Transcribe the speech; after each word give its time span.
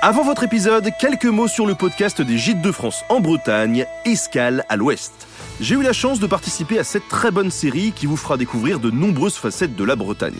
Avant 0.00 0.22
votre 0.22 0.44
épisode, 0.44 0.92
quelques 1.00 1.24
mots 1.24 1.48
sur 1.48 1.66
le 1.66 1.74
podcast 1.74 2.22
des 2.22 2.38
Gîtes 2.38 2.62
de 2.62 2.70
France 2.70 3.02
en 3.08 3.18
Bretagne, 3.18 3.84
Escale 4.04 4.64
à 4.68 4.76
l'Ouest. 4.76 5.26
J'ai 5.60 5.74
eu 5.74 5.82
la 5.82 5.92
chance 5.92 6.20
de 6.20 6.28
participer 6.28 6.78
à 6.78 6.84
cette 6.84 7.08
très 7.08 7.32
bonne 7.32 7.50
série 7.50 7.90
qui 7.90 8.06
vous 8.06 8.16
fera 8.16 8.36
découvrir 8.36 8.78
de 8.78 8.92
nombreuses 8.92 9.34
facettes 9.34 9.74
de 9.74 9.82
la 9.82 9.96
Bretagne. 9.96 10.38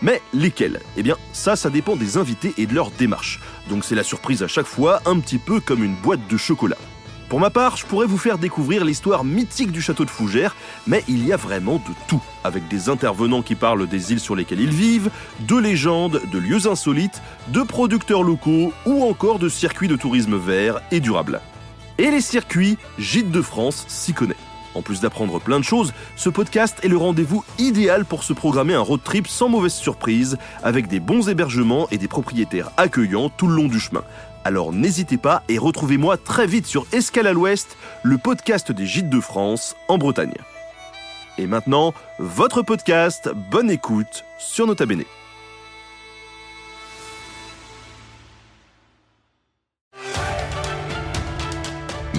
Mais 0.00 0.22
lesquelles? 0.32 0.80
Eh 0.96 1.02
bien, 1.02 1.16
ça, 1.34 1.56
ça 1.56 1.68
dépend 1.68 1.94
des 1.94 2.16
invités 2.16 2.54
et 2.56 2.64
de 2.64 2.74
leur 2.74 2.90
démarche. 2.90 3.38
Donc 3.68 3.84
c'est 3.84 3.94
la 3.94 4.02
surprise 4.02 4.42
à 4.42 4.48
chaque 4.48 4.64
fois, 4.64 5.02
un 5.04 5.20
petit 5.20 5.38
peu 5.38 5.60
comme 5.60 5.84
une 5.84 5.94
boîte 5.96 6.26
de 6.30 6.38
chocolat. 6.38 6.78
Pour 7.28 7.40
ma 7.40 7.50
part, 7.50 7.76
je 7.76 7.84
pourrais 7.84 8.06
vous 8.06 8.18
faire 8.18 8.38
découvrir 8.38 8.84
l'histoire 8.84 9.24
mythique 9.24 9.72
du 9.72 9.82
château 9.82 10.04
de 10.04 10.10
Fougères, 10.10 10.54
mais 10.86 11.02
il 11.08 11.26
y 11.26 11.32
a 11.32 11.36
vraiment 11.36 11.76
de 11.76 11.92
tout, 12.06 12.22
avec 12.44 12.68
des 12.68 12.88
intervenants 12.88 13.42
qui 13.42 13.56
parlent 13.56 13.88
des 13.88 14.12
îles 14.12 14.20
sur 14.20 14.36
lesquelles 14.36 14.60
ils 14.60 14.70
vivent, 14.70 15.10
de 15.40 15.56
légendes, 15.56 16.22
de 16.30 16.38
lieux 16.38 16.68
insolites, 16.68 17.20
de 17.48 17.62
producteurs 17.62 18.22
locaux 18.22 18.72
ou 18.86 19.02
encore 19.02 19.40
de 19.40 19.48
circuits 19.48 19.88
de 19.88 19.96
tourisme 19.96 20.36
vert 20.36 20.80
et 20.92 21.00
durable. 21.00 21.40
Et 21.98 22.12
les 22.12 22.20
circuits, 22.20 22.78
Gîtes 22.96 23.32
de 23.32 23.42
France 23.42 23.86
s'y 23.88 24.12
connaît. 24.12 24.36
En 24.76 24.82
plus 24.82 25.00
d'apprendre 25.00 25.40
plein 25.40 25.58
de 25.58 25.64
choses, 25.64 25.94
ce 26.16 26.28
podcast 26.28 26.78
est 26.82 26.88
le 26.88 26.98
rendez-vous 26.98 27.42
idéal 27.58 28.04
pour 28.04 28.22
se 28.22 28.34
programmer 28.34 28.74
un 28.74 28.80
road 28.80 29.00
trip 29.02 29.26
sans 29.26 29.48
mauvaise 29.48 29.72
surprise, 29.72 30.36
avec 30.62 30.86
des 30.86 31.00
bons 31.00 31.30
hébergements 31.30 31.88
et 31.90 31.96
des 31.96 32.08
propriétaires 32.08 32.70
accueillants 32.76 33.30
tout 33.30 33.46
le 33.48 33.54
long 33.54 33.68
du 33.68 33.80
chemin. 33.80 34.04
Alors 34.46 34.72
n'hésitez 34.72 35.16
pas 35.16 35.42
et 35.48 35.58
retrouvez-moi 35.58 36.16
très 36.16 36.46
vite 36.46 36.66
sur 36.66 36.86
Escale 36.92 37.26
à 37.26 37.32
l'Ouest, 37.32 37.76
le 38.04 38.16
podcast 38.16 38.70
des 38.70 38.86
Gîtes 38.86 39.10
de 39.10 39.18
France 39.18 39.74
en 39.88 39.98
Bretagne. 39.98 40.36
Et 41.36 41.48
maintenant, 41.48 41.92
votre 42.20 42.62
podcast, 42.62 43.28
bonne 43.50 43.72
écoute 43.72 44.24
sur 44.38 44.68
Nota 44.68 44.86
Bene. 44.86 45.02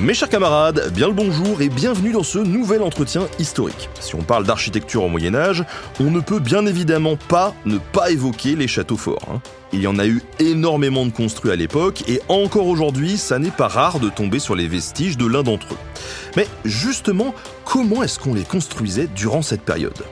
Mes 0.01 0.13
chers 0.13 0.29
camarades, 0.29 0.91
bien 0.93 1.07
le 1.07 1.13
bonjour 1.13 1.59
et 1.59 1.69
bienvenue 1.69 2.11
dans 2.11 2.21
ce 2.21 2.37
nouvel 2.37 2.83
entretien 2.83 3.27
historique. 3.39 3.89
Si 3.99 4.13
on 4.13 4.21
parle 4.21 4.45
d'architecture 4.45 5.03
au 5.03 5.09
Moyen 5.09 5.33
Âge, 5.33 5.63
on 5.99 6.11
ne 6.11 6.19
peut 6.19 6.39
bien 6.39 6.67
évidemment 6.67 7.15
pas 7.15 7.55
ne 7.65 7.79
pas 7.79 8.11
évoquer 8.11 8.55
les 8.55 8.67
châteaux 8.67 8.95
forts. 8.95 9.27
hein. 9.33 9.41
Il 9.73 9.81
y 9.81 9.87
en 9.87 9.97
a 9.97 10.05
eu 10.05 10.21
énormément 10.37 11.05
de 11.07 11.11
construits 11.11 11.51
à 11.51 11.55
l'époque 11.55 12.03
et 12.07 12.21
encore 12.27 12.67
aujourd'hui, 12.67 13.17
ça 13.17 13.39
n'est 13.39 13.49
pas 13.49 13.67
rare 13.67 13.99
de 13.99 14.09
tomber 14.09 14.37
sur 14.37 14.55
les 14.55 14.67
vestiges 14.67 15.17
de 15.17 15.25
l'un 15.25 15.41
d'entre 15.41 15.73
eux. 15.73 15.77
Mais 16.35 16.47
justement, 16.63 17.33
comment 17.65 18.03
est-ce 18.03 18.19
qu'on 18.19 18.35
les 18.35 18.43
construisait 18.43 19.07
durant 19.15 19.41
cette 19.41 19.63
période? 19.63 20.03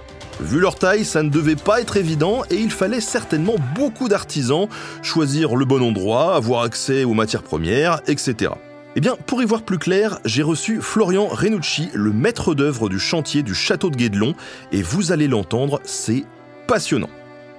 Vu 0.41 0.59
leur 0.59 0.75
taille, 0.75 1.06
ça 1.06 1.22
ne 1.22 1.30
devait 1.30 1.56
pas 1.56 1.80
être 1.80 1.95
évident 1.95 2.41
et 2.50 2.56
il 2.56 2.72
fallait 2.72 3.02
certainement 3.02 3.56
beaucoup 3.75 4.09
d'artisans, 4.09 4.67
choisir 5.03 5.56
le 5.56 5.66
bon 5.66 5.83
endroit, 5.83 6.36
avoir 6.36 6.63
accès 6.63 7.03
aux 7.03 7.13
matières 7.13 7.44
premières, 7.44 8.02
etc. 8.08 8.52
Eh 8.98 9.02
bien, 9.02 9.18
pour 9.28 9.42
y 9.42 9.46
voir 9.46 9.64
plus 9.64 9.78
clair, 9.78 10.20
j'ai 10.24 10.42
reçu 10.42 10.80
Florian 10.82 11.28
Renucci, 11.28 11.90
le 11.94 12.14
maître 12.14 12.56
d'œuvre 12.56 12.88
du 12.88 12.98
chantier 12.98 13.44
du 13.44 13.54
château 13.54 13.90
de 13.90 13.98
Guédelon, 13.98 14.36
et 14.72 14.82
vous 14.82 15.12
allez 15.12 15.28
l'entendre, 15.28 15.82
c'est 15.84 16.24
passionnant. 16.66 17.10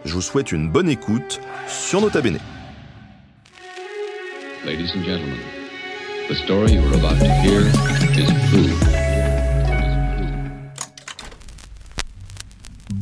Je 0.07 0.15
vous 0.15 0.23
souhaite 0.23 0.51
une 0.51 0.71
bonne 0.71 0.89
écoute 0.89 1.41
sur 1.69 2.01
Nota 2.01 2.23
Bene. 2.23 2.39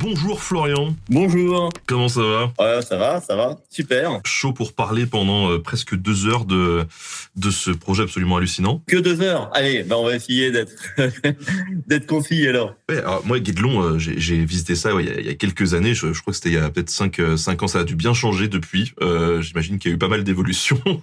Bonjour 0.05 0.43
Florian, 0.43 0.95
Bonjour. 1.09 1.71
comment 1.87 2.09
ça 2.09 2.21
va? 2.21 2.53
Ouais, 2.59 2.83
ça 2.83 2.99
va, 2.99 3.23
ça 3.23 3.37
va. 3.37 3.57
Super. 3.71 4.21
Chaud 4.27 4.53
pour 4.53 4.75
parler 4.75 5.07
pendant 5.07 5.51
euh, 5.51 5.59
presque 5.59 5.95
deux 5.95 6.27
heures 6.27 6.45
de, 6.45 6.85
de 7.37 7.51
ce 7.51 7.71
projet 7.71 8.03
absolument 8.03 8.37
hallucinant. 8.37 8.83
Que 8.87 8.99
deux 8.99 9.23
heures. 9.23 9.49
Allez, 9.55 9.83
bah 9.83 9.97
on 9.97 10.05
va 10.05 10.15
essayer 10.15 10.51
d'être 10.51 10.75
d'être 11.87 12.07
concis 12.07 12.47
alors. 12.47 12.75
Ouais, 12.91 12.98
alors 12.98 13.25
moi, 13.25 13.41
Guédelon, 13.41 13.81
euh, 13.83 13.98
j'ai 13.98 14.45
visité 14.45 14.75
ça 14.75 14.95
ouais, 14.95 15.05
il, 15.05 15.09
y 15.09 15.13
a, 15.13 15.20
il 15.20 15.27
y 15.27 15.31
a 15.31 15.35
quelques 15.37 15.73
années. 15.73 15.95
Je, 15.95 16.13
je 16.13 16.20
crois 16.20 16.33
que 16.33 16.37
c'était 16.37 16.51
il 16.51 16.57
y 16.57 16.59
a 16.59 16.69
peut-être 16.69 16.91
5, 16.91 17.19
cinq 17.39 17.63
ans. 17.63 17.69
Ça 17.69 17.79
a 17.79 17.85
dû 17.85 17.97
bien 17.97 18.13
changer 18.13 18.48
depuis. 18.48 18.93
Euh, 19.01 19.41
J'imagine 19.41 19.79
qu'il 19.79 19.91
y 19.91 19.95
a 19.95 19.97
eu 19.97 19.98
pas 19.98 20.09
mal 20.09 20.23
d'évolutions. 20.23 20.83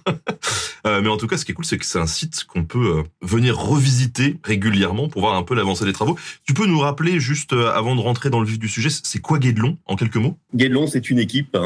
Euh, 0.84 1.00
mais 1.00 1.08
en 1.08 1.16
tout 1.16 1.28
cas, 1.28 1.36
ce 1.36 1.44
qui 1.44 1.52
est 1.52 1.54
cool, 1.54 1.64
c'est 1.64 1.78
que 1.78 1.86
c'est 1.86 2.00
un 2.00 2.08
site 2.08 2.42
qu'on 2.42 2.64
peut 2.64 2.98
euh, 2.98 3.02
venir 3.24 3.56
revisiter 3.56 4.40
régulièrement 4.42 5.06
pour 5.08 5.20
voir 5.20 5.36
un 5.36 5.44
peu 5.44 5.54
l'avancée 5.54 5.84
des 5.84 5.92
travaux. 5.92 6.18
Tu 6.44 6.54
peux 6.54 6.66
nous 6.66 6.80
rappeler, 6.80 7.20
juste 7.20 7.52
euh, 7.52 7.70
avant 7.72 7.94
de 7.94 8.00
rentrer 8.00 8.30
dans 8.30 8.40
le 8.40 8.46
vif 8.46 8.58
du 8.58 8.66
sujet, 8.66 8.90
c'est 9.04 9.20
quoi 9.20 9.38
Guédelon, 9.38 9.78
en 9.86 9.96
quelques 9.96 10.16
mots? 10.16 10.36
Guédelon, 10.54 10.86
c'est 10.86 11.10
une 11.10 11.18
équipe 11.18 11.56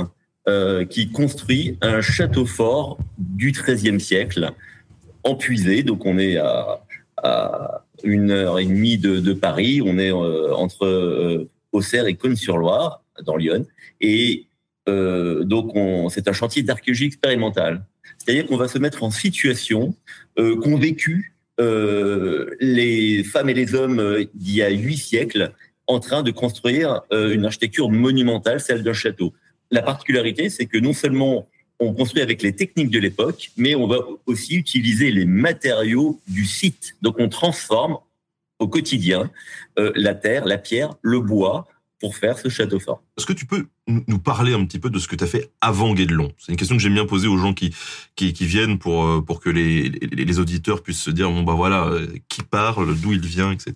euh, 0.48 0.84
qui 0.84 1.10
construit 1.10 1.76
un 1.80 2.00
château 2.00 2.46
fort 2.46 2.98
du 3.18 3.50
XIIIe 3.50 3.98
siècle, 3.98 4.52
en 5.24 5.34
puisée. 5.34 5.82
Donc 5.82 6.06
on 6.06 6.18
est 6.18 6.36
à, 6.36 6.82
une 8.04 8.30
heure 8.30 8.60
et 8.60 8.64
demie 8.64 8.96
de, 8.96 9.32
Paris. 9.32 9.82
On 9.84 9.98
est 9.98 10.12
euh, 10.12 10.54
entre 10.54 10.86
euh, 10.86 11.50
Auxerre 11.72 12.06
et 12.06 12.14
Cône-sur-Loire, 12.14 13.02
dans 13.24 13.36
Lyon. 13.36 13.66
Et 14.00 14.46
donc 14.86 15.74
on- 15.74 16.08
c'est 16.10 16.28
un 16.28 16.32
chantier 16.32 16.62
d'archéologie 16.62 17.06
expérimentale. 17.06 17.84
C'est-à-dire 18.18 18.46
qu'on 18.46 18.56
va 18.56 18.68
se 18.68 18.78
mettre 18.78 19.02
en 19.02 19.10
situation 19.10 19.96
qu'ont 20.36 20.76
vécu 20.78 21.34
les 21.58 23.24
femmes 23.24 23.48
et 23.48 23.54
les 23.54 23.74
hommes 23.74 24.26
d'il 24.34 24.54
y 24.54 24.62
a 24.62 24.70
huit 24.70 24.98
siècles 24.98 25.52
en 25.86 26.00
train 26.00 26.22
de 26.22 26.30
construire 26.30 27.02
euh, 27.12 27.32
une 27.32 27.44
architecture 27.44 27.90
monumentale, 27.90 28.60
celle 28.60 28.82
d'un 28.82 28.92
château. 28.92 29.32
La 29.70 29.82
particularité, 29.82 30.50
c'est 30.50 30.66
que 30.66 30.78
non 30.78 30.92
seulement 30.92 31.48
on 31.78 31.92
construit 31.92 32.22
avec 32.22 32.42
les 32.42 32.54
techniques 32.54 32.90
de 32.90 32.98
l'époque, 32.98 33.50
mais 33.56 33.74
on 33.74 33.86
va 33.86 33.98
aussi 34.26 34.54
utiliser 34.54 35.10
les 35.10 35.26
matériaux 35.26 36.20
du 36.26 36.46
site. 36.46 36.96
Donc 37.02 37.16
on 37.18 37.28
transforme 37.28 37.98
au 38.58 38.68
quotidien 38.68 39.30
euh, 39.78 39.92
la 39.94 40.14
terre, 40.14 40.46
la 40.46 40.58
pierre, 40.58 40.94
le 41.02 41.20
bois 41.20 41.66
pour 42.00 42.16
faire 42.16 42.38
ce 42.38 42.48
château 42.48 42.78
fort. 42.78 43.02
Est-ce 43.16 43.26
que 43.26 43.32
tu 43.32 43.46
peux 43.46 43.66
nous 43.86 44.18
parler 44.18 44.52
un 44.52 44.64
petit 44.64 44.78
peu 44.78 44.90
de 44.90 44.98
ce 44.98 45.08
que 45.08 45.16
tu 45.16 45.24
as 45.24 45.26
fait 45.26 45.50
avant 45.60 45.94
Guédelon? 45.94 46.32
C'est 46.38 46.52
une 46.52 46.58
question 46.58 46.76
que 46.76 46.82
j'aime 46.82 46.94
bien 46.94 47.06
poser 47.06 47.26
aux 47.26 47.38
gens 47.38 47.54
qui, 47.54 47.74
qui, 48.16 48.32
viennent 48.40 48.78
pour, 48.78 49.06
euh, 49.06 49.20
pour 49.22 49.40
que 49.40 49.50
les, 49.50 49.88
les, 49.88 50.24
les 50.24 50.38
auditeurs 50.38 50.82
puissent 50.82 51.02
se 51.02 51.10
dire, 51.10 51.30
bon 51.30 51.42
bah 51.42 51.54
voilà, 51.54 51.90
qui 52.28 52.42
parle, 52.42 52.94
d'où 52.98 53.12
il 53.12 53.24
vient, 53.24 53.50
etc. 53.50 53.74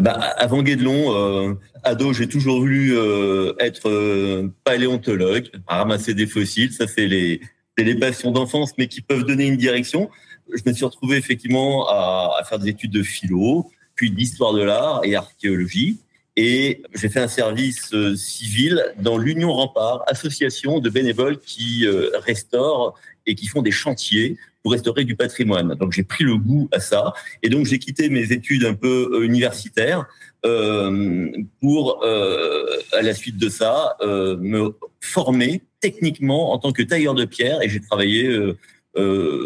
Bah, 0.00 0.12
avant 0.12 0.62
Guédelon, 0.62 1.14
euh, 1.14 1.54
ado, 1.82 2.12
j'ai 2.12 2.28
toujours 2.28 2.60
voulu 2.60 2.96
euh, 2.96 3.54
être 3.58 3.88
euh, 3.88 4.52
paléontologue, 4.64 5.50
ramasser 5.66 6.14
des 6.14 6.26
fossiles. 6.26 6.72
Ça, 6.72 6.86
c'est 6.86 7.06
les, 7.06 7.40
les 7.76 7.94
passions 7.94 8.30
d'enfance, 8.30 8.72
mais 8.78 8.88
qui 8.88 9.00
peuvent 9.00 9.24
donner 9.24 9.46
une 9.46 9.56
direction. 9.56 10.10
Je 10.52 10.62
me 10.66 10.72
suis 10.72 10.84
retrouvé 10.84 11.16
effectivement 11.16 11.88
à, 11.88 12.36
à 12.38 12.44
faire 12.44 12.58
des 12.58 12.70
études 12.70 12.92
de 12.92 13.02
philo, 13.02 13.70
puis 13.94 14.10
d'histoire 14.10 14.52
de 14.54 14.62
l'art 14.62 15.00
et 15.04 15.16
archéologie. 15.16 15.98
Et 16.40 16.82
j'ai 16.94 17.08
fait 17.08 17.18
un 17.18 17.26
service 17.26 17.92
euh, 17.94 18.14
civil 18.14 18.80
dans 18.96 19.18
l'Union 19.18 19.52
Rempart, 19.52 20.04
association 20.06 20.78
de 20.78 20.88
bénévoles 20.88 21.40
qui 21.40 21.84
euh, 21.84 22.10
restaurent 22.20 22.94
et 23.26 23.34
qui 23.34 23.48
font 23.48 23.60
des 23.60 23.72
chantiers 23.72 24.38
pour 24.62 24.72
restaurer 24.72 25.04
du 25.04 25.16
patrimoine. 25.16 25.74
Donc 25.74 25.92
j'ai 25.92 26.02
pris 26.02 26.24
le 26.24 26.36
goût 26.36 26.68
à 26.72 26.80
ça. 26.80 27.12
Et 27.42 27.48
donc 27.48 27.66
j'ai 27.66 27.78
quitté 27.78 28.08
mes 28.08 28.32
études 28.32 28.64
un 28.64 28.74
peu 28.74 29.10
euh, 29.12 29.24
universitaires 29.24 30.06
euh, 30.44 31.30
pour, 31.60 32.04
euh, 32.04 32.66
à 32.92 33.02
la 33.02 33.14
suite 33.14 33.36
de 33.36 33.48
ça, 33.48 33.96
euh, 34.00 34.36
me 34.38 34.74
former 35.00 35.62
techniquement 35.80 36.52
en 36.52 36.58
tant 36.58 36.72
que 36.72 36.82
tailleur 36.82 37.14
de 37.14 37.24
pierre. 37.24 37.62
Et 37.62 37.68
j'ai 37.68 37.80
travaillé 37.80 38.36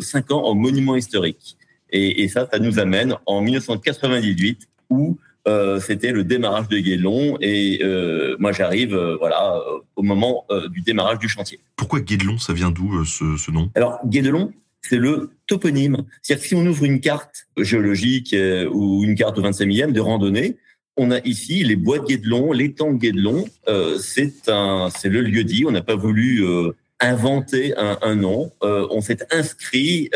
cinq 0.01 0.31
ans 0.31 0.45
en 0.45 0.55
monument 0.55 0.97
historique. 0.97 1.57
Et, 1.91 2.23
et 2.23 2.29
ça, 2.29 2.49
ça 2.51 2.59
nous 2.59 2.79
amène 2.79 3.17
en 3.27 3.43
1998 3.43 4.67
où 4.89 5.19
euh, 5.49 5.81
c'était 5.81 6.13
le 6.13 6.25
démarrage 6.25 6.69
de 6.69 6.79
Guédelon. 6.79 7.37
Et 7.41 7.81
euh, 7.83 8.37
moi, 8.39 8.53
j'arrive 8.53 8.95
euh, 8.95 9.17
voilà 9.19 9.61
au 9.97 10.03
moment 10.03 10.47
du 10.71 10.81
démarrage 10.83 11.19
du 11.19 11.29
chantier. 11.29 11.61
Pourquoi 11.77 12.01
Guédelon, 12.01 12.39
ça 12.39 12.53
vient 12.53 12.71
d'où 12.71 13.05
ce, 13.05 13.37
ce 13.37 13.51
nom? 13.51 13.71
Alors, 13.75 13.99
Guédelon, 14.07 14.53
c'est 14.83 14.99
le 14.99 15.31
toponyme. 15.47 16.05
C'est-à-dire 16.21 16.43
que 16.43 16.49
si 16.49 16.55
on 16.55 16.67
ouvre 16.67 16.85
une 16.85 17.01
carte 17.01 17.47
géologique 17.57 18.35
euh, 18.35 18.69
ou 18.69 19.05
une 19.05 19.15
carte 19.15 19.39
au 19.39 19.43
25 19.43 19.65
millième 19.67 19.93
de 19.93 20.01
randonnée, 20.01 20.59
on 20.97 21.11
a 21.11 21.21
ici 21.21 21.65
les 21.65 21.77
bois 21.77 21.99
de 21.99 22.05
Guédelon, 22.05 22.53
l'étang 22.53 22.93
de 22.93 22.99
Guédelon. 22.99 23.47
Euh, 23.69 23.99
c'est 23.99 24.49
un, 24.49 24.91
c'est 24.95 25.09
le 25.09 25.23
lieu 25.23 25.45
dit. 25.45 25.65
On 25.67 25.71
n'a 25.71 25.83
pas 25.83 25.97
voulu 25.97 26.45
euh, 26.45 26.73
inventer 27.01 27.75
un, 27.77 27.99
un 28.03 28.15
nom. 28.15 28.53
Euh, 28.63 28.87
on 28.91 29.01
s'est 29.01 29.19
inscrit 29.31 30.11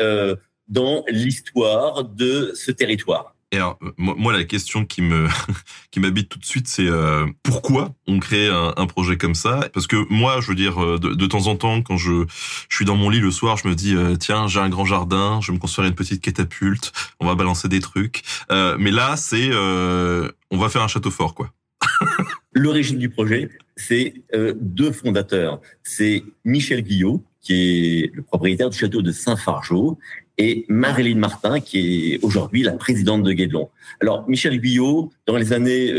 dans 0.69 1.05
l'histoire 1.09 2.05
de 2.05 2.53
ce 2.55 2.73
territoire. 2.73 3.36
Alors, 3.57 3.79
euh, 3.83 3.91
moi, 3.97 4.33
la 4.33 4.45
question 4.45 4.85
qui 4.85 5.03
me 5.03 5.29
qui 5.91 6.01
m'habite 6.01 6.29
tout 6.29 6.39
de 6.39 6.45
suite, 6.45 6.69
c'est 6.69 6.87
euh, 6.87 7.27
pourquoi 7.43 7.95
on 8.07 8.19
crée 8.19 8.49
un, 8.49 8.87
projet 8.87 9.17
comme 9.17 9.35
ça? 9.35 9.69
Parce 9.73 9.87
que 9.87 9.97
moi, 10.11 10.41
je 10.41 10.49
veux 10.49 10.55
dire, 10.55 10.83
euh, 10.83 10.99
de, 10.99 11.27
temps 11.27 11.47
en 11.49 11.57
temps, 11.57 11.83
quand 11.83 11.97
je 11.97 12.25
suis 12.71 12.85
dans 12.85 12.97
mon 12.97 13.11
lit 13.11 13.21
le 13.21 13.31
soir, 13.31 13.57
je 13.57 13.69
me 13.69 13.75
dis 13.75 13.95
tiens, 14.21 14.47
j'ai 14.47 14.61
un 14.61 14.69
grand 14.69 14.85
jardin, 14.85 15.41
je 15.43 15.51
vais 15.51 15.55
me 15.55 15.61
construire 15.61 15.89
une 15.89 15.95
petite 15.95 16.23
catapulte, 16.23 16.93
on 17.21 17.27
va 17.27 17.35
balancer 17.35 17.69
des 17.69 17.81
trucs. 17.81 18.23
Mais 18.51 18.91
là, 18.91 19.17
c'est 19.17 19.51
on 19.53 20.59
va 20.59 20.69
faire 20.69 20.83
un 20.83 20.89
château 20.89 21.11
fort, 21.11 21.35
quoi. 21.35 21.53
L'origine 22.53 22.99
du 22.99 23.11
projet, 23.11 23.51
c'est 23.77 24.15
deux 24.61 24.93
fondateurs. 24.93 25.61
C'est 25.83 26.25
Michel 26.45 26.83
Guillot, 26.83 27.25
qui 27.41 27.55
est 27.55 28.15
le 28.15 28.23
propriétaire 28.23 28.71
du 28.71 28.79
château 28.79 29.03
de 29.03 29.13
Saint-Fargeau, 29.13 29.99
et 30.39 30.67
Marilyn 30.69 31.19
Martin, 31.19 31.61
qui 31.61 32.15
est 32.15 32.25
aujourd'hui 32.25 32.63
la 32.63 32.73
présidente 32.73 33.23
de 33.23 33.33
Guédelon. 33.33 33.71
Alors, 34.01 34.29
Michel 34.29 34.61
Guyot, 34.61 35.11
dans 35.27 35.37
les 35.37 35.53
années 35.53 35.93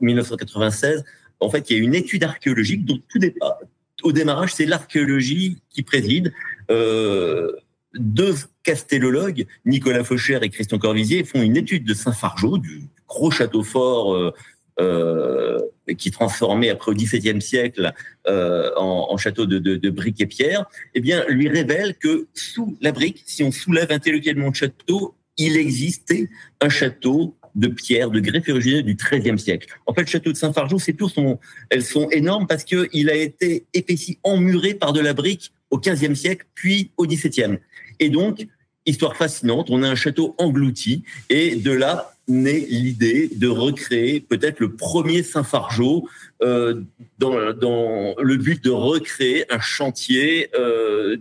1996, 0.00 1.04
en 1.40 1.50
fait, 1.50 1.70
il 1.70 1.76
y 1.76 1.80
a 1.80 1.82
une 1.82 1.94
étude 1.94 2.24
archéologique 2.24 2.84
dont 2.84 2.98
tout 3.08 3.18
départ, 3.18 3.58
au 4.02 4.12
démarrage, 4.12 4.54
c'est 4.54 4.66
l'archéologie 4.66 5.58
qui 5.70 5.82
préside. 5.82 6.32
Euh, 6.70 7.52
deux 7.94 8.34
castellologues, 8.62 9.46
Nicolas 9.64 10.04
Faucher 10.04 10.38
et 10.42 10.50
Christian 10.50 10.78
Corvisier, 10.78 11.24
font 11.24 11.42
une 11.42 11.56
étude 11.56 11.84
de 11.84 11.94
Saint-Fargeau, 11.94 12.58
du 12.58 12.82
gros 13.08 13.30
château 13.30 13.62
fort 13.62 14.14
euh, 14.14 14.34
euh, 14.80 15.60
qui 15.94 16.10
transformé 16.10 16.70
après 16.70 16.90
au 16.90 16.94
XVIIe 16.94 17.40
siècle 17.40 17.92
euh, 18.26 18.70
en, 18.76 19.08
en, 19.10 19.16
château 19.16 19.46
de, 19.46 19.58
de, 19.58 19.76
de, 19.76 19.90
briques 19.90 20.20
et 20.20 20.26
pierres, 20.26 20.66
eh 20.94 21.00
bien, 21.00 21.24
lui 21.28 21.48
révèle 21.48 21.94
que 21.94 22.26
sous 22.34 22.76
la 22.80 22.92
brique, 22.92 23.22
si 23.26 23.42
on 23.44 23.52
soulève 23.52 23.92
intellectuellement 23.92 24.48
le 24.48 24.54
château, 24.54 25.14
il 25.36 25.56
existait 25.56 26.28
un 26.60 26.68
château 26.68 27.36
de 27.54 27.68
pierre, 27.68 28.10
de 28.10 28.20
greffe 28.20 28.48
originelle 28.48 28.84
du 28.84 28.94
XIIIe 28.94 29.38
siècle. 29.38 29.68
En 29.86 29.94
fait, 29.94 30.02
le 30.02 30.06
château 30.06 30.30
de 30.30 30.36
Saint-Fargeau, 30.36 30.78
ces 30.78 30.92
tours 30.92 31.10
sont, 31.10 31.38
elles 31.70 31.84
sont 31.84 32.08
énormes 32.10 32.46
parce 32.46 32.64
qu'il 32.64 33.10
a 33.10 33.14
été 33.14 33.64
épaissi, 33.72 34.18
emmuré 34.22 34.74
par 34.74 34.92
de 34.92 35.00
la 35.00 35.14
brique 35.14 35.52
au 35.70 35.78
XVe 35.78 36.14
siècle, 36.14 36.46
puis 36.54 36.90
au 36.96 37.06
XVIIe. 37.06 37.58
Et 37.98 38.10
donc, 38.10 38.46
histoire 38.84 39.16
fascinante, 39.16 39.68
on 39.70 39.82
a 39.82 39.88
un 39.88 39.94
château 39.94 40.34
englouti, 40.38 41.02
et 41.30 41.56
de 41.56 41.72
là 41.72 42.15
naît 42.28 42.66
l'idée 42.68 43.28
de 43.34 43.48
recréer 43.48 44.20
peut-être 44.20 44.60
le 44.60 44.74
premier 44.74 45.22
Saint-Fargeau 45.22 46.08
euh, 46.42 46.82
dans, 47.18 47.52
dans, 47.52 48.14
le 48.18 48.36
but 48.36 48.62
de 48.62 48.70
recréer 48.70 49.44
un 49.52 49.60
chantier 49.60 50.50
euh, 50.58 51.16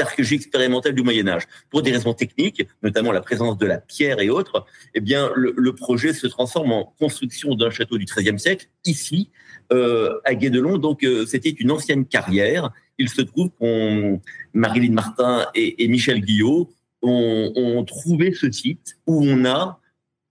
d'archéologie 0.00 0.36
expérimentale 0.36 0.94
du 0.94 1.02
Moyen 1.02 1.28
Âge. 1.28 1.44
Pour 1.68 1.82
des 1.82 1.92
raisons 1.92 2.14
techniques, 2.14 2.66
notamment 2.82 3.12
la 3.12 3.20
présence 3.20 3.58
de 3.58 3.66
la 3.66 3.78
pierre 3.78 4.20
et 4.20 4.30
autres, 4.30 4.64
eh 4.94 5.00
bien 5.00 5.30
le, 5.34 5.74
projet 5.74 6.12
se 6.12 6.26
transforme 6.26 6.72
en 6.72 6.94
construction 6.98 7.54
d'un 7.54 7.70
château 7.70 7.98
du 7.98 8.06
XIIIe 8.06 8.38
siècle 8.38 8.66
ici 8.84 9.30
euh, 9.72 10.18
à 10.24 10.34
Guédelon. 10.34 10.78
Donc 10.78 11.04
euh, 11.04 11.26
c'était 11.26 11.50
une 11.50 11.70
ancienne 11.70 12.06
carrière. 12.06 12.70
Il 12.98 13.08
se 13.08 13.22
trouve 13.22 13.50
qu'on 13.58 14.20
Marilyn 14.54 14.92
Martin 14.92 15.46
et, 15.54 15.84
et 15.84 15.88
Michel 15.88 16.20
Guillot 16.20 16.70
ont, 17.02 17.52
ont 17.54 17.84
trouvé 17.84 18.32
ce 18.34 18.50
site 18.50 18.96
où 19.06 19.24
on 19.24 19.44
a 19.44 19.79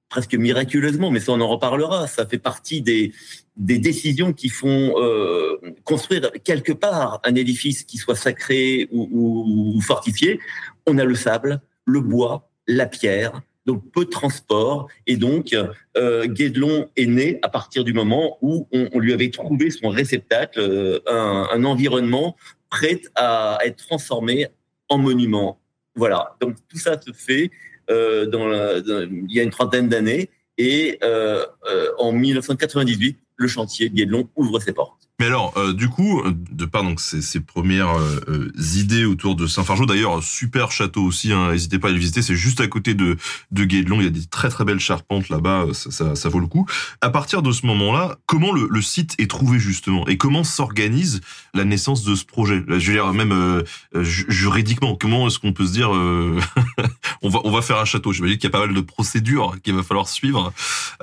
presque 0.10 0.34
miraculeusement, 0.34 1.12
mais 1.12 1.20
ça 1.20 1.32
on 1.32 1.42
en 1.42 1.48
reparlera. 1.48 2.08
Ça 2.08 2.26
fait 2.26 2.40
partie 2.40 2.82
des, 2.82 3.14
des 3.60 3.78
décisions 3.78 4.34
qui 4.34 4.50
font 4.50 4.96
euh, 4.98 5.58
construire 5.84 6.32
quelque 6.44 6.72
part 6.72 7.20
un 7.24 7.36
édifice 7.36 7.84
qui 7.84 7.98
soit 7.98 8.16
sacré 8.16 8.88
ou, 8.92 9.80
fortifié. 9.82 10.40
On 10.88 10.98
a 10.98 11.04
le 11.04 11.16
sable, 11.16 11.62
le 11.86 12.00
bois, 12.00 12.50
la 12.68 12.88
pierre, 12.88 13.42
donc 13.66 13.84
peu 13.92 14.06
de 14.06 14.10
transport. 14.10 14.88
Et 15.06 15.18
donc, 15.18 15.56
euh, 15.98 16.26
Guédelon 16.26 16.90
est 16.96 17.06
né 17.06 17.40
à 17.42 17.50
partir 17.50 17.84
du 17.84 17.94
moment 17.94 18.38
où 18.42 18.68
on, 18.72 18.98
lui 18.98 19.14
avait 19.14 19.30
trouvé 19.30 19.70
son 19.70 19.90
réceptacle, 19.90 20.60
euh, 20.60 21.00
un, 21.08 21.64
environnement 21.66 22.36
prêt 22.70 23.02
à 23.16 23.60
être 23.66 23.86
transformé 23.86 24.48
en 24.88 24.98
monument. 24.98 25.60
Voilà, 25.96 26.38
donc 26.40 26.56
tout 26.70 26.78
ça 26.78 27.00
se 27.00 27.12
fait 27.12 27.52
dans, 27.90 28.48
la, 28.48 28.82
dans, 28.82 29.02
il 29.02 29.36
y 29.36 29.40
a 29.40 29.44
une 29.44 29.50
trentaine 29.50 29.90
d'années. 29.90 30.30
Et 30.60 31.00
euh, 31.04 31.46
euh, 31.72 31.88
en 31.98 32.12
1998, 32.12 33.18
le 33.38 33.48
chantier 33.48 33.90
Guédelon 33.90 34.30
ouvre 34.36 34.60
ses 34.60 34.74
portes. 34.74 35.09
Mais 35.20 35.26
alors, 35.26 35.54
euh, 35.58 35.74
du 35.74 35.90
coup, 35.90 36.24
de 36.52 36.66
par 36.66 36.84
donc 36.84 37.00
ces, 37.00 37.22
ces 37.22 37.40
premières 37.40 37.98
euh, 37.98 38.52
idées 38.76 39.06
autour 39.06 39.36
de 39.36 39.48
Saint-Fargeau, 39.48 39.86
d'ailleurs, 39.86 40.24
super 40.24 40.72
château 40.72 41.04
aussi, 41.04 41.32
hein, 41.34 41.52
n'hésitez 41.52 41.80
pas 41.80 41.90
à 41.90 41.92
le 41.92 41.98
visiter, 41.98 42.22
c'est 42.22 42.36
juste 42.36 42.62
à 42.62 42.68
côté 42.68 42.94
de, 42.94 43.18
de 43.52 43.64
Guédelon, 43.66 44.00
il 44.00 44.06
y 44.06 44.08
a 44.08 44.12
des 44.12 44.26
très 44.26 44.50
très 44.50 44.66
belles 44.66 44.80
charpentes 44.80 45.30
là-bas, 45.30 45.68
ça, 45.74 45.92
ça, 45.92 46.16
ça, 46.16 46.30
vaut 46.30 46.40
le 46.40 46.48
coup. 46.48 46.66
À 47.02 47.10
partir 47.10 47.42
de 47.42 47.52
ce 47.52 47.66
moment-là, 47.66 48.18
comment 48.26 48.52
le, 48.54 48.68
le, 48.70 48.82
site 48.82 49.16
est 49.20 49.30
trouvé 49.30 49.60
justement 49.60 50.08
et 50.08 50.18
comment 50.18 50.44
s'organise 50.44 51.22
la 51.54 51.66
naissance 51.66 52.04
de 52.04 52.16
ce 52.16 52.26
projet? 52.26 52.64
Je 52.68 52.74
veux 52.74 52.94
dire, 52.94 53.14
même 53.14 53.32
euh, 53.32 53.64
juridiquement, 54.04 54.96
comment 54.96 55.28
est-ce 55.28 55.40
qu'on 55.40 55.54
peut 55.54 55.66
se 55.66 55.74
dire, 55.74 55.94
euh, 55.94 56.40
on, 57.22 57.30
va, 57.30 57.40
on 57.44 57.52
va 57.52 57.62
faire 57.62 57.78
un 57.78 57.86
château? 57.86 58.14
J'imagine 58.14 58.38
qu'il 58.38 58.50
y 58.50 58.54
a 58.54 58.58
pas 58.58 58.66
mal 58.66 58.74
de 58.74 58.82
procédures 58.82 59.56
qu'il 59.64 59.74
va 59.74 59.84
falloir 59.84 60.08
suivre, 60.08 60.54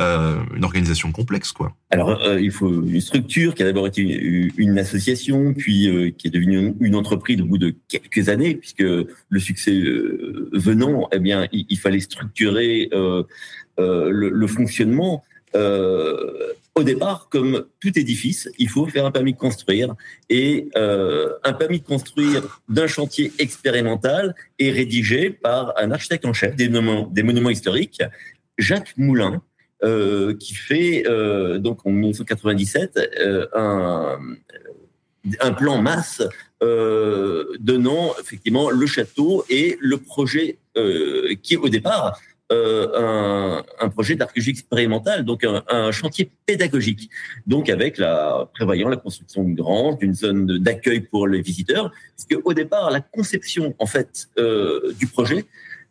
euh, 0.00 0.38
une 0.54 0.64
organisation 0.64 1.12
complexe, 1.12 1.52
quoi. 1.52 1.74
Alors, 1.90 2.20
il 2.38 2.50
faut 2.50 2.68
une 2.68 3.00
structure 3.00 3.54
qui 3.54 3.62
a 3.62 3.66
d'abord 3.66 3.86
été 3.86 4.02
une 4.56 4.78
association, 4.78 5.54
puis 5.54 5.88
euh, 5.88 6.10
qui 6.10 6.28
est 6.28 6.30
devenue 6.30 6.74
une 6.80 6.94
entreprise 6.94 7.40
au 7.40 7.44
bout 7.44 7.58
de 7.58 7.74
quelques 7.88 8.28
années, 8.28 8.54
puisque 8.54 8.80
le 8.82 9.40
succès 9.40 9.74
euh, 9.74 10.48
venant, 10.52 11.08
eh 11.12 11.18
bien, 11.18 11.48
il, 11.52 11.78
fallait 11.78 12.00
structurer 12.00 12.88
euh, 12.92 13.22
le, 13.78 14.46
fonctionnement. 14.46 15.24
au 15.54 16.82
départ, 16.82 17.28
comme 17.30 17.64
tout 17.80 17.98
édifice, 17.98 18.48
il 18.58 18.68
faut 18.68 18.86
faire 18.86 19.06
un 19.06 19.10
permis 19.10 19.32
de 19.32 19.38
construire. 19.38 19.94
Et 20.28 20.68
un 20.74 21.52
permis 21.52 21.80
de 21.80 21.86
construire 21.86 22.60
d'un 22.68 22.86
chantier 22.86 23.32
expérimental 23.38 24.34
est 24.58 24.70
rédigé 24.70 25.30
par 25.30 25.72
un 25.78 25.90
architecte 25.90 26.26
en 26.26 26.32
chef 26.32 26.56
des 26.56 26.68
des 26.68 27.22
monuments 27.22 27.50
historiques, 27.50 28.02
Jacques 28.58 28.94
Moulin, 28.96 29.42
euh, 29.84 30.34
qui 30.34 30.54
fait 30.54 31.04
euh, 31.06 31.58
donc 31.58 31.84
en 31.84 31.90
1997 31.90 32.98
euh, 33.20 33.46
un, 33.54 34.18
un 35.40 35.52
plan 35.52 35.82
masse 35.82 36.22
euh, 36.62 37.44
donnant 37.60 38.14
effectivement 38.18 38.70
le 38.70 38.86
château 38.86 39.44
et 39.50 39.76
le 39.80 39.98
projet 39.98 40.58
qui 41.42 41.56
au 41.56 41.68
départ 41.68 42.18
un, 42.50 43.64
un, 43.80 43.88
projet 43.88 44.14
d'archéologie 44.14 44.50
expérimentale, 44.50 45.24
donc 45.24 45.44
un, 45.44 45.62
un, 45.68 45.90
chantier 45.90 46.30
pédagogique, 46.46 47.10
donc 47.46 47.68
avec 47.68 47.98
la 47.98 48.48
prévoyant 48.54 48.88
la 48.88 48.96
construction 48.96 49.42
d'une 49.42 49.56
grange, 49.56 49.98
d'une 49.98 50.14
zone 50.14 50.58
d'accueil 50.58 51.00
pour 51.00 51.26
les 51.26 51.40
visiteurs, 51.40 51.90
parce 52.14 52.26
que 52.28 52.36
au 52.44 52.54
départ 52.54 52.90
la 52.90 53.00
conception 53.00 53.74
en 53.78 53.86
fait 53.86 54.28
du 54.98 55.06
projet, 55.06 55.44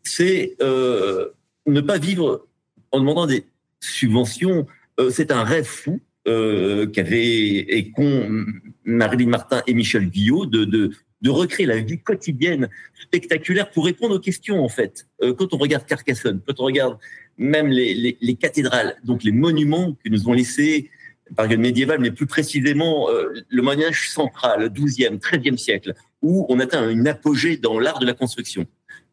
c'est 0.03 0.55
ne 0.61 1.81
pas 1.81 1.97
vivre 1.97 2.45
en 2.91 2.99
demandant 2.99 3.25
des 3.25 3.45
subvention, 3.85 4.67
euh, 4.99 5.09
c'est 5.09 5.31
un 5.31 5.43
rêve 5.43 5.65
fou 5.65 6.01
euh, 6.27 6.87
qu'avaient 6.87 7.57
et 7.57 7.91
qu'ont 7.91 8.45
Marilyn 8.83 9.29
Martin 9.29 9.61
et 9.67 9.73
Michel 9.73 10.09
Guillot 10.09 10.45
de, 10.45 10.91
recréer 11.27 11.65
la 11.65 11.79
vie 11.79 11.99
quotidienne 11.99 12.69
spectaculaire 13.01 13.71
pour 13.71 13.85
répondre 13.85 14.15
aux 14.15 14.19
questions 14.19 14.63
en 14.63 14.69
fait. 14.69 15.07
Euh, 15.23 15.33
quand 15.33 15.53
on 15.53 15.57
regarde 15.57 15.85
Carcassonne, 15.85 16.39
quand 16.47 16.59
on 16.59 16.65
regarde 16.65 16.99
même 17.37 17.67
les, 17.67 17.95
les, 17.95 18.17
les, 18.21 18.35
cathédrales, 18.35 18.95
donc 19.03 19.23
les 19.23 19.31
monuments 19.31 19.97
que 20.03 20.09
nous 20.09 20.29
ont 20.29 20.33
laissés 20.33 20.91
période 21.33 21.59
médiévale, 21.59 21.99
mais 21.99 22.11
plus 22.11 22.27
précisément 22.27 23.09
euh, 23.09 23.33
le 23.49 23.61
Moyen 23.61 23.87
Âge 23.87 24.09
central, 24.09 24.61
le 24.61 24.69
12e, 24.69 25.19
13e 25.19 25.57
siècle, 25.57 25.93
où 26.21 26.45
on 26.49 26.59
atteint 26.59 26.89
une 26.89 27.07
apogée 27.07 27.57
dans 27.57 27.79
l'art 27.79 27.99
de 27.99 28.05
la 28.05 28.13
construction. 28.13 28.65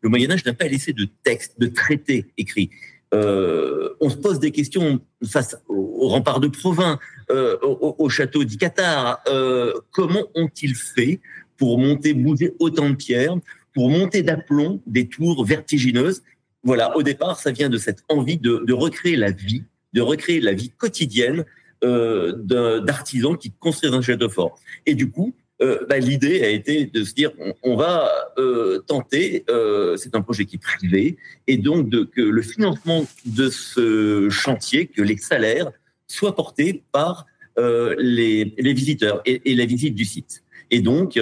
Le 0.02 0.09
Moyen 0.09 0.31
Âge 0.31 0.45
n'a 0.45 0.52
pas 0.52 0.67
laissé 0.67 0.93
de 0.93 1.09
textes, 1.23 1.59
de 1.59 1.67
traités 1.67 2.26
écrits 2.37 2.71
euh, 3.14 3.90
on 4.00 4.09
se 4.09 4.16
pose 4.16 4.38
des 4.38 4.50
questions 4.50 5.00
face 5.26 5.57
au, 5.69 6.09
rempart 6.09 6.40
de 6.40 6.49
Provins, 6.49 6.99
euh, 7.31 7.57
au, 7.62 7.95
au, 7.99 8.09
château 8.09 8.45
d'Icatar. 8.45 9.21
Euh, 9.28 9.73
comment 9.90 10.25
ont-ils 10.35 10.75
fait 10.75 11.21
pour 11.57 11.78
monter, 11.78 12.14
bouger 12.14 12.54
autant 12.59 12.90
de 12.90 12.97
pierres, 12.97 13.37
pour 13.75 13.90
monter 13.90 14.23
d'aplomb 14.23 14.81
des 14.87 15.09
tours 15.09 15.45
vertigineuses? 15.45 16.23
Voilà, 16.64 16.97
au 16.97 17.02
départ, 17.02 17.38
ça 17.38 17.50
vient 17.50 17.69
de 17.69 17.78
cette 17.78 18.04
envie 18.09 18.38
de, 18.38 18.62
de 18.66 18.73
recréer 18.73 19.16
la 19.16 19.31
vie, 19.31 19.64
de 19.92 20.00
recréer 20.00 20.40
la 20.40 20.52
vie 20.52 20.71
quotidienne 20.71 21.45
euh, 21.85 22.33
d'artisans 22.81 23.37
qui 23.37 23.50
construisent 23.50 23.92
un 23.92 24.02
château 24.02 24.28
fort. 24.28 24.57
Et 24.87 24.95
du 24.95 25.11
coup, 25.11 25.35
euh, 25.62 25.87
bah, 25.88 25.99
l'idée 25.99 26.42
a 26.42 26.49
été 26.49 26.87
de 26.87 27.04
se 27.04 27.14
dire 27.14 27.31
on, 27.62 27.76
va 27.76 28.11
euh, 28.38 28.81
tenter, 28.81 29.45
euh, 29.49 29.97
c'est 29.97 30.14
un 30.14 30.21
projet 30.21 30.45
qui 30.45 30.57
est 30.57 30.59
privé, 30.59 31.16
et 31.47 31.57
donc 31.57 31.90
que 31.90 32.21
le 32.21 32.42
financement 32.42 33.07
de 33.25 33.49
ce 33.49 34.28
chantier, 34.28 34.87
que 34.87 35.02
les 35.02 35.16
salaires 35.16 35.71
soient 36.07 36.35
portés 36.35 36.83
par 36.92 37.26
euh, 37.59 37.95
les, 37.99 38.45
visiteurs 38.59 39.23
et, 39.25 39.40
et, 39.50 39.54
la 39.54 39.66
visite 39.66 39.95
du 39.95 40.04
site. 40.04 40.42
Et 40.71 40.81
donc, 40.81 41.21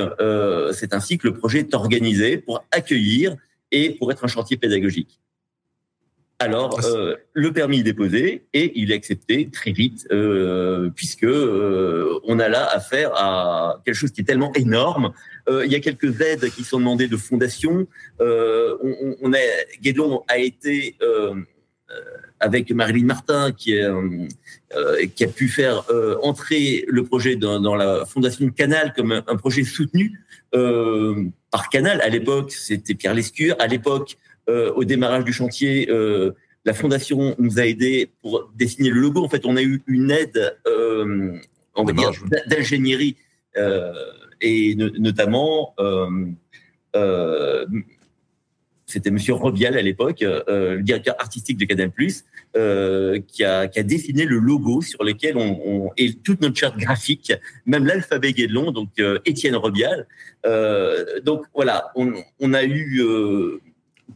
c'est 0.72 0.94
ainsi 0.94 1.18
que 1.18 1.26
le 1.26 1.34
projet 1.34 1.58
est 1.58 1.74
organisé 1.74 2.38
pour 2.38 2.64
accueillir 2.70 3.36
et 3.72 3.90
pour 3.90 4.12
être 4.12 4.24
un 4.24 4.28
chantier 4.28 4.56
pédagogique. 4.56 5.18
Alors, 6.42 6.80
euh, 6.86 7.16
le 7.34 7.52
permis 7.52 7.80
est 7.80 7.82
déposé 7.82 8.46
et 8.54 8.72
il 8.74 8.92
est 8.92 8.94
accepté 8.94 9.50
très 9.52 9.72
vite, 9.72 10.08
euh, 10.10 10.88
puisque 10.96 11.24
euh, 11.24 12.18
on 12.24 12.38
a 12.38 12.48
là 12.48 12.66
affaire 12.72 13.10
à 13.14 13.82
quelque 13.84 13.94
chose 13.94 14.10
qui 14.10 14.22
est 14.22 14.24
tellement 14.24 14.50
énorme. 14.54 15.12
Euh, 15.50 15.66
il 15.66 15.70
y 15.70 15.74
a 15.74 15.80
quelques 15.80 16.18
aides 16.22 16.48
qui 16.48 16.64
sont 16.64 16.78
demandées 16.78 17.08
de 17.08 17.16
fondation. 17.18 17.86
Euh, 18.22 18.74
on, 18.82 19.16
on, 19.20 19.32
a, 19.34 19.38
Guédelon 19.82 20.22
a 20.28 20.38
été 20.38 20.96
avec 22.38 22.70
Marilyn 22.70 23.04
Martin, 23.04 23.52
qui, 23.52 23.74
est, 23.74 23.86
qui 25.14 25.24
a 25.24 25.28
pu 25.28 25.48
faire 25.48 25.84
entrer 26.22 26.86
le 26.88 27.04
projet 27.04 27.36
dans, 27.36 27.60
dans, 27.60 27.74
la 27.74 28.06
fondation 28.06 28.46
de 28.46 28.50
Canal 28.50 28.94
comme 28.96 29.12
un, 29.12 29.22
un 29.26 29.36
projet 29.36 29.64
soutenu 29.64 30.18
par 30.52 31.68
Canal. 31.68 32.00
À 32.00 32.08
l'époque, 32.08 32.52
c'était 32.52 32.94
Pierre 32.94 33.12
Lescure. 33.12 33.56
À 33.58 33.66
l'époque, 33.66 34.16
au 34.48 34.84
démarrage 34.84 35.24
du 35.24 35.32
chantier, 35.32 35.88
la 36.64 36.74
fondation 36.74 37.34
nous 37.38 37.58
a 37.58 37.66
aidés 37.66 38.10
pour 38.22 38.50
dessiner 38.54 38.90
le 38.90 39.00
logo. 39.00 39.24
En 39.24 39.28
fait, 39.28 39.46
on 39.46 39.56
a 39.56 39.62
eu 39.62 39.82
une 39.86 40.10
aide, 40.10 40.56
euh, 40.66 41.32
on 41.74 41.84
va 41.84 41.92
dire, 41.92 42.10
d'ingénierie 42.46 43.16
euh, 43.56 43.92
et 44.40 44.74
notamment, 44.74 45.74
euh, 45.78 46.26
euh, 46.96 47.66
c'était 48.86 49.10
Monsieur 49.10 49.34
Robial 49.34 49.76
à 49.76 49.82
l'époque, 49.82 50.22
euh, 50.22 50.76
le 50.76 50.82
directeur 50.82 51.14
artistique 51.18 51.56
de 51.56 51.64
Canal+, 51.64 51.92
euh, 52.56 53.20
qui, 53.28 53.44
a, 53.44 53.68
qui 53.68 53.78
a 53.78 53.82
dessiné 53.82 54.24
le 54.24 54.38
logo 54.38 54.82
sur 54.82 55.04
lequel 55.04 55.36
on, 55.36 55.60
on 55.64 55.90
et 55.96 56.14
toute 56.14 56.40
notre 56.40 56.56
charte 56.56 56.76
graphique, 56.76 57.32
même 57.66 57.86
l'alphabet 57.86 58.32
Guédelon, 58.32 58.72
donc 58.72 58.90
Étienne 59.24 59.56
Robial. 59.56 60.06
donc 61.22 61.44
voilà, 61.54 61.90
on, 61.94 62.14
on 62.40 62.52
a 62.54 62.64
eu 62.64 63.02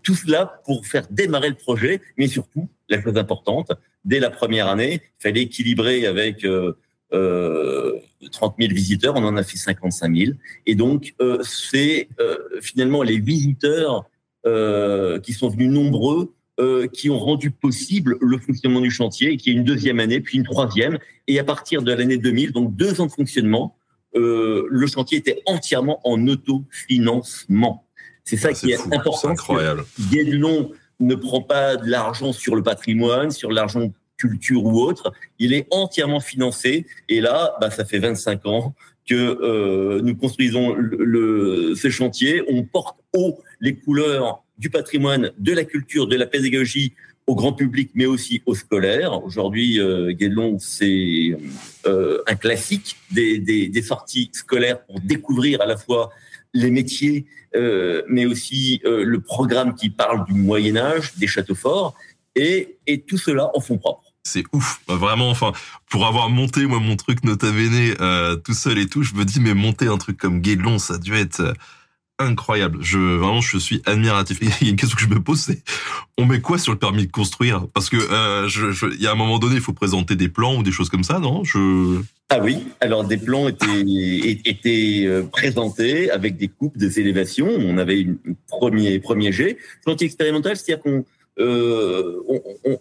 tout 0.03 0.15
cela 0.15 0.61
pour 0.65 0.87
faire 0.87 1.07
démarrer 1.11 1.49
le 1.49 1.55
projet, 1.55 2.01
mais 2.17 2.27
surtout, 2.29 2.69
la 2.89 3.01
chose 3.03 3.17
importante, 3.17 3.73
dès 4.05 4.21
la 4.21 4.31
première 4.31 4.69
année, 4.69 5.01
il 5.03 5.23
fallait 5.23 5.43
équilibrer 5.43 6.07
avec 6.07 6.45
euh, 6.45 6.77
euh, 7.13 7.93
30 8.31 8.57
000 8.59 8.73
visiteurs, 8.73 9.15
on 9.17 9.25
en 9.25 9.37
a 9.37 9.43
fait 9.43 9.57
55 9.57 10.15
000. 10.15 10.33
Et 10.67 10.75
donc, 10.75 11.15
euh, 11.21 11.39
c'est 11.43 12.09
euh, 12.21 12.37
finalement 12.61 13.03
les 13.03 13.19
visiteurs 13.19 14.05
euh, 14.47 15.21
qui 15.21 15.33
sont 15.33 15.49
venus 15.49 15.71
nombreux 15.71 16.35
euh, 16.61 16.87
qui 16.87 17.11
ont 17.11 17.19
rendu 17.19 17.51
possible 17.51 18.17
le 18.21 18.39
fonctionnement 18.39 18.81
du 18.81 18.91
chantier, 18.91 19.37
qui 19.37 19.51
est 19.51 19.55
une 19.55 19.65
deuxième 19.65 19.99
année, 20.01 20.21
puis 20.21 20.39
une 20.39 20.45
troisième. 20.45 20.99
Et 21.27 21.39
à 21.39 21.45
partir 21.45 21.83
de 21.83 21.93
l'année 21.93 22.19
2000, 22.19 22.53
donc 22.53 22.77
deux 22.77 23.01
ans 23.01 23.07
de 23.07 23.13
fonctionnement, 23.13 23.77
le 24.17 24.87
chantier 24.87 25.19
était 25.19 25.43
entièrement 25.45 26.01
en 26.05 26.29
autofinancement. 26.29 27.84
C'est 28.25 28.37
ça 28.37 28.53
qui 28.53 28.71
est, 28.71 28.81
important. 28.81 29.29
incroyable. 29.29 29.85
Guédelon 30.11 30.71
ne 31.01 31.15
prend 31.15 31.43
pas 31.43 31.77
de 31.77 31.89
l'argent 31.89 32.33
sur 32.33 32.57
le 32.57 32.63
patrimoine, 32.63 33.31
sur 33.31 33.53
l'argent 33.53 33.93
culture 34.17 34.65
ou 34.65 34.81
autre. 34.81 35.13
Il 35.39 35.53
est 35.53 35.67
entièrement 35.71 36.21
financé. 36.21 36.87
Et 37.09 37.21
là, 37.21 37.55
bah, 37.61 37.71
ça 37.71 37.85
fait 37.85 37.99
25 37.99 38.47
ans 38.47 38.75
que 39.07 39.15
euh, 39.15 40.01
nous 40.03 40.17
construisons 40.17 40.73
le, 40.75 40.97
le, 41.05 41.75
ce 41.75 41.91
chantier. 41.91 42.43
On 42.49 42.65
porte 42.65 42.97
haut 43.13 43.43
les 43.61 43.77
couleurs 43.77 44.43
du 44.57 44.71
patrimoine, 44.71 45.33
de 45.39 45.53
la 45.53 45.65
culture, 45.65 46.07
de 46.07 46.17
la 46.17 46.27
pédagogie 46.27 46.95
au 47.27 47.35
grand 47.35 47.53
public, 47.53 47.91
mais 47.95 48.07
aussi 48.07 48.43
aux 48.47 48.55
scolaires. 48.55 49.25
Aujourd'hui, 49.25 49.81
euh, 49.81 50.13
Guédelon, 50.13 50.59
c'est 50.59 51.37
euh, 51.87 52.23
un 52.27 52.35
classique 52.35 52.97
des, 53.11 53.39
des, 53.39 53.69
des, 53.69 53.83
sorties 53.83 54.31
scolaires 54.33 54.85
pour 54.85 55.01
découvrir 55.01 55.63
à 55.63 55.67
la 55.67 55.77
fois 55.77 56.11
les 56.55 56.71
métiers, 56.71 57.27
euh, 57.57 58.03
mais 58.09 58.27
aussi 58.27 58.81
euh, 58.85 59.05
le 59.05 59.21
programme 59.21 59.75
qui 59.75 59.91
parle 59.91 60.25
du 60.25 60.35
Moyen 60.35 60.77
Âge, 60.77 61.17
des 61.17 61.27
châteaux 61.27 61.55
forts, 61.55 61.95
et, 62.37 62.79
tout 63.07 63.19
cela 63.19 63.51
en 63.55 63.61
fond 63.61 63.79
propre. 63.79 64.03
C'est 64.25 64.45
ouf, 64.53 64.81
bah, 64.89 64.97
vraiment. 64.97 65.31
Enfin, 65.31 65.53
pour 65.91 66.07
avoir 66.07 66.31
monté 66.31 66.67
moi 66.67 66.81
mon 66.81 66.97
truc 66.97 67.23
Nota 67.25 67.51
Bene 67.51 67.95
euh, 68.01 68.37
tout 68.37 68.55
seul 68.55 68.79
et 68.79 68.87
tout, 68.87 69.03
je 69.03 69.15
me 69.15 69.25
dis 69.25 69.41
mais 69.41 69.55
monter 69.55 69.87
un 69.87 69.99
truc 69.99 70.17
comme 70.17 70.41
Guédelon, 70.41 70.79
ça 70.79 70.95
a 70.95 70.99
dû 70.99 71.15
être 71.15 71.41
euh, 71.41 71.53
incroyable. 72.19 72.79
Je 72.81 72.99
vraiment, 72.99 73.41
je 73.41 73.59
suis 73.59 73.83
admiratif. 73.87 74.39
Il 74.61 74.67
y 74.67 74.69
a 74.69 74.71
une 74.71 74.77
question 74.77 74.97
que 74.97 75.03
je 75.03 75.09
me 75.09 75.21
pose, 75.21 75.41
c'est 75.41 75.63
on 76.19 76.27
met 76.27 76.41
quoi 76.41 76.59
sur 76.59 76.73
le 76.73 76.79
permis 76.79 77.07
de 77.07 77.11
construire? 77.11 77.67
Parce 77.75 77.89
que 77.89 77.97
euh, 77.97 78.49
il 78.95 79.03
y 79.03 79.07
a 79.07 79.13
un 79.13 79.17
moment 79.17 79.39
donné, 79.39 79.57
il 79.57 79.61
faut 79.61 79.73
présenter 79.73 80.15
des 80.15 80.29
plans 80.29 80.57
ou 80.57 80.63
des 80.63 80.71
choses 80.71 80.89
comme 80.89 81.03
ça, 81.03 81.19
non? 81.19 81.43
Ah 82.31 82.39
oui, 82.41 82.59
alors 82.81 83.05
des 83.05 83.17
plans 83.17 83.49
étaient, 83.49 84.41
étaient 84.45 85.05
euh, 85.07 85.23
présentés 85.25 86.11
avec 86.11 86.37
des 86.37 86.49
coupes, 86.49 86.77
des 86.79 87.01
élévations. 87.01 87.49
On 87.49 87.79
avait 87.79 88.01
une 88.01 88.17
premier 88.49 88.99
premier 89.01 89.33
jet. 89.33 89.59
Chantier 89.85 90.07
expérimental, 90.07 90.57
c'est-à-dire 90.57 90.83
qu'on 90.83 91.05
euh, 91.41 92.21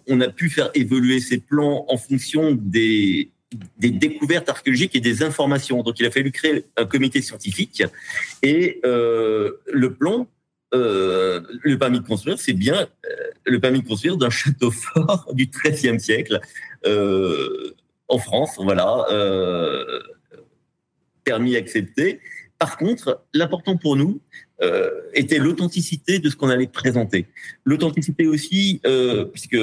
on, 0.06 0.20
a 0.20 0.28
pu 0.28 0.48
faire 0.48 0.70
évoluer 0.74 1.18
ces 1.18 1.38
plans 1.38 1.84
en 1.88 1.96
fonction 1.96 2.52
des, 2.52 3.30
des 3.78 3.90
découvertes 3.90 4.48
archéologiques 4.48 4.96
et 4.96 5.00
des 5.00 5.22
informations. 5.22 5.82
Donc, 5.82 5.98
il 6.00 6.06
a 6.06 6.10
fallu 6.10 6.32
créer 6.32 6.64
un 6.76 6.86
comité 6.86 7.22
scientifique 7.22 7.82
et 8.42 8.80
euh, 8.84 9.52
le 9.72 9.94
plan, 9.94 10.28
euh, 10.74 11.40
le 11.62 11.78
permis 11.78 12.00
de 12.00 12.06
construire, 12.06 12.38
c'est 12.38 12.52
bien 12.52 12.80
euh, 12.82 13.30
le 13.44 13.60
permis 13.60 13.80
de 13.80 13.86
construire 13.86 14.16
d'un 14.16 14.30
château 14.30 14.70
fort 14.70 15.30
du 15.32 15.46
XIIIe 15.46 16.00
siècle 16.00 16.40
euh, 16.86 17.74
en 18.08 18.18
France. 18.18 18.58
Voilà, 18.58 19.06
permis 21.22 21.56
accepté. 21.56 22.20
Par 22.58 22.76
contre, 22.76 23.24
l'important 23.32 23.76
pour 23.76 23.96
nous 23.96 24.20
était 25.14 25.38
l'authenticité 25.38 26.18
de 26.18 26.30
ce 26.30 26.36
qu'on 26.36 26.48
allait 26.48 26.66
présenter. 26.66 27.26
L'authenticité 27.64 28.26
aussi, 28.26 28.80
puisque 29.32 29.58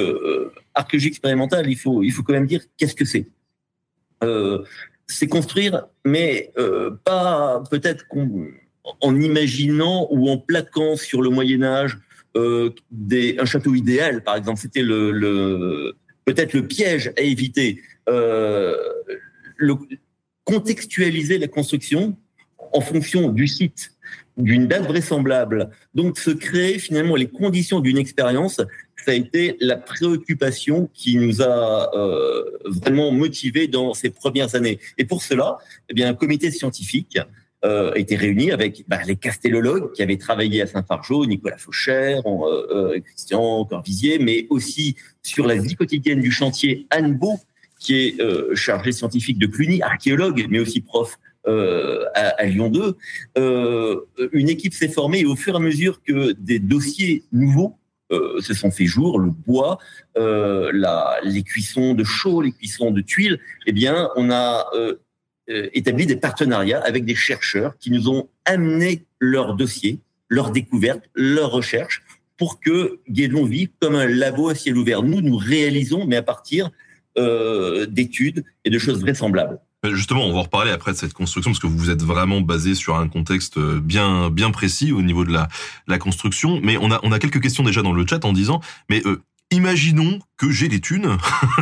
archéologie 0.74 1.08
expérimentale, 1.08 1.68
il 1.68 1.76
faut, 1.76 2.02
il 2.02 2.10
faut 2.10 2.22
quand 2.22 2.32
même 2.32 2.46
dire 2.46 2.62
qu'est-ce 2.76 2.94
que 2.94 3.04
c'est. 3.04 3.26
Euh, 4.22 4.64
c'est 5.06 5.26
construire, 5.26 5.86
mais 6.04 6.52
euh, 6.56 6.92
pas 7.04 7.62
peut-être 7.70 8.06
en 9.00 9.20
imaginant 9.20 10.08
ou 10.10 10.30
en 10.30 10.38
plaquant 10.38 10.96
sur 10.96 11.20
le 11.22 11.28
Moyen 11.28 11.62
Âge 11.62 11.98
euh, 12.36 12.70
des, 12.90 13.36
un 13.38 13.44
château 13.44 13.74
idéal, 13.74 14.22
par 14.22 14.36
exemple. 14.36 14.60
C'était 14.60 14.82
le, 14.82 15.94
peut-être 16.24 16.54
le 16.54 16.66
piège 16.66 17.12
à 17.18 17.20
éviter. 17.20 17.82
contextualiser 20.44 21.38
la 21.38 21.48
construction 21.48 22.16
en 22.72 22.80
fonction 22.80 23.28
du 23.28 23.46
site, 23.46 23.91
d'une 24.36 24.66
date 24.66 24.86
vraisemblable. 24.86 25.70
Donc, 25.94 26.18
se 26.18 26.30
créer 26.30 26.78
finalement 26.78 27.16
les 27.16 27.28
conditions 27.28 27.80
d'une 27.80 27.98
expérience, 27.98 28.60
ça 29.04 29.10
a 29.10 29.14
été 29.14 29.56
la 29.60 29.76
préoccupation 29.76 30.88
qui 30.94 31.16
nous 31.16 31.42
a 31.42 31.90
euh, 31.94 32.44
vraiment 32.64 33.10
motivés 33.10 33.66
dans 33.66 33.94
ces 33.94 34.10
premières 34.10 34.54
années. 34.54 34.78
Et 34.98 35.04
pour 35.04 35.22
cela, 35.22 35.58
eh 35.88 35.94
bien, 35.94 36.08
un 36.08 36.14
comité 36.14 36.50
scientifique 36.50 37.18
euh, 37.64 37.94
été 37.94 38.16
réuni 38.16 38.50
avec 38.50 38.84
bah, 38.88 38.98
les 39.06 39.16
castellologues 39.16 39.92
qui 39.92 40.02
avaient 40.02 40.16
travaillé 40.16 40.62
à 40.62 40.66
Saint-Fargeau, 40.66 41.26
Nicolas 41.26 41.58
Fauchère, 41.58 42.22
euh, 42.26 42.94
euh, 42.96 43.00
Christian 43.00 43.64
Corvisier, 43.64 44.18
mais 44.18 44.46
aussi 44.50 44.96
sur 45.22 45.46
la 45.46 45.54
vie 45.54 45.76
quotidienne 45.76 46.20
du 46.20 46.32
chantier 46.32 46.86
Anne 46.90 47.14
Beau, 47.14 47.38
qui 47.78 47.94
est 47.96 48.20
euh, 48.20 48.54
chargé 48.54 48.92
scientifique 48.92 49.38
de 49.38 49.46
Cluny, 49.46 49.82
archéologue, 49.82 50.46
mais 50.48 50.60
aussi 50.60 50.80
prof 50.80 51.18
euh, 51.46 52.04
à, 52.14 52.28
à, 52.28 52.44
Lyon 52.44 52.68
2, 52.68 52.96
euh, 53.38 54.00
une 54.32 54.48
équipe 54.48 54.74
s'est 54.74 54.88
formée 54.88 55.20
et 55.20 55.26
au 55.26 55.36
fur 55.36 55.54
et 55.54 55.56
à 55.56 55.60
mesure 55.60 56.02
que 56.02 56.32
des 56.32 56.58
dossiers 56.58 57.24
nouveaux 57.32 57.76
euh, 58.12 58.40
se 58.40 58.52
sont 58.52 58.70
fait 58.70 58.84
jour, 58.84 59.18
le 59.18 59.30
bois, 59.30 59.78
euh, 60.18 60.70
la, 60.74 61.16
les 61.22 61.42
cuissons 61.42 61.94
de 61.94 62.04
chaux, 62.04 62.42
les 62.42 62.52
cuissons 62.52 62.90
de 62.90 63.00
tuiles, 63.00 63.40
eh 63.66 63.72
bien, 63.72 64.10
on 64.16 64.30
a 64.30 64.66
euh, 64.74 64.98
établi 65.48 66.04
des 66.04 66.16
partenariats 66.16 66.82
avec 66.84 67.06
des 67.06 67.14
chercheurs 67.14 67.78
qui 67.78 67.90
nous 67.90 68.10
ont 68.10 68.28
amené 68.44 69.06
leurs 69.18 69.54
dossiers, 69.54 69.98
leurs 70.28 70.50
découvertes, 70.50 71.08
leurs 71.14 71.52
recherches 71.52 72.02
pour 72.36 72.60
que 72.60 73.00
Guédelon 73.08 73.46
vive 73.46 73.70
comme 73.80 73.94
un 73.94 74.06
labo 74.06 74.50
à 74.50 74.54
ciel 74.54 74.76
ouvert. 74.76 75.02
Nous, 75.02 75.22
nous 75.22 75.36
réalisons, 75.36 76.04
mais 76.06 76.16
à 76.16 76.22
partir 76.22 76.70
d'études 77.14 78.42
et 78.64 78.70
de 78.70 78.78
choses 78.78 79.02
vraisemblables. 79.02 79.60
Justement, 79.84 80.24
on 80.24 80.32
va 80.32 80.42
reparler 80.42 80.70
après 80.70 80.92
de 80.92 80.96
cette 80.96 81.12
construction 81.12 81.50
parce 81.50 81.58
que 81.58 81.66
vous 81.66 81.90
êtes 81.90 82.02
vraiment 82.02 82.40
basé 82.40 82.74
sur 82.74 82.96
un 82.96 83.08
contexte 83.08 83.58
bien 83.58 84.30
bien 84.30 84.52
précis 84.52 84.92
au 84.92 85.02
niveau 85.02 85.24
de 85.24 85.32
la, 85.32 85.48
la 85.88 85.98
construction. 85.98 86.60
Mais 86.62 86.76
on 86.76 86.92
a 86.92 87.00
on 87.02 87.10
a 87.10 87.18
quelques 87.18 87.40
questions 87.40 87.64
déjà 87.64 87.82
dans 87.82 87.92
le 87.92 88.06
chat 88.06 88.24
en 88.24 88.32
disant 88.32 88.60
mais 88.88 89.02
euh, 89.06 89.20
imaginons 89.50 90.18
que 90.36 90.50
j'ai 90.50 90.68
les 90.68 90.80
thunes 90.80 91.16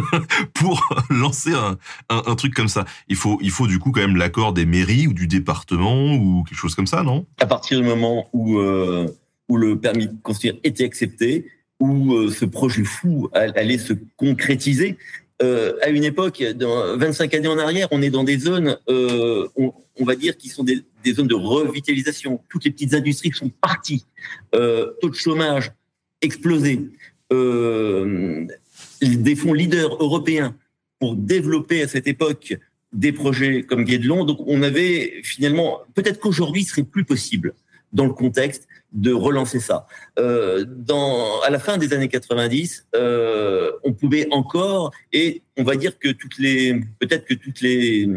pour 0.55 0.87
lancer 1.11 1.53
un, 1.53 1.79
un, 2.09 2.23
un, 2.27 2.35
truc 2.35 2.55
comme 2.55 2.69
ça. 2.69 2.85
Il 3.09 3.17
faut 3.17 3.39
il 3.43 3.51
faut 3.51 3.67
du 3.67 3.79
coup 3.79 3.91
quand 3.91 4.01
même 4.01 4.17
l'accord 4.17 4.53
des 4.53 4.67
mairies 4.67 5.07
ou 5.07 5.13
du 5.13 5.27
département 5.27 6.15
ou 6.15 6.45
quelque 6.45 6.59
chose 6.59 6.75
comme 6.75 6.87
ça, 6.87 7.03
non? 7.03 7.27
À 7.39 7.47
partir 7.47 7.81
du 7.81 7.87
moment 7.87 8.29
où 8.33 8.59
euh, 8.59 9.09
où 9.49 9.57
le 9.57 9.79
permis 9.79 10.07
de 10.07 10.15
construire 10.23 10.55
était 10.63 10.85
accepté, 10.85 11.47
où 11.81 12.15
euh, 12.15 12.31
ce 12.31 12.45
projet 12.45 12.85
fou 12.85 13.29
allait 13.35 13.79
se 13.79 13.95
concrétiser, 14.17 14.97
euh, 15.43 15.73
à 15.83 15.89
une 15.89 16.05
époque, 16.05 16.43
dans 16.55 16.97
25 16.97 17.35
années 17.35 17.49
en 17.49 17.59
arrière, 17.59 17.89
on 17.91 18.03
est 18.03 18.11
dans 18.11 18.25
des 18.25 18.39
zones, 18.39 18.77
euh, 18.89 19.49
on, 19.57 19.73
on, 19.99 20.05
va 20.05 20.15
dire, 20.15 20.37
qui 20.37 20.49
sont 20.49 20.65
des, 20.65 20.83
des, 21.03 21.15
zones 21.15 21.29
de 21.29 21.35
revitalisation. 21.35 22.41
Toutes 22.49 22.65
les 22.65 22.71
petites 22.71 22.95
industries 22.95 23.33
sont 23.33 23.49
parties. 23.49 24.05
Euh, 24.55 24.93
taux 25.01 25.09
de 25.09 25.15
chômage 25.15 25.73
explosé. 26.21 26.81
Euh, 27.33 28.47
des 29.01 29.37
fonds 29.37 29.55
leaders 29.55 29.95
européens 30.03 30.55
pour 30.99 31.17
développer 31.17 31.83
à 31.83 31.89
cette 31.89 32.07
époque 32.07 32.55
des 32.93 33.13
projets 33.13 33.63
comme 33.63 33.85
Guédelon. 33.85 34.25
Donc, 34.25 34.41
on 34.47 34.63
avait 34.63 35.21
finalement, 35.23 35.81
peut-être 35.95 36.21
qu'aujourd'hui, 36.21 36.65
ce 36.65 36.73
serait 36.73 36.83
plus 36.83 37.05
possible. 37.05 37.55
dans 37.93 38.05
le 38.05 38.13
contexte 38.13 38.69
de 38.93 39.13
relancer 39.13 39.61
ça. 39.61 39.87
Euh, 40.19 40.65
dans, 40.67 41.41
à 41.41 41.51
la 41.51 41.59
fin 41.59 41.79
des 41.79 41.93
années 41.93 42.09
90, 42.09 42.89
euh, 42.95 43.73
on 43.85 43.93
pouvait 43.93 44.27
encore, 44.31 44.91
et 45.13 45.43
on 45.57 45.63
va 45.63 45.77
dire 45.77 45.99
que 45.99 46.09
toutes 46.09 46.39
les, 46.39 46.81
peut-être 46.99 47.25
que 47.25 47.35
toutes 47.35 47.61
les, 47.61 48.09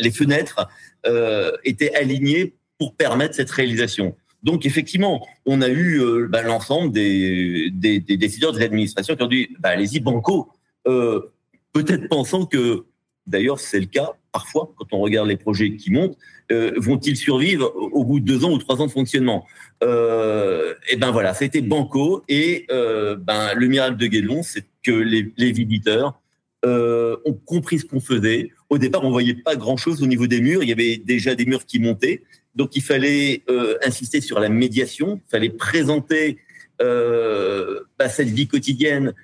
les 0.00 0.10
fenêtres 0.10 0.68
euh, 1.06 1.52
étaient 1.64 1.94
alignées 1.94 2.54
pour 2.78 2.94
permettre 2.94 3.34
cette 3.34 3.50
réalisation. 3.50 4.14
Donc 4.42 4.66
effectivement, 4.66 5.26
on 5.46 5.62
a 5.62 5.68
eu 5.68 6.00
euh, 6.00 6.28
bah, 6.28 6.42
l'ensemble 6.42 6.92
des, 6.92 7.70
des, 7.72 7.98
des, 7.98 8.16
décideurs 8.16 8.52
de 8.52 8.60
l'administration 8.60 9.16
qui 9.16 9.22
ont 9.22 9.28
dit 9.28 9.48
bah, 9.58 9.70
allez-y 9.70 10.00
banco, 10.00 10.52
euh, 10.86 11.32
peut-être 11.72 12.08
pensant 12.08 12.46
que 12.46 12.84
D'ailleurs, 13.28 13.60
c'est 13.60 13.78
le 13.78 13.86
cas 13.86 14.12
parfois 14.32 14.72
quand 14.76 14.86
on 14.92 15.00
regarde 15.00 15.28
les 15.28 15.36
projets 15.36 15.76
qui 15.76 15.90
montent. 15.90 16.16
Euh, 16.50 16.72
vont-ils 16.76 17.16
survivre 17.16 17.72
au 17.76 18.04
bout 18.04 18.20
de 18.20 18.24
deux 18.24 18.44
ans 18.44 18.52
ou 18.52 18.58
trois 18.58 18.80
ans 18.80 18.86
de 18.86 18.90
fonctionnement? 18.90 19.46
Euh, 19.82 20.74
Et 20.90 20.96
ben 20.96 21.10
voilà, 21.10 21.34
c'était 21.34 21.60
banco. 21.60 22.24
Et 22.28 22.66
euh, 22.70 23.16
ben 23.16 23.52
le 23.54 23.66
miracle 23.68 23.96
de 23.96 24.06
Guédelon, 24.06 24.42
c'est 24.42 24.64
que 24.82 24.92
les, 24.92 25.52
visiteurs 25.52 26.20
euh, 26.64 27.16
ont 27.26 27.34
compris 27.34 27.78
ce 27.78 27.84
qu'on 27.84 28.00
faisait. 28.00 28.50
Au 28.70 28.78
départ, 28.78 29.04
on 29.04 29.10
voyait 29.10 29.34
pas 29.34 29.56
grand-chose 29.56 30.02
au 30.02 30.06
niveau 30.06 30.26
des 30.26 30.40
murs. 30.40 30.62
Il 30.62 30.68
y 30.68 30.72
avait 30.72 30.96
déjà 30.96 31.34
des 31.34 31.44
murs 31.44 31.66
qui 31.66 31.78
montaient, 31.78 32.22
donc 32.54 32.76
il 32.76 32.82
fallait 32.82 33.44
insister 33.84 34.20
sur 34.20 34.40
la 34.40 34.48
médiation. 34.48 35.20
Il 35.26 35.30
fallait 35.30 35.50
présenter 35.50 36.38
euh, 36.80 37.80
bah, 37.98 38.08
cette 38.08 38.28
vie 38.28 38.46
quotidienne 38.46 39.14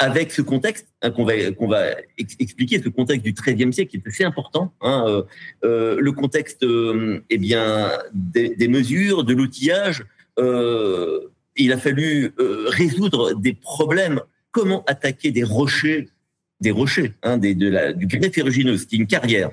avec 0.00 0.32
ce 0.32 0.40
contexte 0.40 0.88
hein, 1.02 1.10
qu'on 1.10 1.24
va 1.24 1.52
qu'on 1.52 1.68
va 1.68 1.94
expliquer, 2.18 2.80
ce 2.82 2.88
contexte 2.88 3.22
du 3.22 3.32
XIIIe 3.32 3.72
siècle 3.72 3.90
qui 3.90 3.96
est 3.98 4.08
assez 4.08 4.24
important, 4.24 4.72
hein, 4.80 5.04
euh, 5.06 5.22
euh, 5.62 5.96
le 6.00 6.12
contexte 6.12 6.64
euh, 6.64 7.22
eh 7.28 7.36
bien 7.36 7.90
des, 8.12 8.68
mesures, 8.68 9.24
de 9.24 9.34
l'outillage. 9.34 10.04
Euh, 10.38 11.28
il 11.54 11.72
a 11.72 11.76
fallu 11.76 12.32
résoudre 12.38 13.34
des 13.34 13.52
problèmes. 13.52 14.20
Comment 14.52 14.82
attaquer 14.86 15.30
des 15.30 15.44
rochers, 15.44 16.08
des 16.60 16.70
rochers, 16.70 17.12
hein, 17.22 17.36
du 17.36 18.06
grès 18.06 18.30
ferrugineux, 18.30 18.78
qui 18.78 18.96
une 18.96 19.06
carrière, 19.06 19.50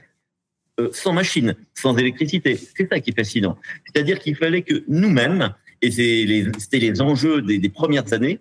sans 0.93 1.11
machine, 1.11 1.55
sans 1.73 1.97
électricité. 1.97 2.55
C'est 2.55 2.87
ça 2.87 2.99
qui 3.01 3.09
est 3.09 3.15
fascinant. 3.15 3.57
C'est-à-dire 3.85 4.19
qu'il 4.19 4.35
fallait 4.35 4.61
que 4.61 4.85
nous-mêmes, 4.87 5.53
et 5.81 5.91
c'était 5.91 6.79
les, 6.79 7.01
enjeux 7.01 7.41
des 7.41 7.69
premières 7.69 8.13
années, 8.13 8.39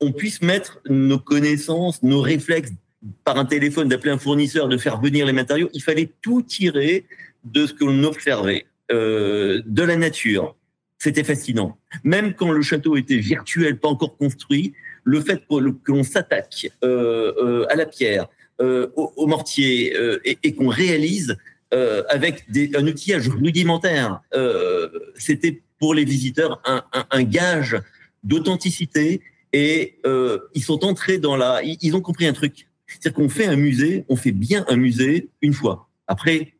on 0.00 0.12
puisse 0.12 0.42
mettre 0.42 0.80
nos 0.88 1.18
connaissances, 1.18 2.02
nos 2.02 2.20
réflexes 2.20 2.72
par 3.24 3.38
un 3.38 3.44
téléphone, 3.44 3.88
d'appeler 3.88 4.10
un 4.10 4.18
fournisseur, 4.18 4.68
de 4.68 4.76
faire 4.76 5.00
venir 5.00 5.26
les 5.26 5.32
matériaux. 5.32 5.70
Il 5.72 5.82
fallait 5.82 6.12
tout 6.22 6.42
tirer 6.42 7.06
de 7.44 7.66
ce 7.66 7.72
que 7.72 7.84
l'on 7.84 8.02
observait, 8.04 8.66
euh, 8.90 9.62
de 9.64 9.82
la 9.82 9.96
nature. 9.96 10.56
C'était 10.98 11.24
fascinant. 11.24 11.78
Même 12.04 12.34
quand 12.34 12.50
le 12.50 12.62
château 12.62 12.96
était 12.96 13.18
virtuel, 13.18 13.78
pas 13.78 13.88
encore 13.88 14.16
construit, 14.16 14.72
le 15.04 15.20
fait 15.20 15.42
que 15.46 15.92
l'on 15.92 16.02
s'attaque 16.02 16.68
euh, 16.82 17.32
euh, 17.38 17.66
à 17.68 17.76
la 17.76 17.86
pierre, 17.86 18.26
euh, 18.60 18.88
au, 18.96 19.12
au, 19.16 19.26
mortier, 19.26 19.94
euh, 19.96 20.18
et, 20.24 20.38
et 20.42 20.54
qu'on 20.54 20.68
réalise 20.68 21.36
euh, 21.74 22.02
avec 22.08 22.50
des, 22.50 22.70
un 22.74 22.86
outillage 22.86 23.28
rudimentaire, 23.28 24.22
c'était 25.16 25.60
pour 25.78 25.92
les 25.92 26.04
visiteurs 26.04 26.62
un, 26.64 26.82
un, 26.94 27.06
un 27.10 27.22
gage 27.22 27.76
d'authenticité 28.24 29.20
et 29.52 29.98
euh, 30.06 30.38
ils 30.54 30.62
sont 30.62 30.84
entrés 30.84 31.18
dans 31.18 31.36
la. 31.36 31.62
Ils 31.62 31.96
ont 31.96 32.00
compris 32.00 32.26
un 32.26 32.32
truc. 32.32 32.68
C'est-à-dire 32.86 33.14
qu'on 33.14 33.28
fait 33.28 33.46
un 33.46 33.56
musée, 33.56 34.04
on 34.08 34.16
fait 34.16 34.32
bien 34.32 34.64
un 34.68 34.76
musée 34.76 35.28
une 35.42 35.52
fois. 35.52 35.88
Après, 36.06 36.54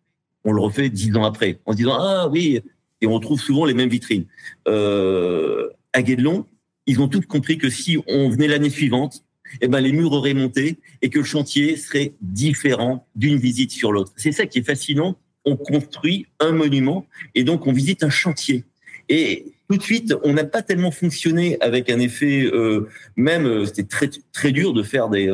on 0.44 0.52
le 0.52 0.60
refait 0.60 0.88
dix 0.88 1.14
ans 1.16 1.24
après, 1.24 1.60
en 1.66 1.72
se 1.72 1.76
disant 1.76 1.96
ah 1.98 2.28
oui, 2.28 2.60
et 3.00 3.06
on 3.06 3.14
retrouve 3.14 3.40
souvent 3.40 3.64
les 3.64 3.74
mêmes 3.74 3.88
vitrines. 3.88 4.26
Euh, 4.68 5.68
à 5.92 6.02
Guédelon, 6.02 6.46
ils 6.86 7.00
ont 7.00 7.08
tous 7.08 7.20
compris 7.22 7.58
que 7.58 7.70
si 7.70 7.98
on 8.06 8.28
venait 8.28 8.48
l'année 8.48 8.70
suivante, 8.70 9.24
eh 9.60 9.68
ben 9.68 9.80
les 9.80 9.92
murs 9.92 10.12
auraient 10.12 10.34
monté 10.34 10.78
et 11.02 11.10
que 11.10 11.18
le 11.18 11.24
chantier 11.24 11.76
serait 11.76 12.14
différent 12.20 13.06
d'une 13.14 13.36
visite 13.36 13.70
sur 13.70 13.92
l'autre. 13.92 14.12
C'est 14.16 14.32
ça 14.32 14.46
qui 14.46 14.58
est 14.58 14.62
fascinant. 14.62 15.16
On 15.44 15.56
construit 15.56 16.26
un 16.40 16.52
monument 16.52 17.06
et 17.34 17.44
donc 17.44 17.66
on 17.66 17.72
visite 17.72 18.02
un 18.02 18.10
chantier. 18.10 18.64
Et 19.08 19.52
tout 19.68 19.76
de 19.76 19.82
suite, 19.82 20.14
on 20.22 20.32
n'a 20.32 20.44
pas 20.44 20.62
tellement 20.62 20.90
fonctionné 20.90 21.56
avec 21.60 21.90
un 21.90 21.98
effet, 21.98 22.44
euh, 22.44 22.88
même 23.16 23.46
euh, 23.46 23.64
c'était 23.64 23.84
très 23.84 24.10
très 24.32 24.52
dur 24.52 24.72
de 24.72 24.82
faire 24.82 25.08
des 25.08 25.28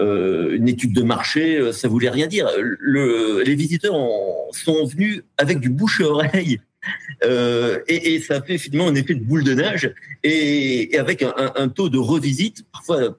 euh, 0.00 0.54
une 0.56 0.68
étude 0.68 0.92
de 0.92 1.02
marché, 1.02 1.56
euh, 1.56 1.72
ça 1.72 1.88
voulait 1.88 2.10
rien 2.10 2.28
dire. 2.28 2.48
Le, 2.58 3.42
les 3.42 3.56
visiteurs 3.56 3.94
ont, 3.94 4.52
sont 4.52 4.84
venus 4.86 5.22
avec 5.38 5.58
du 5.58 5.70
bouche 5.70 6.00
à 6.00 6.04
oreille. 6.04 6.60
Euh, 7.24 7.80
et, 7.88 8.14
et, 8.14 8.20
ça 8.20 8.40
fait 8.40 8.56
finalement 8.56 8.88
un 8.88 8.94
effet 8.94 9.14
de 9.14 9.24
boule 9.24 9.42
de 9.42 9.52
neige 9.52 9.92
et, 10.22 10.94
et 10.94 10.98
avec 10.98 11.22
un, 11.22 11.34
un, 11.36 11.52
un, 11.56 11.68
taux 11.68 11.88
de 11.88 11.98
revisite. 11.98 12.64
Parfois, 12.70 13.18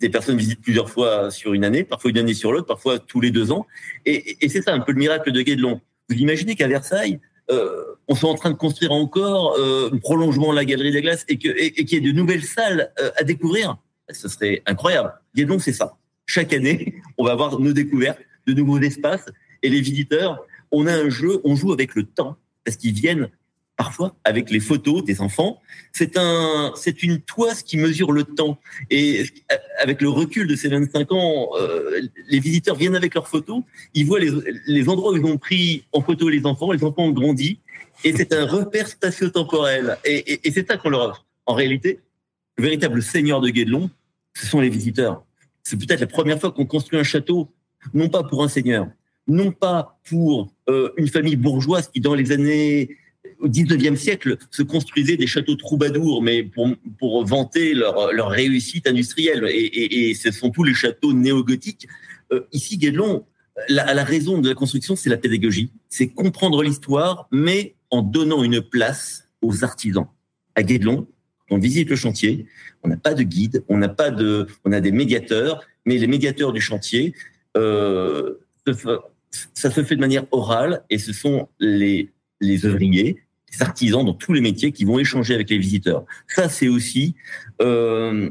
des 0.00 0.08
personnes 0.08 0.36
visitent 0.36 0.62
plusieurs 0.62 0.88
fois 0.88 1.32
sur 1.32 1.52
une 1.52 1.64
année, 1.64 1.82
parfois 1.82 2.12
une 2.12 2.18
année 2.18 2.34
sur 2.34 2.52
l'autre, 2.52 2.66
parfois 2.66 3.00
tous 3.00 3.20
les 3.20 3.32
deux 3.32 3.50
ans. 3.50 3.66
Et, 4.06 4.36
et 4.40 4.48
c'est 4.48 4.62
ça 4.62 4.72
un 4.72 4.80
peu 4.80 4.92
le 4.92 4.98
miracle 4.98 5.32
de 5.32 5.42
Guédelon. 5.42 5.80
Vous 6.08 6.16
imaginez 6.16 6.54
qu'à 6.54 6.68
Versailles, 6.68 7.18
euh, 7.52 7.98
on 8.08 8.14
soit 8.14 8.30
en 8.30 8.34
train 8.34 8.50
de 8.50 8.56
construire 8.56 8.92
encore 8.92 9.56
euh, 9.58 9.90
un 9.92 9.98
prolongement 9.98 10.50
de 10.50 10.56
la 10.56 10.64
galerie 10.64 10.90
des 10.90 11.02
glaces 11.02 11.24
et 11.28 11.38
qu'il 11.38 11.54
y 11.54 11.96
ait 11.96 12.00
de 12.00 12.12
nouvelles 12.12 12.44
salles 12.44 12.92
euh, 13.00 13.10
à 13.16 13.24
découvrir, 13.24 13.76
ce 14.10 14.28
serait 14.28 14.62
incroyable. 14.66 15.12
Donc 15.34 15.62
c'est 15.62 15.72
ça. 15.72 15.96
Chaque 16.26 16.52
année, 16.52 16.94
on 17.18 17.24
va 17.24 17.32
avoir 17.32 17.58
nos 17.60 17.72
découvertes, 17.72 18.20
de 18.46 18.54
nouveaux 18.54 18.80
espaces 18.80 19.26
et 19.62 19.68
les 19.68 19.80
visiteurs. 19.80 20.44
On 20.70 20.86
a 20.86 20.92
un 20.92 21.10
jeu, 21.10 21.40
on 21.44 21.54
joue 21.54 21.72
avec 21.72 21.94
le 21.94 22.04
temps 22.04 22.36
parce 22.64 22.76
qu'ils 22.76 22.94
viennent 22.94 23.28
parfois 23.82 24.14
avec 24.22 24.48
les 24.50 24.60
photos 24.60 25.02
des 25.02 25.20
enfants. 25.20 25.60
C'est 25.90 26.16
un, 26.16 26.72
c'est 26.76 27.02
une 27.02 27.20
toise 27.20 27.64
qui 27.64 27.76
mesure 27.76 28.12
le 28.12 28.22
temps. 28.22 28.60
Et 28.90 29.24
avec 29.80 30.00
le 30.00 30.08
recul 30.08 30.46
de 30.46 30.54
ces 30.54 30.68
25 30.68 31.10
ans, 31.10 31.48
euh, 31.60 32.00
les 32.28 32.38
visiteurs 32.38 32.76
viennent 32.76 32.94
avec 32.94 33.14
leurs 33.16 33.26
photos, 33.26 33.64
ils 33.92 34.06
voient 34.06 34.20
les, 34.20 34.88
endroits 34.88 35.12
où 35.12 35.16
ils 35.16 35.24
ont 35.24 35.36
pris 35.36 35.84
en 35.90 36.00
photo 36.00 36.28
les 36.28 36.46
enfants, 36.46 36.70
les 36.70 36.84
enfants 36.84 37.06
ont 37.06 37.10
grandi, 37.10 37.58
et 38.04 38.12
c'est 38.16 38.32
un 38.32 38.46
repère 38.46 38.86
spatio-temporel. 38.86 39.98
Et 40.04 40.52
c'est 40.52 40.68
ça 40.68 40.76
qu'on 40.76 40.90
leur 40.90 41.02
offre. 41.08 41.26
En 41.46 41.54
réalité, 41.54 41.98
le 42.58 42.62
véritable 42.62 43.02
seigneur 43.02 43.40
de 43.40 43.48
Guédelon, 43.50 43.90
ce 44.34 44.46
sont 44.46 44.60
les 44.60 44.68
visiteurs. 44.68 45.24
C'est 45.64 45.76
peut-être 45.76 46.00
la 46.00 46.06
première 46.06 46.38
fois 46.40 46.52
qu'on 46.52 46.66
construit 46.66 47.00
un 47.00 47.02
château, 47.02 47.48
non 47.94 48.08
pas 48.08 48.22
pour 48.22 48.44
un 48.44 48.48
seigneur, 48.48 48.86
non 49.26 49.50
pas 49.50 49.98
pour 50.08 50.52
euh, 50.68 50.92
une 50.96 51.08
famille 51.08 51.36
bourgeoise 51.36 51.88
qui, 51.88 52.00
dans 52.00 52.14
les 52.14 52.30
années 52.30 52.96
au 53.42 53.48
19e 53.48 53.96
siècle 53.96 54.36
se 54.50 54.62
construisaient 54.62 55.16
des 55.16 55.26
châteaux 55.26 55.56
troubadours, 55.56 56.22
mais 56.22 56.42
pour, 56.42 57.26
vanter 57.26 57.74
leur, 57.74 58.30
réussite 58.30 58.86
industrielle. 58.86 59.46
Et, 59.50 60.14
ce 60.14 60.30
sont 60.30 60.50
tous 60.50 60.64
les 60.64 60.74
châteaux 60.74 61.12
néo-gothiques. 61.12 61.88
Euh, 62.32 62.46
ici, 62.52 62.78
Guédelon, 62.78 63.26
la, 63.68 63.92
la, 63.92 64.04
raison 64.04 64.38
de 64.38 64.48
la 64.48 64.54
construction, 64.54 64.96
c'est 64.96 65.10
la 65.10 65.16
pédagogie. 65.16 65.70
C'est 65.88 66.08
comprendre 66.08 66.62
l'histoire, 66.62 67.28
mais 67.30 67.74
en 67.90 68.02
donnant 68.02 68.42
une 68.42 68.62
place 68.62 69.28
aux 69.42 69.64
artisans. 69.64 70.06
À 70.54 70.62
Guédelon, 70.62 71.06
on 71.50 71.58
visite 71.58 71.90
le 71.90 71.96
chantier, 71.96 72.46
on 72.82 72.88
n'a 72.88 72.96
pas 72.96 73.14
de 73.14 73.22
guide, 73.22 73.64
on 73.68 73.76
n'a 73.76 73.88
pas 73.88 74.10
de, 74.10 74.46
on 74.64 74.72
a 74.72 74.80
des 74.80 74.92
médiateurs, 74.92 75.62
mais 75.84 75.98
les 75.98 76.06
médiateurs 76.06 76.52
du 76.52 76.60
chantier, 76.60 77.14
euh, 77.56 78.38
ça 79.54 79.70
se 79.70 79.82
fait 79.82 79.96
de 79.96 80.00
manière 80.00 80.26
orale 80.30 80.84
et 80.88 80.98
ce 80.98 81.12
sont 81.12 81.48
les 81.58 82.10
les 82.42 82.66
ouvriers, 82.66 83.16
artisans 83.60 84.04
dans 84.04 84.14
tous 84.14 84.32
les 84.32 84.40
métiers 84.40 84.72
qui 84.72 84.84
vont 84.84 84.98
échanger 84.98 85.34
avec 85.34 85.50
les 85.50 85.58
visiteurs. 85.58 86.04
Ça, 86.28 86.48
c'est 86.48 86.68
aussi 86.68 87.14
euh, 87.60 88.30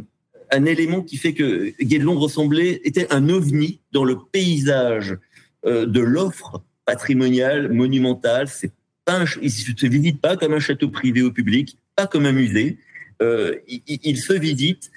un 0.51 0.65
élément 0.65 1.01
qui 1.01 1.17
fait 1.17 1.33
que 1.33 1.73
Guédelon 1.81 2.17
ressemblait, 2.19 2.81
était 2.83 3.11
un 3.13 3.29
ovni 3.29 3.79
dans 3.91 4.03
le 4.03 4.17
paysage 4.31 5.17
euh, 5.65 5.85
de 5.85 5.99
l'offre 5.99 6.61
patrimoniale, 6.85 7.71
monumentale. 7.71 8.47
C'est 8.47 8.71
pas 9.05 9.19
un, 9.19 9.25
il 9.41 9.51
se 9.51 9.85
visite 9.87 10.19
pas 10.19 10.37
comme 10.37 10.53
un 10.53 10.59
château 10.59 10.89
privé 10.89 11.21
au 11.21 11.31
public, 11.31 11.77
pas 11.95 12.07
comme 12.07 12.25
un 12.25 12.31
musée. 12.31 12.77
Euh, 13.21 13.55
il, 13.67 14.17
se 14.17 14.33
visite 14.33 14.91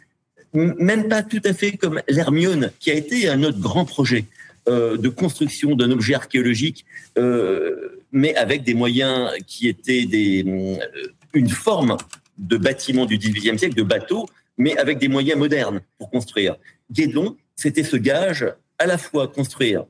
même 0.55 1.09
pas 1.09 1.23
tout 1.23 1.43
à 1.45 1.53
fait 1.53 1.73
comme 1.77 2.01
l'Hermione, 2.09 2.71
qui 2.81 2.91
a 2.91 2.95
été 2.95 3.29
un 3.29 3.43
autre 3.43 3.61
grand 3.61 3.85
projet 3.85 4.25
euh, 4.67 4.97
de 4.97 5.11
construction 5.11 5.77
d'un 5.77 5.91
objet 5.91 6.15
archéologique, 6.15 6.87
euh, 7.19 8.01
mais 8.13 8.35
avec 8.35 8.63
des 8.63 8.73
moyens 8.73 9.31
qui 9.47 9.69
étaient 9.69 10.07
des, 10.07 10.43
euh, 10.43 11.09
une 11.35 11.51
forme 11.51 11.99
de 12.39 12.57
bâtiment 12.57 13.05
du 13.05 13.19
XVIIIe 13.19 13.59
siècle, 13.59 13.75
de 13.75 13.83
bateau, 13.83 14.27
mais 14.57 14.75
avec 14.79 14.97
des 14.97 15.09
moyens 15.09 15.39
modernes 15.39 15.83
pour 15.99 16.09
construire. 16.09 16.57
Guédelon, 16.91 17.37
c'était 17.55 17.85
ce 17.85 17.99
gage 17.99 18.47
à 18.79 18.87
la 18.87 18.97
fois 18.97 19.29
construire 19.29 19.85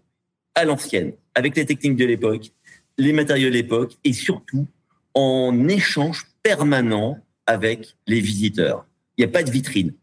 à 0.56 0.64
l'ancienne, 0.64 1.12
avec 1.36 1.54
les 1.54 1.66
techniques 1.66 1.96
de 1.96 2.06
l'époque, 2.06 2.50
les 2.98 3.12
matériaux 3.12 3.50
de 3.50 3.54
l'époque, 3.54 3.92
et 4.02 4.12
surtout 4.12 4.66
en 5.14 5.68
échange 5.68 6.26
permanent 6.42 7.16
avec 7.46 7.94
les 8.08 8.20
visiteurs. 8.20 8.86
Il 9.16 9.24
n'y 9.24 9.30
a 9.30 9.32
pas 9.32 9.44
de 9.44 9.52
vitrine. 9.52 9.94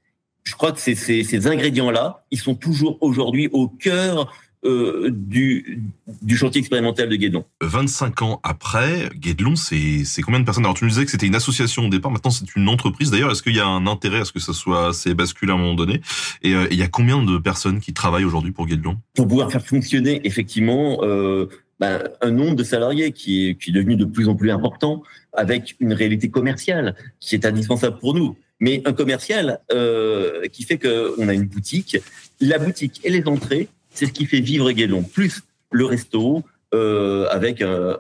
Je 0.44 0.56
crois 0.56 0.72
que 0.72 0.80
ces, 0.80 0.96
ces 0.96 1.48
ingrédients-là, 1.48 2.26
ils 2.32 2.40
sont 2.40 2.56
toujours 2.56 2.98
aujourd'hui 3.02 3.50
au 3.52 3.68
cœur 3.68 4.34
euh, 4.64 5.10
du, 5.12 5.82
du 6.22 6.38
chantier 6.38 6.60
expérimental 6.60 7.10
de 7.10 7.16
Guédelon. 7.16 7.46
25 7.62 8.22
ans 8.22 8.40
après, 8.44 9.10
Guédelon, 9.16 9.56
c'est 9.56 10.04
combien 10.24 10.40
de 10.40 10.46
personnes? 10.46 10.66
Alors 10.66 10.76
tu 10.76 10.84
nous 10.84 10.92
disais 10.92 11.06
que 11.06 11.12
c'était 11.12 11.28
une 11.28 11.36
association 11.36 11.86
au 11.86 11.90
départ, 11.90 12.12
maintenant 12.12 12.32
c'est 12.32 12.56
une 12.56 12.70
entreprise. 12.70 13.10
D'ailleurs, 13.10 13.32
est-ce 13.32 13.42
qu'il 13.42 13.56
y 13.56 13.60
a 13.60 13.68
un 13.68 13.88
intérêt 13.88 14.20
à 14.22 14.26
ce 14.26 14.32
que 14.32 14.40
ça 14.40 14.54
soit 14.54 14.90
assez 14.90 15.14
basculé 15.14 15.52
à 15.52 15.56
un 15.56 15.58
moment 15.58 15.74
donné? 15.74 16.02
Et 16.44 16.54
euh, 16.54 16.68
il 16.70 16.78
y 16.78 16.84
a 16.84 16.88
combien 16.88 17.24
de 17.24 17.38
personnes 17.38 17.80
qui 17.80 17.94
travaillent 17.94 18.26
aujourd'hui 18.26 18.52
pour 18.52 18.68
Guédelon? 18.68 18.98
Pour 19.16 19.28
pouvoir 19.28 19.52
faire 19.52 19.66
fonctionner 19.66 20.22
effectivement 20.26 21.00
euh, 21.02 21.48
ben, 21.80 22.04
un 22.22 22.30
nombre 22.30 22.56
de 22.56 22.64
salariés 22.64 23.12
qui 23.12 23.50
est, 23.50 23.56
qui 23.56 23.72
est 23.72 23.74
devenu 23.74 23.96
de 23.96 24.06
plus 24.06 24.30
en 24.30 24.36
plus 24.36 24.52
important, 24.52 25.02
avec 25.34 25.76
une 25.80 25.94
réalité 25.94 26.30
commerciale 26.30 26.96
qui 27.20 27.34
est 27.34 27.46
indispensable 27.46 27.98
pour 27.98 28.14
nous. 28.14 28.38
Mais 28.60 28.84
un 28.86 28.94
commercial 28.94 29.60
euh, 29.74 30.48
qui 30.50 30.64
fait 30.64 30.78
qu'on 30.78 31.28
a 31.28 31.34
une 31.34 31.48
boutique, 31.48 31.98
la 32.40 32.60
boutique 32.60 33.02
et 33.04 33.10
les 33.10 33.24
entrées 33.26 33.68
c'est 33.94 34.06
ce 34.08 34.12
qui 34.12 34.26
fait 34.26 34.40
vivre 34.40 34.72
Guédelon, 34.72 35.04
plus 35.04 35.42
le 35.72 35.86
resto, 35.86 36.44
euh, 36.74 37.28
avec 37.30 37.62
un, 37.62 37.98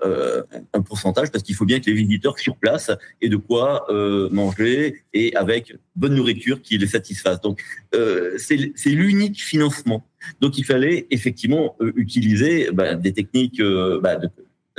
un, 0.73 0.82
pourcentage, 0.82 1.30
parce 1.30 1.43
qu'il 1.43 1.56
faut 1.56 1.65
bien 1.65 1.82
que 1.82 1.88
les 1.88 1.93
visiteurs 1.93 2.39
sur 2.39 2.56
place 2.56 2.89
aient 3.21 3.27
de 3.27 3.36
quoi 3.36 3.86
euh, 3.89 4.30
manger 4.32 5.04
et 5.13 5.36
avec 5.36 5.75
bonne 5.95 6.15
nourriture 6.15 6.62
qui 6.62 6.77
les 6.77 6.88
satisfasse. 6.88 7.41
Donc, 7.41 7.62
euh, 7.93 8.38
c'est 8.38 8.89
l'unique 8.89 9.43
financement. 9.43 10.06
Donc, 10.39 10.58
il 10.58 10.63
fallait 10.63 11.08
effectivement 11.12 11.75
euh, 11.82 11.91
utiliser 11.95 12.69
bah, 12.71 12.95
des 12.95 13.13
techniques 13.13 13.60
euh, 13.60 13.99
bah, 14.01 14.15
de, 14.15 14.30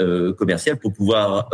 euh, 0.01 0.33
commerciales 0.33 0.79
pour 0.79 0.93
pouvoir 0.93 1.51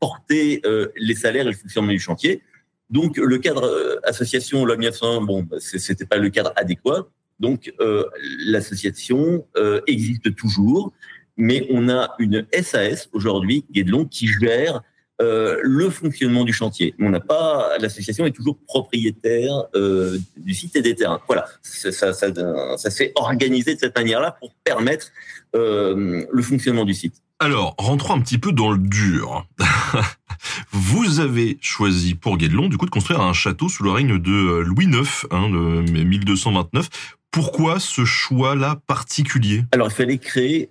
porter 0.00 0.62
les 0.96 1.14
salaires 1.14 1.46
et 1.46 1.50
le 1.50 1.56
fonctionnement 1.56 1.92
du 1.92 2.00
chantier. 2.00 2.42
Donc, 2.90 3.16
le 3.16 3.38
cadre 3.38 4.00
association 4.04 4.64
L'Homme 4.64 4.82
bon, 5.24 5.42
bah, 5.42 5.56
c'était 5.60 6.06
pas 6.06 6.16
le 6.16 6.28
cadre 6.30 6.52
adéquat. 6.56 7.06
Donc, 7.40 7.72
euh, 7.80 8.04
l'association 8.46 9.46
euh, 9.56 9.80
existe 9.86 10.34
toujours, 10.36 10.92
mais 11.36 11.66
on 11.70 11.88
a 11.88 12.14
une 12.18 12.46
SAS 12.62 13.08
aujourd'hui, 13.12 13.64
Guédelon, 13.72 14.04
qui 14.04 14.28
gère 14.28 14.82
euh, 15.20 15.58
le 15.62 15.90
fonctionnement 15.90 16.44
du 16.44 16.52
chantier. 16.52 16.94
On 16.98 17.10
n'a 17.10 17.20
pas, 17.20 17.78
l'association 17.78 18.26
est 18.26 18.32
toujours 18.32 18.58
propriétaire 18.66 19.64
du 19.74 20.54
site 20.54 20.76
et 20.76 20.82
des 20.82 20.94
terrains. 20.94 21.20
Voilà, 21.26 21.46
ça, 21.62 22.12
ça, 22.12 22.90
s'est 22.90 23.12
organisé 23.16 23.74
de 23.74 23.80
cette 23.80 23.96
manière-là 23.96 24.36
pour 24.38 24.52
permettre 24.64 25.08
le 25.54 26.42
fonctionnement 26.42 26.84
du 26.84 26.94
site. 26.94 27.14
Alors, 27.42 27.74
rentrons 27.76 28.14
un 28.14 28.20
petit 28.20 28.38
peu 28.38 28.52
dans 28.52 28.70
le 28.70 28.78
dur. 28.78 29.44
Vous 30.70 31.18
avez 31.18 31.58
choisi 31.60 32.14
pour 32.14 32.36
Guédelon, 32.36 32.68
du 32.68 32.76
coup, 32.76 32.86
de 32.86 32.90
construire 32.90 33.20
un 33.20 33.32
château 33.32 33.68
sous 33.68 33.82
le 33.82 33.90
règne 33.90 34.18
de 34.18 34.60
Louis 34.60 34.86
IX, 34.86 35.26
de 35.30 36.02
1229. 36.04 36.88
Pourquoi 37.32 37.80
ce 37.80 38.04
choix-là 38.04 38.80
particulier? 38.86 39.64
Alors, 39.72 39.88
il 39.88 39.94
fallait 39.94 40.18
créer 40.18 40.70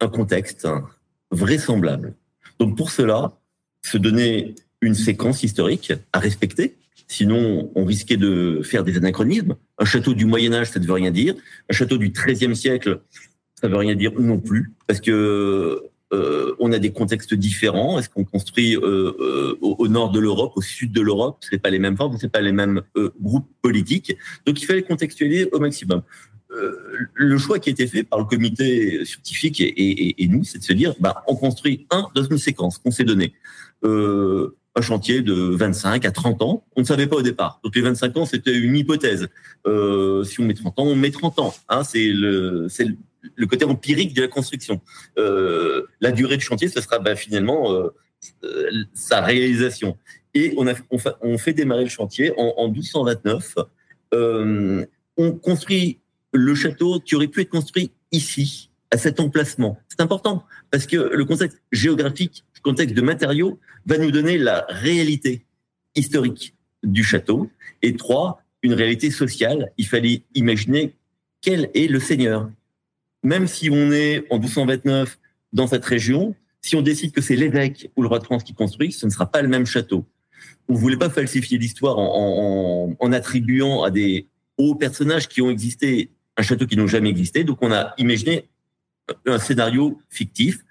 un 0.00 0.08
contexte 0.08 0.68
vraisemblable. 1.30 2.14
Donc, 2.58 2.76
pour 2.76 2.90
cela, 2.90 3.32
se 3.82 3.96
donner 3.96 4.54
une 4.80 4.94
séquence 4.94 5.42
historique 5.42 5.92
à 6.12 6.18
respecter. 6.18 6.76
Sinon, 7.06 7.70
on 7.74 7.84
risquait 7.84 8.16
de 8.16 8.60
faire 8.64 8.82
des 8.82 8.96
anachronismes. 8.96 9.54
Un 9.78 9.84
château 9.84 10.14
du 10.14 10.24
Moyen 10.24 10.52
Âge, 10.52 10.70
ça 10.70 10.80
ne 10.80 10.86
veut 10.86 10.92
rien 10.92 11.10
dire. 11.10 11.34
Un 11.70 11.72
château 11.72 11.96
du 11.96 12.10
XIIIe 12.10 12.56
siècle, 12.56 13.02
ça 13.54 13.68
ne 13.68 13.72
veut 13.72 13.78
rien 13.78 13.94
dire 13.94 14.12
non 14.18 14.40
plus, 14.40 14.72
parce 14.86 15.00
que 15.00 15.82
euh, 16.14 16.54
on 16.60 16.72
a 16.72 16.78
des 16.78 16.92
contextes 16.92 17.34
différents. 17.34 17.98
Est-ce 17.98 18.08
qu'on 18.08 18.24
construit 18.24 18.76
euh, 18.76 19.14
euh, 19.18 19.58
au, 19.60 19.88
nord 19.88 20.10
de 20.10 20.20
l'Europe, 20.20 20.52
au 20.54 20.62
sud 20.62 20.92
de 20.92 21.00
l'Europe? 21.00 21.38
C'est 21.48 21.58
pas 21.58 21.70
les 21.70 21.78
mêmes 21.78 21.96
formes, 21.96 22.16
c'est 22.20 22.30
pas 22.30 22.40
les 22.40 22.52
mêmes 22.52 22.82
groupes 23.20 23.48
politiques. 23.62 24.16
Donc 24.46 24.60
il 24.60 24.66
fallait 24.66 24.82
contextualiser 24.82 25.48
au 25.52 25.58
maximum. 25.58 26.02
Le 27.14 27.36
choix 27.36 27.58
qui 27.58 27.68
a 27.70 27.72
été 27.72 27.88
fait 27.88 28.04
par 28.04 28.20
le 28.20 28.26
comité 28.26 29.04
scientifique 29.04 29.60
et, 29.60 30.28
nous, 30.28 30.44
c'est 30.44 30.58
de 30.58 30.62
se 30.62 30.72
dire, 30.72 30.94
bah, 31.00 31.24
on 31.26 31.34
construit 31.34 31.86
un 31.90 32.06
dans 32.14 32.22
une 32.22 32.38
séquence 32.38 32.78
qu'on 32.78 32.92
s'est 32.92 33.04
donné. 33.04 33.34
un 33.82 34.80
chantier 34.80 35.22
de 35.22 35.34
25 35.34 36.04
à 36.04 36.12
30 36.12 36.42
ans. 36.42 36.64
On 36.76 36.82
ne 36.82 36.86
savait 36.86 37.08
pas 37.08 37.16
au 37.16 37.22
départ. 37.22 37.60
Donc 37.64 37.74
les 37.74 37.82
25 37.82 38.16
ans, 38.18 38.24
c'était 38.24 38.56
une 38.56 38.76
hypothèse. 38.76 39.28
si 39.66 40.40
on 40.40 40.44
met 40.44 40.54
30 40.54 40.78
ans, 40.78 40.84
on 40.84 40.94
met 40.94 41.10
30 41.10 41.40
ans. 41.40 41.54
Hein, 41.68 41.82
c'est 41.82 42.06
le 42.06 42.68
le 43.34 43.46
côté 43.46 43.64
empirique 43.64 44.14
de 44.14 44.22
la 44.22 44.28
construction. 44.28 44.80
Euh, 45.18 45.86
la 46.00 46.12
durée 46.12 46.36
du 46.36 46.44
chantier, 46.44 46.68
ce 46.68 46.80
sera 46.80 46.98
bah, 46.98 47.16
finalement 47.16 47.72
euh, 47.72 47.88
euh, 48.44 48.84
sa 48.94 49.20
réalisation. 49.20 49.96
Et 50.34 50.52
on, 50.56 50.66
a, 50.66 50.74
on, 51.20 51.38
fait, 51.38 51.52
démarrer 51.52 51.84
le 51.84 51.90
chantier 51.90 52.32
en, 52.36 52.54
en 52.56 52.68
1229. 52.68 53.54
Euh, 54.14 54.84
on 55.16 55.32
construit 55.32 56.00
le 56.32 56.54
château 56.54 57.00
qui 57.00 57.14
aurait 57.14 57.28
pu 57.28 57.42
être 57.42 57.50
construit 57.50 57.92
ici, 58.10 58.70
à 58.90 58.98
cet 58.98 59.20
emplacement. 59.20 59.78
C'est 59.88 60.00
important 60.00 60.44
parce 60.70 60.86
que 60.86 60.96
le 60.96 61.24
contexte 61.24 61.62
géographique, 61.70 62.44
le 62.56 62.60
contexte 62.62 62.96
de 62.96 63.02
matériaux 63.02 63.58
va 63.86 63.98
nous 63.98 64.10
donner 64.10 64.38
la 64.38 64.66
réalité 64.68 65.46
historique 65.94 66.54
du 66.82 67.04
château. 67.04 67.50
Et 67.82 67.94
trois, 67.94 68.42
une 68.62 68.74
réalité 68.74 69.10
sociale. 69.10 69.72
Il 69.78 69.86
fallait 69.86 70.22
imaginer 70.34 70.96
quel 71.40 71.70
est 71.74 71.86
le 71.86 72.00
seigneur, 72.00 72.50
même 73.24 73.48
si 73.48 73.70
on 73.70 73.90
est 73.90 74.24
en 74.30 74.38
1229 74.38 75.18
dans 75.52 75.66
cette 75.66 75.84
région, 75.84 76.36
si 76.60 76.76
on 76.76 76.82
décide 76.82 77.12
que 77.12 77.20
c'est 77.20 77.36
l'évêque 77.36 77.90
ou 77.96 78.02
le 78.02 78.08
roi 78.08 78.18
de 78.18 78.24
France 78.24 78.44
qui 78.44 78.54
construit, 78.54 78.92
ce 78.92 79.06
ne 79.06 79.10
sera 79.10 79.26
pas 79.26 79.42
le 79.42 79.48
même 79.48 79.66
château. 79.66 80.06
On 80.68 80.74
ne 80.74 80.78
voulait 80.78 80.96
pas 80.96 81.10
falsifier 81.10 81.58
l'histoire 81.58 81.98
en, 81.98 83.12
attribuant 83.12 83.82
à 83.82 83.90
des 83.90 84.28
hauts 84.58 84.74
personnages 84.74 85.28
qui 85.28 85.42
ont 85.42 85.50
existé 85.50 86.10
un 86.36 86.42
château 86.42 86.66
qui 86.66 86.76
n'ont 86.76 86.86
jamais 86.86 87.08
existé. 87.08 87.44
Donc 87.44 87.58
on 87.60 87.72
a 87.72 87.94
imaginé 87.98 88.48
un 89.26 89.38
scénario 89.38 90.00
fictif. 90.10 90.64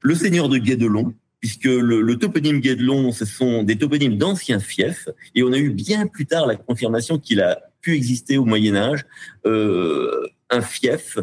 Le 0.00 0.14
seigneur 0.14 0.48
de 0.48 0.58
Guédelon, 0.58 1.14
puisque 1.40 1.64
le, 1.64 2.02
le 2.02 2.16
toponyme 2.16 2.60
Guédelon, 2.60 3.12
ce 3.12 3.24
sont 3.24 3.62
des 3.62 3.76
toponymes 3.76 4.16
d'anciens 4.16 4.60
fiefs, 4.60 5.08
et 5.34 5.42
on 5.42 5.52
a 5.52 5.58
eu 5.58 5.70
bien 5.70 6.06
plus 6.06 6.26
tard 6.26 6.46
la 6.46 6.56
confirmation 6.56 7.18
qu'il 7.18 7.40
a 7.40 7.60
pu 7.80 7.94
exister 7.94 8.38
au 8.38 8.44
Moyen 8.44 8.76
Âge 8.76 9.04
euh, 9.44 10.24
un 10.50 10.62
fief 10.62 11.18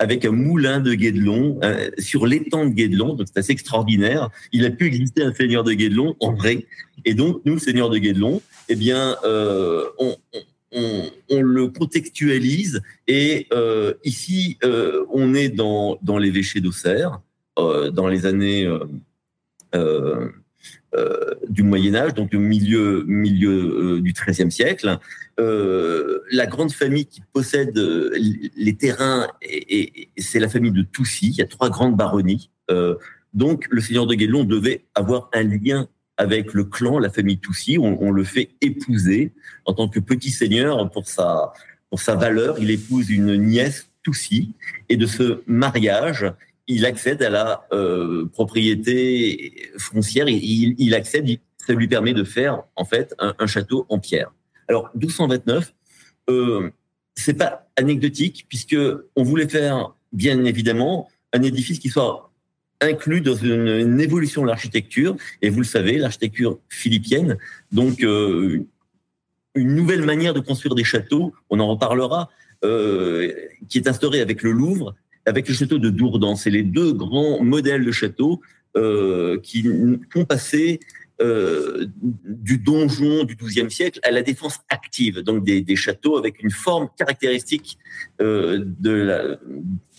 avec 0.00 0.24
un 0.24 0.32
moulin 0.32 0.80
de 0.80 0.94
Guédelon 0.94 1.60
euh, 1.62 1.90
sur 1.98 2.26
l'étang 2.26 2.64
de 2.64 2.70
Guédelon. 2.70 3.14
Donc 3.14 3.28
c'est 3.28 3.38
assez 3.38 3.52
extraordinaire. 3.52 4.30
Il 4.50 4.64
a 4.64 4.70
pu 4.70 4.86
exister 4.86 5.22
un 5.22 5.34
seigneur 5.34 5.62
de 5.62 5.72
Guédelon 5.74 6.16
en 6.20 6.32
vrai. 6.32 6.66
Et 7.04 7.14
donc 7.14 7.42
nous, 7.44 7.58
seigneur 7.58 7.90
de 7.90 7.98
Guédelon, 7.98 8.40
eh 8.70 8.76
bien, 8.76 9.16
euh, 9.24 9.84
on, 9.98 10.16
on, 10.72 11.02
on, 11.28 11.42
le 11.42 11.68
contextualise. 11.68 12.80
Et 13.06 13.46
euh, 13.52 13.92
ici, 14.02 14.56
euh, 14.64 15.04
on 15.12 15.34
est 15.34 15.50
dans, 15.50 15.98
dans 16.02 16.16
l'évêché 16.16 16.60
d'Auxerre, 16.60 17.20
euh, 17.58 17.90
dans 17.90 18.08
les 18.08 18.24
années 18.24 18.64
euh, 18.64 18.86
euh, 19.74 20.28
du 21.48 21.62
Moyen 21.62 21.94
Âge, 21.94 22.14
donc 22.14 22.34
au 22.34 22.38
milieu, 22.38 23.04
milieu 23.06 23.96
euh, 23.96 24.00
du 24.00 24.12
XIIIe 24.12 24.50
siècle. 24.50 24.98
Euh, 25.38 26.20
la 26.30 26.46
grande 26.46 26.72
famille 26.72 27.06
qui 27.06 27.22
possède 27.32 27.76
les 27.76 28.76
terrains, 28.76 29.28
et, 29.42 30.08
c'est 30.18 30.40
la 30.40 30.48
famille 30.48 30.72
de 30.72 30.82
Toussy. 30.82 31.28
Il 31.28 31.36
y 31.36 31.42
a 31.42 31.46
trois 31.46 31.70
grandes 31.70 31.96
baronnies. 31.96 32.50
donc 33.34 33.66
le 33.70 33.80
seigneur 33.80 34.06
de 34.06 34.14
Guédelon 34.14 34.44
devait 34.44 34.84
avoir 34.94 35.30
un 35.32 35.44
lien 35.44 35.88
avec 36.16 36.52
le 36.52 36.64
clan, 36.64 36.98
la 36.98 37.10
famille 37.10 37.38
Toussy. 37.38 37.78
On, 37.78 38.02
on, 38.02 38.10
le 38.10 38.24
fait 38.24 38.50
épouser 38.60 39.32
en 39.64 39.72
tant 39.72 39.88
que 39.88 40.00
petit 40.00 40.30
seigneur 40.30 40.90
pour 40.90 41.08
sa, 41.08 41.54
pour 41.88 42.00
sa 42.00 42.14
valeur. 42.16 42.58
Il 42.58 42.70
épouse 42.70 43.10
une 43.10 43.36
nièce 43.36 43.90
Toussy. 44.02 44.52
Et 44.88 44.96
de 44.96 45.06
ce 45.06 45.42
mariage, 45.46 46.32
il 46.70 46.86
accède 46.86 47.20
à 47.22 47.30
la 47.30 47.66
euh, 47.72 48.26
propriété 48.26 49.70
foncière, 49.76 50.28
il, 50.28 50.94
accède, 50.94 51.28
ça 51.56 51.72
lui 51.72 51.88
permet 51.88 52.14
de 52.14 52.22
faire 52.22 52.62
en 52.76 52.84
fait 52.84 53.12
un, 53.18 53.46
château 53.46 53.86
en 53.88 53.98
pierre. 53.98 54.32
Alors 54.68 54.88
1229, 54.94 55.74
euh, 56.30 56.70
c'est 57.16 57.34
pas 57.34 57.68
anecdotique 57.76 58.46
puisque 58.48 58.76
on 59.16 59.22
voulait 59.24 59.48
faire 59.48 59.94
bien 60.12 60.44
évidemment 60.44 61.08
un 61.32 61.42
édifice 61.42 61.80
qui 61.80 61.88
soit 61.88 62.30
inclus 62.80 63.20
dans 63.20 63.34
une, 63.34 63.66
une 63.66 64.00
évolution 64.00 64.42
de 64.42 64.46
l'architecture 64.46 65.16
et 65.42 65.50
vous 65.50 65.58
le 65.58 65.66
savez, 65.66 65.98
l'architecture 65.98 66.60
philippienne, 66.68 67.36
donc 67.72 68.04
euh, 68.04 68.64
une 69.56 69.74
nouvelle 69.74 70.02
manière 70.02 70.34
de 70.34 70.40
construire 70.40 70.76
des 70.76 70.84
châteaux, 70.84 71.34
on 71.50 71.58
en 71.58 71.66
reparlera, 71.66 72.30
euh, 72.62 73.32
qui 73.70 73.78
est 73.78 73.88
instaurée 73.88 74.20
avec 74.20 74.42
le 74.42 74.52
Louvre 74.52 74.94
avec 75.26 75.48
le 75.48 75.54
château 75.54 75.78
de 75.78 75.90
Dourdan. 75.90 76.36
C'est 76.36 76.50
les 76.50 76.62
deux 76.62 76.92
grands 76.92 77.42
modèles 77.42 77.84
de 77.84 77.92
châteaux 77.92 78.40
euh, 78.76 79.40
qui 79.40 79.68
font 80.12 80.24
passer 80.24 80.78
euh, 81.20 81.86
du 82.24 82.56
donjon 82.56 83.24
du 83.24 83.34
XIIe 83.34 83.68
siècle 83.68 83.98
à 84.04 84.12
la 84.12 84.22
défense 84.22 84.60
active, 84.68 85.22
donc 85.22 85.44
des, 85.44 85.76
châteaux 85.76 86.16
avec 86.16 86.40
une 86.40 86.52
forme 86.52 86.88
caractéristique 86.96 87.78
euh, 88.20 88.64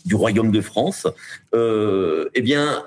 du 0.05 0.15
royaume 0.15 0.51
de 0.51 0.61
France. 0.61 1.05
Eh 1.53 2.41
bien, 2.41 2.83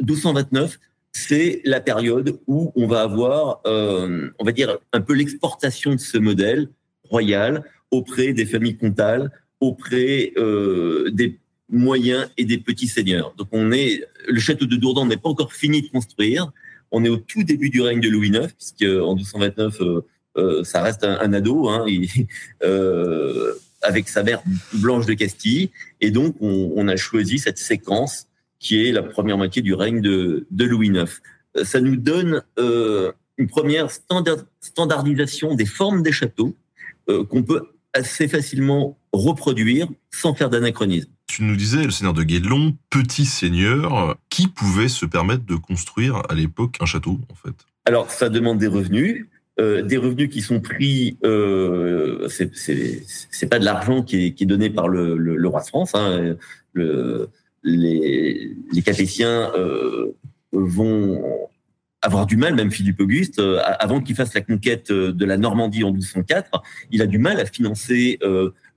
1229, 0.00 0.80
c'est 1.12 1.62
la 1.64 1.80
période 1.80 2.40
où 2.48 2.72
on 2.74 2.88
va 2.88 3.02
avoir, 3.02 3.60
on 3.64 4.44
va 4.44 4.52
dire, 4.52 4.78
un 4.92 5.00
peu 5.00 5.14
l'exportation 5.14 5.94
de 5.94 6.00
ce 6.00 6.18
modèle 6.18 6.68
royal 7.04 7.62
auprès 7.92 8.32
des 8.32 8.44
familles 8.44 8.76
comtales, 8.76 9.30
auprès 9.60 10.32
des 11.12 11.38
moyens 11.70 12.30
et 12.36 12.44
des 12.44 12.58
petits 12.58 12.88
seigneurs. 12.88 13.34
Donc 13.36 13.48
on 13.52 13.72
est, 13.72 14.04
le 14.26 14.40
château 14.40 14.66
de 14.66 14.76
Dourdan 14.76 15.06
n'est 15.06 15.16
pas 15.16 15.28
encore 15.28 15.52
fini 15.52 15.82
de 15.82 15.88
construire. 15.88 16.50
On 16.90 17.04
est 17.04 17.08
au 17.08 17.18
tout 17.18 17.42
début 17.42 17.70
du 17.70 17.80
règne 17.82 18.00
de 18.00 18.08
Louis 18.08 18.28
IX, 18.28 18.48
puisque 18.54 18.82
en 18.82 19.14
1229, 19.14 19.80
euh, 19.80 20.00
euh, 20.38 20.64
ça 20.64 20.82
reste 20.82 21.04
un, 21.04 21.32
ado, 21.32 21.68
hein, 21.68 21.84
euh, 22.62 23.52
avec 23.82 24.08
sa 24.08 24.22
mère 24.22 24.42
Blanche 24.72 25.06
de 25.06 25.14
Castille. 25.14 25.70
Et 26.00 26.10
donc 26.10 26.36
on, 26.40 26.72
on, 26.74 26.88
a 26.88 26.96
choisi 26.96 27.38
cette 27.38 27.58
séquence 27.58 28.26
qui 28.58 28.86
est 28.86 28.92
la 28.92 29.02
première 29.02 29.36
moitié 29.36 29.62
du 29.62 29.74
règne 29.74 30.00
de, 30.00 30.46
de 30.50 30.64
Louis 30.64 30.88
IX. 30.88 31.20
Ça 31.64 31.80
nous 31.80 31.96
donne 31.96 32.42
une 32.56 33.46
première 33.46 33.90
standard, 33.90 34.38
standardisation 34.60 35.54
des 35.54 35.66
formes 35.66 36.02
des 36.02 36.12
châteaux 36.12 36.56
qu'on 37.06 37.42
peut 37.42 37.62
assez 37.94 38.28
facilement 38.28 38.98
reproduire 39.12 39.88
sans 40.10 40.34
faire 40.34 40.50
d'anachronisme. 40.50 41.10
Tu 41.38 41.44
nous 41.44 41.54
disais, 41.54 41.84
le 41.84 41.92
seigneur 41.92 42.14
de 42.14 42.24
Guédelon, 42.24 42.76
petit 42.90 43.24
seigneur, 43.24 44.16
qui 44.28 44.48
pouvait 44.48 44.88
se 44.88 45.06
permettre 45.06 45.46
de 45.46 45.54
construire 45.54 46.20
à 46.28 46.34
l'époque 46.34 46.74
un 46.80 46.84
château, 46.84 47.20
en 47.30 47.34
fait? 47.36 47.54
Alors, 47.84 48.10
ça 48.10 48.28
demande 48.28 48.58
des 48.58 48.66
revenus. 48.66 49.28
Euh, 49.60 49.82
des 49.82 49.98
revenus 49.98 50.30
qui 50.30 50.40
sont 50.40 50.58
pris, 50.58 51.16
euh, 51.24 52.28
c'est 52.28 53.48
pas 53.48 53.60
de 53.60 53.64
l'argent 53.64 54.02
qui 54.02 54.34
est, 54.36 54.46
donné 54.46 54.68
par 54.68 54.88
le, 54.88 55.46
roi 55.46 55.60
de 55.60 55.66
France. 55.68 55.92
Hein. 55.94 56.34
Le, 56.72 57.28
les, 57.62 58.56
Capétiens 58.84 59.52
euh, 59.54 60.16
vont 60.50 61.22
avoir 62.02 62.26
du 62.26 62.36
mal, 62.36 62.56
même 62.56 62.72
Philippe 62.72 62.98
Auguste, 63.00 63.38
euh, 63.38 63.60
avant 63.78 64.00
qu'il 64.00 64.16
fasse 64.16 64.34
la 64.34 64.40
conquête 64.40 64.90
de 64.90 65.24
la 65.24 65.36
Normandie 65.36 65.84
en 65.84 65.92
1204, 65.92 66.62
il 66.90 67.00
a 67.00 67.06
du 67.06 67.18
mal 67.18 67.38
à 67.38 67.44
financer 67.44 68.18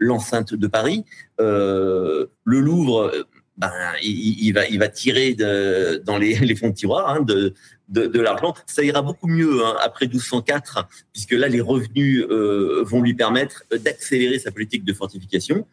l'enceinte 0.02 0.54
de 0.54 0.68
Paris. 0.68 1.06
le 1.40 2.28
Louvre, 2.46 3.12
ben, 3.58 3.72
il, 4.02 4.52
va, 4.54 4.68
il 4.68 4.80
va 4.80 4.90
tirer 4.90 5.36
dans 5.36 6.18
les, 6.18 6.36
les 6.40 6.56
fonds 6.56 6.70
de 6.70 6.74
tiroir 6.74 7.10
hein, 7.10 7.22
de, 7.22 7.54
de, 7.88 8.20
l'argent. 8.20 8.54
Ça 8.66 8.84
ira 8.84 9.02
beaucoup 9.02 9.28
mieux 9.28 9.64
hein, 9.64 9.76
après 9.82 10.08
1204, 10.08 10.90
puisque 11.14 11.34
là, 11.34 11.48
les 11.48 11.62
revenus 11.62 12.26
vont 12.28 13.02
lui 13.02 13.14
permettre 13.14 13.64
d'accélérer 13.72 14.40
sa 14.40 14.52
politique 14.52 14.84
de 14.84 14.94
fortification. 14.94 15.68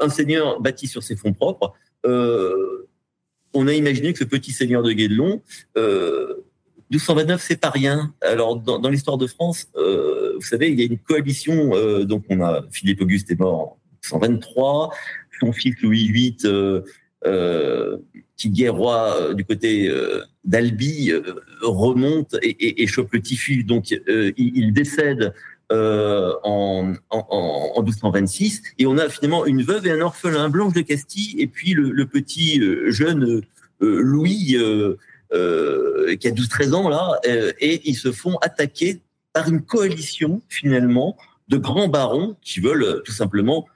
un 0.00 0.08
seigneur 0.08 0.60
bâti 0.60 0.88
sur 0.88 1.02
ses 1.02 1.16
fonds 1.16 1.34
propres, 1.34 1.74
on 3.56 3.68
a 3.68 3.72
imaginé 3.72 4.12
que 4.12 4.18
ce 4.18 4.24
petit 4.24 4.52
seigneur 4.52 4.82
de 4.82 4.92
Guédelon 4.92 5.42
1229, 6.94 7.42
c'est 7.42 7.60
pas 7.60 7.70
rien. 7.70 8.14
Alors, 8.20 8.56
dans, 8.56 8.88
l'histoire 8.88 9.18
de 9.18 9.26
France, 9.26 9.66
euh, 9.76 10.34
vous 10.36 10.46
savez, 10.46 10.70
il 10.70 10.78
y 10.78 10.82
a 10.82 10.86
une 10.86 10.98
coalition. 10.98 11.74
Euh, 11.74 12.04
donc, 12.04 12.24
on 12.28 12.40
a 12.40 12.62
Philippe 12.70 13.02
Auguste 13.02 13.30
est 13.30 13.38
mort 13.38 13.54
en 13.54 13.78
123. 14.02 14.90
Son 15.40 15.52
fils 15.52 15.74
Louis 15.82 16.08
VIII, 16.12 16.36
euh, 17.26 17.96
qui 18.36 18.62
est 18.62 18.68
roi 18.68 19.34
du 19.34 19.44
côté 19.44 19.92
d'Albi, 20.44 21.12
remonte 21.62 22.36
et, 22.42 22.86
chope 22.86 23.12
le 23.12 23.20
typhus. 23.20 23.64
Donc, 23.64 23.90
il, 24.36 24.72
décède 24.72 25.32
en, 25.70 26.92
en, 27.10 27.26
en, 27.28 27.82
1226. 27.82 28.62
Et 28.78 28.86
on 28.86 28.96
a 28.98 29.08
finalement 29.08 29.46
une 29.46 29.62
veuve 29.62 29.86
et 29.88 29.90
un 29.90 30.00
orphelin, 30.00 30.48
Blanche 30.48 30.74
de 30.74 30.82
Castille, 30.82 31.34
et 31.40 31.48
puis 31.48 31.74
le, 31.74 32.06
petit 32.06 32.62
jeune 32.92 33.42
Louis 33.80 34.56
qui 35.30 36.28
a 36.28 36.30
12-13 36.30 36.74
ans 36.74 36.88
là, 36.88 37.18
euh, 37.26 37.52
et 37.58 37.88
ils 37.88 37.96
se 37.96 38.12
font 38.12 38.36
attaquer 38.38 39.00
par 39.32 39.48
une 39.48 39.62
coalition 39.62 40.42
finalement 40.48 41.16
de 41.48 41.56
grands 41.56 41.88
barons 41.88 42.36
qui 42.40 42.60
veulent 42.60 42.84
euh, 42.84 43.00
tout 43.04 43.12
simplement 43.12 43.66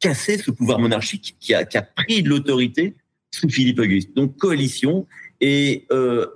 casser 0.00 0.36
ce 0.36 0.50
pouvoir 0.50 0.80
monarchique 0.80 1.36
qui 1.38 1.54
a, 1.54 1.64
qui 1.64 1.78
a 1.78 1.82
pris 1.82 2.24
de 2.24 2.28
l'autorité 2.28 2.96
sous 3.30 3.48
Philippe 3.48 3.78
Auguste. 3.78 4.16
Donc 4.16 4.36
coalition 4.36 5.06
et 5.40 5.86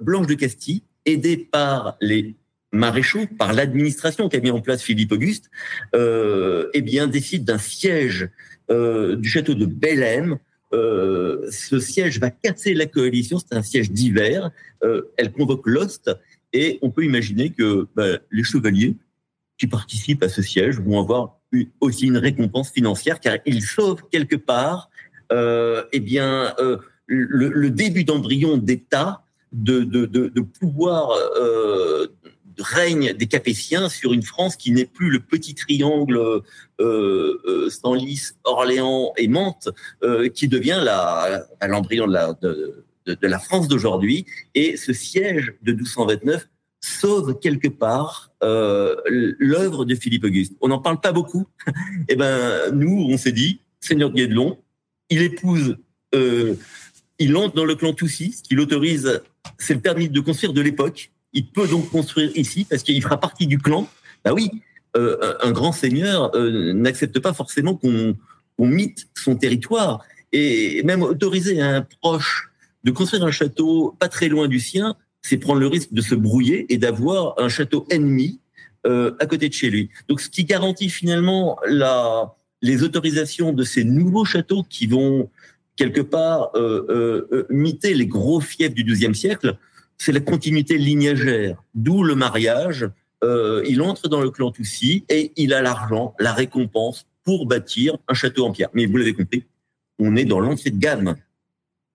Blanche 0.00 0.28
de 0.28 0.34
Castille, 0.34 0.84
aidée 1.04 1.36
par 1.36 1.96
les 2.00 2.36
maréchaux, 2.74 3.26
par 3.38 3.52
l'administration 3.52 4.28
qu'a 4.28 4.40
mis 4.40 4.50
en 4.50 4.60
place 4.60 4.82
Philippe 4.82 5.12
Auguste, 5.12 5.50
euh, 5.94 6.68
eh 6.74 6.82
bien 6.82 7.06
décide 7.06 7.44
d'un 7.44 7.58
siège 7.58 8.28
euh, 8.70 9.16
du 9.16 9.28
château 9.28 9.54
de 9.54 9.66
Bellem 9.66 10.38
euh, 10.74 11.46
ce 11.50 11.78
siège 11.78 12.18
va 12.18 12.30
casser 12.30 12.74
la 12.74 12.86
coalition, 12.86 13.38
c'est 13.38 13.54
un 13.54 13.62
siège 13.62 13.90
d'hiver, 13.90 14.50
euh, 14.82 15.02
elle 15.16 15.32
convoque 15.32 15.66
l'Ost, 15.66 16.10
et 16.52 16.78
on 16.82 16.90
peut 16.90 17.04
imaginer 17.04 17.50
que 17.50 17.86
bah, 17.94 18.18
les 18.30 18.44
chevaliers 18.44 18.96
qui 19.58 19.66
participent 19.66 20.22
à 20.22 20.28
ce 20.28 20.42
siège 20.42 20.80
vont 20.80 21.00
avoir 21.00 21.40
aussi 21.80 22.06
une 22.06 22.18
récompense 22.18 22.70
financière, 22.70 23.20
car 23.20 23.38
ils 23.46 23.62
sauvent 23.62 24.02
quelque 24.10 24.36
part 24.36 24.90
euh, 25.32 25.84
eh 25.92 26.00
bien, 26.00 26.54
euh, 26.58 26.78
le, 27.06 27.70
début 27.70 28.04
d'embryon 28.04 28.56
d'État, 28.56 29.22
de, 29.52 29.84
de, 29.84 30.40
pouvoir 30.40 31.10
euh, 31.38 32.08
règne 32.58 33.12
des 33.12 33.26
Capétiens 33.26 33.88
sur 33.88 34.12
une 34.12 34.22
France 34.22 34.56
qui 34.56 34.72
n'est 34.72 34.84
plus 34.84 35.10
le 35.10 35.20
petit 35.20 35.54
triangle 35.54 36.16
euh, 36.16 36.40
euh, 36.80 37.70
Senlis, 37.70 38.32
Orléans 38.44 39.12
et 39.16 39.28
Mantes, 39.28 39.68
euh, 40.02 40.28
qui 40.28 40.48
devient 40.48 40.80
la, 40.82 41.46
l'embryon 41.66 42.06
de 42.06 42.12
la, 42.12 42.32
de, 42.40 42.84
de, 43.06 43.14
de 43.14 43.26
la 43.26 43.38
France 43.38 43.68
d'aujourd'hui. 43.68 44.26
Et 44.54 44.76
ce 44.76 44.92
siège 44.92 45.54
de 45.62 45.72
1229 45.72 46.46
sauve 46.84 47.38
quelque 47.38 47.68
part 47.68 48.30
euh, 48.42 48.94
l'œuvre 49.06 49.84
de 49.84 49.94
Philippe 49.94 50.24
Auguste. 50.24 50.54
On 50.60 50.68
n'en 50.68 50.78
parle 50.78 51.00
pas 51.00 51.12
beaucoup. 51.12 51.46
eh 52.08 52.16
ben, 52.16 52.70
nous, 52.72 53.06
on 53.08 53.16
s'est 53.16 53.32
dit, 53.32 53.60
Seigneur 53.80 54.10
de 54.10 54.16
Guédelon, 54.16 54.58
il 55.10 55.22
épouse, 55.22 55.76
euh, 56.14 56.54
il 57.18 57.36
entre 57.36 57.54
dans 57.54 57.64
le 57.64 57.74
clan 57.74 57.94
Toussy, 57.94 58.32
ce 58.32 58.42
qui 58.42 58.54
l'autorise, 58.54 59.22
c'est 59.58 59.74
le 59.74 59.80
permis 59.80 60.08
de 60.08 60.20
construire 60.20 60.52
de 60.52 60.60
l'époque 60.60 61.10
il 61.34 61.46
peut 61.46 61.68
donc 61.68 61.90
construire 61.90 62.30
ici 62.36 62.64
parce 62.68 62.82
qu'il 62.82 63.02
fera 63.02 63.20
partie 63.20 63.46
du 63.46 63.58
clan. 63.58 63.88
Bah 64.24 64.32
oui, 64.32 64.50
euh, 64.96 65.34
un 65.42 65.50
grand 65.50 65.72
seigneur 65.72 66.34
euh, 66.34 66.72
n'accepte 66.72 67.18
pas 67.18 67.32
forcément 67.32 67.74
qu'on 67.74 68.14
qu 68.58 68.64
mite 68.64 69.08
son 69.14 69.34
territoire 69.34 70.04
et 70.32 70.82
même 70.84 71.02
autoriser 71.02 71.60
un 71.60 71.82
proche 72.00 72.50
de 72.84 72.92
construire 72.92 73.24
un 73.24 73.32
château 73.32 73.96
pas 73.98 74.08
très 74.08 74.28
loin 74.28 74.46
du 74.46 74.60
sien, 74.60 74.94
c'est 75.22 75.36
prendre 75.36 75.58
le 75.58 75.66
risque 75.66 75.92
de 75.92 76.00
se 76.00 76.14
brouiller 76.14 76.72
et 76.72 76.78
d'avoir 76.78 77.34
un 77.38 77.48
château 77.48 77.86
ennemi 77.90 78.40
euh, 78.86 79.16
à 79.18 79.26
côté 79.26 79.48
de 79.48 79.54
chez 79.54 79.70
lui. 79.70 79.90
Donc, 80.08 80.20
ce 80.20 80.28
qui 80.28 80.44
garantit 80.44 80.90
finalement 80.90 81.58
la, 81.66 82.34
les 82.62 82.82
autorisations 82.82 83.52
de 83.52 83.64
ces 83.64 83.84
nouveaux 83.84 84.24
châteaux 84.24 84.62
qui 84.68 84.86
vont 84.86 85.30
quelque 85.76 86.02
part 86.02 86.52
miter 87.50 87.94
les 87.94 88.06
gros 88.06 88.40
fiefs 88.40 88.74
du 88.74 88.84
XIIe 88.84 89.14
siècle, 89.14 89.56
c'est 89.98 90.12
la 90.12 90.20
continuité 90.20 90.78
lignagère, 90.78 91.62
d'où 91.74 92.02
le 92.02 92.14
mariage. 92.14 92.88
Euh, 93.22 93.64
il 93.66 93.80
entre 93.80 94.08
dans 94.08 94.20
le 94.20 94.30
clan 94.30 94.50
Toussy 94.50 95.04
et 95.08 95.32
il 95.36 95.54
a 95.54 95.62
l'argent, 95.62 96.14
la 96.18 96.32
récompense 96.32 97.06
pour 97.24 97.46
bâtir 97.46 97.96
un 98.08 98.14
château 98.14 98.44
en 98.44 98.52
pierre. 98.52 98.68
Mais 98.74 98.86
vous 98.86 98.96
l'avez 98.96 99.14
compris, 99.14 99.44
on 99.98 100.16
est 100.16 100.24
dans 100.24 100.40
l'entrée 100.40 100.70
de 100.70 100.78
gamme 100.78 101.16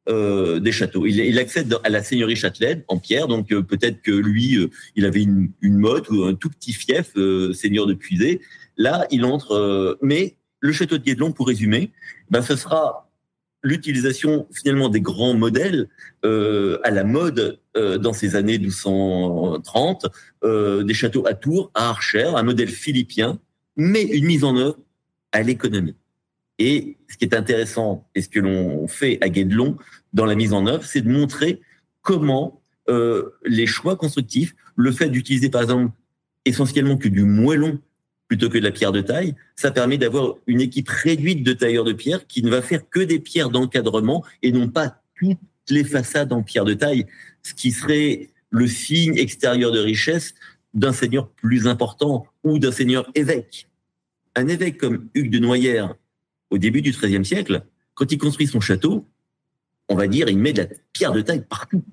euh, 0.09 0.59
des 0.59 0.71
châteaux. 0.71 1.05
Il, 1.05 1.19
il, 1.19 1.37
accède 1.37 1.75
à 1.83 1.89
la 1.89 2.01
seigneurie 2.01 2.35
châtelaine 2.35 2.83
en 2.87 2.97
pierre, 2.97 3.27
donc 3.27 3.51
euh, 3.51 3.61
peut-être 3.61 4.01
que 4.01 4.11
lui, 4.11 4.57
euh, 4.57 4.69
il 4.95 5.05
avait 5.05 5.21
une, 5.21 5.51
une 5.61 5.77
motte 5.77 6.09
ou 6.09 6.23
un 6.23 6.33
tout 6.33 6.49
petit 6.49 6.73
fief, 6.73 7.11
euh, 7.15 7.53
seigneur 7.53 7.85
de 7.85 7.93
Puisé. 7.93 8.41
Là, 8.77 9.05
il 9.11 9.23
entre, 9.25 9.51
euh, 9.51 9.99
mais 10.01 10.35
le 10.61 10.71
château 10.71 10.97
de 10.97 11.03
Guédelon, 11.03 11.31
pour 11.31 11.47
résumer, 11.47 11.91
ben, 12.31 12.41
ce 12.41 12.55
sera 12.55 13.08
l'utilisation 13.63 14.47
finalement 14.51 14.89
des 14.89 15.01
grands 15.01 15.33
modèles 15.33 15.89
euh, 16.25 16.79
à 16.83 16.91
la 16.91 17.03
mode 17.03 17.59
euh, 17.77 17.97
dans 17.97 18.13
ces 18.13 18.35
années 18.35 18.57
1230, 18.57 20.07
euh, 20.43 20.83
des 20.83 20.93
châteaux 20.93 21.25
à 21.27 21.33
Tours, 21.33 21.71
à 21.73 21.89
Archer, 21.89 22.31
un 22.35 22.43
modèle 22.43 22.69
philippien, 22.69 23.39
mais 23.75 24.03
une 24.03 24.25
mise 24.25 24.43
en 24.43 24.55
œuvre 24.55 24.77
à 25.31 25.41
l'économie. 25.41 25.95
Et 26.57 26.97
ce 27.07 27.17
qui 27.17 27.25
est 27.25 27.33
intéressant 27.33 28.07
et 28.15 28.21
ce 28.21 28.29
que 28.29 28.39
l'on 28.39 28.87
fait 28.87 29.17
à 29.21 29.29
Guédelon 29.29 29.77
dans 30.13 30.25
la 30.25 30.35
mise 30.35 30.53
en 30.53 30.67
œuvre, 30.67 30.83
c'est 30.83 31.01
de 31.01 31.09
montrer 31.09 31.61
comment 32.01 32.61
euh, 32.89 33.29
les 33.45 33.67
choix 33.67 33.95
constructifs, 33.95 34.55
le 34.75 34.91
fait 34.91 35.09
d'utiliser 35.09 35.49
par 35.49 35.61
exemple 35.61 35.91
essentiellement 36.45 36.97
que 36.97 37.07
du 37.07 37.23
moellon 37.23 37.79
plutôt 38.29 38.47
que 38.47 38.59
de 38.59 38.63
la 38.63 38.71
pierre 38.71 38.91
de 38.91 39.01
taille, 39.01 39.35
ça 39.55 39.71
permet 39.71 39.97
d'avoir 39.97 40.35
une 40.47 40.61
équipe 40.61 40.87
réduite 40.87 41.43
de 41.43 41.51
tailleurs 41.51 41.83
de 41.83 41.93
pierre 41.93 42.25
qui 42.27 42.43
ne 42.43 42.49
va 42.49 42.61
faire 42.61 42.87
que 42.89 42.99
des 42.99 43.19
pierres 43.19 43.49
d'encadrement 43.49 44.23
et 44.43 44.51
non 44.51 44.69
pas 44.69 45.01
toutes 45.15 45.39
les 45.69 45.83
façades 45.83 46.31
en 46.31 46.43
pierre 46.43 46.63
de 46.63 46.75
taille, 46.75 47.07
ce 47.41 47.53
qui 47.53 47.71
serait 47.71 48.29
le 48.51 48.67
signe 48.67 49.17
extérieur 49.17 49.71
de 49.71 49.79
richesse 49.79 50.35
d'un 50.75 50.93
seigneur 50.93 51.29
plus 51.29 51.67
important 51.67 52.27
ou 52.43 52.59
d'un 52.59 52.71
seigneur 52.71 53.09
évêque. 53.15 53.67
Un 54.35 54.47
évêque 54.47 54.77
comme 54.77 55.09
Hugues 55.15 55.31
de 55.31 55.39
Noyères, 55.39 55.95
au 56.51 56.59
début 56.59 56.83
du 56.83 56.91
XIIIe 56.91 57.25
siècle, 57.25 57.63
quand 57.95 58.11
il 58.11 58.19
construit 58.19 58.47
son 58.47 58.59
château, 58.59 59.07
on 59.89 59.95
va 59.95 60.07
dire, 60.07 60.29
il 60.29 60.37
met 60.37 60.53
de 60.53 60.61
la 60.61 60.67
pierre 60.93 61.13
de 61.13 61.21
taille 61.21 61.43
partout, 61.49 61.83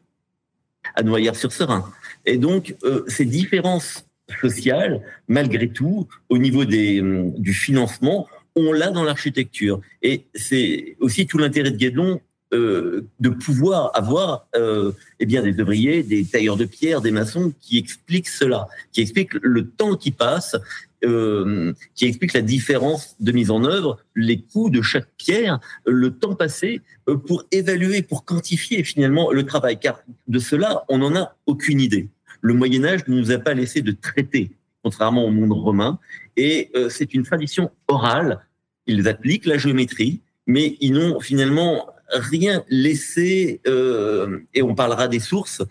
à 0.95 1.03
Noyères-sur-Serein. 1.03 1.91
Et 2.27 2.37
donc, 2.37 2.77
euh, 2.85 3.05
ces 3.09 3.25
différences 3.25 4.06
sociale, 4.41 5.03
malgré 5.29 5.69
tout, 5.69 6.09
au 6.29 6.39
niveau 6.39 6.65
des, 6.65 7.03
du 7.39 7.53
financement, 7.53 8.27
on 8.55 8.73
l'a 8.73 8.91
dans 8.91 9.05
l'architecture. 9.05 9.81
Et 10.03 10.25
c'est 10.35 10.97
aussi 11.01 11.27
tout 11.27 11.39
l'intérêt 11.39 11.71
de 11.71 11.77
Guédelon 11.77 12.21
euh, 12.55 13.07
de 13.19 13.29
pouvoir 13.29 13.91
avoir 13.95 14.47
euh, 14.55 14.93
eh 15.19 15.27
bien 15.27 15.43
des 15.43 15.61
ouvriers, 15.61 16.03
des 16.03 16.25
tailleurs 16.25 16.57
de 16.57 16.65
pierre, 16.65 17.01
des 17.01 17.11
maçons 17.11 17.53
qui 17.61 17.77
expliquent 17.77 18.29
cela, 18.29 18.69
qui 18.93 19.01
expliquent 19.01 19.35
le 19.43 19.69
temps 19.69 19.97
qui 19.97 20.13
passe, 20.13 20.57
euh, 21.05 21.73
qui 21.95 22.07
expliquent 22.07 22.33
la 22.33 22.43
différence 22.43 23.17
de 23.21 23.33
mise 23.33 23.51
en 23.51 23.65
œuvre, 23.65 23.99
les 24.15 24.41
coûts 24.41 24.71
de 24.71 24.81
chaque 24.81 25.09
pierre, 25.19 25.61
le 25.87 26.11
temps 26.11 26.35
passé 26.35 26.81
euh, 27.09 27.17
pour 27.17 27.45
évaluer, 27.53 28.03
pour 28.03 28.25
quantifier 28.25 28.83
finalement 28.85 29.31
le 29.31 29.45
travail. 29.45 29.79
Car 29.79 30.01
de 30.29 30.39
cela, 30.39 30.85
on 30.89 30.99
n'en 30.99 31.15
a 31.17 31.37
aucune 31.47 31.81
idée. 31.81 32.09
Le 32.47 32.55
Moyen 32.55 32.85
Âge 32.85 33.01
ne 33.09 33.17
nous 33.19 33.33
a 33.33 33.39
pas 33.39 33.55
laissé 33.55 33.83
de 33.83 33.91
traiter, 33.91 34.53
contrairement 34.85 35.25
au 35.25 35.31
monde 35.31 35.51
romain, 35.51 35.99
et 36.37 36.71
euh, 36.77 36.89
c'est 36.89 37.13
une 37.13 37.25
tradition 37.25 37.73
orale. 37.89 38.47
Ils 38.87 39.09
appliquent 39.09 39.47
la 39.47 39.59
géométrie, 39.59 40.21
mais 40.47 40.77
ils 40.81 40.93
n'ont 40.93 41.19
finalement 41.19 41.89
rien 42.09 42.63
laissé, 42.69 43.61
euh, 43.67 44.39
et 44.55 44.63
on 44.63 44.77
parlera 44.77 45.09
des 45.09 45.19
sources, 45.19 45.65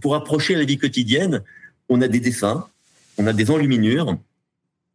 pour 0.00 0.14
approcher 0.14 0.54
la 0.54 0.64
vie 0.64 0.78
quotidienne. 0.78 1.42
On 1.90 2.00
a 2.00 2.08
des 2.08 2.20
dessins, 2.20 2.66
on 3.18 3.26
a 3.26 3.34
des 3.34 3.50
enluminures, 3.50 4.16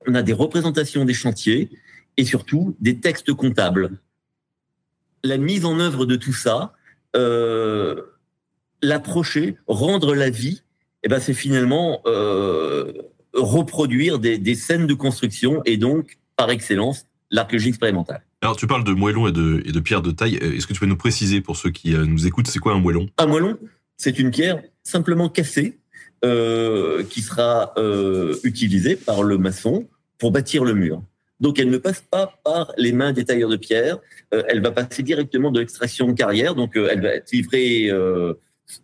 on 0.08 0.16
a 0.16 0.24
des 0.24 0.34
représentations 0.34 1.06
des 1.06 1.14
chantiers, 1.14 1.70
et 2.18 2.26
surtout 2.26 2.76
des 2.80 3.00
textes 3.00 3.32
comptables. 3.32 3.92
La 5.24 5.38
mise 5.38 5.66
en 5.66 5.80
œuvre 5.80 6.08
de 6.08 6.16
tout 6.16 6.34
ça, 6.34 6.74
euh, 7.16 8.02
l'approcher, 8.82 9.60
rendre 9.68 10.16
la 10.16 10.32
vie, 10.32 10.64
eh 11.06 11.08
ben 11.08 11.20
c'est 11.20 11.34
finalement 11.34 12.02
euh, 12.06 12.92
reproduire 13.34 14.20
des, 14.20 14.38
des 14.38 14.56
scènes 14.56 14.88
de 14.88 14.94
construction 14.94 15.62
et 15.66 15.78
donc, 15.78 16.18
par 16.36 16.50
excellence, 16.50 17.06
l'archéologie 17.32 17.70
expérimentale. 17.70 18.24
Alors, 18.42 18.56
tu 18.56 18.68
parles 18.68 18.84
de 18.84 18.92
moellons 18.92 19.28
et 19.28 19.32
de, 19.32 19.64
et 19.66 19.72
de 19.72 19.80
pierres 19.80 20.02
de 20.02 20.12
taille. 20.12 20.36
Est-ce 20.36 20.68
que 20.68 20.74
tu 20.74 20.80
peux 20.80 20.86
nous 20.86 20.98
préciser, 20.98 21.42
pour 21.42 21.58
ceux 21.58 21.72
qui 21.72 21.96
euh, 21.96 22.06
nous 22.06 22.28
écoutent, 22.28 22.48
c'est 22.48 22.60
quoi 22.60 22.74
un 22.74 22.80
moellon? 22.80 23.08
Un 23.18 23.26
moellon, 23.26 23.58
c'est 23.98 24.20
une 24.20 24.30
pierre 24.30 24.62
simplement 24.84 25.30
cassée 25.30 25.80
euh, 26.24 27.04
qui 27.04 27.22
sera 27.22 27.74
euh, 27.78 28.36
utilisée 28.44 28.96
par 28.96 29.24
le 29.24 29.38
maçon 29.38 29.88
pour 30.18 30.32
bâtir 30.32 30.64
le 30.64 30.74
mur. 30.74 31.02
Donc, 31.40 31.60
elle 31.60 31.70
ne 31.70 31.78
passe 31.78 32.02
pas 32.02 32.40
par 32.44 32.72
les 32.78 32.94
mains 32.94 33.14
des 33.14 33.26
tailleurs 33.26 33.50
de 33.50 33.58
pierre. 33.58 33.98
Euh, 34.34 34.44
elle 34.48 34.62
va 34.62 34.72
passer 34.72 35.02
directement 35.02 35.52
de 35.52 35.60
l'extraction 35.60 36.14
carrière. 36.14 36.56
Donc, 36.56 36.78
euh, 36.78 36.88
elle 36.92 37.02
va 37.02 37.16
être 37.16 37.32
livrée 37.32 37.90
euh, 37.90 38.34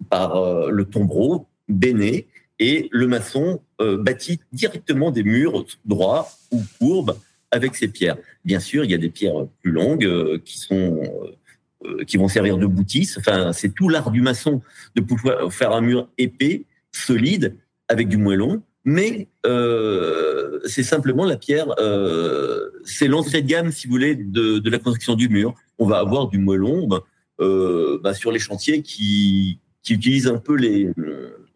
par 0.09 0.69
le 0.69 0.85
tombereau, 0.85 1.47
béné, 1.71 2.27
et 2.59 2.89
le 2.91 3.07
maçon 3.07 3.61
bâtit 3.79 4.39
directement 4.53 5.09
des 5.09 5.23
murs 5.23 5.65
droits 5.83 6.29
ou 6.51 6.61
courbes 6.77 7.17
avec 7.51 7.75
ces 7.75 7.87
pierres. 7.87 8.17
Bien 8.45 8.59
sûr, 8.59 8.83
il 8.83 8.91
y 8.91 8.93
a 8.93 8.97
des 8.97 9.09
pierres 9.09 9.45
plus 9.61 9.71
longues 9.71 10.05
euh, 10.05 10.39
qui 10.43 10.57
sont 10.57 11.01
euh, 11.85 12.03
qui 12.05 12.17
vont 12.17 12.27
servir 12.27 12.57
de 12.57 12.65
boutisse. 12.65 13.17
Enfin, 13.17 13.53
c'est 13.53 13.73
tout 13.73 13.89
l'art 13.89 14.11
du 14.11 14.21
maçon 14.21 14.61
de 14.95 15.01
pouvoir 15.01 15.51
faire 15.53 15.71
un 15.73 15.81
mur 15.81 16.09
épais, 16.17 16.65
solide, 16.91 17.57
avec 17.87 18.07
du 18.07 18.17
moellon. 18.17 18.63
Mais 18.83 19.27
euh, 19.45 20.59
c'est 20.65 20.83
simplement 20.83 21.25
la 21.25 21.37
pierre, 21.37 21.67
euh, 21.79 22.71
c'est 22.83 23.07
l'entrée 23.07 23.43
de 23.43 23.47
gamme, 23.47 23.71
si 23.71 23.85
vous 23.85 23.91
voulez, 23.91 24.15
de, 24.15 24.57
de, 24.57 24.69
la 24.71 24.79
construction 24.79 25.13
du 25.13 25.29
mur. 25.29 25.53
On 25.77 25.85
va 25.85 25.99
avoir 25.99 26.27
du 26.29 26.39
moellon 26.39 26.89
euh, 27.41 27.99
bah, 28.01 28.15
sur 28.15 28.31
les 28.31 28.39
chantiers 28.39 28.81
qui, 28.81 29.59
qui 29.83 29.93
utilisent 29.93 30.27
un 30.27 30.37
peu 30.37 30.55
les, 30.55 30.89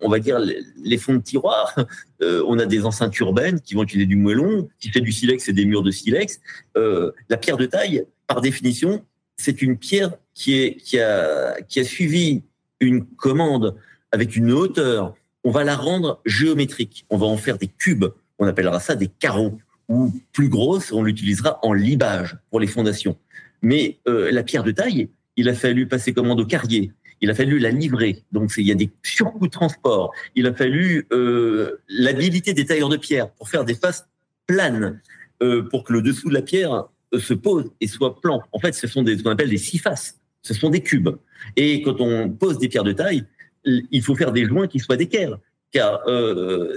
on 0.01 0.10
va 0.10 0.19
dire, 0.19 0.39
les, 0.39 0.97
fonds 0.97 1.15
de 1.15 1.21
tiroir. 1.21 1.75
Euh, 2.21 2.41
on 2.47 2.58
a 2.60 2.65
des 2.65 2.86
enceintes 2.86 3.19
urbaines 3.19 3.60
qui 3.60 3.73
vont 3.75 3.84
utiliser 3.84 4.08
du 4.08 4.15
moellon, 4.15 4.69
qui 4.79 4.88
fait 4.88 5.01
du 5.01 5.12
silex 5.12 5.49
et 5.49 5.53
des 5.53 5.65
murs 5.65 5.84
de 5.84 5.91
silex. 5.91 6.39
Euh, 6.77 7.12
la 7.27 7.36
pierre 7.36 7.58
de 7.58 7.65
taille, 7.65 8.05
par 8.25 8.39
définition, 8.39 9.03
c'est 9.36 9.62
une 9.62 9.77
pierre 9.77 10.13
qui, 10.34 10.53
est, 10.53 10.97
a 10.97 11.84
suivi 11.84 12.43
une 12.79 13.05
commande 13.05 13.75
avec 14.13 14.38
une 14.38 14.53
hauteur. 14.53 15.13
On 15.43 15.51
va 15.51 15.65
la 15.65 15.75
rendre 15.75 16.21
géométrique. 16.25 17.05
On 17.10 17.17
va 17.17 17.25
en 17.25 17.36
faire 17.36 17.58
des 17.58 17.67
cubes. 17.67 18.05
On 18.39 18.47
appellera 18.47 18.79
ça 18.79 18.95
des 18.95 19.10
carreaux. 19.10 19.58
Ou 19.89 20.13
plus 20.31 20.47
grosse, 20.47 20.93
on 20.93 21.03
l'utilisera 21.03 21.60
en 21.63 21.73
libage 21.73 22.38
pour 22.49 22.62
les 22.62 22.67
fondations. 22.67 23.17
Mais 23.62 23.99
euh, 24.08 24.31
la 24.31 24.43
pierre 24.43 24.63
de 24.63 24.71
taille, 24.71 25.10
il 25.36 25.49
a 25.49 25.53
fallu 25.53 25.86
passer 25.86 26.13
commande 26.13 26.39
au 26.39 26.45
carrier 26.45 26.93
il 27.25 27.31
a 27.31 27.33
fallu 27.33 27.57
la 27.57 27.71
livrer. 27.71 28.23
Donc, 28.31 28.51
il 28.55 28.67
y 28.67 28.71
a 28.71 28.75
des 28.75 28.91
surcoûts 29.01 29.47
de 29.47 29.51
transport. 29.51 30.13
Il 30.35 30.45
a 30.45 30.53
fallu 30.53 31.07
euh, 31.11 31.81
l'habilité 31.89 32.53
des 32.53 32.65
tailleurs 32.65 32.89
de 32.89 32.97
pierre 32.97 33.31
pour 33.31 33.49
faire 33.49 33.65
des 33.65 33.73
faces 33.73 34.07
planes, 34.45 35.01
euh, 35.41 35.63
pour 35.63 35.83
que 35.83 35.91
le 35.91 36.03
dessous 36.03 36.29
de 36.29 36.35
la 36.35 36.43
pierre 36.43 36.85
euh, 37.15 37.19
se 37.19 37.33
pose 37.33 37.71
et 37.81 37.88
soit 37.88 38.21
plan. 38.21 38.43
En 38.51 38.59
fait, 38.59 38.73
ce 38.73 38.85
sont 38.85 39.01
des, 39.01 39.17
ce 39.17 39.23
qu'on 39.23 39.31
appelle 39.31 39.49
des 39.49 39.57
six 39.57 39.79
faces. 39.79 40.19
Ce 40.43 40.53
sont 40.53 40.69
des 40.69 40.81
cubes. 40.81 41.09
Et 41.55 41.81
quand 41.81 41.99
on 41.99 42.29
pose 42.29 42.59
des 42.59 42.69
pierres 42.69 42.83
de 42.83 42.91
taille, 42.91 43.25
il 43.65 44.03
faut 44.03 44.13
faire 44.13 44.31
des 44.31 44.45
joints 44.45 44.67
qui 44.67 44.77
soient 44.77 44.97
d'équerre, 44.97 45.39
car 45.71 46.01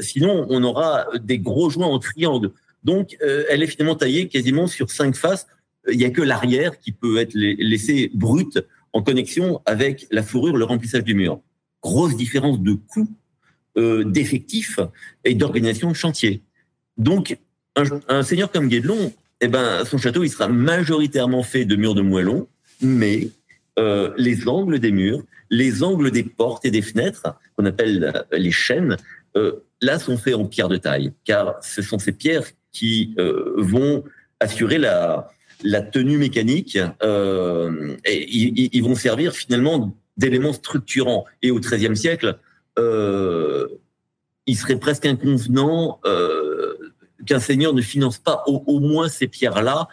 sinon 0.00 0.46
on 0.48 0.64
aura 0.64 1.06
des 1.20 1.38
gros 1.38 1.68
joints 1.68 1.87
en 1.87 1.98
triangle. 1.98 2.52
Donc, 2.82 3.18
elle 3.20 3.62
est 3.62 3.66
finalement 3.66 3.94
taillée 3.94 4.28
quasiment 4.28 4.66
sur 4.66 4.88
cinq 4.90 5.14
faces. 5.14 5.46
Il 5.90 5.98
n'y 5.98 6.06
a 6.06 6.11
que 6.11 6.22
l'arrière 6.22 6.78
qui 6.78 6.92
peut 6.92 7.18
être 7.18 7.34
laissé 7.34 8.11
brut 8.14 8.58
en 8.92 9.03
connexion 9.03 9.61
avec 9.66 10.07
la 10.11 10.22
fourrure, 10.22 10.57
le 10.57 10.64
remplissage 10.64 11.05
du 11.05 11.14
mur. 11.14 11.40
Grosse 11.83 12.16
différence 12.16 12.61
de 12.61 12.72
coût, 12.72 13.09
euh, 13.77 14.05
d'effectifs 14.05 14.81
et 15.24 15.35
d'organisation 15.35 15.90
de 15.90 15.94
chantier. 15.94 16.42
Donc, 16.96 17.38
un, 17.77 17.85
un 18.09 18.22
seigneur 18.22 18.51
comme 18.51 18.68
Guédelon, 18.68 19.12
eh 19.40 19.48
ben, 19.48 19.85
son 19.85 19.98
château, 19.98 20.24
il 20.24 20.31
sera 20.31 20.48
majoritairement 20.48 21.42
fait 21.42 21.64
de 21.64 21.77
murs 21.77 21.94
de 21.94 22.03
moellon, 22.03 22.48
mais 22.81 23.29
euh, 23.79 24.12
les 24.16 24.48
angles 24.48 24.81
des 24.81 24.90
murs, 24.90 25.22
les 25.51 25.83
angles 25.83 26.11
des 26.11 26.24
portes 26.24 26.64
et 26.64 26.70
des 26.70 26.83
fenêtres, 26.83 27.38
qu'on 27.57 27.64
appelle 27.64 28.12
euh, 28.14 28.37
les 28.37 28.51
chaînes, 28.51 28.96
euh, 29.37 29.64
là 29.81 29.98
sont 29.98 30.16
faits 30.16 30.35
en 30.35 30.44
pierre 30.44 30.68
de 30.68 30.77
taille, 30.77 31.12
car 31.24 31.62
ce 31.62 31.83
sont 31.83 31.98
ces 31.98 32.12
pierres 32.12 32.46
qui 32.72 33.14
euh, 33.18 33.55
vont 33.57 34.05
assurer 34.40 34.79
la, 34.79 35.29
la 35.62 35.82
tenue 35.82 36.18
mécanique, 36.18 36.78
euh, 37.02 37.96
ils, 38.06 38.82
vont 38.82 38.94
servir 38.94 39.32
finalement 39.32 39.96
d'éléments 40.16 40.52
structurants. 40.52 41.24
Et 41.42 41.50
au 41.50 41.58
XIIIe 41.58 41.96
siècle, 41.96 42.38
euh, 42.78 43.66
il 44.46 44.56
serait 44.56 44.78
presque 44.78 45.06
inconvenant 45.06 46.00
euh, 46.06 46.74
qu'un 47.26 47.40
seigneur 47.40 47.72
ne 47.74 47.82
finance 47.82 48.18
pas 48.18 48.42
au, 48.46 48.80
moins 48.80 49.08
ces 49.08 49.26
pierres-là 49.26 49.88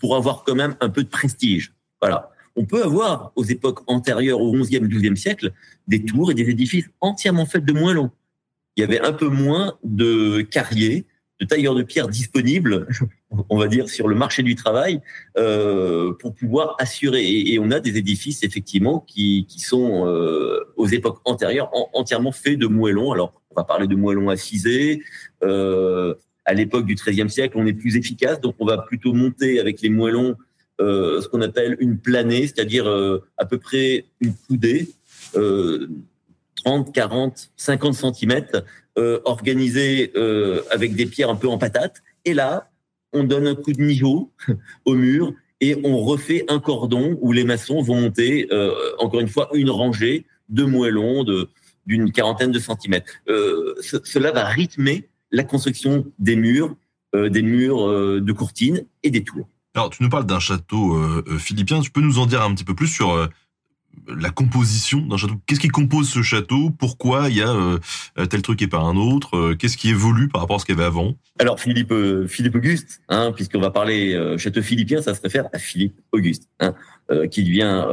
pour 0.00 0.16
avoir 0.16 0.44
quand 0.44 0.54
même 0.54 0.76
un 0.80 0.88
peu 0.88 1.02
de 1.02 1.08
prestige. 1.08 1.72
Voilà. 2.00 2.30
On 2.56 2.64
peut 2.64 2.82
avoir, 2.82 3.32
aux 3.36 3.44
époques 3.44 3.80
antérieures 3.86 4.40
au 4.40 4.52
XIe 4.52 4.80
XIIe 4.80 5.16
siècle, 5.16 5.52
des 5.88 6.04
tours 6.04 6.30
et 6.30 6.34
des 6.34 6.48
édifices 6.48 6.88
entièrement 7.00 7.46
faits 7.46 7.64
de 7.64 7.72
moellons. 7.72 8.10
Il 8.76 8.80
y 8.80 8.84
avait 8.84 9.00
un 9.00 9.12
peu 9.12 9.28
moins 9.28 9.76
de 9.84 10.42
carriers, 10.42 11.06
de 11.40 11.44
tailleurs 11.44 11.74
de 11.74 11.82
pierre 11.82 12.08
disponibles, 12.08 12.86
on 13.50 13.58
va 13.58 13.68
dire, 13.68 13.88
sur 13.88 14.08
le 14.08 14.14
marché 14.14 14.42
du 14.42 14.54
travail 14.54 15.00
euh, 15.36 16.12
pour 16.14 16.34
pouvoir 16.34 16.76
assurer. 16.78 17.24
Et, 17.26 17.58
on 17.58 17.70
a 17.70 17.80
des 17.80 17.96
édifices, 17.98 18.42
effectivement, 18.42 19.00
qui, 19.06 19.46
sont, 19.58 20.06
euh, 20.06 20.60
aux 20.76 20.86
époques 20.86 21.20
antérieures, 21.24 21.70
en, 21.74 21.90
entièrement 21.92 22.32
faits 22.32 22.58
de 22.58 22.66
moellons. 22.66 23.12
Alors, 23.12 23.34
on 23.50 23.54
va 23.54 23.64
parler 23.64 23.86
de 23.86 23.96
moellons 23.96 24.30
acisés. 24.30 25.02
Euh, 25.42 26.14
à 26.44 26.54
l'époque 26.54 26.86
du 26.86 26.94
XIIIe 26.94 27.28
siècle, 27.28 27.56
on 27.58 27.66
est 27.66 27.74
plus 27.74 27.96
efficace, 27.96 28.40
donc 28.40 28.54
on 28.60 28.66
va 28.66 28.78
plutôt 28.78 29.12
monter 29.12 29.60
avec 29.60 29.80
les 29.82 29.90
moellons 29.90 30.36
ce 30.78 31.26
qu'on 31.28 31.40
appelle 31.40 31.78
une 31.80 31.98
planée, 31.98 32.42
c'est-à-dire 32.42 32.86
à 33.38 33.46
peu 33.46 33.56
près 33.58 34.04
une 34.20 34.34
coudée, 34.46 34.90
30, 35.32 36.92
40, 36.92 37.50
50 37.56 37.94
centimètres, 37.94 38.62
euh, 38.98 39.20
organisé 39.26 40.10
euh, 40.16 40.62
avec 40.70 40.94
des 40.94 41.04
pierres 41.04 41.28
un 41.28 41.36
peu 41.36 41.48
en 41.48 41.58
patate. 41.58 42.02
Et 42.24 42.32
là, 42.32 42.70
on 43.12 43.24
donne 43.24 43.46
un 43.46 43.54
coup 43.54 43.74
de 43.74 43.82
niveau 43.82 44.32
au 44.86 44.94
mur 44.94 45.34
et 45.60 45.76
on 45.84 45.98
refait 45.98 46.46
un 46.48 46.60
cordon 46.60 47.18
où 47.20 47.32
les 47.32 47.44
maçons 47.44 47.82
vont 47.82 48.00
monter, 48.00 48.48
euh, 48.52 48.72
encore 48.98 49.20
une 49.20 49.28
fois, 49.28 49.50
une 49.52 49.68
rangée 49.68 50.24
de 50.48 50.64
moellons 50.64 51.24
de 51.24 51.50
d'une 51.84 52.10
quarantaine 52.10 52.50
de 52.50 52.58
centimètres. 52.58 53.12
Ce, 53.28 53.98
cela 54.02 54.32
va 54.32 54.44
rythmer 54.44 55.08
la 55.30 55.44
construction 55.44 56.04
des 56.18 56.34
murs, 56.34 56.74
des 57.14 57.42
murs 57.42 57.86
de 58.20 58.32
courtine 58.32 58.84
et 59.04 59.10
des 59.10 59.22
tours. 59.22 59.46
Alors, 59.76 59.90
tu 59.90 60.02
nous 60.02 60.08
parles 60.08 60.26
d'un 60.26 60.40
château 60.40 61.00
philippien. 61.38 61.80
Tu 61.80 61.92
peux 61.92 62.00
nous 62.00 62.18
en 62.18 62.26
dire 62.26 62.42
un 62.42 62.52
petit 62.52 62.64
peu 62.64 62.74
plus 62.74 62.88
sur 62.88 63.28
la 64.08 64.30
composition 64.30 65.00
d'un 65.00 65.16
château. 65.16 65.34
Qu'est-ce 65.46 65.60
qui 65.60 65.68
compose 65.68 66.08
ce 66.08 66.22
château? 66.22 66.70
Pourquoi 66.70 67.28
il 67.28 67.36
y 67.36 67.42
a 67.42 67.50
euh, 67.50 68.26
tel 68.26 68.42
truc 68.42 68.62
et 68.62 68.66
pas 68.66 68.78
un 68.78 68.96
autre? 68.96 69.36
Euh, 69.36 69.56
Qu'est-ce 69.56 69.76
qui 69.76 69.90
évolue 69.90 70.28
par 70.28 70.40
rapport 70.40 70.56
à 70.56 70.58
ce 70.58 70.64
qu'il 70.64 70.76
y 70.76 70.78
avait 70.78 70.86
avant? 70.86 71.14
Alors 71.38 71.60
Philippe 71.60 71.92
euh, 71.92 72.26
Philippe 72.26 72.56
Auguste, 72.56 73.00
hein, 73.08 73.32
puisqu'on 73.34 73.60
va 73.60 73.70
parler 73.70 74.16
château 74.38 74.62
philippien, 74.62 75.02
ça 75.02 75.14
se 75.14 75.20
réfère 75.20 75.48
à 75.52 75.58
Philippe 75.58 75.98
Auguste, 76.12 76.48
hein, 76.60 76.74
qui 77.30 77.44
devient 77.44 77.84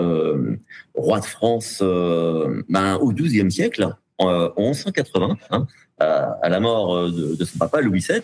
roi 0.96 1.20
de 1.20 1.26
France 1.26 1.82
ben, 1.82 2.96
au 2.96 3.12
XIIe 3.12 3.52
siècle, 3.52 3.90
en 4.18 4.52
1180, 4.58 5.38
hein, 5.52 5.68
à, 6.00 6.50
la 6.50 6.60
mort 6.60 7.10
de, 7.10 7.46
son 7.46 7.58
papa 7.58 7.80
Louis 7.82 8.06
VII, 8.08 8.22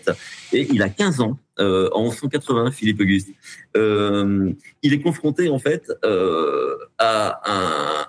et 0.52 0.68
il 0.70 0.82
a 0.82 0.88
15 0.88 1.20
ans 1.20 1.38
en 1.58 2.02
1180, 2.02 2.72
Philippe 2.72 3.00
Auguste. 3.00 3.28
il 3.74 4.92
est 4.92 5.00
confronté 5.00 5.48
en 5.48 5.58
fait 5.58 5.90
à 6.98 7.40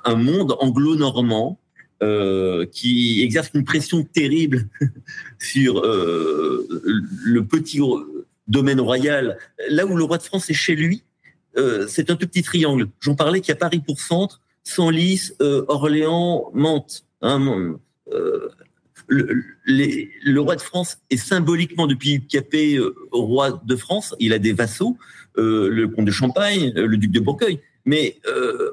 un, 0.05 0.11
un 0.11 0.15
monde 0.15 0.55
anglo-normand 0.59 1.57
euh, 2.03 2.65
qui 2.65 3.21
exerce 3.21 3.51
une 3.53 3.63
pression 3.63 4.03
terrible 4.03 4.67
sur 5.37 5.85
euh, 5.85 6.67
le 7.23 7.45
petit 7.45 7.79
domaine 8.47 8.81
royal. 8.81 9.37
Là 9.69 9.85
où 9.85 9.95
le 9.95 10.03
roi 10.03 10.17
de 10.17 10.23
France 10.23 10.49
est 10.49 10.55
chez 10.55 10.75
lui, 10.75 11.03
euh, 11.57 11.85
c'est 11.87 12.09
un 12.09 12.15
tout 12.15 12.27
petit 12.27 12.41
triangle. 12.41 12.87
J'en 13.01 13.13
parlais 13.13 13.39
qu'il 13.39 13.49
y 13.49 13.51
a 13.51 13.55
Paris 13.55 13.83
pour 13.85 13.99
centre, 13.99 14.41
Senlis, 14.63 15.33
Orléans, 15.39 16.49
Mantes. 16.55 17.05
Hein, 17.21 17.75
le, 19.11 20.39
roi 20.39 20.55
de 20.55 20.61
France 20.61 20.99
est 21.09 21.17
symboliquement 21.17 21.85
depuis 21.85 22.25
capé 22.25 22.79
roi 23.11 23.61
de 23.65 23.75
France. 23.75 24.15
Il 24.19 24.33
a 24.33 24.39
des 24.39 24.53
vassaux, 24.53 24.97
le 25.35 25.85
comte 25.85 26.05
de 26.05 26.11
Champagne, 26.11 26.71
le 26.73 26.97
duc 26.97 27.11
de 27.11 27.19
Bourgogne, 27.19 27.59
mais 27.85 28.19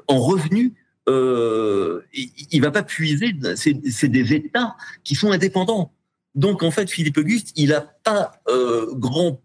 en 0.07 0.19
revenu, 0.19 0.73
euh, 1.09 2.01
il, 2.13 2.61
va 2.61 2.71
pas 2.71 2.83
puiser. 2.83 3.33
C'est 3.55 4.07
des 4.07 4.33
États 4.33 4.75
qui 5.03 5.15
sont 5.15 5.31
indépendants. 5.31 5.91
Donc 6.35 6.61
en 6.61 6.71
fait, 6.71 6.89
Philippe 6.89 7.17
Auguste, 7.17 7.51
il 7.55 7.73
a 7.73 7.81
pas 7.81 8.41
euh, 8.47 8.93
grand 8.93 9.41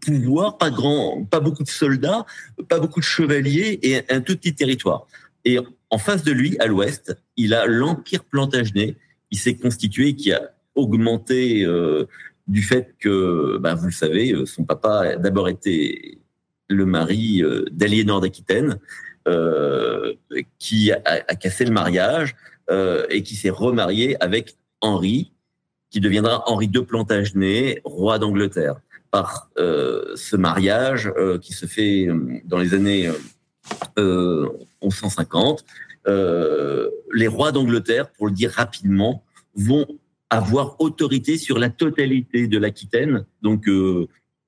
pouvoir, 0.00 0.58
pas 0.58 0.70
grand, 0.70 1.24
pas 1.24 1.40
beaucoup 1.40 1.64
de 1.64 1.68
soldats, 1.68 2.24
pas 2.68 2.78
beaucoup 2.78 3.00
de 3.00 3.04
chevaliers 3.04 3.78
et 3.82 4.10
un 4.10 4.20
tout 4.20 4.36
petit 4.36 4.54
territoire. 4.54 5.06
Et 5.44 5.58
en 5.90 5.98
face 5.98 6.22
de 6.22 6.32
lui, 6.32 6.56
à 6.60 6.66
l'ouest, 6.66 7.16
il 7.36 7.52
a 7.52 7.66
l'empire 7.66 8.24
Plantagenet. 8.24 8.96
Il 9.32 9.38
s'est 9.38 9.56
constitué, 9.56 10.14
qui 10.14 10.32
a 10.32 10.52
augmenté 10.76 11.64
euh, 11.64 12.06
du 12.46 12.62
fait 12.62 12.94
que, 13.00 13.58
ben, 13.58 13.74
vous 13.74 13.86
le 13.86 13.92
savez, 13.92 14.34
son 14.46 14.62
papa 14.64 15.00
a 15.00 15.16
d'abord 15.16 15.48
été 15.48 16.18
le 16.68 16.86
mari 16.86 17.42
d'Aliénor 17.72 18.20
d'Aquitaine, 18.20 18.78
euh, 19.28 20.14
qui 20.58 20.90
a, 20.90 21.00
a, 21.04 21.34
cassé 21.36 21.64
le 21.64 21.70
mariage 21.70 22.34
euh, 22.70 23.06
et 23.08 23.22
qui 23.22 23.36
s'est 23.36 23.50
remarié 23.50 24.20
avec 24.20 24.56
Henri, 24.80 25.32
qui 25.90 26.00
deviendra 26.00 26.42
Henri 26.50 26.66
de 26.66 26.80
Plantagenet, 26.80 27.82
roi 27.84 28.18
d'Angleterre. 28.18 28.80
Par 29.12 29.50
euh, 29.58 30.16
ce 30.16 30.36
mariage 30.36 31.12
euh, 31.18 31.38
qui 31.38 31.52
se 31.52 31.66
fait 31.66 32.06
euh, 32.08 32.40
dans 32.46 32.58
les 32.58 32.72
années 32.74 33.10
1150, 33.96 35.64
les 36.06 37.28
rois 37.28 37.52
d'Angleterre, 37.52 38.10
pour 38.12 38.26
le 38.26 38.32
dire 38.32 38.50
rapidement, 38.50 39.24
vont 39.54 39.86
avoir 40.30 40.80
autorité 40.80 41.36
sur 41.36 41.58
la 41.58 41.68
totalité 41.68 42.46
de 42.46 42.58
l'Aquitaine, 42.58 43.26
donc 43.42 43.68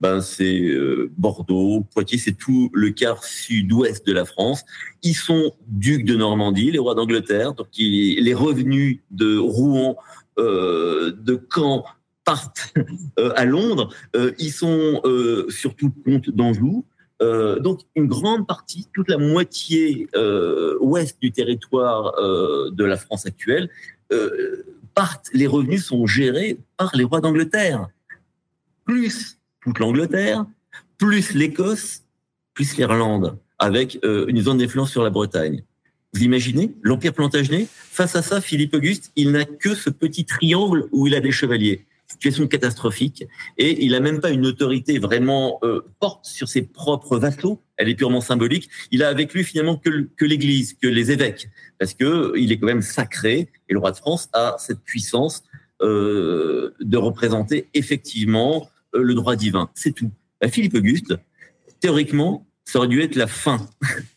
ben 0.00 0.20
c'est 0.20 0.60
euh, 0.60 1.10
Bordeaux, 1.16 1.86
Poitiers, 1.94 2.18
c'est 2.18 2.36
tout 2.36 2.70
le 2.74 2.90
quart 2.90 3.24
sud-ouest 3.24 4.06
de 4.06 4.12
la 4.12 4.26
France. 4.26 4.64
Ils 5.02 5.16
sont 5.16 5.52
ducs 5.66 6.04
de 6.04 6.14
Normandie, 6.14 6.70
les 6.70 6.78
rois 6.78 6.94
d'Angleterre, 6.94 7.54
donc 7.54 7.68
les 7.78 8.34
revenus 8.34 9.00
de 9.10 9.38
Rouen, 9.38 9.96
euh, 10.38 11.12
de 11.12 11.40
Caen 11.50 11.84
partent 12.24 12.74
euh, 13.18 13.32
à 13.36 13.44
Londres. 13.44 13.94
Euh, 14.16 14.32
ils 14.38 14.52
sont 14.52 15.00
surtout 15.48 15.90
comte 16.04 16.28
d'Anjou. 16.28 16.84
Donc 17.20 17.80
une 17.94 18.06
grande 18.06 18.46
partie, 18.46 18.88
toute 18.92 19.08
la 19.08 19.18
moitié 19.18 20.08
ouest 20.80 21.20
du 21.20 21.32
territoire 21.32 22.14
de 22.70 22.84
la 22.84 22.96
France 22.96 23.26
actuelle, 23.26 23.70
partent. 24.94 25.30
Les 25.32 25.46
revenus 25.46 25.84
sont 25.84 26.06
gérés 26.06 26.58
par 26.76 26.94
les 26.94 27.04
rois 27.04 27.20
d'Angleterre. 27.20 27.88
Plus 28.84 29.38
toute 29.62 29.78
l'Angleterre, 29.78 30.44
plus 30.98 31.34
l'Écosse, 31.34 32.02
plus 32.52 32.76
l'Irlande, 32.76 33.38
avec 33.58 33.98
euh, 34.04 34.26
une 34.28 34.40
zone 34.40 34.58
d'influence 34.58 34.90
sur 34.90 35.02
la 35.02 35.10
Bretagne. 35.10 35.64
Vous 36.12 36.22
imaginez 36.22 36.72
l'Empire 36.82 37.12
Plantagenet? 37.12 37.66
Face 37.70 38.14
à 38.14 38.22
ça, 38.22 38.40
Philippe 38.40 38.74
Auguste, 38.74 39.10
il 39.16 39.32
n'a 39.32 39.44
que 39.44 39.74
ce 39.74 39.90
petit 39.90 40.24
triangle 40.24 40.86
où 40.92 41.06
il 41.06 41.14
a 41.14 41.20
des 41.20 41.32
chevaliers. 41.32 41.86
Situation 42.14 42.46
catastrophique. 42.46 43.24
Et 43.58 43.84
il 43.84 43.90
n'a 43.90 44.00
même 44.00 44.20
pas 44.20 44.30
une 44.30 44.46
autorité 44.46 44.98
vraiment 44.98 45.58
euh, 45.64 45.80
forte 46.00 46.26
sur 46.26 46.48
ses 46.48 46.62
propres 46.62 47.18
vassaux. 47.18 47.60
Elle 47.76 47.88
est 47.88 47.96
purement 47.96 48.20
symbolique. 48.20 48.70
Il 48.92 49.02
a 49.02 49.08
avec 49.08 49.34
lui 49.34 49.42
finalement 49.42 49.76
que, 49.76 50.24
l'Église, 50.24 50.74
que 50.74 50.86
les 50.86 51.10
évêques, 51.10 51.48
parce 51.78 51.92
que 51.94 52.32
il 52.36 52.52
est 52.52 52.58
quand 52.58 52.66
même 52.66 52.82
sacré. 52.82 53.48
Et 53.68 53.72
le 53.72 53.80
roi 53.80 53.90
de 53.90 53.96
France 53.96 54.28
a 54.32 54.54
cette 54.58 54.80
puissance 54.80 55.42
euh, 55.82 56.72
de 56.80 56.96
représenter 56.96 57.68
effectivement 57.74 58.68
euh, 58.94 59.02
le 59.02 59.14
droit 59.14 59.34
divin. 59.34 59.70
C'est 59.74 59.92
tout. 59.92 60.12
Bah, 60.40 60.48
Philippe 60.48 60.74
Auguste, 60.74 61.14
théoriquement, 61.80 62.46
ça 62.64 62.78
aurait 62.78 62.88
dû 62.88 63.02
être 63.02 63.16
la 63.16 63.26
fin. 63.26 63.68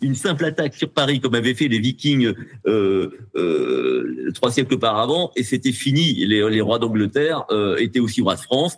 Une 0.00 0.14
simple 0.14 0.44
attaque 0.44 0.74
sur 0.74 0.90
Paris, 0.90 1.20
comme 1.20 1.34
avaient 1.34 1.54
fait 1.54 1.68
les 1.68 1.80
Vikings 1.80 2.32
euh, 2.66 3.10
euh, 3.36 4.30
trois 4.34 4.52
siècles 4.52 4.74
auparavant, 4.74 5.32
et 5.34 5.42
c'était 5.42 5.72
fini. 5.72 6.24
Les, 6.26 6.60
rois 6.60 6.78
d'Angleterre 6.78 7.44
étaient 7.78 8.00
aussi 8.00 8.20
rois 8.20 8.36
de 8.36 8.40
France, 8.40 8.74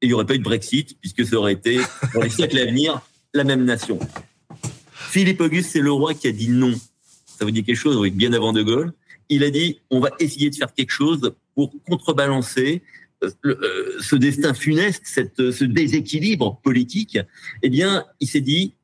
et 0.00 0.06
il 0.06 0.08
n'y 0.08 0.14
aurait 0.14 0.26
pas 0.26 0.34
eu 0.34 0.38
de 0.38 0.44
Brexit, 0.44 0.96
puisque 1.00 1.26
ça 1.26 1.36
aurait 1.36 1.52
été, 1.52 1.78
pour 2.12 2.22
les 2.22 2.30
siècles 2.30 2.58
à 2.58 2.66
venir, 2.66 3.00
la 3.34 3.44
même 3.44 3.64
nation. 3.64 3.98
Philippe 4.90 5.40
Auguste, 5.40 5.70
c'est 5.70 5.80
le 5.80 5.92
roi 5.92 6.14
qui 6.14 6.28
a 6.28 6.32
dit 6.32 6.48
non. 6.48 6.72
Ça 7.26 7.44
vous 7.44 7.50
dit 7.50 7.64
quelque 7.64 7.76
chose, 7.76 8.00
bien 8.10 8.32
avant 8.32 8.52
De 8.52 8.62
Gaulle. 8.62 8.92
Il 9.28 9.44
a 9.44 9.50
dit, 9.50 9.80
on 9.90 10.00
va 10.00 10.10
essayer 10.18 10.50
de 10.50 10.54
faire 10.54 10.72
quelque 10.72 10.90
chose 10.90 11.34
pour 11.54 11.72
contrebalancer 11.86 12.82
euh, 13.44 13.98
ce 14.00 14.16
destin 14.16 14.52
funeste, 14.52 15.02
ce 15.06 15.64
déséquilibre 15.64 16.60
politique, 16.62 17.18
eh 17.62 17.70
bien, 17.70 18.04
il 18.20 18.26
s'est 18.26 18.40
dit, 18.40 18.74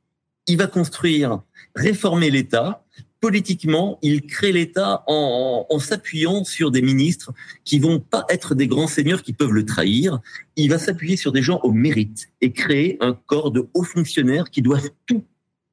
il 0.47 0.57
va 0.57 0.67
construire, 0.67 1.41
réformer 1.79 2.29
l'État. 2.29 2.85
Politiquement, 3.21 3.99
il 4.01 4.21
crée 4.21 4.53
l'État 4.53 5.03
en, 5.07 5.65
s'appuyant 5.79 6.45
sur 6.45 6.71
des 6.71 6.81
ministres 6.81 7.33
qui 7.65 7.79
vont 7.79 7.99
pas 7.99 8.25
être 8.29 8.55
des 8.55 8.67
grands 8.67 8.87
seigneurs 8.87 9.23
qui 9.23 9.33
peuvent 9.33 9.51
le 9.51 9.65
trahir. 9.65 10.19
Il 10.55 10.69
va 10.69 10.79
s'appuyer 10.79 11.17
sur 11.17 11.33
des 11.33 11.41
gens 11.41 11.59
au 11.63 11.71
mérite 11.71 12.29
et 12.39 12.53
créer 12.53 12.97
un 13.01 13.13
corps 13.13 13.51
de 13.51 13.67
hauts 13.73 13.83
fonctionnaires 13.83 14.49
qui 14.49 14.61
doivent 14.61 14.89
tout 15.05 15.23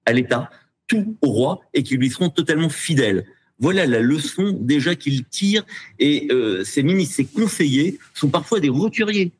à 0.06 0.12
l'État, 0.12 0.50
tout 0.88 1.16
au 1.22 1.28
roi 1.28 1.60
et 1.72 1.84
qui 1.84 1.96
lui 1.96 2.10
seront 2.10 2.30
totalement 2.30 2.68
fidèles. 2.68 3.26
Voilà 3.58 3.86
la 3.86 4.00
leçon 4.00 4.58
déjà 4.60 4.96
qu'il 4.96 5.24
tire. 5.24 5.64
Et 5.98 6.26
euh, 6.30 6.64
ces 6.64 6.82
ministres, 6.82 7.14
ces 7.16 7.24
conseillers 7.24 7.98
sont 8.12 8.28
parfois 8.28 8.58
des 8.58 8.68
roturiers. 8.68 9.32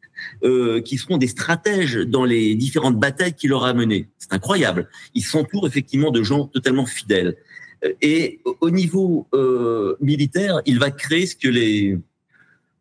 Euh, 0.43 0.81
qui 0.81 0.99
seront 0.99 1.17
des 1.17 1.29
stratèges 1.29 1.97
dans 1.97 2.25
les 2.25 2.55
différentes 2.55 2.99
batailles 2.99 3.35
qu'il 3.35 3.53
aura 3.53 3.73
menées. 3.75 4.09
C'est 4.19 4.33
incroyable. 4.33 4.89
Ils 5.15 5.25
s'entourent 5.25 5.67
effectivement 5.67 6.11
de 6.11 6.23
gens 6.23 6.47
totalement 6.47 6.85
fidèles. 6.87 7.37
Euh, 7.85 7.93
et 8.03 8.41
au 8.61 8.71
niveau 8.71 9.29
euh, 9.35 9.97
militaire, 10.01 10.61
il 10.67 10.79
va 10.79 10.91
créer 10.91 11.27
ce 11.27 11.37
que 11.37 11.49
les, 11.49 11.99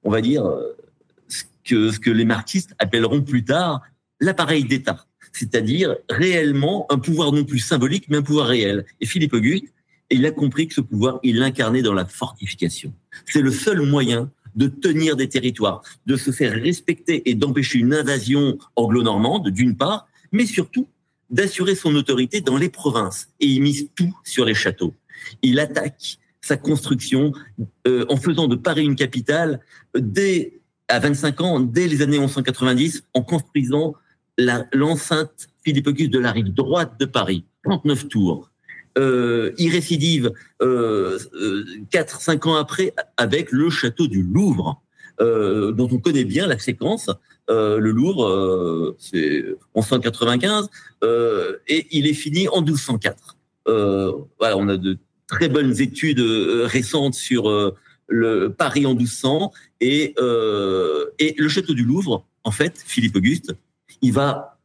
on 0.03 0.11
va 0.11 0.21
dire, 0.21 0.45
ce 1.27 1.99
que, 1.99 2.09
les 2.09 2.25
marxistes 2.25 2.73
appelleront 2.79 3.21
plus 3.21 3.43
tard 3.43 3.81
l'appareil 4.19 4.63
d'État, 4.63 5.05
c'est-à-dire 5.31 5.95
réellement 6.09 6.85
un 6.89 6.99
pouvoir 6.99 7.31
non 7.31 7.43
plus 7.43 7.59
symbolique, 7.59 8.05
mais 8.09 8.17
un 8.17 8.21
pouvoir 8.21 8.47
réel. 8.47 8.85
Et 9.01 9.05
Philippe 9.05 9.33
Auguste, 9.33 9.73
il 10.09 10.25
a 10.25 10.31
compris 10.31 10.67
que 10.67 10.73
ce 10.73 10.81
pouvoir, 10.81 11.19
il 11.23 11.39
l'incarnait 11.39 11.81
dans 11.81 11.93
la 11.93 12.05
fortification. 12.05 12.93
C'est 13.25 13.41
le 13.41 13.51
seul 13.51 13.81
moyen 13.81 14.29
de 14.55 14.67
tenir 14.67 15.15
des 15.15 15.29
territoires, 15.29 15.81
de 16.05 16.15
se 16.15 16.31
faire 16.31 16.53
respecter 16.53 17.29
et 17.29 17.35
d'empêcher 17.35 17.79
une 17.79 17.93
invasion 17.93 18.57
anglo-normande, 18.75 19.49
d'une 19.49 19.75
part, 19.75 20.07
mais 20.31 20.45
surtout 20.45 20.87
d'assurer 21.29 21.75
son 21.75 21.95
autorité 21.95 22.41
dans 22.41 22.57
les 22.57 22.69
provinces. 22.69 23.29
Et 23.39 23.47
il 23.47 23.61
mise 23.61 23.89
tout 23.95 24.15
sur 24.23 24.45
les 24.45 24.53
châteaux. 24.53 24.93
Il 25.41 25.59
attaque 25.59 26.19
sa 26.41 26.57
construction 26.57 27.33
euh, 27.87 28.05
en 28.09 28.17
faisant 28.17 28.47
de 28.47 28.55
Paris 28.55 28.83
une 28.83 28.95
capitale 28.95 29.59
dès 29.97 30.59
à 30.87 30.99
25 30.99 31.41
ans, 31.41 31.59
dès 31.59 31.87
les 31.87 32.01
années 32.01 32.19
1190, 32.19 33.03
en 33.13 33.23
construisant 33.23 33.95
l'enceinte 34.73 35.47
Philippe 35.63 35.87
Auguste 35.87 36.11
de 36.11 36.19
la 36.19 36.31
rive 36.31 36.53
droite 36.53 36.99
de 36.99 37.05
Paris, 37.05 37.45
39 37.63 38.07
tours, 38.07 38.51
euh, 38.97 39.51
il 39.57 39.71
récidive 39.71 40.31
euh, 40.61 41.19
4-5 41.91 42.47
euh, 42.47 42.51
ans 42.51 42.55
après 42.55 42.93
avec 43.17 43.51
le 43.51 43.69
château 43.69 44.07
du 44.07 44.23
Louvre, 44.23 44.81
euh, 45.21 45.71
dont 45.71 45.89
on 45.91 45.99
connaît 45.99 46.25
bien 46.25 46.47
la 46.47 46.59
séquence. 46.59 47.09
Euh, 47.49 47.79
le 47.79 47.91
Louvre, 47.91 48.25
euh, 48.25 48.95
c'est 48.97 49.45
1195, 49.75 50.69
et 51.67 51.87
il 51.91 52.07
est 52.07 52.13
fini 52.13 52.47
en 52.47 52.61
1204. 52.61 53.37
voilà, 53.65 54.57
on 54.57 54.67
a 54.69 54.77
de 54.77 54.97
très 55.27 55.49
bonnes 55.49 55.79
études 55.81 56.21
récentes 56.21 57.15
sur 57.15 57.73
le 58.07 58.49
Paris 58.49 58.85
en 58.85 58.93
1200 58.93 59.51
et, 59.81 60.15
et 61.19 61.35
le 61.37 61.49
château 61.49 61.73
du 61.73 61.83
Louvre. 61.83 62.25
En 62.43 62.51
fait, 62.51 62.81
Philippe 62.85 63.15
Auguste, 63.15 63.53
il 64.01 64.13
va 64.13 64.59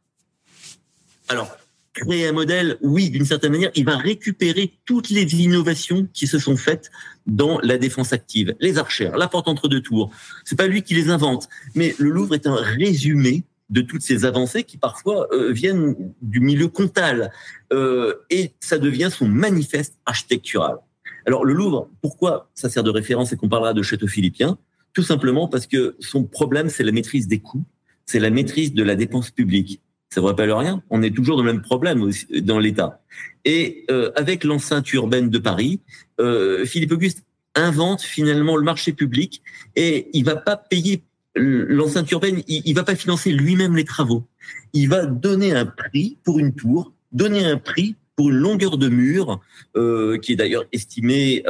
alors 1.29 1.49
créer 1.93 2.27
un 2.27 2.31
modèle, 2.31 2.77
oui, 2.81 3.09
d'une 3.09 3.25
certaine 3.25 3.51
manière, 3.51 3.71
il 3.75 3.85
va 3.85 3.97
récupérer 3.97 4.73
toutes 4.85 5.09
les 5.09 5.41
innovations 5.41 6.07
qui 6.13 6.27
se 6.27 6.39
sont 6.39 6.55
faites 6.55 6.89
dans 7.27 7.59
la 7.61 7.77
défense 7.77 8.13
active. 8.13 8.55
Les 8.59 8.77
archères, 8.77 9.17
la 9.17 9.27
porte 9.27 9.47
entre 9.47 9.67
deux 9.67 9.81
tours, 9.81 10.11
c'est 10.45 10.57
pas 10.57 10.67
lui 10.67 10.83
qui 10.83 10.93
les 10.93 11.09
invente, 11.09 11.49
mais 11.75 11.95
le 11.99 12.09
Louvre 12.09 12.35
est 12.35 12.47
un 12.47 12.55
résumé 12.55 13.43
de 13.69 13.81
toutes 13.81 14.01
ces 14.01 14.25
avancées 14.25 14.63
qui 14.63 14.77
parfois 14.77 15.27
euh, 15.33 15.51
viennent 15.51 15.95
du 16.21 16.41
milieu 16.41 16.67
comptal 16.67 17.31
euh, 17.71 18.15
et 18.29 18.51
ça 18.59 18.77
devient 18.77 19.09
son 19.11 19.27
manifeste 19.27 19.97
architectural. 20.05 20.77
Alors 21.25 21.45
le 21.45 21.53
Louvre, 21.53 21.89
pourquoi 22.01 22.49
ça 22.53 22.69
sert 22.69 22.83
de 22.83 22.89
référence 22.89 23.31
et 23.31 23.37
qu'on 23.37 23.49
parlera 23.49 23.73
de 23.73 23.81
château 23.81 24.07
philippien? 24.07 24.57
Tout 24.93 25.03
simplement 25.03 25.47
parce 25.47 25.67
que 25.67 25.95
son 25.99 26.23
problème, 26.23 26.69
c'est 26.69 26.83
la 26.83 26.91
maîtrise 26.91 27.27
des 27.27 27.39
coûts, 27.39 27.63
c'est 28.05 28.19
la 28.19 28.29
maîtrise 28.29 28.73
de 28.73 28.83
la 28.83 28.95
dépense 28.95 29.31
publique. 29.31 29.81
Ça 30.13 30.19
vous 30.19 30.27
rappelle 30.27 30.51
rien 30.51 30.83
On 30.89 31.01
est 31.01 31.15
toujours 31.15 31.37
dans 31.37 31.43
le 31.43 31.53
même 31.53 31.61
problème 31.61 32.11
dans 32.41 32.59
l'État. 32.59 33.01
Et 33.45 33.85
euh, 33.89 34.11
avec 34.15 34.43
l'enceinte 34.43 34.91
urbaine 34.91 35.29
de 35.29 35.37
Paris, 35.37 35.79
euh, 36.19 36.65
Philippe 36.65 36.91
Auguste 36.91 37.23
invente 37.55 38.01
finalement 38.01 38.57
le 38.57 38.63
marché 38.63 38.91
public 38.91 39.41
et 39.77 40.09
il 40.13 40.25
va 40.25 40.35
pas 40.35 40.57
payer 40.57 41.03
l'enceinte 41.35 42.11
urbaine, 42.11 42.43
il, 42.47 42.61
il 42.65 42.75
va 42.75 42.83
pas 42.83 42.95
financer 42.95 43.31
lui-même 43.31 43.77
les 43.77 43.85
travaux. 43.85 44.25
Il 44.73 44.89
va 44.89 45.05
donner 45.05 45.53
un 45.53 45.65
prix 45.65 46.17
pour 46.25 46.39
une 46.39 46.53
tour, 46.53 46.91
donner 47.13 47.45
un 47.45 47.57
prix 47.57 47.95
pour 48.17 48.29
une 48.29 48.35
longueur 48.35 48.77
de 48.77 48.89
mur 48.89 49.39
euh, 49.77 50.17
qui 50.17 50.33
est 50.33 50.35
d'ailleurs 50.35 50.65
estimée 50.73 51.43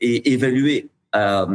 et 0.00 0.32
évaluée 0.32 0.88
à, 1.12 1.46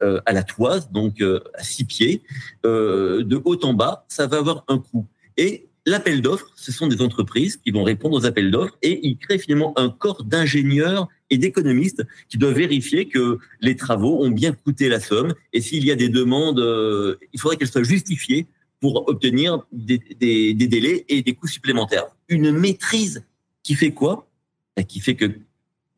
à 0.00 0.32
la 0.32 0.42
toise, 0.44 0.90
donc 0.92 1.20
à 1.20 1.62
six 1.64 1.84
pieds, 1.84 2.22
de 2.62 3.42
haut 3.44 3.64
en 3.64 3.74
bas, 3.74 4.04
ça 4.08 4.28
va 4.28 4.38
avoir 4.38 4.64
un 4.68 4.78
coût. 4.78 5.06
Et 5.36 5.68
l'appel 5.86 6.20
d'offres, 6.20 6.52
ce 6.56 6.72
sont 6.72 6.88
des 6.88 7.00
entreprises 7.00 7.56
qui 7.56 7.70
vont 7.70 7.84
répondre 7.84 8.16
aux 8.16 8.26
appels 8.26 8.50
d'offres 8.50 8.76
et 8.82 9.06
ils 9.06 9.16
créent 9.16 9.38
finalement 9.38 9.72
un 9.78 9.88
corps 9.88 10.24
d'ingénieurs 10.24 11.08
et 11.30 11.38
d'économistes 11.38 12.04
qui 12.28 12.38
doivent 12.38 12.56
vérifier 12.56 13.08
que 13.08 13.38
les 13.60 13.76
travaux 13.76 14.22
ont 14.22 14.30
bien 14.30 14.52
coûté 14.52 14.88
la 14.88 15.00
somme 15.00 15.34
et 15.52 15.60
s'il 15.60 15.84
y 15.84 15.90
a 15.90 15.96
des 15.96 16.08
demandes, 16.08 16.60
euh, 16.60 17.16
il 17.32 17.40
faudrait 17.40 17.56
qu'elles 17.56 17.68
soient 17.68 17.82
justifiées 17.82 18.46
pour 18.80 19.08
obtenir 19.08 19.64
des, 19.72 19.98
des, 19.98 20.54
délais 20.54 21.04
et 21.08 21.22
des 21.22 21.34
coûts 21.34 21.46
supplémentaires. 21.46 22.06
Une 22.28 22.52
maîtrise 22.52 23.24
qui 23.62 23.74
fait 23.74 23.92
quoi? 23.92 24.28
Bah, 24.76 24.82
Qui 24.82 25.00
fait 25.00 25.14
que 25.14 25.30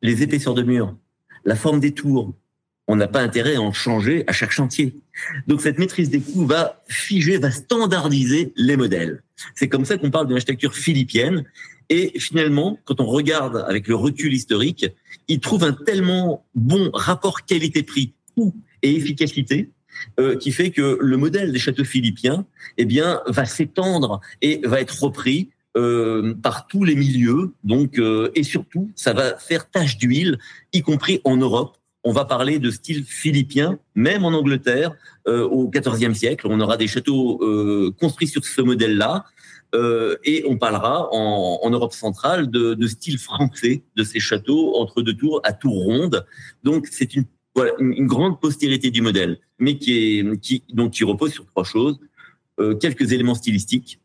les 0.01 0.23
épaisseurs 0.23 0.53
de 0.53 0.63
murs, 0.63 0.95
la 1.43 1.55
forme 1.55 1.79
des 1.79 1.93
tours, 1.93 2.33
on 2.89 2.95
n'a 2.95 3.07
pas 3.07 3.21
intérêt 3.21 3.55
à 3.55 3.61
en 3.61 3.71
changer 3.71 4.23
à 4.25 4.33
chaque 4.33 4.49
chantier. 4.49 4.95
Donc 5.47 5.61
cette 5.61 5.77
maîtrise 5.77 6.09
des 6.09 6.21
coûts 6.21 6.47
va 6.47 6.81
figer, 6.87 7.37
va 7.37 7.51
standardiser 7.51 8.51
les 8.55 8.75
modèles. 8.75 9.21
C'est 9.53 9.69
comme 9.69 9.85
ça 9.85 9.97
qu'on 9.97 10.09
parle 10.09 10.25
d'une 10.25 10.35
architecture 10.35 10.73
philippienne. 10.73 11.45
Et 11.89 12.19
finalement, 12.19 12.79
quand 12.85 12.99
on 12.99 13.05
regarde 13.05 13.63
avec 13.67 13.87
le 13.87 13.93
recul 13.93 14.33
historique, 14.33 14.87
il 15.27 15.39
trouve 15.39 15.63
un 15.63 15.73
tellement 15.73 16.43
bon 16.55 16.89
rapport 16.91 17.45
qualité-prix, 17.45 18.13
coût 18.35 18.55
et 18.81 18.95
efficacité 18.95 19.69
euh, 20.19 20.35
qui 20.35 20.51
fait 20.51 20.71
que 20.71 20.97
le 20.99 21.17
modèle 21.17 21.51
des 21.51 21.59
châteaux 21.59 21.83
philippiens, 21.83 22.45
eh 22.77 22.85
bien, 22.85 23.21
va 23.27 23.45
s'étendre 23.45 24.19
et 24.41 24.61
va 24.63 24.81
être 24.81 25.03
repris 25.03 25.49
euh, 25.77 26.33
par 26.41 26.65
tous 26.65 26.83
les 26.83 26.95
milieux. 26.95 27.53
Donc, 27.63 27.99
euh, 27.99 28.31
et 28.33 28.41
surtout, 28.41 28.91
ça 28.95 29.13
va 29.13 29.37
faire 29.37 29.69
tache 29.69 29.99
d'huile, 29.99 30.39
y 30.73 30.81
compris 30.81 31.21
en 31.23 31.37
Europe. 31.37 31.77
On 32.03 32.13
va 32.13 32.23
parler 32.23 32.59
de 32.59 32.71
style 32.71 33.03
philippien, 33.03 33.77
même 33.93 34.23
en 34.23 34.29
Angleterre, 34.29 34.95
euh, 35.27 35.43
au 35.47 35.67
XIVe 35.67 36.13
siècle. 36.13 36.47
On 36.49 36.59
aura 36.61 36.77
des 36.77 36.87
châteaux 36.87 37.43
euh, 37.43 37.91
construits 37.99 38.27
sur 38.27 38.45
ce 38.45 38.61
modèle-là. 38.61 39.25
Euh, 39.75 40.15
et 40.23 40.45
on 40.47 40.57
parlera 40.57 41.09
en, 41.11 41.69
Europe 41.69 41.93
centrale 41.93 42.49
de, 42.49 42.87
style 42.87 43.19
français 43.19 43.83
de 43.95 44.03
ces 44.03 44.19
châteaux 44.19 44.75
entre 44.77 45.03
deux 45.03 45.13
tours 45.13 45.41
à 45.43 45.53
tours 45.53 45.83
rondes. 45.83 46.25
Donc 46.63 46.87
c'est 46.89 47.15
une, 47.15 47.25
grande 48.07 48.39
postérité 48.39 48.89
du 48.89 49.01
modèle, 49.01 49.37
mais 49.59 49.77
qui, 49.77 50.19
est, 50.19 50.73
donc, 50.73 50.91
qui 50.91 51.03
repose 51.03 51.33
sur 51.33 51.45
trois 51.45 51.65
choses. 51.65 51.99
Quelques 52.79 53.11
éléments 53.11 53.35
stylistiques, 53.35 53.99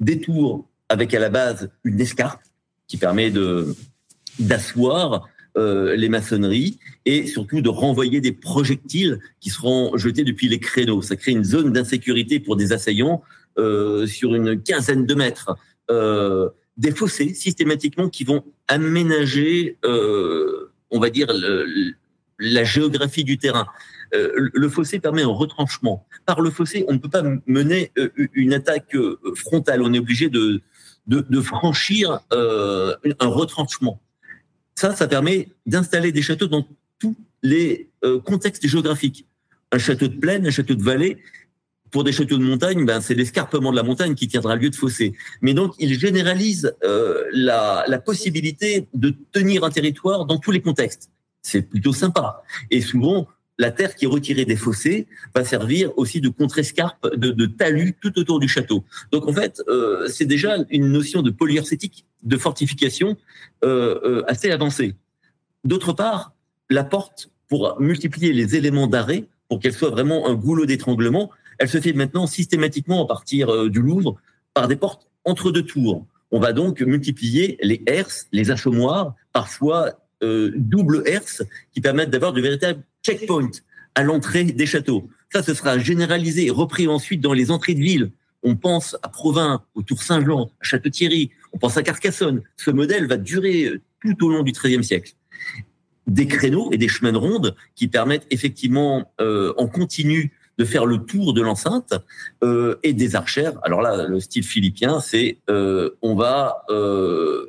des 0.00 0.20
tours 0.20 0.68
avec 0.88 1.12
à 1.12 1.18
la 1.18 1.28
base 1.28 1.70
une 1.82 2.00
escarpe 2.00 2.42
qui 2.86 2.96
permet 2.96 3.32
d'asseoir 4.38 5.28
euh, 5.56 5.94
les 5.96 6.08
maçonneries 6.08 6.78
et 7.04 7.26
surtout 7.26 7.60
de 7.60 7.68
renvoyer 7.68 8.20
des 8.20 8.32
projectiles 8.32 9.20
qui 9.40 9.50
seront 9.50 9.96
jetés 9.96 10.24
depuis 10.24 10.48
les 10.48 10.58
créneaux. 10.58 11.02
Ça 11.02 11.16
crée 11.16 11.32
une 11.32 11.44
zone 11.44 11.72
d'insécurité 11.72 12.40
pour 12.40 12.56
des 12.56 12.72
assaillants 12.72 13.22
euh, 13.58 14.06
sur 14.06 14.34
une 14.34 14.60
quinzaine 14.60 15.06
de 15.06 15.14
mètres. 15.14 15.56
Euh, 15.90 16.48
des 16.76 16.90
fossés 16.90 17.34
systématiquement 17.34 18.08
qui 18.08 18.24
vont 18.24 18.42
aménager, 18.68 19.78
euh, 19.84 20.72
on 20.90 20.98
va 20.98 21.10
dire, 21.10 21.28
le, 21.32 21.94
la 22.38 22.64
géographie 22.64 23.24
du 23.24 23.38
terrain. 23.38 23.66
Euh, 24.14 24.50
le 24.52 24.68
fossé 24.68 24.98
permet 24.98 25.22
un 25.22 25.28
retranchement. 25.28 26.06
Par 26.26 26.40
le 26.40 26.50
fossé, 26.50 26.84
on 26.88 26.94
ne 26.94 26.98
peut 26.98 27.08
pas 27.08 27.22
mener 27.46 27.92
euh, 27.98 28.08
une 28.34 28.52
attaque 28.52 28.96
frontale. 29.36 29.82
On 29.82 29.92
est 29.92 29.98
obligé 29.98 30.28
de, 30.28 30.62
de, 31.06 31.24
de 31.28 31.40
franchir 31.40 32.20
un 32.32 33.26
retranchement. 33.28 34.00
Ça, 34.74 34.94
ça 34.94 35.06
permet 35.06 35.48
d'installer 35.66 36.12
des 36.12 36.22
châteaux 36.22 36.46
dans 36.46 36.66
tous 36.98 37.16
les 37.42 37.88
euh, 38.04 38.20
contextes 38.20 38.66
géographiques. 38.66 39.26
Un 39.72 39.78
château 39.78 40.08
de 40.08 40.16
plaine, 40.16 40.46
un 40.46 40.50
château 40.50 40.74
de 40.74 40.82
vallée, 40.82 41.18
pour 41.90 42.02
des 42.02 42.10
châteaux 42.10 42.38
de 42.38 42.44
montagne, 42.44 42.84
ben, 42.84 43.00
c'est 43.00 43.14
l'escarpement 43.14 43.70
de 43.70 43.76
la 43.76 43.84
montagne 43.84 44.16
qui 44.16 44.26
tiendra 44.26 44.56
lieu 44.56 44.68
de 44.68 44.74
fossé. 44.74 45.14
Mais 45.42 45.54
donc, 45.54 45.74
il 45.78 45.96
généralise 45.96 46.74
euh, 46.82 47.22
la, 47.32 47.84
la 47.86 47.98
possibilité 48.00 48.88
de 48.94 49.14
tenir 49.30 49.62
un 49.62 49.70
territoire 49.70 50.26
dans 50.26 50.38
tous 50.38 50.50
les 50.50 50.60
contextes. 50.60 51.10
C'est 51.40 51.62
plutôt 51.62 51.92
sympa. 51.92 52.42
Et 52.72 52.80
souvent, 52.80 53.28
la 53.58 53.70
terre 53.70 53.94
qui 53.94 54.06
est 54.06 54.08
retirée 54.08 54.44
des 54.44 54.56
fossés 54.56 55.06
va 55.34 55.44
servir 55.44 55.96
aussi 55.96 56.20
de 56.20 56.28
contre-escarpe, 56.28 57.14
de, 57.16 57.30
de, 57.30 57.46
talus 57.46 57.94
tout 58.00 58.18
autour 58.18 58.40
du 58.40 58.48
château. 58.48 58.84
Donc 59.12 59.28
en 59.28 59.32
fait, 59.32 59.62
euh, 59.68 60.08
c'est 60.08 60.24
déjà 60.24 60.56
une 60.70 60.90
notion 60.90 61.22
de 61.22 61.30
polyarcétique, 61.30 62.04
de 62.24 62.36
fortification 62.36 63.16
euh, 63.64 64.00
euh, 64.04 64.24
assez 64.26 64.50
avancée. 64.50 64.96
D'autre 65.64 65.92
part, 65.92 66.32
la 66.70 66.84
porte, 66.84 67.30
pour 67.48 67.80
multiplier 67.80 68.32
les 68.32 68.56
éléments 68.56 68.86
d'arrêt, 68.86 69.24
pour 69.48 69.60
qu'elle 69.60 69.74
soit 69.74 69.90
vraiment 69.90 70.28
un 70.28 70.34
goulot 70.34 70.66
d'étranglement, 70.66 71.30
elle 71.58 71.68
se 71.68 71.80
fait 71.80 71.92
maintenant 71.92 72.26
systématiquement 72.26 73.04
à 73.04 73.06
partir 73.06 73.50
euh, 73.50 73.70
du 73.70 73.80
Louvre 73.80 74.16
par 74.54 74.68
des 74.68 74.76
portes 74.76 75.08
entre 75.24 75.50
deux 75.50 75.62
tours. 75.62 76.06
On 76.30 76.40
va 76.40 76.52
donc 76.52 76.80
multiplier 76.80 77.58
les 77.62 77.82
herses, 77.86 78.26
les 78.32 78.50
assommoirs, 78.50 79.14
parfois 79.32 79.92
double 80.56 81.02
herse, 81.04 81.42
qui 81.74 81.82
permettent 81.82 82.08
d'avoir 82.08 82.32
de 82.32 82.40
véritables 82.40 82.82
checkpoints 83.02 83.50
à 83.94 84.02
l'entrée 84.02 84.44
des 84.44 84.64
châteaux. 84.64 85.06
Ça, 85.30 85.42
ce 85.42 85.52
sera 85.52 85.78
généralisé 85.78 86.46
et 86.46 86.50
repris 86.50 86.88
ensuite 86.88 87.20
dans 87.20 87.34
les 87.34 87.50
entrées 87.50 87.74
de 87.74 87.80
ville. 87.80 88.10
On 88.42 88.56
pense 88.56 88.96
à 89.02 89.08
Provins, 89.08 89.62
au 89.74 89.82
Tour 89.82 90.02
Saint-Jean, 90.02 90.50
à 90.60 90.64
Château-Thierry, 90.64 91.30
on 91.54 91.58
pense 91.58 91.76
à 91.76 91.82
Carcassonne. 91.82 92.42
Ce 92.56 92.70
modèle 92.70 93.06
va 93.06 93.16
durer 93.16 93.64
euh, 93.66 93.80
tout 94.00 94.26
au 94.26 94.30
long 94.30 94.42
du 94.42 94.52
XIIIe 94.52 94.84
siècle. 94.84 95.12
Des 96.06 96.26
créneaux 96.26 96.70
et 96.72 96.76
des 96.76 96.88
chemins 96.88 97.12
de 97.12 97.16
ronde 97.18 97.56
qui 97.74 97.88
permettent 97.88 98.26
effectivement 98.30 99.10
euh, 99.20 99.54
en 99.56 99.68
continu 99.68 100.32
de 100.58 100.64
faire 100.64 100.86
le 100.86 100.98
tour 100.98 101.32
de 101.32 101.40
l'enceinte 101.40 101.94
euh, 102.42 102.76
et 102.82 102.92
des 102.92 103.16
archères. 103.16 103.54
Alors 103.62 103.80
là, 103.80 104.06
le 104.06 104.20
style 104.20 104.44
philippien, 104.44 105.00
c'est 105.00 105.38
euh, 105.48 105.90
on 106.02 106.14
va 106.14 106.64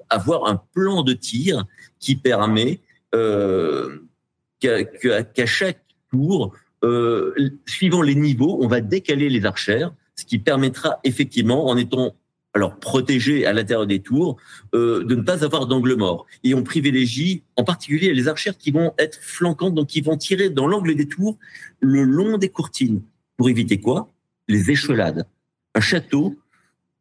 avoir 0.10 0.48
un 0.48 0.62
plan 0.74 1.04
de 1.04 1.14
tir 1.14 1.66
qui 2.00 2.16
permet 2.16 2.80
qu'à 3.12 4.84
qu 4.84 5.46
chaque 5.46 5.82
tour, 6.12 6.56
suivant 7.68 8.02
les 8.02 8.16
niveaux, 8.16 8.58
on 8.62 8.68
va 8.68 8.82
décaler 8.82 9.30
les 9.30 9.46
archères, 9.46 9.92
ce 10.16 10.26
qui 10.26 10.40
permettra 10.40 11.00
effectivement, 11.04 11.68
en 11.68 11.78
étant 11.78 12.16
alors 12.56 12.80
protégé 12.80 13.46
à 13.46 13.54
l'intérieur 13.54 13.86
des 13.86 14.00
tours, 14.00 14.38
euh, 14.74 15.04
de 15.04 15.14
ne 15.14 15.22
pas 15.22 15.44
avoir 15.44 15.68
d'angle 15.68 15.96
mort. 15.96 16.26
Et 16.44 16.56
on 16.56 16.64
privilégie 16.64 17.44
en 17.58 17.66
particulier 17.66 18.14
les 18.14 18.28
archères 18.30 18.58
qui 18.58 18.72
vont 18.72 18.94
être 18.98 19.20
flanquantes, 19.22 19.76
donc 19.76 19.88
qui 19.88 20.02
vont 20.02 20.18
tirer 20.18 20.50
dans 20.50 20.66
l'angle 20.66 20.96
des 20.96 21.08
tours 21.08 21.38
le 21.82 22.04
long 22.04 22.38
des 22.38 22.50
courtines. 22.50 23.02
Pour 23.38 23.50
éviter 23.50 23.80
quoi? 23.82 24.10
Les 24.48 24.72
échelades. 24.72 25.28
Un 25.76 25.82
château 25.82 26.38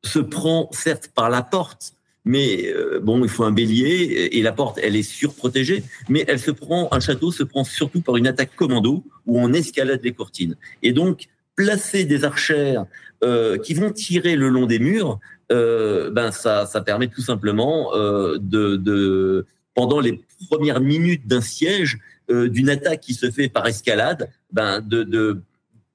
se 0.02 0.18
prend 0.18 0.68
certes 0.72 1.12
par 1.14 1.30
la 1.30 1.42
porte, 1.42 1.94
mais 2.24 2.66
euh, 2.66 2.98
bon, 3.00 3.22
il 3.22 3.30
faut 3.30 3.44
un 3.44 3.52
bélier 3.52 4.30
et 4.32 4.42
la 4.42 4.52
porte, 4.52 4.80
elle 4.82 4.96
est 4.96 5.04
surprotégée, 5.04 5.84
mais 6.08 6.24
elle 6.26 6.40
se 6.40 6.50
prend, 6.50 6.88
un 6.90 7.00
château 7.00 7.30
se 7.30 7.44
prend 7.44 7.62
surtout 7.62 8.00
par 8.00 8.16
une 8.16 8.26
attaque 8.26 8.56
commando 8.56 9.04
où 9.26 9.38
on 9.38 9.52
escalade 9.52 10.00
les 10.02 10.12
courtines. 10.12 10.56
Et 10.82 10.92
donc, 10.92 11.28
placer 11.54 12.04
des 12.04 12.24
archères 12.24 12.86
euh, 13.22 13.58
qui 13.58 13.74
vont 13.74 13.92
tirer 13.92 14.36
le 14.36 14.48
long 14.48 14.66
des 14.66 14.78
murs, 14.78 15.18
euh, 15.52 16.10
ben 16.10 16.30
ça, 16.30 16.66
ça 16.66 16.80
permet 16.80 17.08
tout 17.08 17.20
simplement 17.20 17.94
euh, 17.94 18.38
de, 18.40 19.46
pendant 19.74 20.00
les 20.00 20.20
premières 20.50 20.80
minutes 20.80 21.26
d'un 21.26 21.40
siège, 21.40 21.98
euh, 22.30 22.48
d'une 22.48 22.70
attaque 22.70 23.00
qui 23.00 23.14
se 23.14 23.30
fait 23.30 23.48
par 23.48 23.66
escalade, 23.66 24.30
ben 24.52 24.80
de, 24.80 25.02
de, 25.02 25.40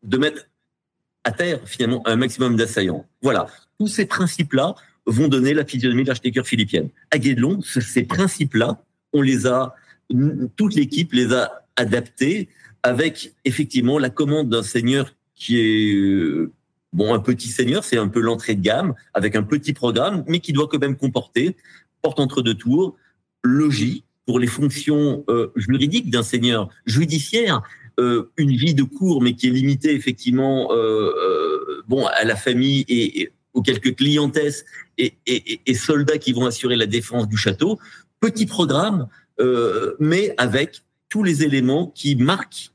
de 0.04 0.18
mettre 0.18 0.46
à 1.24 1.32
terre 1.32 1.60
finalement 1.66 2.02
un 2.08 2.16
maximum 2.16 2.56
d'assaillants. 2.56 3.06
Voilà, 3.22 3.48
tous 3.80 3.88
ces 3.88 4.06
principes-là 4.06 4.76
vont 5.06 5.28
donner 5.28 5.54
la 5.54 5.66
physionomie 5.66 6.04
de 6.04 6.08
l'architecture 6.08 6.46
philippienne. 6.46 6.90
À 7.12 7.18
Guédelon, 7.18 7.60
ces 7.62 8.04
principes-là, 8.04 8.82
on 9.14 9.22
les 9.22 9.48
a, 9.48 9.76
toute 10.56 10.76
l'équipe 10.76 11.14
les 11.14 11.34
a 11.34 11.64
adaptés 11.76 12.50
avec 12.84 13.34
effectivement 13.46 13.98
la 13.98 14.10
commande 14.10 14.50
d'un 14.50 14.64
seigneur 14.64 15.14
qui 15.36 15.60
est 15.60 16.50
bon 16.94 17.14
un 17.14 17.20
petit 17.20 17.48
seigneur, 17.48 17.84
c'est 17.84 17.98
un 17.98 18.08
peu 18.08 18.20
l'entrée 18.20 18.56
de 18.56 18.62
gamme 18.62 18.94
avec 19.14 19.36
un 19.36 19.44
petit 19.44 19.74
programme, 19.74 20.24
mais 20.28 20.40
qui 20.40 20.54
doit 20.54 20.68
quand 20.68 20.80
même 20.80 20.98
comporter 20.98 21.56
porte 22.02 22.20
entre 22.20 22.42
deux 22.42 22.54
tours, 22.54 22.96
logis 23.44 24.04
pour 24.26 24.40
les 24.40 24.48
fonctions 24.48 25.26
euh, 25.30 25.52
juridiques 25.56 26.10
d'un 26.10 26.24
seigneur 26.24 26.70
judiciaire, 26.86 27.62
euh, 28.00 28.32
une 28.38 28.52
vie 28.52 28.74
de 28.74 28.84
cour 28.84 29.22
mais 29.22 29.34
qui 29.34 29.48
est 29.48 29.52
limitée 29.52 29.94
effectivement 29.94 30.70
bon 31.88 32.06
à 32.06 32.24
la 32.24 32.36
famille 32.36 32.86
et, 32.88 33.32
aux 33.54 33.62
quelques 33.62 33.96
clientesses 33.96 34.64
et, 34.98 35.74
soldats 35.74 36.20
qui 36.20 36.34
vont 36.34 36.46
assurer 36.46 36.76
la 36.76 36.86
défense 36.86 37.28
du 37.28 37.36
château. 37.36 37.80
Petit 38.20 38.46
programme, 38.46 39.08
mais 40.00 40.34
avec 40.38 40.84
tous 41.10 41.24
les 41.24 41.44
éléments 41.44 41.88
qui 41.88 42.16
marquent 42.16 42.72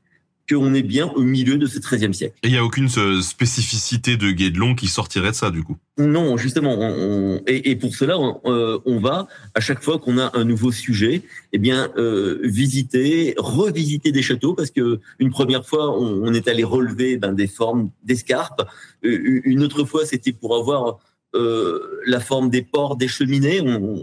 qu'on 0.49 0.73
est 0.73 0.83
bien 0.83 1.07
au 1.07 1.21
milieu 1.21 1.57
de 1.57 1.65
ce 1.65 1.79
XIIIe 1.79 2.13
siècle. 2.13 2.35
Et 2.43 2.47
il 2.47 2.51
n'y 2.51 2.57
a 2.57 2.63
aucune 2.63 2.89
euh, 2.97 3.21
spécificité 3.21 4.15
de 4.15 4.31
Guédelon 4.31 4.75
qui 4.75 4.87
sortirait 4.87 5.31
de 5.31 5.35
ça, 5.35 5.49
du 5.49 5.63
coup? 5.63 5.77
Non, 5.97 6.37
justement. 6.37 6.77
On, 6.79 7.41
et, 7.47 7.75
pour 7.75 7.95
cela, 7.95 8.15
euh, 8.45 8.79
on, 8.85 8.99
va, 8.99 9.27
à 9.55 9.59
chaque 9.59 9.81
fois 9.81 9.97
qu'on 9.97 10.17
a 10.17 10.31
un 10.37 10.43
nouveau 10.43 10.71
sujet, 10.71 11.23
eh 11.51 11.57
bien, 11.57 11.89
euh, 11.97 12.39
visiter, 12.43 13.33
revisiter 13.37 14.11
des 14.11 14.21
châteaux, 14.21 14.53
parce 14.53 14.71
que 14.71 14.99
une 15.19 15.31
première 15.31 15.65
fois, 15.65 15.97
on, 15.97 16.33
est 16.33 16.47
allé 16.47 16.63
relever 16.63 17.17
ben, 17.17 17.33
des 17.33 17.47
formes 17.47 17.89
d'escarpes. 18.03 18.63
Une 19.01 19.63
autre 19.63 19.83
fois, 19.85 20.05
c'était 20.05 20.33
pour 20.33 20.55
avoir 20.55 20.99
la 22.07 22.21
forme 22.21 22.49
des 22.49 22.61
ports, 22.61 22.95
des 22.95 23.09
cheminées, 23.09 23.61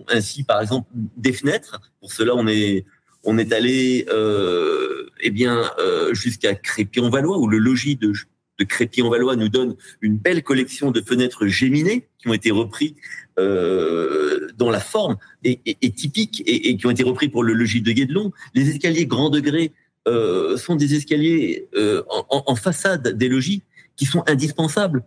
ainsi, 0.09 0.45
par 0.45 0.61
exemple, 0.61 0.89
des 1.17 1.33
fenêtres. 1.33 1.81
Pour 2.01 2.13
cela, 2.13 2.35
on 2.35 2.47
est 2.47 2.85
on 3.25 3.39
est 3.39 3.53
allé 3.53 4.07
euh, 4.11 5.07
eh 5.21 5.31
bien 5.31 5.71
euh, 5.79 6.13
jusqu'à 6.15 6.55
Crépy-en-Valois 6.55 7.39
où 7.39 7.47
le 7.47 7.59
logis 7.59 7.97
de, 7.97 8.13
de 8.59 8.65
Crépy-en-Valois 8.65 9.37
nous 9.37 9.49
donne 9.49 9.77
une 10.01 10.17
belle 10.17 10.43
collection 10.43 10.91
de 10.91 11.01
fenêtres 11.01 11.47
géminées 11.47 12.09
qui 12.19 12.29
ont 12.29 12.35
été 12.35 12.51
repris 12.51 12.97
euh, 13.39 14.49
dans 14.57 14.71
la 14.71 14.81
forme 14.81 15.17
et, 15.45 15.61
et, 15.65 15.91
typique 15.91 16.43
et, 16.47 16.77
qui 16.77 16.87
ont 16.87 16.91
été 16.91 17.03
repris 17.03 17.29
pour 17.29 17.43
le 17.43 17.55
logis 17.55 17.81
de 17.81 17.93
Guédelon. 17.93 18.33
Les 18.55 18.69
escaliers 18.69 19.07
grand 19.07 19.31
degré 19.31 19.73
euh, 20.07 20.57
sont 20.57 20.77
des 20.77 20.95
escaliers 20.95 21.69
euh, 21.75 22.03
en, 22.09 22.55
façade 22.57 23.17
des 23.17 23.29
logis 23.29 23.63
qui 23.97 24.05
sont 24.05 24.23
indispensables, 24.27 25.05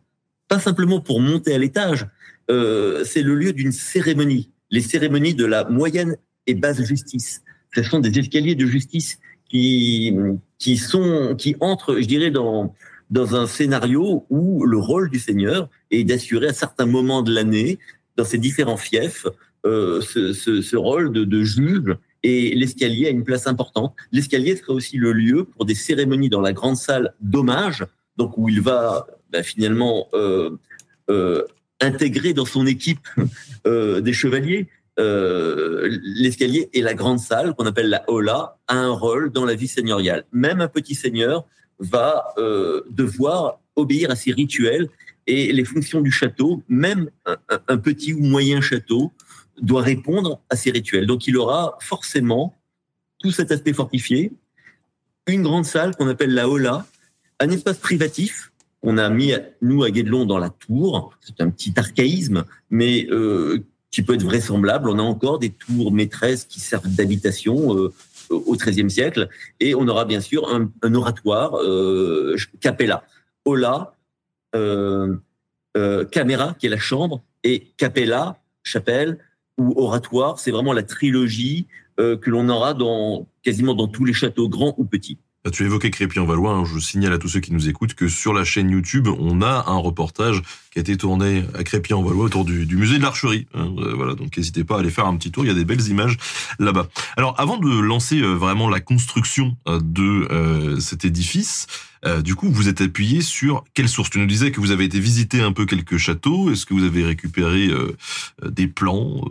pas 0.48 0.60
simplement 0.60 1.00
pour 1.00 1.20
monter 1.22 1.54
à 1.54 1.58
l'étage. 1.58 2.08
C'est 2.48 3.24
le 3.24 3.36
lieu 3.36 3.54
d'une 3.54 3.72
cérémonie, 3.72 4.52
les 4.70 4.82
cérémonies 4.82 5.34
de 5.34 5.46
la 5.46 5.64
moyenne 5.66 6.18
et 6.48 6.54
basse 6.54 6.84
justice 6.84 7.42
ce 7.76 7.84
sont 7.84 8.00
des 8.00 8.18
escaliers 8.18 8.56
de 8.56 8.66
justice 8.66 9.20
qui, 9.50 10.16
qui 10.58 10.78
sont, 10.78 11.36
qui 11.38 11.56
entrent, 11.60 12.00
je 12.00 12.06
dirais, 12.06 12.32
dans, 12.32 12.74
dans 13.10 13.36
un 13.36 13.48
scénario 13.48 14.26
où 14.30 14.66
le 14.66 14.78
rôle 14.78 15.10
du 15.10 15.20
Seigneur 15.20 15.70
est 15.92 16.04
d'assurer 16.04 16.48
à 16.48 16.54
certains 16.54 16.86
moments 16.86 17.22
de 17.22 17.34
l'année, 17.34 17.78
dans 18.18 18.24
ces 18.26 18.38
différents 18.38 18.78
fiefs, 18.78 19.28
euh, 19.66 20.02
ce, 20.02 20.34
ce, 20.34 20.76
rôle 20.76 21.12
de, 21.12 21.24
de 21.24 21.44
juge 21.44 21.96
et 22.24 22.56
l'escalier 22.56 23.08
a 23.08 23.10
une 23.10 23.24
place 23.24 23.48
importante. 23.48 23.94
L'escalier 24.12 24.56
sera 24.56 24.74
aussi 24.74 24.98
le 24.98 25.12
lieu 25.12 25.44
pour 25.44 25.66
des 25.66 25.76
cérémonies 25.76 26.30
dans 26.30 26.42
la 26.42 26.54
grande 26.54 26.78
salle 26.78 27.14
d'hommage, 27.20 27.86
donc 28.16 28.38
où 28.38 28.48
il 28.48 28.62
va 28.62 29.08
bah, 29.32 29.44
finalement 29.44 30.08
euh, 30.14 30.52
euh, 31.10 31.44
intégrer 31.82 32.34
dans 32.34 32.46
son 32.46 32.66
équipe 32.66 33.08
des 33.66 34.14
chevaliers, 34.14 34.68
euh, 34.98 35.90
l'escalier 36.04 36.70
et 36.74 36.82
la 36.82 36.94
grande 36.94 37.20
salle 37.20 37.54
qu'on 37.56 37.66
appelle 37.66 37.90
la 37.90 38.04
hola 38.10 38.58
a 38.68 38.78
un 38.78 38.92
rôle 38.92 39.32
dans 39.32 39.46
la 39.46 39.56
vie 39.56 39.68
seigneuriale. 39.68 40.26
Même 40.32 40.62
un 40.62 40.68
petit 40.68 40.96
seigneur 40.96 41.46
va 41.80 42.34
euh, 42.38 42.82
devoir 42.90 43.60
obéir 43.76 44.10
à 44.10 44.16
ces 44.16 44.32
rituels 44.32 44.88
et 45.28 45.52
les 45.52 45.66
fonctions 45.66 46.02
du 46.02 46.12
château, 46.12 46.64
même 46.70 47.10
un, 47.68 47.78
petit 47.78 48.14
ou 48.14 48.22
moyen 48.22 48.62
château, 48.62 49.12
doit 49.60 49.82
répondre 49.82 50.40
à 50.50 50.56
ces 50.56 50.72
rituels. 50.72 51.08
Donc 51.08 51.28
il 51.28 51.36
aura 51.38 51.78
forcément 51.82 52.56
tout 53.20 53.32
cet 53.32 53.52
aspect 53.52 53.74
fortifié, 53.74 54.32
une 55.28 55.44
grande 55.44 55.66
salle 55.66 55.96
qu'on 55.96 56.08
appelle 56.08 56.34
la 56.34 56.48
hola, 56.48 56.86
un 57.40 57.50
espace 57.50 57.80
privatif 57.80 58.52
qu'on 58.82 58.98
a 59.00 59.10
mis, 59.10 59.34
nous, 59.62 59.84
à 59.84 59.90
Guédelon, 59.90 60.26
dans 60.26 60.38
la 60.38 60.52
tour. 60.52 61.12
C'est 61.20 61.42
un 61.42 61.50
petit 61.50 61.74
archaïsme, 61.76 62.46
mais 62.70 63.08
euh, 63.10 63.66
qui 63.96 64.04
peut 64.04 64.16
être 64.16 64.24
vraisemblable. 64.24 64.90
On 64.90 65.00
a 65.00 65.02
encore 65.02 65.40
des 65.40 65.52
tours 65.52 65.94
maîtresses 65.94 66.44
qui 66.44 66.60
servent 66.60 66.90
d'habitation 66.90 67.78
euh, 67.78 67.94
au 68.30 68.58
XIIIe 68.58 68.92
siècle, 68.92 69.30
et 69.62 69.74
on 69.74 69.88
aura 69.88 70.04
bien 70.04 70.20
sûr 70.20 70.50
un, 70.54 70.94
oratoire, 70.94 71.56
euh, 71.62 72.36
capella, 72.60 73.06
ola, 73.46 73.96
euh, 74.54 75.16
euh, 75.78 76.04
caméra 76.04 76.56
qui 76.60 76.66
est 76.66 76.70
la 76.70 76.78
chambre, 76.78 77.24
et 77.46 77.68
capella, 77.78 78.42
chapelle 78.64 79.18
ou 79.58 79.74
oratoire. 79.78 80.40
C'est 80.40 80.52
vraiment 80.52 80.74
la 80.74 80.84
trilogie 80.84 81.68
euh, 82.02 82.18
que 82.18 82.30
l'on 82.30 82.50
aura 82.50 82.74
dans 82.74 83.30
quasiment 83.44 83.76
dans 83.76 83.88
tous 83.88 84.04
les 84.04 84.14
châteaux, 84.14 84.50
grands 84.50 84.76
ou 84.78 84.84
petits. 84.84 85.20
Tu 85.52 85.64
évoquais 85.64 85.92
Crépy-en-Valois. 85.92 86.54
Hein. 86.54 86.66
Je 86.66 86.80
signale 86.80 87.14
à 87.14 87.18
tous 87.18 87.30
ceux 87.30 87.40
qui 87.40 87.54
nous 87.54 87.70
écoutent 87.70 87.94
que 87.94 88.08
sur 88.08 88.34
la 88.34 88.44
chaîne 88.44 88.72
YouTube, 88.72 89.08
on 89.08 89.42
a 89.42 89.66
un 89.68 89.78
reportage 89.78 90.42
qui 90.72 90.80
a 90.80 90.82
été 90.82 90.98
tourné 90.98 91.44
à 91.54 91.64
Crépy-en-Valois 91.64 92.26
autour 92.26 92.46
du, 92.46 92.76
musée 92.76 92.98
de 92.98 93.04
l'Archerie. 93.04 93.48
Hein. 93.54 93.74
Euh, 93.78 93.94
voilà, 93.96 94.16
donc 94.16 94.36
n'hésitez 94.36 94.64
pas 94.64 94.78
à 94.78 94.80
aller 94.80 94.90
faire 94.90 95.06
un 95.06 95.16
petit 95.18 95.32
tour. 95.32 95.46
Il 95.46 95.48
y 95.48 95.52
a 95.52 95.54
des 95.54 95.66
belles 95.66 95.88
images 95.88 96.18
là-bas. 96.58 96.88
Alors, 97.16 97.36
avant 97.38 97.58
de 97.58 97.80
lancer 97.80 98.20
euh, 98.22 98.34
vraiment 98.34 98.70
la 98.70 98.80
construction 98.80 99.56
euh, 99.68 99.80
de 99.82 100.80
cet 100.80 101.06
édifice, 101.06 101.68
du 102.24 102.36
coup, 102.36 102.52
vous 102.52 102.70
êtes 102.70 102.82
appuyé 102.82 103.22
sur 103.22 103.64
quelle 103.74 103.90
source? 103.90 104.12
Tu 104.12 104.20
nous 104.20 104.28
disais 104.28 104.52
que 104.52 104.60
vous 104.60 104.70
avez 104.70 104.84
été 104.84 105.00
visiter 105.00 105.42
un 105.42 105.52
peu 105.52 105.66
quelques 105.66 105.98
châteaux. 105.98 106.52
Est-ce 106.52 106.68
que 106.68 106.76
vous 106.76 106.84
avez 106.84 107.04
récupéré 107.04 107.72
des 108.44 108.68
plans, 108.68 109.26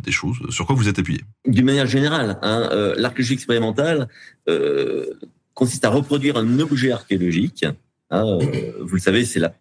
des 0.00 0.12
choses? 0.12 0.36
Sur 0.50 0.64
quoi 0.64 0.76
vous 0.76 0.86
êtes 0.86 1.00
appuyé? 1.00 1.22
D'une 1.44 1.64
manière 1.64 1.88
générale, 1.88 2.38
hein, 2.42 2.68
l'archéologie 2.96 3.34
expérimentale 3.34 4.06
consiste 5.54 5.84
à 5.84 5.90
reproduire 5.90 6.36
un 6.36 6.60
objet 6.60 6.90
archéologique. 6.92 7.64
Hein, 8.10 8.38
vous 8.80 8.94
le 8.94 9.00
savez, 9.00 9.24
c'est 9.24 9.40
la, 9.40 9.54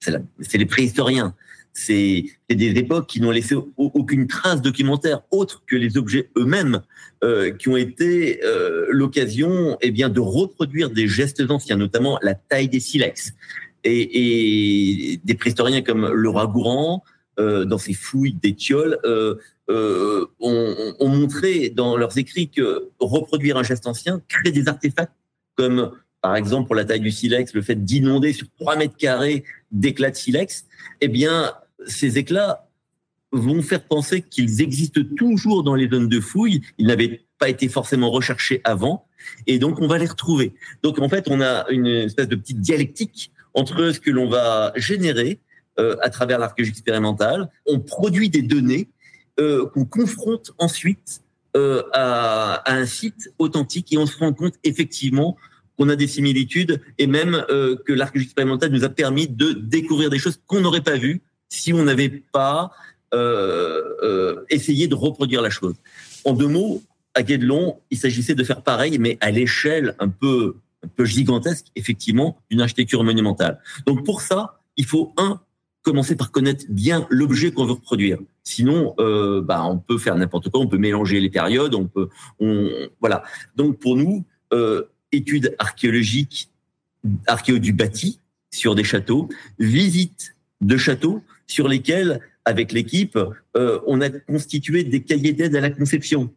c'est 0.00 0.58
les 0.58 0.66
préhistoriens. 0.66 1.34
C'est 1.72 2.24
des 2.48 2.70
époques 2.70 3.06
qui 3.06 3.20
n'ont 3.20 3.30
laissé 3.30 3.54
aucune 3.76 4.26
trace 4.26 4.60
documentaire 4.60 5.22
autre 5.30 5.62
que 5.66 5.76
les 5.76 5.96
objets 5.96 6.28
eux-mêmes, 6.36 6.82
euh, 7.22 7.52
qui 7.52 7.68
ont 7.68 7.76
été 7.76 8.40
euh, 8.44 8.86
l'occasion, 8.90 9.78
eh 9.80 9.92
bien, 9.92 10.08
de 10.08 10.18
reproduire 10.20 10.90
des 10.90 11.06
gestes 11.06 11.42
anciens, 11.48 11.76
notamment 11.76 12.18
la 12.22 12.34
taille 12.34 12.68
des 12.68 12.80
silex. 12.80 13.34
Et, 13.84 15.12
et 15.12 15.20
des 15.22 15.34
préhistoriens 15.34 15.82
comme 15.82 16.12
le 16.12 16.28
roi 16.28 16.46
Gourand, 16.48 17.04
euh, 17.38 17.64
dans 17.64 17.78
ses 17.78 17.94
fouilles 17.94 18.34
d'étioles, 18.34 18.98
euh, 19.04 19.36
euh, 19.70 20.26
ont, 20.40 20.94
ont 20.98 21.08
montré 21.08 21.70
dans 21.70 21.96
leurs 21.96 22.18
écrits 22.18 22.50
que 22.50 22.88
reproduire 22.98 23.56
un 23.56 23.62
geste 23.62 23.86
ancien 23.86 24.20
crée 24.28 24.50
des 24.50 24.66
artefacts 24.66 25.12
comme 25.60 25.92
par 26.22 26.36
exemple 26.36 26.68
pour 26.68 26.74
la 26.74 26.86
taille 26.86 27.00
du 27.00 27.10
silex, 27.10 27.52
le 27.52 27.60
fait 27.60 27.84
d'inonder 27.84 28.32
sur 28.32 28.46
3 28.60 28.76
mètres 28.76 28.96
carrés 28.96 29.44
d'éclats 29.70 30.10
de 30.10 30.16
silex, 30.16 30.64
eh 31.02 31.08
bien, 31.08 31.52
ces 31.86 32.16
éclats 32.16 32.66
vont 33.30 33.60
faire 33.60 33.84
penser 33.84 34.22
qu'ils 34.22 34.62
existent 34.62 35.02
toujours 35.18 35.62
dans 35.62 35.74
les 35.74 35.88
zones 35.88 36.08
de 36.08 36.18
fouilles. 36.18 36.62
Ils 36.78 36.86
n'avaient 36.86 37.26
pas 37.38 37.50
été 37.50 37.68
forcément 37.68 38.10
recherchés 38.10 38.62
avant. 38.64 39.04
Et 39.46 39.58
donc, 39.58 39.80
on 39.82 39.86
va 39.86 39.98
les 39.98 40.06
retrouver. 40.06 40.54
Donc, 40.82 40.98
en 40.98 41.10
fait, 41.10 41.28
on 41.28 41.42
a 41.42 41.66
une 41.68 41.86
espèce 41.86 42.28
de 42.28 42.36
petite 42.36 42.60
dialectique 42.60 43.30
entre 43.52 43.90
ce 43.90 44.00
que 44.00 44.10
l'on 44.10 44.30
va 44.30 44.72
générer 44.76 45.40
euh, 45.78 45.96
à 46.02 46.08
travers 46.08 46.38
l'archéologie 46.38 46.72
expérimentale. 46.72 47.50
On 47.66 47.80
produit 47.80 48.30
des 48.30 48.42
données 48.42 48.88
euh, 49.38 49.66
qu'on 49.66 49.84
confronte 49.84 50.52
ensuite 50.58 51.20
euh, 51.56 51.82
à, 51.92 52.62
à, 52.64 52.74
un 52.74 52.86
site 52.86 53.30
authentique 53.38 53.92
et 53.92 53.98
on 53.98 54.06
se 54.06 54.16
rend 54.16 54.32
compte 54.32 54.54
effectivement 54.64 55.36
qu'on 55.80 55.88
a 55.88 55.96
des 55.96 56.08
similitudes 56.08 56.82
et 56.98 57.06
même 57.06 57.42
euh, 57.48 57.74
que 57.86 57.94
l'archéologie 57.94 58.26
expérimentale 58.26 58.70
nous 58.70 58.84
a 58.84 58.90
permis 58.90 59.28
de 59.28 59.52
découvrir 59.52 60.10
des 60.10 60.18
choses 60.18 60.38
qu'on 60.46 60.60
n'aurait 60.60 60.82
pas 60.82 60.98
vues 60.98 61.22
si 61.48 61.72
on 61.72 61.82
n'avait 61.84 62.22
pas 62.32 62.70
euh, 63.14 63.80
euh, 64.02 64.44
essayé 64.50 64.88
de 64.88 64.94
reproduire 64.94 65.40
la 65.40 65.48
chose. 65.48 65.74
En 66.26 66.34
deux 66.34 66.48
mots, 66.48 66.82
à 67.14 67.22
Guédelon, 67.22 67.80
il 67.90 67.96
s'agissait 67.96 68.34
de 68.34 68.44
faire 68.44 68.62
pareil, 68.62 68.98
mais 68.98 69.16
à 69.22 69.30
l'échelle 69.30 69.96
un 70.00 70.10
peu, 70.10 70.56
gigantesque, 70.98 71.68
effectivement, 71.76 72.38
d'une 72.50 72.60
architecture 72.60 73.02
monumentale. 73.02 73.58
Donc 73.86 74.04
pour 74.04 74.20
ça, 74.20 74.60
il 74.76 74.84
faut 74.84 75.14
un 75.16 75.40
commencer 75.80 76.14
par 76.14 76.30
connaître 76.30 76.66
bien 76.68 77.06
l'objet 77.08 77.52
qu'on 77.52 77.64
veut 77.64 77.72
reproduire. 77.72 78.18
Sinon, 78.44 78.94
bah, 78.98 79.64
on 79.64 79.78
peut 79.78 79.96
faire 79.96 80.14
n'importe 80.14 80.50
quoi, 80.50 80.60
on 80.60 80.66
peut 80.66 80.78
mélanger 80.78 81.20
les 81.20 81.30
périodes, 81.30 81.74
on 81.74 81.86
peut, 81.86 82.08
on, 82.38 82.70
voilà. 83.00 83.22
Donc 83.56 83.78
pour 83.78 83.96
nous, 83.96 84.26
études 85.12 85.54
archéologiques, 85.58 86.50
archéo 87.26 87.58
du 87.58 87.72
bâti 87.72 88.20
sur 88.50 88.74
des 88.74 88.84
châteaux, 88.84 89.28
visite 89.58 90.36
de 90.60 90.76
châteaux 90.76 91.22
sur 91.46 91.68
lesquels 91.68 92.20
avec 92.44 92.72
l'équipe, 92.72 93.18
on 93.54 94.00
a 94.00 94.10
constitué 94.10 94.84
des 94.84 95.02
cahiers 95.02 95.32
d'aide 95.32 95.54
à 95.56 95.60
la 95.60 95.70
conception. 95.70 96.32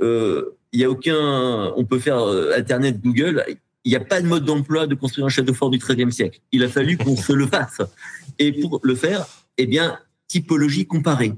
Il 0.00 0.44
y 0.72 0.84
a 0.84 0.90
aucun, 0.90 1.72
on 1.76 1.84
peut 1.84 1.98
faire 1.98 2.22
Internet, 2.56 3.00
Google. 3.00 3.44
Il 3.84 3.90
n'y 3.90 3.96
a 3.96 4.00
pas 4.00 4.20
de 4.20 4.26
mode 4.26 4.44
d'emploi 4.44 4.86
de 4.86 4.94
construire 4.94 5.26
un 5.26 5.30
château 5.30 5.54
fort 5.54 5.70
du 5.70 5.78
XIIIe 5.78 6.12
siècle. 6.12 6.40
Il 6.52 6.62
a 6.62 6.68
fallu 6.68 6.96
qu'on 6.96 7.16
se 7.16 7.32
le 7.32 7.46
fasse. 7.46 7.80
Et 8.38 8.52
pour 8.52 8.80
le 8.82 8.94
faire, 8.94 9.26
eh 9.58 9.66
bien, 9.66 9.98
typologie 10.28 10.86
comparée. 10.86 11.32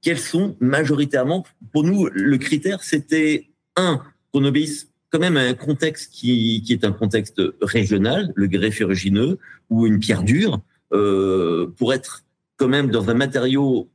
Quels 0.00 0.18
sont 0.18 0.56
majoritairement, 0.60 1.44
pour 1.72 1.84
nous, 1.84 2.08
le 2.12 2.38
critère, 2.38 2.82
c'était 2.82 3.48
un, 3.76 4.02
qu'on 4.32 4.44
obéisse 4.44 4.88
quand 5.12 5.18
même 5.18 5.36
un 5.36 5.54
contexte 5.54 6.10
qui, 6.10 6.62
qui 6.64 6.72
est 6.72 6.84
un 6.84 6.92
contexte 6.92 7.40
régional, 7.60 8.32
le 8.34 8.46
grès 8.46 8.70
ferrugineux 8.70 9.38
ou 9.68 9.86
une 9.86 9.98
pierre 9.98 10.22
dure, 10.22 10.60
euh, 10.92 11.66
pour 11.76 11.92
être 11.92 12.24
quand 12.56 12.68
même 12.68 12.90
dans 12.90 13.10
un 13.10 13.14
matériau 13.14 13.90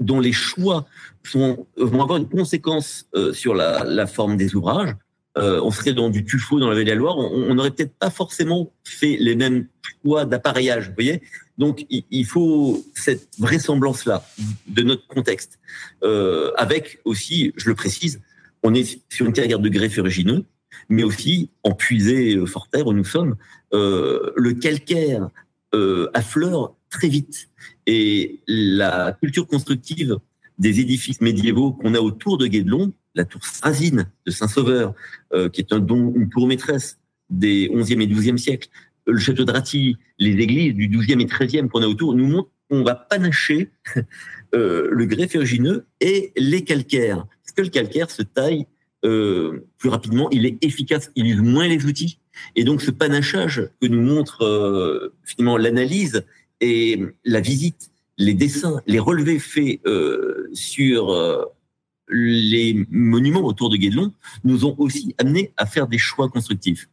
dont 0.00 0.20
les 0.20 0.32
choix 0.32 0.86
sont, 1.22 1.66
vont 1.76 2.02
avoir 2.02 2.18
une 2.18 2.28
conséquence 2.28 3.06
euh, 3.14 3.32
sur 3.32 3.54
la, 3.54 3.84
la, 3.84 4.06
forme 4.06 4.36
des 4.36 4.54
ouvrages. 4.54 4.94
Euh, 5.36 5.60
on 5.62 5.70
serait 5.70 5.92
dans 5.92 6.08
du 6.08 6.24
tuffeau 6.24 6.58
dans 6.58 6.68
la 6.68 6.74
vallée 6.74 6.84
de 6.84 6.90
la 6.90 6.96
Loire, 6.96 7.18
on 7.18 7.54
n'aurait 7.54 7.70
peut-être 7.70 7.94
pas 7.94 8.10
forcément 8.10 8.72
fait 8.84 9.16
les 9.20 9.36
mêmes 9.36 9.68
choix 10.02 10.24
d'appareillage, 10.24 10.88
vous 10.88 10.94
voyez. 10.94 11.22
Donc 11.58 11.84
il, 11.90 12.04
il, 12.10 12.24
faut 12.24 12.84
cette 12.94 13.28
vraisemblance-là 13.38 14.24
de 14.66 14.82
notre 14.82 15.06
contexte, 15.06 15.58
euh, 16.02 16.52
avec 16.56 17.00
aussi, 17.04 17.52
je 17.56 17.68
le 17.68 17.74
précise, 17.74 18.20
on 18.62 18.74
est 18.74 19.00
sur 19.08 19.26
une 19.26 19.32
carrière 19.32 19.58
de 19.58 19.68
grès 19.68 19.88
ferrugineux, 19.88 20.44
mais 20.88 21.02
aussi 21.02 21.50
en 21.62 21.72
puisée 21.72 22.36
euh, 22.36 22.46
fort 22.46 22.68
terre 22.68 22.86
où 22.86 22.92
nous 22.92 23.04
sommes, 23.04 23.36
euh, 23.74 24.32
le 24.36 24.54
calcaire 24.54 25.28
euh, 25.74 26.10
affleure 26.14 26.74
très 26.90 27.08
vite. 27.08 27.50
Et 27.86 28.40
la 28.46 29.16
culture 29.20 29.46
constructive 29.46 30.16
des 30.58 30.80
édifices 30.80 31.20
médiévaux 31.20 31.72
qu'on 31.72 31.94
a 31.94 32.00
autour 32.00 32.38
de 32.38 32.46
Guédelon, 32.46 32.92
la 33.14 33.24
tour 33.24 33.44
Strasine 33.44 34.10
de 34.26 34.30
Saint-Sauveur, 34.30 34.94
euh, 35.32 35.48
qui 35.48 35.60
est 35.60 35.72
un 35.72 35.78
don, 35.78 36.12
une 36.16 36.28
tour 36.28 36.46
maîtresse 36.46 36.98
des 37.30 37.68
11e 37.68 38.00
et 38.02 38.06
12e 38.06 38.36
siècles, 38.38 38.68
le 39.06 39.18
château 39.18 39.44
de 39.44 39.52
Ratilly, 39.52 39.96
les 40.18 40.32
églises 40.32 40.74
du 40.74 40.88
12e 40.88 41.20
et 41.20 41.26
13e 41.26 41.68
qu'on 41.68 41.82
a 41.82 41.86
autour, 41.86 42.14
nous 42.14 42.26
montrent 42.26 42.50
qu'on 42.70 42.82
va 42.82 42.94
panacher 42.94 43.70
le 44.52 45.04
grès 45.04 45.28
ferrugineux 45.28 45.86
et 46.00 46.32
les 46.36 46.64
calcaires 46.64 47.26
que 47.58 47.62
le 47.62 47.70
calcaire 47.70 48.08
se 48.08 48.22
taille 48.22 48.66
euh, 49.04 49.66
plus 49.78 49.88
rapidement, 49.88 50.30
il 50.30 50.46
est 50.46 50.64
efficace, 50.64 51.10
il 51.16 51.26
use 51.26 51.40
moins 51.40 51.66
les 51.66 51.86
outils. 51.86 52.20
Et 52.54 52.62
donc 52.62 52.82
ce 52.82 52.92
panachage 52.92 53.68
que 53.80 53.88
nous 53.88 54.00
montre 54.00 54.44
euh, 54.44 55.12
finalement 55.24 55.56
l'analyse 55.56 56.24
et 56.60 57.00
la 57.24 57.40
visite, 57.40 57.90
les 58.16 58.34
dessins, 58.34 58.80
les 58.86 59.00
relevés 59.00 59.40
faits 59.40 59.80
euh, 59.86 60.48
sur 60.52 61.16
les 62.08 62.86
monuments 62.90 63.44
autour 63.44 63.70
de 63.70 63.76
Guédelon 63.76 64.12
nous 64.44 64.64
ont 64.64 64.76
aussi 64.78 65.14
amené 65.18 65.52
à 65.56 65.66
faire 65.66 65.88
des 65.88 65.98
choix 65.98 66.28
constructifs. 66.28 66.88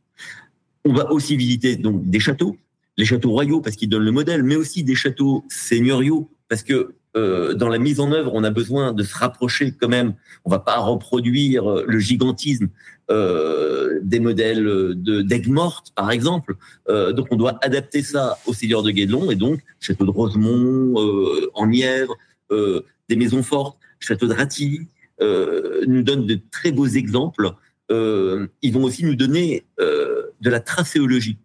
On 0.84 0.94
va 0.94 1.12
aussi 1.12 1.36
visiter 1.38 1.76
donc 1.76 2.10
des 2.10 2.20
châteaux, 2.20 2.58
les 2.98 3.06
châteaux 3.06 3.32
royaux 3.32 3.62
parce 3.62 3.76
qu'ils 3.76 3.90
donnent 3.90 4.04
le 4.04 4.12
modèle, 4.12 4.42
mais 4.42 4.56
aussi 4.56 4.84
des 4.84 4.96
châteaux 4.96 5.46
seigneuriaux 5.48 6.28
parce 6.50 6.64
que 6.64 6.96
euh, 7.16 7.54
dans 7.54 7.70
la 7.70 7.78
mise 7.78 8.00
en 8.00 8.12
œuvre, 8.12 8.32
on 8.34 8.44
a 8.44 8.50
besoin 8.50 8.94
de 8.94 9.04
se 9.04 9.16
rapprocher 9.16 9.72
quand 9.72 9.88
même. 9.88 10.14
On 10.44 10.50
va 10.50 10.60
pas 10.60 10.78
reproduire 10.78 11.70
euh, 11.70 11.86
le 11.88 12.00
gigantisme 12.00 12.70
euh, 13.12 14.00
des 14.02 14.20
modèles 14.20 14.64
de 14.64 15.22
d'aigues 15.22 15.48
mortes, 15.48 15.92
par 15.94 16.10
exemple. 16.10 16.56
Euh, 16.90 17.14
donc, 17.14 17.28
on 17.30 17.36
doit 17.36 17.60
adapter 17.62 18.02
ça 18.02 18.40
au 18.48 18.54
Seigneur 18.54 18.82
de 18.82 18.90
Guédelon 18.90 19.30
et 19.30 19.36
donc 19.36 19.62
château 19.80 20.06
de 20.06 20.10
Rosemont, 20.10 21.00
euh, 21.00 21.52
en 21.54 21.68
Nièvre, 21.68 22.16
des 22.50 23.16
maisons 23.16 23.44
fortes, 23.44 23.78
château 24.00 24.28
de 24.28 24.34
Ratilly, 24.34 24.88
nous 25.20 26.04
donnent 26.04 26.26
de 26.26 26.40
très 26.52 26.72
beaux 26.72 26.88
exemples. 26.88 27.52
ils 27.90 28.72
vont 28.72 28.84
aussi 28.84 29.04
nous 29.04 29.16
donner 29.16 29.66
de 29.80 30.50
la 30.50 30.60
tracéologie. 30.60 31.38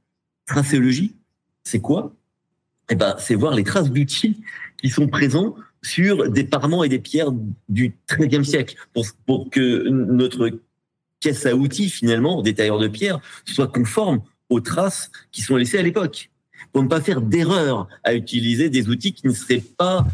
Tracéologie, 0.47 1.15
c'est 1.65 1.81
quoi? 1.81 2.15
Eh 2.91 2.97
ben, 2.97 3.15
c'est 3.19 3.35
voir 3.35 3.55
les 3.55 3.65
traces 3.65 3.91
d'outils 3.91 4.43
qui 4.81 4.91
sont 4.91 5.09
présents 5.09 5.55
sur 5.83 6.31
des 6.31 6.45
parements 6.45 6.85
et 6.85 6.89
des 6.89 6.99
pierres 6.99 7.33
du 7.69 7.95
XIIIe 8.11 8.45
siècle 8.45 8.77
pour, 8.93 9.07
pour 9.27 9.51
que 9.51 9.89
notre 9.89 10.51
caisse 11.21 11.47
à 11.47 11.55
outils, 11.55 11.91
finalement, 11.91 12.43
des 12.43 12.55
tailleurs 12.55 12.79
de 12.79 12.89
pierre, 12.89 13.21
soit 13.45 13.69
conforme 13.69 14.23
aux 14.49 14.61
traces 14.61 15.11
qui 15.33 15.43
sont 15.43 15.57
laissées 15.57 15.79
à 15.79 15.83
l'époque. 15.83 16.31
Pour 16.73 16.83
ne 16.83 16.89
pas 16.89 17.01
faire 17.01 17.21
d'erreur 17.21 17.89
à 18.05 18.15
utiliser 18.15 18.71
des 18.71 18.89
outils 18.89 19.13
qui 19.13 19.27
ne 19.27 19.33
seraient 19.33 19.63
pas 19.77 20.07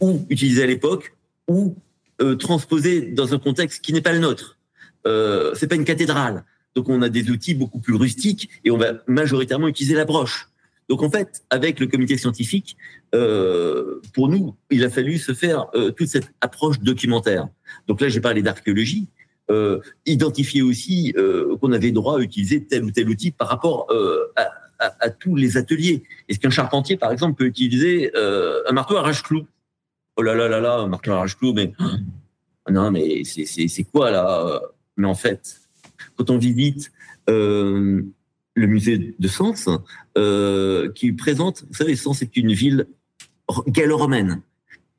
ou 0.00 0.24
utilisés 0.28 0.62
à 0.62 0.66
l'époque 0.66 1.14
ou 1.48 1.76
euh, 2.20 2.36
transposés 2.36 3.00
dans 3.00 3.34
un 3.34 3.38
contexte 3.38 3.84
qui 3.84 3.92
n'est 3.92 4.00
pas 4.00 4.12
le 4.12 4.20
nôtre. 4.20 4.58
Euh, 5.06 5.52
c'est 5.54 5.66
pas 5.66 5.74
une 5.74 5.84
cathédrale. 5.84 6.44
Donc 6.74 6.88
on 6.88 7.02
a 7.02 7.08
des 7.08 7.30
outils 7.30 7.54
beaucoup 7.54 7.78
plus 7.78 7.94
rustiques 7.94 8.48
et 8.64 8.70
on 8.70 8.76
va 8.76 8.94
majoritairement 9.06 9.68
utiliser 9.68 9.94
la 9.94 10.04
broche. 10.04 10.48
Donc 10.88 11.02
en 11.02 11.10
fait, 11.10 11.44
avec 11.50 11.80
le 11.80 11.86
comité 11.86 12.16
scientifique, 12.18 12.76
euh, 13.14 14.00
pour 14.12 14.28
nous, 14.28 14.54
il 14.70 14.84
a 14.84 14.90
fallu 14.90 15.18
se 15.18 15.32
faire 15.32 15.66
euh, 15.74 15.90
toute 15.90 16.08
cette 16.08 16.30
approche 16.40 16.80
documentaire. 16.80 17.48
Donc 17.88 18.00
là, 18.00 18.08
j'ai 18.08 18.20
parlé 18.20 18.42
d'archéologie, 18.42 19.08
euh, 19.50 19.80
identifier 20.06 20.62
aussi 20.62 21.14
qu'on 21.60 21.72
avait 21.72 21.90
droit 21.90 22.18
à 22.18 22.20
utiliser 22.20 22.64
tel 22.64 22.84
ou 22.84 22.90
tel 22.90 23.08
outil 23.08 23.30
par 23.30 23.48
rapport 23.48 23.88
à, 24.36 24.42
à, 24.78 24.94
à, 25.00 25.10
tous 25.10 25.36
les 25.36 25.56
ateliers. 25.56 26.02
Est-ce 26.28 26.38
qu'un 26.38 26.50
charpentier, 26.50 26.96
par 26.96 27.12
exemple, 27.12 27.36
peut 27.36 27.46
utiliser 27.46 28.12
un 28.14 28.72
marteau 28.72 28.96
arrache-clou 28.96 29.46
Oh 30.16 30.22
là 30.22 30.34
là 30.34 30.48
là 30.48 30.60
là, 30.60 30.76
un 30.76 30.86
marteau 30.86 31.12
arrache-clou, 31.12 31.54
mais 31.54 31.72
non, 32.70 32.90
mais 32.90 33.24
c'est 33.24 33.84
quoi 33.84 34.10
là? 34.10 34.60
Mais 34.96 35.08
en 35.08 35.14
fait, 35.14 35.60
quand 36.16 36.30
on 36.30 36.38
visite 36.38 36.92
le 38.54 38.66
musée 38.66 39.14
de 39.18 39.28
Sens, 39.28 39.68
euh, 40.16 40.90
qui 40.92 41.12
présente, 41.12 41.64
vous 41.68 41.74
savez, 41.74 41.96
Sens 41.96 42.22
est 42.22 42.36
une 42.36 42.52
ville 42.52 42.86
gallo-romaine. 43.66 44.42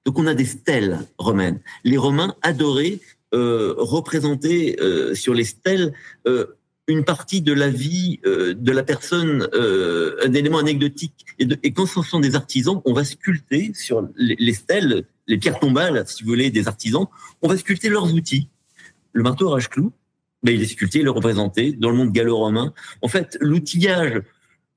Donc 0.05 0.19
on 0.19 0.27
a 0.27 0.33
des 0.33 0.45
stèles 0.45 0.99
romaines. 1.17 1.59
Les 1.83 1.97
Romains 1.97 2.35
adoraient 2.41 2.99
euh, 3.33 3.73
représenter 3.77 4.79
euh, 4.79 5.15
sur 5.15 5.33
les 5.33 5.43
stèles 5.43 5.93
euh, 6.27 6.45
une 6.87 7.03
partie 7.03 7.41
de 7.41 7.53
la 7.53 7.69
vie 7.69 8.19
euh, 8.25 8.53
de 8.53 8.71
la 8.71 8.83
personne, 8.83 9.47
euh, 9.53 10.17
un 10.23 10.33
élément 10.33 10.59
anecdotique. 10.59 11.25
Et, 11.39 11.73
quand 11.73 11.87
ce 11.87 12.01
sont 12.01 12.19
des 12.19 12.35
artisans, 12.35 12.81
on 12.85 12.93
va 12.93 13.03
sculpter 13.03 13.71
sur 13.73 14.07
les, 14.15 14.35
les, 14.37 14.53
stèles, 14.53 15.05
les 15.27 15.37
pierres 15.37 15.59
tombales, 15.59 16.03
si 16.07 16.23
vous 16.23 16.29
voulez, 16.29 16.51
des 16.51 16.67
artisans, 16.67 17.07
on 17.41 17.47
va 17.47 17.57
sculpter 17.57 17.89
leurs 17.89 18.13
outils. 18.13 18.47
Le 19.13 19.23
marteau 19.23 19.49
arrache-clou, 19.49 19.91
ben, 20.45 20.53
il 20.53 20.61
est 20.61 20.67
sculpté, 20.67 20.99
il 20.99 21.05
est 21.07 21.09
représenté 21.09 21.71
dans 21.71 21.89
le 21.89 21.97
monde 21.97 22.11
gallo-romain. 22.11 22.71
En 23.01 23.07
fait, 23.07 23.35
l'outillage 23.41 24.21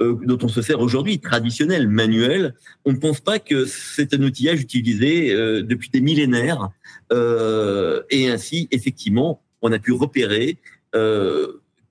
euh, 0.01 0.17
dont 0.25 0.39
on 0.43 0.49
se 0.49 0.63
sert 0.63 0.81
aujourd'hui, 0.81 1.19
traditionnel, 1.19 1.89
manuel, 1.89 2.55
on 2.87 2.93
ne 2.93 2.97
pense 2.97 3.21
pas 3.21 3.39
que 3.39 3.67
c'est 3.67 4.15
un 4.15 4.23
outillage 4.23 4.63
utilisé 4.63 5.35
euh, 5.35 5.63
depuis 5.63 5.91
des 5.91 6.01
millénaires. 6.01 6.71
Euh, 7.13 8.03
et 8.09 8.31
ainsi, 8.31 8.69
effectivement, 8.71 9.43
on 9.61 9.71
a 9.73 9.79
pu 9.79 9.93
repérer 9.93 10.57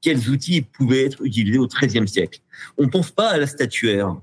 quels 0.02 0.30
outils 0.30 0.62
pouvaient 0.64 1.06
être 1.06 1.24
utilisés 1.24 1.60
au 1.60 1.68
XIIIe 1.68 2.08
siècle. 2.08 2.40
On 2.78 2.86
ne 2.86 2.90
pense 2.90 3.12
pas 3.12 3.30
à 3.30 3.38
la 3.38 3.46
statuaire. 3.46 4.16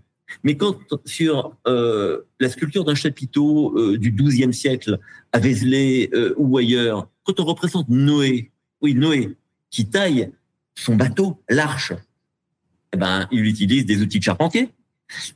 Mais 0.43 0.57
quand 0.57 0.79
sur 1.05 1.57
la 1.65 2.49
sculpture 2.49 2.85
d'un 2.85 2.97
chapiteau 2.97 3.97
du 3.97 4.11
XIIe 4.11 4.53
siècle 4.53 4.99
à 5.33 5.39
Vézelay 5.39 6.11
ou 6.37 6.59
ailleurs, 6.59 7.09
quand 7.23 7.39
on 7.39 7.45
représente 7.45 7.89
Noé, 7.89 8.51
oui 8.83 8.95
Noé, 8.95 9.37
qui 9.75 9.91
taille 9.91 10.31
son 10.77 10.95
bateau, 10.95 11.43
l'arche, 11.51 11.93
eh 12.93 12.97
ben, 12.97 13.27
il 13.33 13.45
utilise 13.45 13.85
des 13.85 14.03
outils 14.03 14.21
de 14.21 14.25
charpentier. 14.25 14.69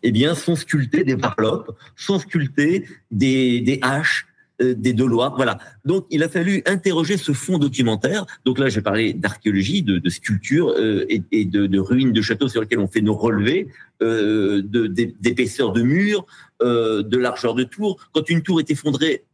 Eh 0.05 0.12
bien, 0.12 0.36
sont 0.36 0.55
sculptés 0.55 1.03
des 1.03 1.16
varlopes, 1.16 1.76
sont 1.97 2.20
sculptés 2.20 2.86
des, 3.11 3.61
des 3.61 3.80
haches, 3.82 4.28
euh, 4.62 4.74
des 4.74 4.93
deloirs, 4.93 5.34
voilà. 5.34 5.59
Donc, 5.84 6.07
il 6.11 6.22
a 6.22 6.28
fallu 6.28 6.62
interroger 6.66 7.16
ce 7.16 7.32
fond 7.32 7.59
documentaire. 7.59 8.26
Donc 8.45 8.61
là, 8.61 8.68
j'ai 8.68 8.80
parlé 8.80 9.12
d'archéologie, 9.12 9.82
de, 9.82 10.09
sculpture 10.09 10.68
euh, 10.68 11.05
et, 11.09 11.45
de, 11.45 11.78
ruines 11.80 12.12
de 12.12 12.22
châteaux 12.22 12.49
sur 12.49 12.61
lesquels 12.61 12.78
on 12.78 12.89
fait 12.89 13.01
nos 13.01 13.14
relevés, 13.14 13.66
d'épaisseur 14.01 15.72
de, 15.72 15.80
de 15.80 15.84
murs, 15.84 16.26
euh, 16.62 17.03
de 17.03 17.18
largeur 17.18 17.55
de 17.55 17.64
tour. 17.64 17.99
Quand 18.12 18.30
une 18.30 18.43
tour 18.43 18.61
est 18.61 18.70
effondrée 18.70 19.24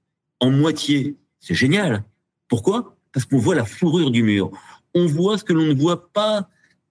en 0.41 0.51
moitié, 0.51 1.17
c'est 1.41 1.55
génial. 1.55 2.05
Pourquoi? 2.49 2.97
Parce 3.13 3.27
qu'on 3.27 3.39
voit 3.39 3.55
la 3.55 3.65
fourrure 3.65 4.11
du 4.11 4.23
mur 4.23 4.51
on 4.95 5.07
voit 5.07 5.39
ce 5.39 5.45
que 5.45 5.53
l'on 5.53 5.67
ne 5.67 5.75
voit 5.75 6.09
pas 6.13 6.49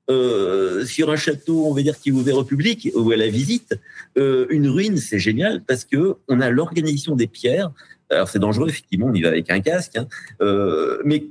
euh, 0.09 0.85
sur 0.85 1.09
un 1.09 1.15
château, 1.15 1.65
on 1.65 1.73
va 1.73 1.81
dire, 1.81 1.97
qui 1.99 2.09
est 2.09 2.11
ouvert 2.11 2.37
au 2.37 2.43
public 2.43 2.89
ou 2.95 3.11
à 3.11 3.15
la 3.15 3.27
visite. 3.27 3.79
Euh, 4.17 4.45
une 4.49 4.67
ruine, 4.67 4.97
c'est 4.97 5.19
génial 5.19 5.63
parce 5.63 5.85
que 5.85 6.15
on 6.27 6.41
a 6.41 6.49
l'organisation 6.49 7.15
des 7.15 7.27
pierres. 7.27 7.71
Alors 8.09 8.27
c'est 8.27 8.39
dangereux, 8.39 8.69
effectivement, 8.69 9.07
on 9.07 9.13
y 9.13 9.21
va 9.21 9.29
avec 9.29 9.49
un 9.49 9.61
casque, 9.61 9.95
hein, 9.95 10.07
euh, 10.41 11.01
mais 11.05 11.25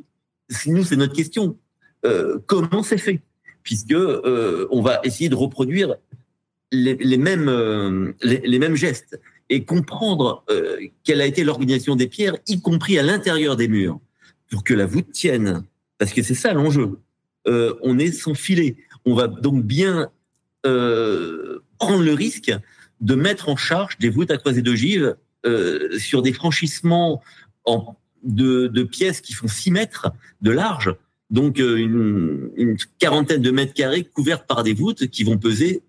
nous, 0.66 0.84
c'est 0.84 0.96
notre 0.96 1.14
question. 1.14 1.56
Euh, 2.04 2.38
comment 2.46 2.82
c'est 2.82 2.98
fait? 2.98 3.20
Puisque 3.62 3.92
euh, 3.92 4.66
on 4.70 4.82
va 4.82 5.00
essayer 5.04 5.28
de 5.28 5.34
reproduire 5.34 5.94
les, 6.72 6.96
mêmes, 7.18 8.14
les, 8.22 8.38
les, 8.38 8.58
mêmes 8.58 8.76
gestes. 8.76 9.20
et 9.50 9.64
comprendre 9.64 10.42
euh, 10.50 10.78
quelle 11.04 11.20
a 11.20 11.26
été 11.26 11.44
l'organisation 11.44 11.96
des 11.96 12.06
pierres, 12.06 12.36
y 12.48 12.60
compris 12.60 12.98
à 12.98 13.02
l'intérieur 13.02 13.56
des 13.56 13.68
murs, 13.68 14.00
pour 14.50 14.64
que 14.64 14.72
la 14.72 14.86
voûte 14.86 15.12
tienne. 15.12 15.64
Parce 16.02 16.14
que 16.14 16.22
c'est 16.24 16.34
ça 16.34 16.52
l'enjeu. 16.52 16.98
Euh, 17.46 17.74
on 17.80 17.96
est 17.96 18.10
sans 18.10 18.34
filet. 18.34 18.74
On 19.04 19.14
va 19.14 19.28
donc 19.28 19.62
bien 19.62 20.10
euh, 20.66 21.60
prendre 21.78 22.02
le 22.02 22.12
risque 22.12 22.52
de 23.00 23.14
mettre 23.14 23.48
en 23.48 23.54
charge 23.54 23.98
des 23.98 24.08
voûtes 24.08 24.32
à 24.32 24.36
croisée 24.36 24.62
d'ogive 24.62 25.14
euh, 25.46 25.96
sur 26.00 26.22
des 26.22 26.32
franchissements 26.32 27.22
en, 27.66 27.94
de, 28.24 28.82
pièces 28.82 29.20
qui 29.20 29.32
font 29.32 29.46
6 29.46 29.70
mètres 29.70 30.10
de 30.40 30.50
large, 30.50 30.92
donc 31.30 31.60
une, 31.60 32.50
une, 32.56 32.76
quarantaine 32.98 33.40
de 33.40 33.52
mètres 33.52 33.72
carrés 33.72 34.02
couverts 34.02 34.44
par 34.44 34.64
des 34.64 34.74
voûtes 34.74 35.06
qui 35.06 35.22
vont 35.22 35.38
peser 35.38 35.84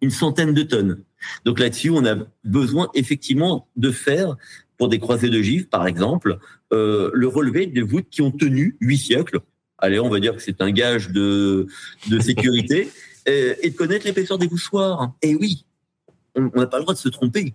une 0.00 0.10
centaine 0.10 0.54
de 0.54 0.62
tonnes. 0.64 1.04
Donc 1.44 1.60
là-dessus, 1.60 1.90
on 1.90 2.04
a 2.04 2.16
besoin 2.42 2.90
effectivement 2.94 3.68
de 3.76 3.92
faire, 3.92 4.36
pour 4.78 4.88
des 4.88 4.98
croisées 4.98 5.30
d'ogive 5.30 5.68
par 5.68 5.86
exemple, 5.86 6.38
euh, 6.72 7.10
le 7.12 7.28
relevé 7.28 7.66
des 7.66 7.82
voûtes 7.82 8.08
qui 8.10 8.22
ont 8.22 8.32
tenu 8.32 8.76
huit 8.80 8.98
siècles. 8.98 9.40
Allez, 9.78 10.00
on 10.00 10.08
va 10.08 10.20
dire 10.20 10.36
que 10.36 10.42
c'est 10.42 10.60
un 10.60 10.70
gage 10.70 11.10
de, 11.10 11.66
de 12.08 12.18
sécurité. 12.20 12.88
et, 13.26 13.56
et 13.62 13.70
de 13.70 13.76
connaître 13.76 14.06
l'épaisseur 14.06 14.38
des 14.38 14.46
voussoirs. 14.46 15.12
Et 15.22 15.34
oui, 15.34 15.64
on 16.34 16.50
n'a 16.54 16.66
pas 16.66 16.78
le 16.78 16.82
droit 16.82 16.94
de 16.94 16.98
se 16.98 17.08
tromper. 17.08 17.54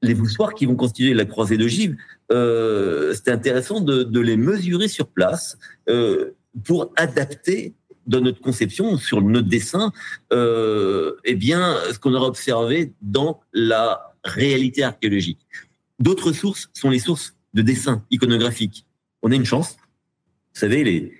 Les 0.00 0.14
voussoirs 0.14 0.54
qui 0.54 0.66
vont 0.66 0.74
constituer 0.74 1.14
la 1.14 1.24
croisée 1.24 1.56
d'ogive, 1.56 1.96
euh, 2.32 3.14
c'était 3.14 3.30
intéressant 3.30 3.80
de, 3.80 4.02
de, 4.02 4.20
les 4.20 4.36
mesurer 4.36 4.88
sur 4.88 5.06
place 5.06 5.58
euh, 5.88 6.32
pour 6.64 6.92
adapter 6.96 7.74
dans 8.06 8.20
notre 8.20 8.40
conception, 8.40 8.96
sur 8.96 9.22
notre 9.22 9.48
dessin, 9.48 9.92
euh, 10.32 11.14
eh 11.24 11.36
bien, 11.36 11.76
ce 11.92 12.00
qu'on 12.00 12.12
aura 12.14 12.26
observé 12.26 12.92
dans 13.00 13.40
la 13.52 14.12
réalité 14.24 14.82
archéologique. 14.82 15.46
D'autres 16.02 16.32
sources 16.32 16.68
sont 16.74 16.90
les 16.90 16.98
sources 16.98 17.36
de 17.54 17.62
dessins 17.62 18.04
iconographiques. 18.10 18.86
On 19.22 19.30
a 19.30 19.36
une 19.36 19.44
chance. 19.44 19.76
Vous 20.52 20.58
savez, 20.58 20.82
les, 20.82 21.12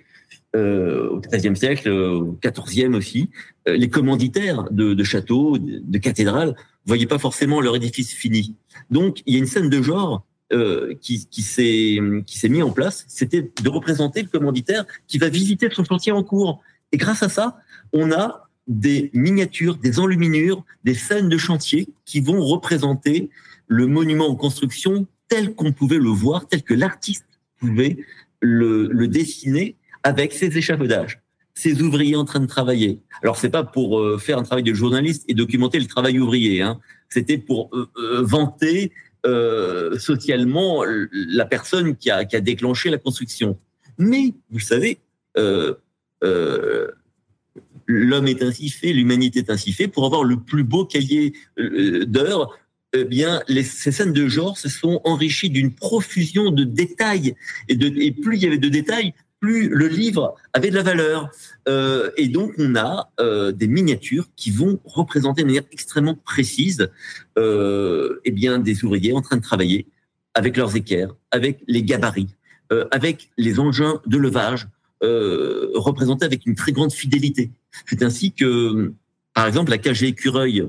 euh, 0.57 1.07
au 1.07 1.21
XIIIe 1.21 1.55
siècle, 1.55 1.89
au 1.89 2.37
XIVe 2.43 2.93
aussi, 2.93 3.29
euh, 3.69 3.77
les 3.77 3.89
commanditaires 3.89 4.65
de, 4.71 5.01
châteaux, 5.05 5.57
de, 5.57 5.79
de 5.81 5.97
cathédrales, 5.99 6.53
voyaient 6.85 7.07
pas 7.07 7.17
forcément 7.17 7.61
leur 7.61 7.77
édifice 7.77 8.11
fini. 8.11 8.57
Donc, 8.89 9.21
il 9.25 9.35
y 9.35 9.37
a 9.37 9.39
une 9.39 9.45
scène 9.45 9.69
de 9.69 9.81
genre 9.81 10.25
euh, 10.51 10.93
qui, 10.99 11.27
qui 11.27 11.43
s'est 11.43 11.99
qui 12.25 12.37
s'est 12.37 12.49
mis 12.49 12.61
en 12.61 12.71
place, 12.71 13.05
c'était 13.07 13.53
de 13.63 13.69
représenter 13.69 14.21
le 14.21 14.27
commanditaire 14.27 14.83
qui 15.07 15.17
va 15.17 15.29
visiter 15.29 15.69
son 15.71 15.85
chantier 15.85 16.11
en 16.11 16.23
cours. 16.23 16.61
Et 16.91 16.97
grâce 16.97 17.23
à 17.23 17.29
ça, 17.29 17.57
on 17.93 18.11
a 18.11 18.49
des 18.67 19.11
miniatures, 19.13 19.77
des 19.77 20.01
enluminures, 20.01 20.65
des 20.83 20.93
scènes 20.93 21.29
de 21.29 21.37
chantier 21.37 21.87
qui 22.03 22.19
vont 22.19 22.43
représenter 22.43 23.29
le 23.67 23.87
monument 23.87 24.27
en 24.27 24.35
construction 24.35 25.07
tel 25.27 25.55
qu'on 25.55 25.71
pouvait 25.71 25.97
le 25.97 26.09
voir, 26.09 26.47
tel 26.47 26.63
que 26.63 26.73
l'artiste 26.73 27.25
pouvait 27.57 27.97
le, 28.39 29.07
dessiner 29.07 29.75
avec 30.03 30.33
ses 30.33 30.57
échafaudages 30.57 31.19
ces 31.55 31.83
ouvriers 31.83 32.15
en 32.15 32.25
train 32.25 32.39
de 32.39 32.47
travailler. 32.47 32.99
Alors 33.21 33.37
c'est 33.37 33.51
pas 33.51 33.63
pour 33.63 33.99
euh, 33.99 34.17
faire 34.17 34.39
un 34.39 34.43
travail 34.43 34.63
de 34.63 34.73
journaliste 34.73 35.23
et 35.27 35.35
documenter 35.35 35.79
le 35.79 35.85
travail 35.85 36.17
ouvrier. 36.17 36.63
Hein. 36.63 36.79
C'était 37.09 37.37
pour 37.37 37.69
euh, 37.73 37.87
euh, 37.97 38.23
vanter 38.23 38.91
socialement 39.99 40.83
la 41.11 41.45
personne 41.45 41.95
qui 41.95 42.11
a, 42.11 42.25
déclenché 42.25 42.89
la 42.89 42.97
construction. 42.97 43.57
Mais 43.97 44.33
vous 44.49 44.59
savez, 44.59 44.99
l'homme 47.87 48.27
est 48.27 48.43
ainsi 48.43 48.67
fait, 48.67 48.91
l'humanité 48.91 49.39
est 49.39 49.49
ainsi 49.49 49.71
fait. 49.71 49.87
Pour 49.87 50.05
avoir 50.05 50.25
le 50.25 50.41
plus 50.41 50.65
beau 50.65 50.83
cahier 50.83 51.31
d'heures, 51.57 52.59
eh 52.93 53.05
bien, 53.05 53.41
les, 53.47 53.63
ces 53.63 53.91
scènes 53.91 54.13
de 54.13 54.27
genre 54.27 54.57
se 54.57 54.69
sont 54.69 55.01
enrichies 55.03 55.49
d'une 55.49 55.73
profusion 55.73 56.51
de 56.51 56.63
détails. 56.63 57.35
Et, 57.67 57.75
de, 57.75 57.87
et 57.87 58.11
plus 58.11 58.37
il 58.37 58.43
y 58.43 58.47
avait 58.47 58.57
de 58.57 58.69
détails, 58.69 59.13
plus 59.39 59.67
le 59.67 59.87
livre 59.87 60.35
avait 60.53 60.69
de 60.69 60.75
la 60.75 60.83
valeur. 60.83 61.29
Euh, 61.67 62.11
et 62.15 62.29
donc, 62.29 62.53
on 62.57 62.75
a 62.75 63.11
euh, 63.19 63.51
des 63.51 63.67
miniatures 63.67 64.29
qui 64.37 64.51
vont 64.51 64.79
représenter 64.85 65.41
de 65.41 65.47
manière 65.47 65.63
extrêmement 65.71 66.15
précise 66.15 66.89
euh, 67.37 68.21
eh 68.23 68.31
bien, 68.31 68.59
des 68.59 68.85
ouvriers 68.85 69.11
en 69.11 69.21
train 69.21 69.35
de 69.35 69.41
travailler 69.41 69.87
avec 70.33 70.55
leurs 70.55 70.75
équerres, 70.75 71.13
avec 71.31 71.61
les 71.67 71.83
gabarits, 71.83 72.35
euh, 72.71 72.85
avec 72.91 73.31
les 73.37 73.59
engins 73.59 74.01
de 74.05 74.17
levage, 74.17 74.67
euh, 75.03 75.71
représentés 75.75 76.25
avec 76.25 76.45
une 76.45 76.55
très 76.55 76.71
grande 76.71 76.93
fidélité. 76.93 77.51
C'est 77.85 78.01
ainsi 78.01 78.31
que, 78.31 78.93
par 79.33 79.45
exemple, 79.47 79.71
la 79.71 79.77
cage 79.77 80.03
écureuil 80.03 80.63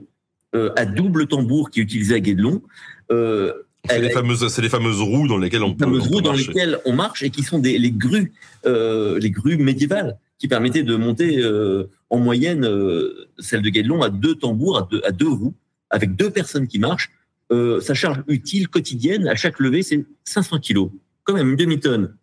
euh, 0.55 0.71
à 0.77 0.87
double 0.87 1.27
tambour 1.27 1.71
qui 1.71 1.81
est 1.81 1.83
utilisée 1.83 2.15
à 2.15 2.21
Guédelon, 2.21 2.63
c'est 3.11 4.01
les 4.01 4.11
fameuses, 4.11 4.49
c'est 4.49 4.63
les 4.63 4.71
fameuses 4.71 5.01
roues 5.01 5.29
dans 5.29 5.37
lesquelles 5.37 5.63
on 5.63 5.73
les 5.73 5.79
fameuses 5.79 6.07
roues 6.07 6.23
dans 6.23 6.33
lesquelles 6.33 6.81
on 6.87 6.95
marche 6.95 7.23
et 7.23 7.29
qui 7.29 7.43
sont 7.43 7.59
des 7.59 7.79
les 7.79 7.91
grues, 7.91 8.33
euh, 8.65 9.19
les 9.19 9.31
grues 9.31 9.59
médiévales 9.59 10.17
qui 10.39 10.49
permettaient 10.49 10.83
de 10.83 10.97
monter 10.97 11.39
euh, 11.39 11.91
en 12.11 12.19
moyenne 12.19 12.65
euh, 12.65 13.29
celle 13.39 13.63
de 13.63 13.69
Guédelon 13.69 14.03
à 14.03 14.09
deux 14.09 14.35
tambours, 14.35 14.79
à 14.79 14.89
deux, 14.91 15.03
à 15.05 15.13
deux 15.13 15.29
roues, 15.29 15.55
avec 15.91 16.17
deux 16.17 16.31
personnes 16.31 16.67
qui 16.67 16.79
marchent. 16.79 17.11
Euh, 17.53 17.81
sa 17.81 17.95
charge 17.95 18.23
utile 18.27 18.69
quotidienne 18.69 19.29
à 19.29 19.35
chaque 19.35 19.59
levée, 19.61 19.83
c'est 19.83 20.05
500 20.25 20.61
kilos, 20.61 20.91
quand 21.25 21.35
même 21.35 21.51
une 21.51 21.57
demi-tonne. 21.57 22.17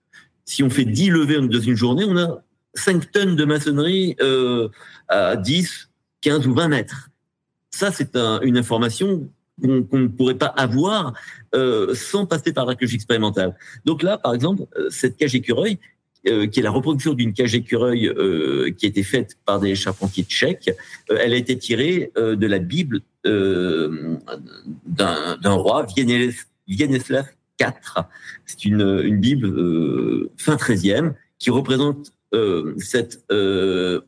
Si 0.46 0.64
on 0.64 0.70
fait 0.70 0.86
10 0.86 1.10
levées 1.12 1.40
dans 1.40 1.60
une 1.60 1.76
journée, 1.76 2.06
on 2.06 2.18
a 2.18 2.44
5 2.74 3.12
tonnes 3.12 3.36
de 3.36 3.46
maçonnerie 3.46 4.16
euh, 4.20 4.70
à 5.08 5.36
10, 5.36 5.90
15 6.22 6.48
ou 6.48 6.56
20 6.56 6.68
mètres. 6.70 7.11
Ça, 7.72 7.92
c'est 7.92 8.16
un, 8.16 8.42
une 8.42 8.58
information 8.58 9.30
qu'on 9.62 9.84
qu 9.84 9.96
ne 9.96 10.08
pourrait 10.08 10.38
pas 10.38 10.48
avoir 10.48 11.14
euh, 11.56 11.94
sans 11.94 12.26
passer 12.26 12.52
par 12.54 12.66
l'archéologie 12.66 12.96
expérimentale. 12.96 13.56
Donc 13.86 14.04
là, 14.04 14.18
par 14.18 14.34
exemple, 14.34 14.64
euh, 14.78 14.90
cette 14.90 15.18
cage 15.18 15.36
écureuil, 15.36 15.78
euh, 16.28 16.48
qui 16.48 16.60
est 16.60 16.64
la 16.64 16.72
reproduction 16.72 17.14
d'une 17.14 17.34
cage 17.34 17.56
écureuil 17.56 18.12
qui 18.78 18.86
a 18.86 18.90
été 18.90 19.04
faite 19.04 19.38
par 19.46 19.60
des 19.60 19.74
charpentiers 19.76 20.24
tchèques, 20.24 20.72
elle 21.10 21.34
a 21.34 21.36
été 21.36 21.58
tirée 21.58 22.12
de 22.16 22.48
la 22.48 22.60
Bible 22.60 23.02
d'un 23.26 24.20
roi, 25.44 25.88
Vienneslav 26.68 27.26
IV. 27.60 27.74
C'est 28.46 28.66
une, 28.66 29.02
une, 29.04 29.20
Bible 29.20 30.30
fin 30.38 30.58
13e 30.58 31.14
qui 31.40 31.50
représente 31.50 32.14
cet 32.78 33.26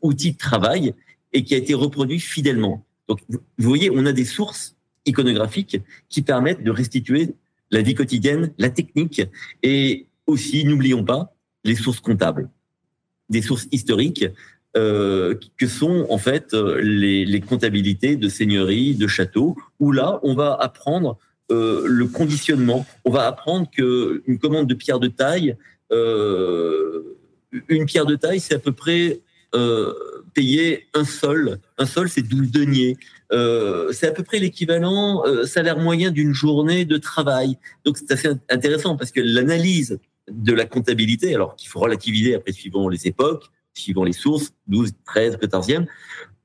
outil 0.02 0.32
de 0.32 0.38
travail 0.38 0.94
et 1.32 1.42
qui 1.42 1.54
a 1.54 1.58
été 1.58 1.74
reproduit 1.74 2.20
fidèlement. 2.20 2.86
Donc, 3.08 3.20
vous 3.28 3.68
voyez, 3.68 3.90
on 3.90 4.06
a 4.06 4.12
des 4.12 4.24
sources 4.24 4.76
iconographiques 5.06 5.78
qui 6.08 6.22
permettent 6.22 6.62
de 6.62 6.70
restituer 6.70 7.34
la 7.70 7.82
vie 7.82 7.94
quotidienne, 7.94 8.52
la 8.58 8.70
technique. 8.70 9.22
Et 9.62 10.06
aussi, 10.26 10.64
n'oublions 10.64 11.04
pas, 11.04 11.34
les 11.64 11.74
sources 11.74 12.00
comptables, 12.00 12.48
des 13.28 13.42
sources 13.42 13.68
historiques 13.72 14.26
euh, 14.76 15.34
que 15.56 15.66
sont 15.66 16.06
en 16.10 16.18
fait 16.18 16.52
les, 16.52 17.24
les, 17.24 17.40
comptabilités 17.40 18.16
de 18.16 18.28
seigneuries, 18.28 18.94
de 18.94 19.06
châteaux, 19.06 19.56
où 19.78 19.92
là, 19.92 20.20
on 20.22 20.34
va 20.34 20.54
apprendre 20.54 21.18
euh, 21.52 21.84
le 21.86 22.06
conditionnement, 22.06 22.86
on 23.04 23.10
va 23.10 23.26
apprendre 23.26 23.68
que 23.70 24.22
une 24.26 24.38
commande 24.38 24.66
de 24.66 24.74
pierre 24.74 24.98
de 24.98 25.08
taille, 25.08 25.56
euh, 25.92 27.18
une 27.68 27.84
pierre 27.84 28.06
de 28.06 28.16
taille, 28.16 28.40
c'est 28.40 28.54
à 28.54 28.58
peu 28.58 28.72
près 28.72 29.20
euh, 29.54 29.92
payer 30.34 30.86
un 30.94 31.04
sol. 31.04 31.58
Un 31.78 31.86
sol, 31.86 32.08
c'est 32.08 32.22
12 32.22 32.50
deniers. 32.50 32.96
Euh, 33.32 33.92
c'est 33.92 34.08
à 34.08 34.12
peu 34.12 34.22
près 34.22 34.38
l'équivalent 34.38 35.24
euh, 35.26 35.44
salaire 35.44 35.78
moyen 35.78 36.10
d'une 36.10 36.32
journée 36.32 36.84
de 36.84 36.96
travail. 36.96 37.56
Donc 37.84 37.98
c'est 37.98 38.12
assez 38.12 38.28
intéressant 38.50 38.96
parce 38.96 39.12
que 39.12 39.20
l'analyse 39.20 39.98
de 40.30 40.52
la 40.52 40.64
comptabilité, 40.64 41.34
alors 41.34 41.56
qu'il 41.56 41.68
faut 41.68 41.80
relativiser 41.80 42.34
après 42.34 42.52
suivant 42.52 42.88
les 42.88 43.06
époques, 43.06 43.46
suivant 43.74 44.04
les 44.04 44.12
sources, 44.12 44.52
12, 44.68 44.92
13, 45.06 45.36
14e, 45.36 45.86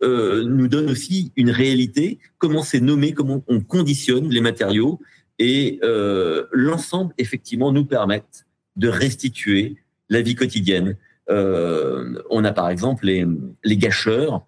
euh, 0.01 0.43
nous 0.43 0.67
donne 0.67 0.89
aussi 0.89 1.31
une 1.35 1.51
réalité, 1.51 2.19
comment 2.37 2.63
c'est 2.63 2.79
nommé, 2.79 3.13
comment 3.13 3.43
on 3.47 3.59
conditionne 3.59 4.29
les 4.29 4.41
matériaux 4.41 4.99
et 5.39 5.79
euh, 5.83 6.45
l'ensemble 6.51 7.13
effectivement 7.17 7.71
nous 7.71 7.85
permettent 7.85 8.45
de 8.75 8.87
restituer 8.87 9.77
la 10.09 10.21
vie 10.21 10.35
quotidienne. 10.35 10.97
Euh, 11.29 12.21
on 12.29 12.43
a 12.43 12.51
par 12.51 12.69
exemple 12.69 13.05
les, 13.05 13.77
gâcheurs 13.77 14.45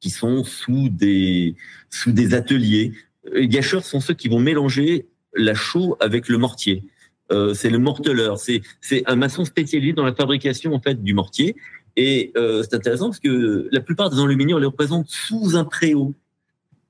qui 0.00 0.10
sont 0.10 0.44
sous 0.44 0.88
des, 0.88 1.54
sous 1.90 2.12
des 2.12 2.34
ateliers. 2.34 2.92
Les 3.32 3.48
gâcheurs 3.48 3.84
sont 3.84 4.00
ceux 4.00 4.14
qui 4.14 4.28
vont 4.28 4.40
mélanger 4.40 5.06
la 5.34 5.54
chaux 5.54 5.96
avec 6.00 6.28
le 6.28 6.38
mortier. 6.38 6.84
Euh, 7.30 7.54
c'est 7.54 7.70
le 7.70 7.78
morteleur, 7.78 8.38
c'est 8.38 8.62
c'est 8.80 9.04
un 9.06 9.16
maçon 9.16 9.44
spécialisé 9.44 9.92
dans 9.92 10.04
la 10.04 10.14
fabrication 10.14 10.74
en 10.74 10.80
fait 10.80 11.02
du 11.02 11.14
mortier. 11.14 11.56
Et 11.96 12.32
euh, 12.36 12.62
c'est 12.62 12.74
intéressant 12.74 13.06
parce 13.06 13.20
que 13.20 13.68
la 13.70 13.80
plupart 13.80 14.10
des 14.10 14.18
enluminures 14.18 14.58
les 14.58 14.66
représentent 14.66 15.08
sous 15.08 15.56
un 15.56 15.64
préau. 15.64 16.14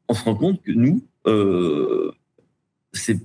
On 0.08 0.14
se 0.14 0.24
rend 0.24 0.34
compte 0.34 0.62
que 0.62 0.72
nous, 0.72 1.04
c'est 2.92 3.18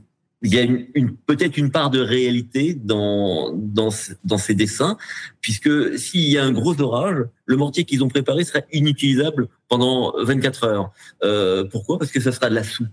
il 0.43 0.53
y 0.53 0.59
a 0.59 0.61
une, 0.61 1.15
peut-être 1.25 1.57
une 1.57 1.71
part 1.71 1.89
de 1.89 1.99
réalité 1.99 2.75
dans, 2.75 3.51
dans, 3.53 3.89
dans 4.23 4.37
ces 4.37 4.53
dessins, 4.53 4.97
puisque 5.41 5.97
s'il 5.97 6.29
y 6.29 6.37
a 6.37 6.43
un 6.43 6.51
gros 6.51 6.79
orage, 6.79 7.25
le 7.45 7.55
mortier 7.55 7.85
qu'ils 7.85 8.03
ont 8.03 8.07
préparé 8.07 8.43
sera 8.43 8.59
inutilisable 8.71 9.47
pendant 9.67 10.13
24 10.23 10.63
heures. 10.63 10.91
Euh, 11.23 11.63
pourquoi? 11.63 11.97
Parce 11.97 12.11
que 12.11 12.19
ça 12.19 12.31
sera 12.31 12.49
de 12.49 12.55
la 12.55 12.63
soupe. 12.63 12.87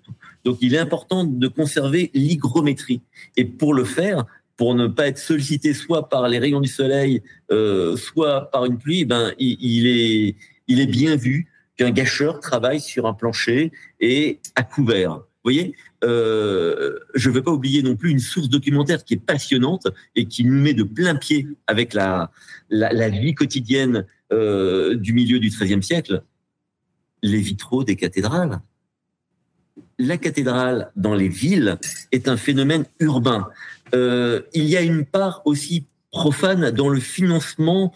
Donc 0.45 0.59
il 0.63 0.75
est 0.75 0.79
important 0.79 1.25
de 1.25 1.49
conserver 1.49 2.11
l'hygrométrie. 2.15 3.03
Et 3.37 3.45
pour 3.45 3.75
le 3.75 3.85
faire, 3.85 4.25
pour 4.57 4.75
ne 4.75 4.87
pas 4.87 5.09
être 5.09 5.19
sollicité 5.19 5.75
soit 5.75 6.09
par 6.09 6.29
les 6.29 6.39
rayons 6.39 6.61
du 6.61 6.69
soleil, 6.69 7.23
euh, 7.51 7.97
soit 7.97 8.51
par 8.51 8.65
une 8.65 8.79
pluie, 8.79 9.05
ben 9.05 9.33
il, 9.39 9.59
il, 9.61 9.87
est 9.87 10.37
il 10.69 10.81
est 10.81 10.87
bien 10.87 11.17
vu 11.17 11.51
qu'un 11.77 11.91
gâcheur 11.91 12.41
travaille 12.41 12.81
sur 12.81 13.07
un 13.07 13.15
plancher 13.15 13.73
et 14.01 14.41
à 14.55 14.63
couvert. 14.63 15.17
Vous 15.45 15.51
voyez, 15.51 15.75
euh, 16.05 16.99
je 17.15 17.29
ne 17.31 17.35
veux 17.35 17.43
pas 17.43 17.53
oublier 17.53 17.83
non 17.83 17.97
plus 17.97 18.11
une 18.11 18.19
source 18.19 18.49
documentaire 18.49 19.05
qui 19.05 19.15
est 19.15 19.25
passionnante 19.25 19.89
et 20.15 20.27
qui 20.27 20.45
nous 20.45 20.61
met 20.61 20.75
de 20.75 20.83
plein 20.83 21.15
pied 21.15 21.49
avec 21.67 21.95
la, 21.95 22.31
vie 22.71 23.35
quotidienne 23.35 24.07
euh, 24.33 24.97
du 24.97 25.13
milieu 25.13 25.39
du 25.39 25.49
XIIIe 25.49 25.83
siècle, 25.83 26.23
les 27.23 27.39
vitraux 27.39 27.85
des 27.85 27.97
cathédrales. 27.97 28.61
La 29.99 30.19
cathédrale 30.19 30.93
dans 30.95 31.15
les 31.15 31.29
villes 31.29 31.79
est 32.13 32.29
un 32.29 32.37
phénomène 32.37 32.85
urbain. 33.01 33.49
Euh, 33.95 34.43
il 34.53 34.65
y 34.65 34.77
a 34.77 34.83
une 34.83 35.05
part 35.05 35.43
aussi 35.47 35.87
profane 36.11 36.71
dans 36.71 36.89
le 36.89 37.01
financement 37.01 37.93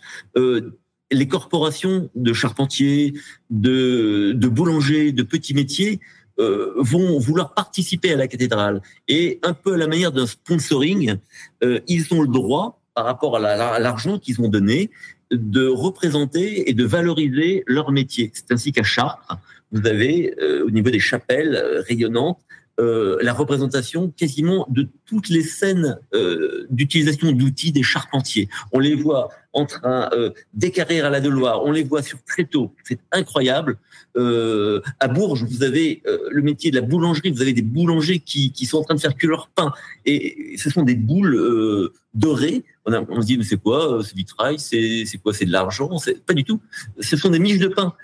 les 1.10 1.26
corporations 1.28 2.10
de 2.14 2.32
charpentiers, 2.32 3.14
de, 3.50 4.32
de 4.34 4.48
boulangers, 4.48 5.12
de 5.12 5.22
petits 5.22 5.54
métiers 5.54 6.00
euh, 6.40 6.72
vont 6.76 7.18
vouloir 7.18 7.54
participer 7.54 8.12
à 8.12 8.16
la 8.16 8.28
cathédrale. 8.28 8.80
Et 9.08 9.40
un 9.42 9.54
peu 9.54 9.74
à 9.74 9.76
la 9.76 9.86
manière 9.86 10.12
d'un 10.12 10.26
sponsoring, 10.26 11.16
euh, 11.64 11.80
ils 11.88 12.12
ont 12.12 12.22
le 12.22 12.28
droit, 12.28 12.80
par 12.94 13.04
rapport 13.04 13.36
à 13.36 13.78
l'argent 13.78 14.18
qu'ils 14.18 14.40
ont 14.40 14.48
donné, 14.48 14.90
de 15.30 15.68
représenter 15.68 16.68
et 16.68 16.74
de 16.74 16.84
valoriser 16.84 17.62
leur 17.66 17.92
métier. 17.92 18.32
C'est 18.34 18.50
ainsi 18.52 18.72
qu'à 18.72 18.82
Chartres, 18.82 19.38
vous 19.70 19.86
avez, 19.86 20.34
euh, 20.40 20.64
au 20.66 20.70
niveau 20.70 20.90
des 20.90 20.98
chapelles 20.98 21.82
rayonnantes, 21.86 22.40
euh, 22.80 23.18
la 23.22 23.32
représentation 23.32 24.12
quasiment 24.16 24.64
de 24.70 24.86
toutes 25.04 25.30
les 25.30 25.42
scènes 25.42 25.98
euh, 26.14 26.64
d'utilisation 26.70 27.32
d'outils 27.32 27.72
des 27.72 27.82
charpentiers. 27.82 28.48
On 28.70 28.78
les 28.78 28.94
voit 28.94 29.30
en 29.52 29.66
train 29.66 30.08
euh, 30.12 30.30
d'écarrer 30.54 31.00
à 31.00 31.10
la 31.10 31.20
Deloire, 31.20 31.64
on 31.64 31.72
les 31.72 31.82
voit 31.82 32.02
sur 32.02 32.22
tréteau, 32.22 32.72
c'est 32.84 33.00
incroyable. 33.10 33.78
Euh, 34.16 34.80
à 35.00 35.08
Bourges, 35.08 35.44
vous 35.44 35.62
avez 35.62 36.02
le 36.30 36.42
métier 36.42 36.70
de 36.70 36.76
la 36.76 36.82
boulangerie, 36.82 37.30
vous 37.30 37.42
avez 37.42 37.52
des 37.52 37.62
boulangers 37.62 38.18
qui, 38.18 38.52
sont 38.66 38.78
en 38.78 38.82
train 38.82 38.94
de 38.94 39.00
faire 39.00 39.16
que 39.16 39.26
leur 39.26 39.48
pain, 39.48 39.72
et 40.06 40.56
ce 40.56 40.70
sont 40.70 40.82
des 40.82 40.94
boules 40.94 41.90
dorées. 42.14 42.64
On, 42.86 43.20
se 43.20 43.26
dit, 43.26 43.38
mais 43.38 43.44
c'est 43.44 43.60
quoi 43.60 44.02
ce 44.02 44.14
vitrail 44.14 44.58
C'est 44.58 45.06
quoi 45.22 45.32
C'est 45.32 45.44
de 45.44 45.52
l'argent 45.52 45.90
Pas 46.26 46.34
du 46.34 46.44
tout. 46.44 46.60
Ce 47.00 47.16
sont 47.16 47.30
des 47.30 47.38
miches 47.38 47.58
de 47.58 47.68
pain. 47.68 47.94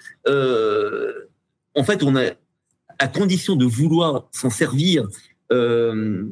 en 1.74 1.84
fait, 1.84 2.02
on 2.02 2.16
a 2.16 2.30
à 2.98 3.09
condition 3.09 3.57
de 3.57 3.64
vouloir 3.64 4.28
s'en 4.32 4.50
servir 4.50 5.09
euh, 5.52 6.24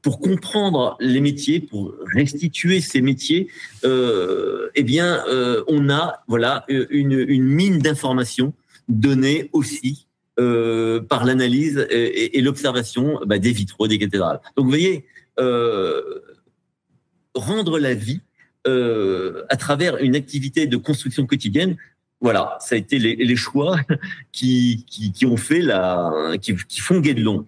pour 0.00 0.20
comprendre 0.20 0.96
les 1.00 1.20
métiers, 1.20 1.60
pour 1.60 1.92
restituer 2.14 2.80
ces 2.80 3.00
métiers, 3.00 3.48
euh, 3.84 4.70
eh 4.76 4.84
bien, 4.84 5.24
euh, 5.26 5.64
on 5.66 5.90
a 5.90 6.22
voilà 6.28 6.64
une 6.68 7.42
mine 7.42 7.78
d'informations 7.78 8.52
donnée 8.90 9.48
aussi 9.52 10.06
euh, 10.38 11.00
par 11.00 11.24
l'analyse 11.24 11.86
et, 11.90 12.40
l'observation 12.40 13.20
bah, 13.26 13.38
des 13.38 13.52
vitraux 13.52 13.88
des 13.88 13.98
cathédrales. 13.98 14.40
Donc, 14.56 14.64
vous 14.64 14.70
voyez, 14.70 15.06
euh, 15.38 16.02
rendre 17.34 17.78
la 17.78 17.94
vie 17.94 18.20
euh, 18.66 19.44
à 19.48 19.56
travers 19.56 19.96
une 19.98 20.16
activité 20.16 20.66
de 20.66 20.76
construction 20.76 21.26
quotidienne, 21.26 21.76
voilà, 22.20 22.58
ça 22.60 22.74
a 22.74 22.78
été 22.78 22.98
les, 22.98 23.36
choix 23.36 23.78
qui, 24.32 24.84
qui, 24.86 25.24
ont 25.24 25.38
fait 25.38 25.60
la, 25.60 26.12
qui, 26.40 26.54
qui 26.68 26.80
font 26.80 27.00
Guédelon. 27.00 27.46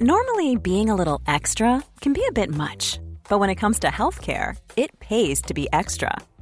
Normally, 0.00 0.56
being 0.56 0.90
a 0.90 0.94
little 0.94 1.20
extra 1.26 1.82
can 2.00 2.12
be 2.12 2.22
a 2.28 2.32
bit 2.32 2.50
much, 2.50 3.00
but 3.28 3.40
when 3.40 3.50
it 3.50 3.56
comes 3.56 3.78
to 3.80 3.88
healthcare, 3.88 4.56
it 4.76 4.90
pays 5.00 5.42
to 5.42 5.52
be 5.52 5.68
extra. 5.72 6.16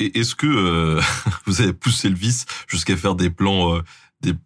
Est-ce 0.00 0.34
que 0.34 0.46
euh, 0.46 1.00
vous 1.46 1.60
avez 1.60 1.72
poussé 1.72 2.08
le 2.08 2.14
vice 2.14 2.46
jusqu'à 2.66 2.96
faire 2.96 3.14
des 3.14 3.30
plans, 3.30 3.76
euh, 3.76 3.80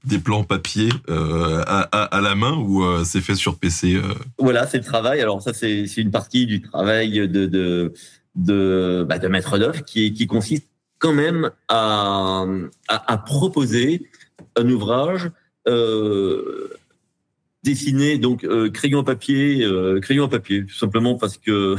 des, 0.05 0.19
plans 0.19 0.45
papier 0.45 0.89
euh, 1.09 1.63
à, 1.67 2.21
la 2.21 2.35
main 2.35 2.57
ou 2.57 2.85
c'est 3.05 3.21
fait 3.21 3.35
sur 3.35 3.59
PC? 3.59 4.01
Voilà, 4.39 4.67
c'est 4.67 4.79
le 4.79 4.85
travail. 4.85 5.21
Alors 5.21 5.43
ça, 5.43 5.53
c'est 5.53 5.87
une 5.97 6.11
partie 6.11 6.47
du 6.47 6.63
travail 6.63 7.29
de 7.29 7.47
de 7.47 7.93
de, 8.37 9.07
bah, 9.09 9.19
maître 9.29 9.59
d'œuvre 9.59 9.85
qui, 9.85 10.13
qui 10.13 10.27
consiste 10.27 10.67
quand 10.99 11.13
même 11.13 11.51
à, 11.69 12.45
à, 12.89 13.13
à 13.13 13.19
proposer 13.19 14.11
un 14.57 14.69
ouvrage 14.69 15.31
dessiné 17.63 18.19
donc 18.19 18.47
crayon 18.73 19.01
à 19.01 19.05
papier, 19.05 19.69
crayon 20.03 20.27
à 20.27 20.29
papier, 20.29 20.67
tout 20.67 20.75
simplement 20.75 21.17
parce 21.17 21.39
que 21.39 21.77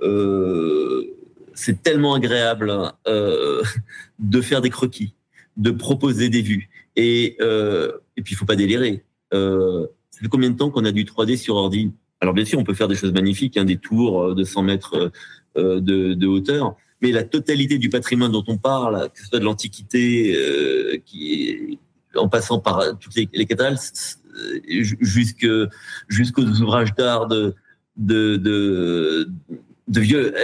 c'est 1.58 1.82
tellement 1.82 2.14
agréable 2.14 2.72
euh, 3.08 3.62
de 4.20 4.40
faire 4.40 4.60
des 4.60 4.70
croquis, 4.70 5.14
de 5.56 5.72
proposer 5.72 6.28
des 6.28 6.40
vues. 6.40 6.70
Et, 6.94 7.36
euh, 7.40 7.90
et 8.16 8.22
puis, 8.22 8.34
il 8.34 8.36
faut 8.36 8.44
pas 8.44 8.54
délirer. 8.54 9.04
Euh, 9.34 9.86
ça 10.10 10.20
fait 10.20 10.28
combien 10.28 10.50
de 10.50 10.56
temps 10.56 10.70
qu'on 10.70 10.84
a 10.84 10.92
du 10.92 11.04
3D 11.04 11.36
sur 11.36 11.56
ordi? 11.56 11.92
Alors, 12.20 12.32
bien 12.32 12.44
sûr, 12.44 12.60
on 12.60 12.64
peut 12.64 12.74
faire 12.74 12.86
des 12.86 12.94
choses 12.94 13.12
magnifiques, 13.12 13.56
hein, 13.56 13.64
des 13.64 13.76
tours 13.76 14.22
euh, 14.22 14.34
de 14.36 14.44
100 14.44 14.62
mètres 14.62 15.10
euh, 15.56 15.80
de, 15.80 16.14
de, 16.14 16.26
hauteur, 16.28 16.76
mais 17.02 17.10
la 17.10 17.24
totalité 17.24 17.78
du 17.78 17.88
patrimoine 17.88 18.30
dont 18.30 18.44
on 18.46 18.56
parle, 18.56 19.08
que 19.12 19.18
ce 19.18 19.26
soit 19.26 19.40
de 19.40 19.44
l'Antiquité, 19.44 20.36
euh, 20.36 20.96
en 22.14 22.28
passant 22.28 22.60
par 22.60 22.96
toutes 23.00 23.16
les, 23.16 23.28
les 23.32 23.46
cathédrales, 23.46 23.78
jusqu'aux 25.00 26.44
ouvrages 26.44 26.94
d'art 26.94 27.26
de, 27.26 27.56
de, 27.96 28.36
de 28.36 29.28
de 29.88 30.00
vieux, 30.00 30.34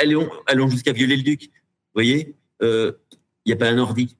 allons, 0.00 0.30
allons 0.46 0.68
jusqu'à 0.68 0.92
violer 0.92 1.16
le 1.16 1.22
duc. 1.22 1.44
Vous 1.44 2.00
voyez, 2.00 2.34
il 2.60 2.66
euh, 2.66 2.92
n'y 3.46 3.52
a 3.52 3.56
pas 3.56 3.68
un 3.68 3.78
ordi. 3.78 4.16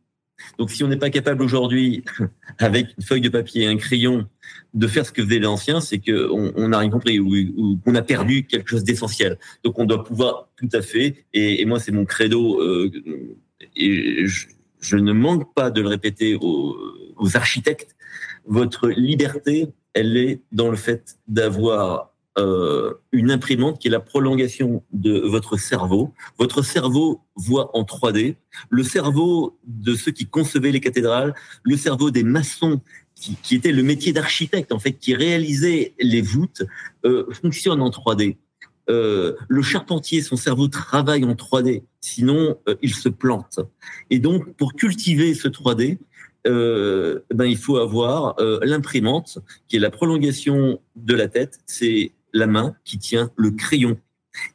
Donc, 0.58 0.70
si 0.70 0.84
on 0.84 0.88
n'est 0.88 0.98
pas 0.98 1.10
capable 1.10 1.42
aujourd'hui, 1.42 2.04
avec 2.58 2.88
une 2.96 3.04
feuille 3.04 3.20
de 3.20 3.28
papier 3.28 3.64
et 3.64 3.66
un 3.66 3.76
crayon, 3.76 4.28
de 4.74 4.86
faire 4.86 5.06
ce 5.06 5.12
que 5.12 5.24
faisait 5.24 5.38
l'ancien, 5.38 5.80
c'est 5.80 5.98
qu'on 5.98 6.52
on 6.54 6.68
n'a 6.68 6.78
rien 6.78 6.90
compris 6.90 7.18
ou, 7.18 7.78
qu'on 7.84 7.94
a 7.94 8.02
perdu 8.02 8.44
quelque 8.44 8.68
chose 8.68 8.84
d'essentiel. 8.84 9.38
Donc, 9.64 9.78
on 9.78 9.84
doit 9.84 10.04
pouvoir 10.04 10.48
tout 10.56 10.68
à 10.72 10.82
fait, 10.82 11.24
et, 11.32 11.64
moi, 11.64 11.80
c'est 11.80 11.92
mon 11.92 12.04
credo, 12.04 12.60
euh, 12.60 12.90
et 13.76 14.26
je, 14.26 14.96
ne 14.96 15.12
manque 15.12 15.54
pas 15.54 15.70
de 15.70 15.80
le 15.80 15.88
répéter 15.88 16.34
aux, 16.34 16.76
aux 17.16 17.36
architectes, 17.36 17.96
votre 18.46 18.88
liberté, 18.88 19.68
elle 19.94 20.16
est 20.16 20.42
dans 20.52 20.70
le 20.70 20.76
fait 20.76 21.16
d'avoir 21.26 22.13
euh, 22.38 22.94
une 23.12 23.30
imprimante 23.30 23.78
qui 23.78 23.88
est 23.88 23.90
la 23.90 24.00
prolongation 24.00 24.82
de 24.92 25.18
votre 25.20 25.56
cerveau. 25.56 26.12
Votre 26.38 26.62
cerveau 26.62 27.20
voit 27.36 27.76
en 27.76 27.82
3D. 27.84 28.36
Le 28.70 28.82
cerveau 28.82 29.58
de 29.66 29.94
ceux 29.94 30.12
qui 30.12 30.26
concevaient 30.26 30.72
les 30.72 30.80
cathédrales, 30.80 31.34
le 31.62 31.76
cerveau 31.76 32.10
des 32.10 32.24
maçons 32.24 32.80
qui, 33.14 33.36
qui 33.42 33.54
était 33.54 33.72
le 33.72 33.82
métier 33.82 34.12
d'architecte 34.12 34.72
en 34.72 34.78
fait, 34.78 34.92
qui 34.92 35.14
réalisait 35.14 35.94
les 36.00 36.22
voûtes, 36.22 36.62
euh, 37.04 37.26
fonctionne 37.32 37.80
en 37.80 37.90
3D. 37.90 38.36
Euh, 38.90 39.34
le 39.48 39.62
charpentier, 39.62 40.20
son 40.20 40.36
cerveau 40.36 40.68
travaille 40.68 41.24
en 41.24 41.34
3D, 41.34 41.84
sinon 42.00 42.58
euh, 42.68 42.74
il 42.82 42.94
se 42.94 43.08
plante. 43.08 43.60
Et 44.10 44.18
donc, 44.18 44.54
pour 44.56 44.74
cultiver 44.74 45.34
ce 45.34 45.48
3D, 45.48 45.98
euh, 46.46 47.20
ben, 47.32 47.46
il 47.46 47.56
faut 47.56 47.78
avoir 47.78 48.38
euh, 48.38 48.58
l'imprimante, 48.62 49.38
qui 49.68 49.76
est 49.76 49.80
la 49.80 49.90
prolongation 49.90 50.80
de 50.96 51.14
la 51.14 51.28
tête. 51.28 51.58
C'est 51.66 52.12
la 52.34 52.46
main 52.46 52.76
qui 52.84 52.98
tient 52.98 53.30
le 53.36 53.52
crayon. 53.52 53.96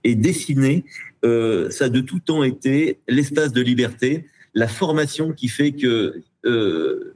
Et 0.04 0.14
dessiner, 0.14 0.86
euh, 1.26 1.72
ça 1.72 1.86
a 1.86 1.90
de 1.90 2.02
tout 2.02 2.20
temps 2.20 2.44
été 2.44 3.00
l'espace 3.08 3.52
de 3.52 3.62
liberté, 3.62 4.28
la 4.54 4.68
formation 4.68 5.32
qui 5.32 5.48
fait 5.48 5.72
que 5.72 6.22
euh, 6.46 7.16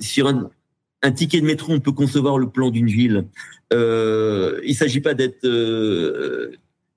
sur 0.00 0.26
un, 0.28 0.50
ticket 1.12 1.40
de 1.40 1.46
métro, 1.46 1.72
on 1.72 1.80
peut 1.80 1.92
concevoir 1.92 2.38
le 2.38 2.50
plan 2.50 2.70
d'une 2.70 2.88
ville. 2.88 3.26
Euh, 3.72 4.60
il 4.64 4.70
ne 4.70 4.76
s'agit 4.76 5.00
pas 5.00 5.14
d'être 5.14 5.46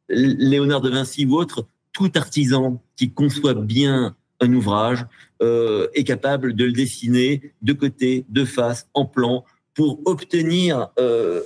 Léonard 0.09 0.81
de 0.81 0.89
Vinci 0.89 1.25
ou 1.25 1.35
autre, 1.35 1.67
tout 1.93 2.11
artisan 2.15 2.83
qui 2.95 3.11
conçoit 3.11 3.53
bien 3.53 4.15
un 4.41 4.53
ouvrage 4.53 5.05
est 5.41 6.03
capable 6.03 6.53
de 6.53 6.65
le 6.65 6.71
dessiner 6.71 7.53
de 7.61 7.73
côté, 7.73 8.25
de 8.29 8.45
face, 8.45 8.87
en 8.93 9.05
plan, 9.05 9.45
pour 9.73 10.01
obtenir 10.05 10.89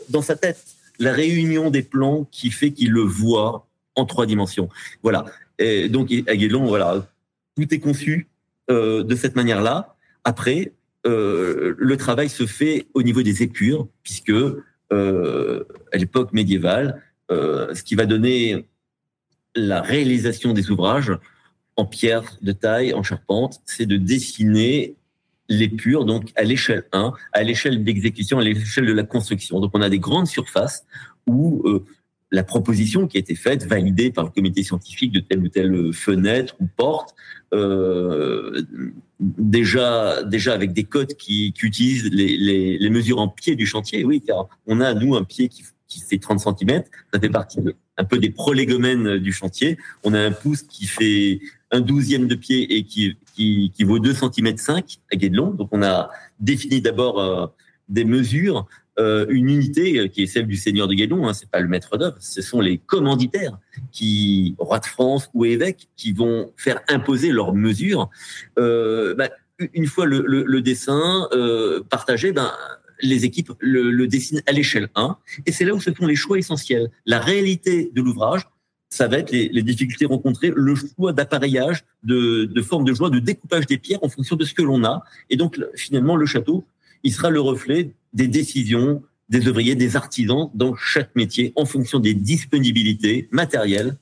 dans 0.10 0.22
sa 0.22 0.36
tête 0.36 0.79
la 1.00 1.14
réunion 1.14 1.70
des 1.70 1.82
plans 1.82 2.26
qui 2.32 2.52
fait 2.52 2.72
qu'il 2.72 2.92
le 2.92 3.02
voit 3.02 3.68
en 3.96 4.06
trois 4.06 4.26
dimensions. 4.26 4.70
Voilà. 5.02 5.26
Et 5.58 5.90
donc 5.90 6.12
à 6.12 6.34
voilà, 6.66 7.08
tout 7.56 7.74
est 7.74 7.80
conçu 7.80 8.28
euh, 8.70 9.04
de 9.04 9.16
cette 9.16 9.36
manière-là. 9.36 9.96
Après, 10.24 10.74
euh, 11.06 11.76
le 11.78 11.98
travail 11.98 12.30
se 12.30 12.46
fait 12.46 12.88
au 12.94 13.04
niveau 13.04 13.22
des 13.22 13.42
épures, 13.44 13.88
puisque 14.04 14.32
euh, 14.32 15.64
à 15.92 15.98
l'époque 15.98 16.34
médiévale, 16.34 17.02
ce 17.30 17.84
qui 17.84 17.94
va 17.94 18.08
donner 18.08 18.66
la 19.56 19.82
réalisation 19.82 20.54
des 20.54 20.72
ouvrages 20.72 21.12
en 21.76 21.86
pierre 21.86 22.38
de 22.42 22.52
taille, 22.52 22.94
en 22.94 23.04
charpente, 23.04 23.62
c'est 23.66 23.86
de 23.86 23.98
dessiner 23.98 24.96
l'épure, 25.50 26.06
donc 26.06 26.32
à 26.36 26.44
l'échelle 26.44 26.84
1, 26.94 27.14
à 27.34 27.44
l'échelle 27.44 27.84
d'exécution, 27.84 28.40
à 28.40 28.44
l'échelle 28.44 28.86
de 28.86 28.94
la 28.94 29.04
construction. 29.04 29.60
Donc 29.60 29.72
on 29.74 29.82
a 29.82 29.90
des 29.90 30.00
grandes 30.00 30.28
surfaces 30.28 30.86
où 31.28 31.62
euh, 31.66 31.86
la 32.32 32.44
proposition 32.44 33.08
qui 33.08 33.18
a 33.18 33.20
été 33.20 33.36
faite, 33.36 33.66
validée 33.66 34.12
par 34.12 34.24
le 34.24 34.30
comité 34.30 34.62
scientifique 34.64 35.12
de 35.12 35.20
telle 35.20 35.40
ou 35.40 35.50
telle 35.50 35.94
fenêtre 35.94 36.56
ou 36.60 36.68
porte, 36.68 37.16
euh, 37.54 38.62
déjà, 39.20 40.24
déjà 40.24 40.54
avec 40.54 40.72
des 40.74 40.84
codes 40.84 41.16
qui, 41.16 41.52
qui 41.54 41.66
utilisent 41.66 42.10
les, 42.12 42.38
les, 42.38 42.78
les, 42.78 42.90
mesures 42.92 43.20
en 43.20 43.28
pied 43.28 43.56
du 43.56 43.66
chantier. 43.66 44.06
Oui, 44.06 44.22
car 44.22 44.48
on 44.68 44.80
a, 44.80 44.94
nous, 44.94 45.16
un 45.16 45.24
pied 45.24 45.50
qui, 45.50 45.64
qui 45.88 46.00
fait 46.02 46.20
30 46.20 46.40
cm. 46.40 46.84
Ça 47.12 47.20
fait 47.20 47.30
partie 47.30 47.60
un 47.98 48.04
peu 48.06 48.20
des 48.20 48.30
prolégomènes 48.30 49.18
du 49.18 49.34
chantier. 49.34 49.78
On 50.04 50.14
a 50.14 50.20
un 50.20 50.32
pouce 50.32 50.62
qui 50.62 50.86
fait 50.86 51.42
un 51.72 51.82
douzième 51.82 52.28
de 52.28 52.36
pied 52.36 52.78
et 52.78 52.84
qui, 52.84 53.18
qui, 53.40 53.72
qui 53.74 53.86
vaut 53.86 54.00
2 54.00 54.14
cm 54.14 54.58
5 54.58 54.98
à 55.12 55.16
Guédelon. 55.16 55.52
Donc, 55.52 55.70
on 55.72 55.82
a 55.82 56.10
défini 56.42 56.82
d'abord 56.82 57.20
euh, 57.20 57.48
des 57.88 58.04
mesures 58.04 58.68
euh, 59.00 59.26
une 59.30 59.50
unité 59.50 59.98
euh, 59.98 60.08
qui 60.10 60.24
est 60.24 60.26
celle 60.26 60.46
du 60.46 60.58
seigneur 60.58 60.90
de 60.90 60.94
Guédon, 60.94 61.26
hein, 61.26 61.34
c'est 61.34 61.50
pas 61.50 61.62
le 61.62 61.70
maître 61.70 61.98
d'œuvre, 61.98 62.18
ce 62.20 62.42
sont 62.42 62.60
les 62.60 62.80
commanditaires 62.80 63.58
qui, 63.94 64.56
roi 64.60 64.80
de 64.80 64.86
France 64.86 65.30
ou 65.34 65.46
évêques, 65.46 65.88
qui 65.96 66.12
vont 66.12 66.52
faire 66.58 66.82
imposer 66.90 67.32
leurs 67.32 67.54
mesures. 67.54 68.10
Bah, 68.58 69.30
une 69.74 69.88
fois 69.88 70.06
le, 70.06 70.60
dessin 70.60 71.30
partagé, 71.90 72.34
ben, 72.34 72.52
les 73.02 73.24
équipes 73.24 73.54
le, 73.62 73.90
le 73.90 74.08
dessinent 74.08 74.42
à 74.48 74.52
l'échelle 74.52 74.90
1, 74.96 75.16
et 75.46 75.54
c'est 75.54 75.64
là 75.64 75.74
où 75.74 75.80
se 75.80 75.92
font 75.92 76.06
les 76.06 76.18
choix 76.18 76.38
essentiels. 76.38 76.90
La 77.06 77.20
réalité 77.20 77.90
de 77.94 78.02
l'ouvrage, 78.02 78.42
ça 78.90 79.08
va 79.08 79.20
être 79.20 79.32
les, 79.32 79.50
les, 79.50 79.62
difficultés 79.62 80.06
rencontrées, 80.06 80.52
le 80.56 80.76
choix 80.76 81.14
d'appareillage, 81.14 81.84
de, 82.04 82.46
de 82.46 82.62
forme 82.62 82.86
de 82.86 82.94
joie, 82.94 83.10
de 83.10 83.20
découpage 83.20 83.68
des 83.68 83.78
pierres 83.78 84.04
en 84.04 84.10
fonction 84.10 84.36
de 84.36 84.44
ce 84.46 84.54
que 84.54 84.64
l'on 84.64 84.84
a. 84.84 85.04
Et 85.30 85.38
donc, 85.38 85.60
finalement, 85.76 86.16
le 86.16 86.26
château, 86.26 86.66
il 87.04 87.14
sera 87.14 87.30
le 87.30 87.40
reflet 87.40 87.92
des 88.14 88.28
décisions 88.28 89.04
des 89.30 89.48
ouvriers, 89.48 89.76
des 89.76 89.96
artisans 89.96 90.50
dans 90.56 90.76
chaque 90.76 91.16
métier 91.16 91.54
en 91.56 91.66
fonction 91.66 92.00
des 92.00 92.16
disponibilités 92.16 93.28
matérielles 93.32 93.96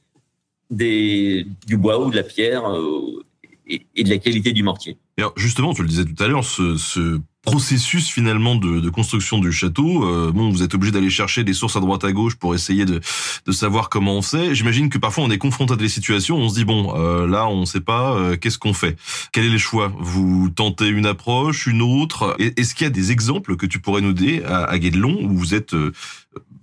des, 0.69 1.45
du 1.65 1.77
bois 1.77 2.03
ou 2.03 2.09
de 2.09 2.15
la 2.15 2.23
pierre 2.23 2.65
euh, 2.69 3.25
et, 3.67 3.85
et, 3.95 4.03
de 4.03 4.09
la 4.09 4.17
qualité 4.17 4.53
du 4.53 4.63
mortier. 4.63 4.97
Alors 5.17 5.33
justement, 5.35 5.73
tu 5.73 5.81
le 5.81 5.89
disais 5.89 6.05
tout 6.05 6.23
à 6.23 6.27
l'heure, 6.27 6.45
ce, 6.45 6.77
ce 6.77 7.19
processus 7.47 8.09
finalement 8.09 8.55
de, 8.55 8.81
de, 8.81 8.89
construction 8.89 9.37
du 9.39 9.53
château. 9.53 10.03
Euh, 10.03 10.33
bon, 10.33 10.49
vous 10.49 10.63
êtes 10.63 10.75
obligé 10.75 10.91
d'aller 10.91 11.09
chercher 11.09 11.45
des 11.45 11.53
sources 11.53 11.77
à 11.77 11.79
droite 11.79 12.03
à 12.03 12.11
gauche 12.11 12.35
pour 12.35 12.53
essayer 12.53 12.83
de, 12.83 12.99
de 13.45 13.51
savoir 13.53 13.87
comment 13.87 14.17
on 14.17 14.21
fait. 14.21 14.53
J'imagine 14.53 14.89
que 14.89 14.97
parfois 14.97 15.23
on 15.23 15.31
est 15.31 15.37
confronté 15.37 15.71
à 15.71 15.75
des 15.77 15.87
situations, 15.87 16.35
on 16.35 16.49
se 16.49 16.55
dit 16.55 16.65
bon, 16.65 16.93
euh, 16.97 17.25
là 17.25 17.47
on 17.47 17.61
ne 17.61 17.65
sait 17.65 17.79
pas, 17.79 18.13
euh, 18.15 18.35
qu'est-ce 18.35 18.57
qu'on 18.57 18.73
fait? 18.73 18.97
Quel 19.31 19.45
est 19.45 19.49
le 19.49 19.57
choix? 19.57 19.93
Vous 19.97 20.49
tentez 20.49 20.89
une 20.89 21.05
approche, 21.05 21.67
une 21.67 21.81
autre? 21.81 22.35
Est-ce 22.37 22.75
qu'il 22.75 22.83
y 22.83 22.87
a 22.87 22.91
des 22.91 23.13
exemples 23.13 23.55
que 23.55 23.65
tu 23.65 23.79
pourrais 23.79 24.01
nous 24.01 24.11
donner 24.11 24.43
à, 24.43 24.65
à 24.65 24.77
Guédelon 24.77 25.17
où 25.23 25.37
vous 25.37 25.55
êtes 25.55 25.73
euh, 25.73 25.93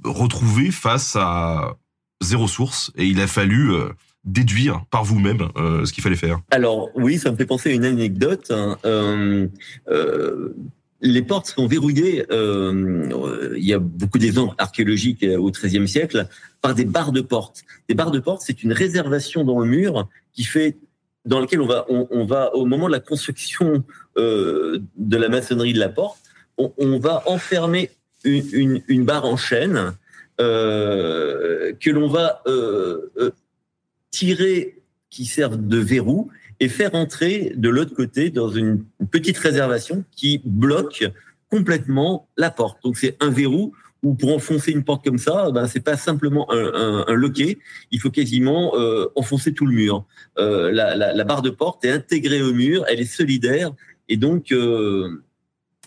retrouvé 0.04 0.70
face 0.70 1.16
à 1.16 1.76
zéro 2.20 2.46
source 2.46 2.92
et 2.96 3.06
il 3.06 3.22
a 3.22 3.26
fallu 3.26 3.72
euh, 3.72 3.88
déduire 4.24 4.84
par 4.90 5.04
vous-même 5.04 5.48
euh, 5.56 5.84
ce 5.84 5.92
qu'il 5.92 6.02
fallait 6.02 6.16
faire 6.16 6.40
Alors 6.50 6.90
oui, 6.94 7.18
ça 7.18 7.30
me 7.30 7.36
fait 7.36 7.46
penser 7.46 7.70
à 7.70 7.72
une 7.72 7.84
anecdote. 7.84 8.50
Hein. 8.50 8.78
Euh, 8.84 9.46
euh, 9.88 10.54
les 11.00 11.22
portes 11.22 11.46
sont 11.46 11.66
verrouillées. 11.66 12.24
Il 12.30 13.64
y 13.64 13.74
a 13.74 13.78
beaucoup 13.78 14.18
d'exemples 14.18 14.54
archéologiques 14.56 15.24
au 15.38 15.50
XIIIe 15.50 15.86
siècle 15.86 16.28
par 16.62 16.74
des 16.74 16.86
barres 16.86 17.12
de 17.12 17.20
porte. 17.20 17.62
Des 17.88 17.94
barres 17.94 18.10
de 18.10 18.20
porte, 18.20 18.42
c'est 18.44 18.62
une 18.62 18.72
réservation 18.72 19.44
dans 19.44 19.60
le 19.60 19.66
mur 19.66 20.08
qui 20.32 20.44
fait 20.44 20.78
dans 21.26 21.40
lequel 21.40 21.60
on 21.60 21.66
va, 21.66 21.84
on, 21.90 22.24
va 22.24 22.54
au 22.54 22.64
moment 22.64 22.86
de 22.86 22.92
la 22.92 23.00
construction 23.00 23.84
de 24.16 24.80
la 25.10 25.28
maçonnerie 25.28 25.74
de 25.74 25.78
la 25.78 25.90
porte, 25.90 26.18
on, 26.56 26.98
va 26.98 27.22
enfermer 27.26 27.90
une, 28.24 28.82
une, 28.88 29.04
barre 29.04 29.26
en 29.26 29.36
chaîne 29.36 29.92
que 30.38 31.90
l'on 31.90 32.08
va 32.08 32.42
tirer 34.14 34.76
qui 35.10 35.24
servent 35.24 35.66
de 35.66 35.78
verrou 35.78 36.30
et 36.60 36.68
faire 36.68 36.94
entrer 36.94 37.52
de 37.56 37.68
l'autre 37.68 37.94
côté 37.94 38.30
dans 38.30 38.48
une 38.48 38.84
petite 39.10 39.38
réservation 39.38 40.04
qui 40.12 40.40
bloque 40.44 41.04
complètement 41.50 42.28
la 42.36 42.50
porte. 42.50 42.78
Donc 42.84 42.96
c'est 42.96 43.16
un 43.20 43.30
verrou 43.30 43.72
où 44.04 44.14
pour 44.14 44.32
enfoncer 44.32 44.70
une 44.70 44.84
porte 44.84 45.04
comme 45.04 45.18
ça, 45.18 45.50
ben 45.50 45.66
c'est 45.66 45.80
pas 45.80 45.96
simplement 45.96 46.46
un, 46.52 47.04
un, 47.08 47.14
loquet, 47.14 47.58
il 47.90 48.00
faut 48.00 48.10
quasiment 48.10 48.74
euh, 48.76 49.06
enfoncer 49.16 49.52
tout 49.52 49.66
le 49.66 49.74
mur. 49.74 50.04
Euh, 50.38 50.70
la, 50.70 51.24
barre 51.24 51.42
de 51.42 51.50
porte 51.50 51.84
est 51.84 51.90
intégrée 51.90 52.42
au 52.42 52.52
mur, 52.52 52.84
elle 52.88 53.00
est 53.00 53.12
solidaire 53.20 53.72
et 54.08 54.16
donc 54.16 54.52
euh, 54.52 55.22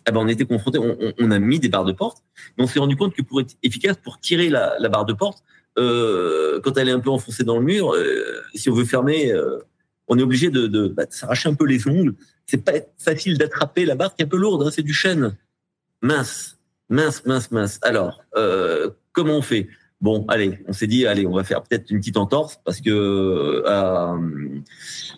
eh 0.07 0.11
ben 0.11 0.19
on 0.19 0.27
était 0.27 0.45
confronté, 0.45 0.79
on, 0.79 1.31
a 1.31 1.39
mis 1.39 1.59
des 1.59 1.69
barres 1.69 1.85
de 1.85 1.93
porte, 1.93 2.23
mais 2.57 2.63
on 2.65 2.67
s'est 2.67 2.79
rendu 2.79 2.97
compte 2.97 3.13
que 3.13 3.21
pour 3.21 3.39
être 3.39 3.55
efficace, 3.63 3.97
pour 3.97 4.19
tirer 4.19 4.49
la 4.49 4.89
barre 4.89 5.05
de 5.05 5.13
porte, 5.13 5.43
euh, 5.77 6.59
quand 6.61 6.77
elle 6.77 6.89
est 6.89 6.93
un 6.93 6.99
peu 6.99 7.09
enfoncée 7.09 7.43
dans 7.43 7.57
le 7.57 7.63
mur, 7.63 7.93
euh, 7.93 8.41
si 8.55 8.69
on 8.69 8.73
veut 8.73 8.85
fermer, 8.85 9.31
euh, 9.31 9.59
on 10.07 10.17
est 10.17 10.23
obligé 10.23 10.49
bah, 10.49 10.67
de 10.67 10.95
s'arracher 11.09 11.49
un 11.49 11.53
peu 11.53 11.65
les 11.65 11.87
ongles. 11.87 12.15
C'est 12.45 12.63
pas 12.63 12.73
facile 12.97 13.37
d'attraper 13.37 13.85
la 13.85 13.95
barre 13.95 14.15
qui 14.15 14.21
est 14.21 14.25
un 14.25 14.29
peu 14.29 14.37
lourde, 14.37 14.63
hein, 14.65 14.71
c'est 14.71 14.81
du 14.81 14.93
chêne. 14.93 15.35
Mince, 16.01 16.57
mince, 16.89 17.25
mince, 17.25 17.51
mince. 17.51 17.79
Alors, 17.81 18.23
comment 19.11 19.37
on 19.37 19.41
fait? 19.41 19.67
Bon, 19.99 20.25
allez, 20.27 20.59
on 20.67 20.73
s'est 20.73 20.85
dit, 20.85 21.07
allez, 21.07 21.25
on 21.25 21.33
va 21.33 21.43
faire 21.43 21.63
peut-être 21.63 21.89
une 21.89 21.99
petite 21.99 22.17
entorse 22.17 22.59
parce 22.63 22.81
que 22.81 23.63
à, 23.65 24.15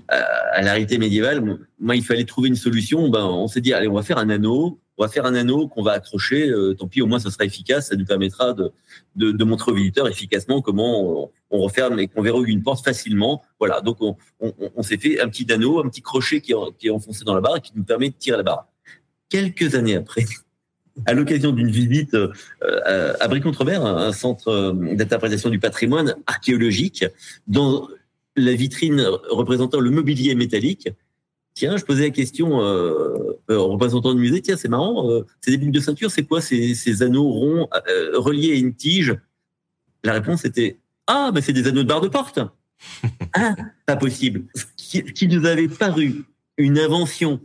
à, 0.07 0.61
l'arrêté 0.61 0.97
médiévale, 0.97 1.59
il 1.93 2.03
fallait 2.03 2.23
trouver 2.23 2.47
une 2.47 2.55
solution. 2.55 3.09
Ben, 3.09 3.25
on 3.25 3.47
s'est 3.47 3.61
dit, 3.61 3.73
allez, 3.73 3.89
on 3.89 3.95
va 3.95 4.03
faire 4.03 4.17
un 4.17 4.29
anneau 4.29 4.79
on 4.99 5.03
va 5.03 5.09
faire 5.09 5.25
un 5.25 5.33
anneau 5.33 5.69
qu'on 5.69 5.81
va 5.81 5.93
accrocher. 5.93 6.49
Euh, 6.49 6.73
tant 6.73 6.87
pis, 6.87 7.01
au 7.01 7.07
moins, 7.07 7.19
ça 7.19 7.31
sera 7.31 7.45
efficace. 7.45 7.87
Ça 7.87 7.95
nous 7.95 8.05
permettra 8.05 8.53
de, 8.53 8.71
de, 9.15 9.43
montrer 9.45 9.71
aux 9.71 9.75
visiteurs 9.75 10.09
efficacement 10.09 10.61
comment 10.61 11.31
on, 11.49 11.57
referme 11.57 11.99
et 11.99 12.07
qu'on 12.09 12.21
verrouille 12.21 12.51
une 12.51 12.61
porte 12.61 12.83
facilement. 12.83 13.41
Voilà. 13.59 13.79
Donc, 13.79 13.97
on, 14.01 14.83
s'est 14.83 14.97
fait 14.97 15.21
un 15.21 15.29
petit 15.29 15.49
anneau, 15.51 15.79
un 15.79 15.87
petit 15.87 16.01
crochet 16.01 16.41
qui 16.41 16.51
est, 16.51 16.55
qui 16.77 16.87
est 16.87 16.91
enfoncé 16.91 17.23
dans 17.23 17.33
la 17.33 17.39
barre 17.39 17.57
et 17.57 17.61
qui 17.61 17.71
nous 17.75 17.83
permet 17.83 18.09
de 18.09 18.15
tirer 18.15 18.37
la 18.37 18.43
barre. 18.43 18.67
Quelques 19.29 19.75
années 19.75 19.95
après, 19.95 20.25
à 21.05 21.13
l'occasion 21.13 21.53
d'une 21.53 21.71
visite 21.71 22.13
euh, 22.13 23.13
à 23.19 23.27
Brie-Contrebert, 23.29 23.85
un 23.85 24.11
centre 24.11 24.49
euh, 24.49 24.95
d'interprétation 24.95 25.49
du 25.49 25.59
patrimoine 25.59 26.15
archéologique, 26.27 27.05
dans 27.47 27.87
la 28.35 28.51
vitrine 28.51 29.01
représentant 29.29 29.79
le 29.79 29.91
mobilier 29.91 30.35
métallique, 30.35 30.89
tiens, 31.59 31.75
je 31.75 31.83
posais 31.83 32.05
la 32.05 32.09
question 32.09 32.61
euh, 32.61 33.35
au 33.49 33.67
représentant 33.67 34.13
du 34.13 34.21
musée, 34.21 34.41
tiens, 34.41 34.55
c'est 34.55 34.69
marrant, 34.69 35.11
euh, 35.11 35.25
ces 35.41 35.57
boucles 35.57 35.73
de 35.73 35.79
ceinture, 35.81 36.09
c'est 36.09 36.23
quoi 36.23 36.39
ces, 36.39 36.73
ces, 36.73 37.03
anneaux 37.03 37.29
ronds 37.29 37.67
euh, 37.89 38.17
reliés 38.17 38.53
à 38.53 38.55
une 38.55 38.73
tige? 38.73 39.13
La 40.05 40.13
réponse 40.13 40.45
était, 40.45 40.79
ah, 41.05 41.31
mais 41.33 41.41
c'est 41.41 41.51
des 41.51 41.67
anneaux 41.67 41.83
de 41.83 41.87
barre 41.87 41.99
de 41.99 42.07
porte. 42.07 42.39
ah, 43.33 43.55
pas 43.85 43.97
possible. 43.97 44.45
Ce 44.55 44.63
qui, 44.77 45.03
qui, 45.03 45.27
nous 45.27 45.45
avait 45.45 45.67
paru 45.67 46.23
une 46.57 46.79
invention 46.79 47.41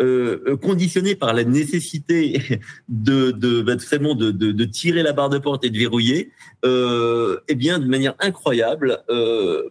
euh, 0.00 0.56
conditionnée 0.56 1.14
par 1.14 1.34
la 1.34 1.44
nécessité 1.44 2.60
de, 2.88 3.32
de, 3.32 3.60
bah, 3.60 3.74
de, 3.74 4.30
de, 4.30 4.52
de, 4.52 4.64
tirer 4.64 5.02
la 5.02 5.12
barre 5.12 5.28
de 5.28 5.36
porte 5.36 5.66
et 5.66 5.70
de 5.70 5.76
verrouiller, 5.76 6.32
euh, 6.64 7.38
eh 7.48 7.54
bien, 7.54 7.78
de 7.78 7.86
manière 7.86 8.14
incroyable, 8.20 8.98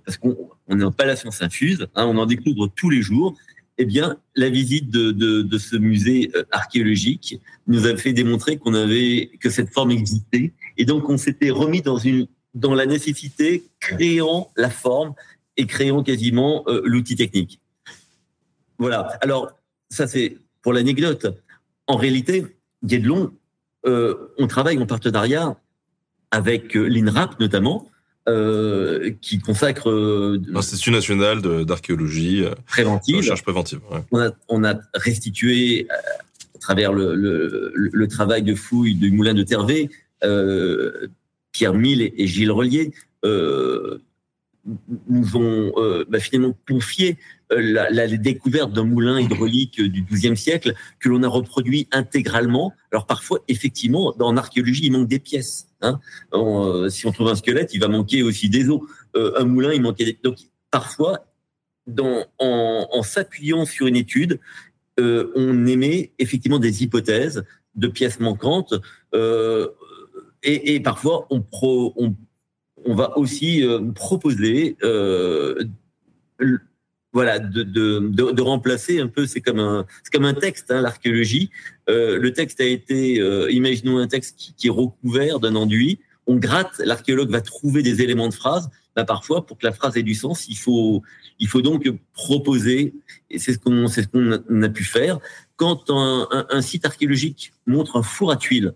parce 0.06 0.18
qu'on 0.18 0.38
n'est 0.70 0.92
pas 0.92 1.06
la 1.06 1.16
science 1.16 1.42
infuse, 1.42 1.88
hein, 1.96 2.06
on 2.06 2.20
en 2.20 2.28
découvre 2.28 2.68
tous 2.68 2.92
les 2.92 3.02
jours, 3.02 3.36
eh 3.78 3.86
bien, 3.86 4.18
la 4.36 4.50
visite 4.50 4.90
de, 4.90 5.12
de, 5.12 5.42
de, 5.42 5.58
ce 5.58 5.76
musée 5.76 6.32
euh, 6.36 6.44
archéologique 6.52 7.40
nous 7.68 7.86
a 7.86 7.96
fait 7.96 8.14
démontrer 8.14 8.58
qu'on 8.58 8.74
avait 8.74 9.32
que 9.40 9.50
cette 9.50 9.72
forme 9.72 9.92
existait, 9.92 10.54
et 10.78 10.86
donc 10.86 11.10
on 11.10 11.18
s'était 11.18 11.52
remis 11.52 11.82
dans 11.82 11.98
une 11.98 12.28
dans 12.54 12.74
la 12.74 12.86
nécessité, 12.88 13.64
créant 13.80 14.52
la 14.58 14.70
forme 14.70 15.14
et 15.58 15.68
créant 15.68 16.02
quasiment 16.02 16.64
euh, 16.68 16.82
l'outil 16.86 17.16
technique. 17.16 17.62
Voilà. 18.80 19.18
Alors 19.22 19.52
ça 19.90 20.08
c'est 20.08 20.38
pour 20.62 20.74
l'anecdote. 20.74 21.28
En 21.88 21.98
réalité, 21.98 22.46
Guédelon, 22.84 23.34
euh, 23.86 24.34
on 24.38 24.48
travaille 24.48 24.78
en 24.80 24.86
partenariat 24.86 25.56
avec 26.32 26.76
euh, 26.76 26.88
l'INRAP 26.88 27.40
notamment, 27.40 27.90
euh, 28.28 29.12
qui 29.22 29.40
consacre 29.40 29.90
euh, 29.90 30.40
l'Institut 30.48 30.92
national 30.92 31.42
d'archéologie, 31.66 32.44
euh, 32.44 32.50
de 32.50 32.56
préventive. 32.68 33.18
recherche 33.18 33.44
préventive. 33.44 33.80
ouais. 33.92 34.00
On 34.12 34.20
a, 34.20 34.32
on 34.50 34.64
a 34.64 34.76
restitué 34.94 35.88
euh, 35.90 35.96
à 36.56 36.60
travers 36.60 36.92
le, 36.94 37.16
le, 37.16 37.72
le- 37.74 38.08
travail 38.08 38.44
de 38.44 38.54
fouille 38.56 38.96
du 38.96 39.12
moulin 39.12 39.34
de 39.34 39.44
Tervé, 39.44 39.90
euh, 40.24 41.08
Pierre 41.52 41.74
Mille 41.74 42.02
et, 42.02 42.14
et 42.18 42.28
Gilles 42.28 42.52
Relier 42.52 42.92
euh, 43.26 44.00
nous 45.10 45.38
ont 45.38 45.72
euh, 45.78 46.06
bah, 46.10 46.20
finalement 46.20 46.56
confié 46.68 47.18
euh, 47.52 47.88
la, 47.90 48.08
découverte 48.08 48.74
d'un 48.74 48.84
moulin 48.84 49.20
hydraulique 49.20 49.82
du 49.82 50.04
XIIe 50.04 50.36
siècle 50.36 50.74
que 51.00 51.10
l'on 51.10 51.24
a 51.24 51.28
reproduit 51.28 51.88
intégralement. 51.92 52.74
Alors 52.92 53.06
parfois, 53.06 53.40
effectivement, 53.48 54.14
dans 54.18 54.34
l'archéologie, 54.34 54.86
il 54.86 54.92
manque 54.92 55.08
des 55.08 55.20
pièces. 55.20 55.68
Hein. 55.82 56.00
Euh, 56.34 56.90
si 56.90 57.06
on 57.06 57.12
trouve 57.12 57.30
un 57.30 57.36
squelette, 57.36 57.74
il 57.74 57.80
va 57.80 57.88
manquer 57.88 58.24
aussi 58.24 58.50
des 58.50 58.70
os. 58.70 58.82
Un 59.16 59.46
moulin, 59.46 59.74
il 59.74 59.82
manquait 59.82 60.06
des... 60.06 60.20
Donc 60.24 60.38
parfois, 60.70 61.26
en, 62.00 62.26
en 62.40 63.04
s'appuyant 63.04 63.66
sur 63.66 63.88
une 63.88 63.96
étude, 63.96 64.40
on 65.00 65.66
émet 65.66 66.12
effectivement 66.20 66.60
des 66.60 66.84
hypothèses 66.84 67.44
de 67.76 67.88
pièces 67.88 68.20
manquantes 68.20 68.74
et, 70.44 70.76
et 70.76 70.80
parfois 70.80 71.28
on, 71.30 71.42
pro, 71.42 71.94
on, 71.98 72.16
on 72.88 72.96
va 72.96 73.18
aussi 73.18 73.64
euh, 73.64 73.92
proposer 73.94 74.78
euh, 74.82 75.62
voilà 77.12 77.38
de, 77.38 78.42
remplacer 78.42 79.00
un 79.00 79.08
peu 79.08 79.28
c'est 79.28 79.42
comme 79.42 79.60
un 79.60 80.34
texte 80.34 80.72
hein, 80.72 80.82
l'archéologie. 80.82 81.52
Euh, 81.90 82.18
le 82.18 82.32
texte 82.34 82.62
a 82.62 82.66
été 82.66 83.16
imaginons 83.50 83.98
un 83.98 84.08
texte 84.08 84.54
qui, 84.58 84.68
est 84.68 84.72
recouvert 84.72 85.40
d'un 85.40 85.56
enduit 85.56 86.00
on 86.26 86.36
gratte 86.36 86.80
l'archéologue 86.80 87.30
va 87.30 87.42
trouver 87.42 87.84
des 87.84 88.02
éléments 88.02 88.28
de 88.28 88.34
phrase. 88.34 88.70
Bah, 88.96 89.06
parfois 89.06 89.46
pour 89.46 89.58
que 89.60 89.66
la 89.66 89.74
phrase 89.74 89.96
ait 89.98 90.04
du 90.04 90.16
sens 90.16 90.48
il 90.48 90.58
faut 90.58 91.62
donc 91.62 91.90
proposer 92.14 92.94
et 93.30 93.38
c'est 93.38 93.54
ce 93.54 93.60
qu'on 93.60 94.64
a, 94.64 94.70
pu 94.70 94.84
faire. 94.84 95.20
Quand 95.56 95.90
un 95.90 96.62
site 96.62 96.86
archéologique 96.86 97.54
montre 97.66 97.98
un 97.98 98.04
four 98.04 98.32
à 98.32 98.38
tuiles 98.38 98.74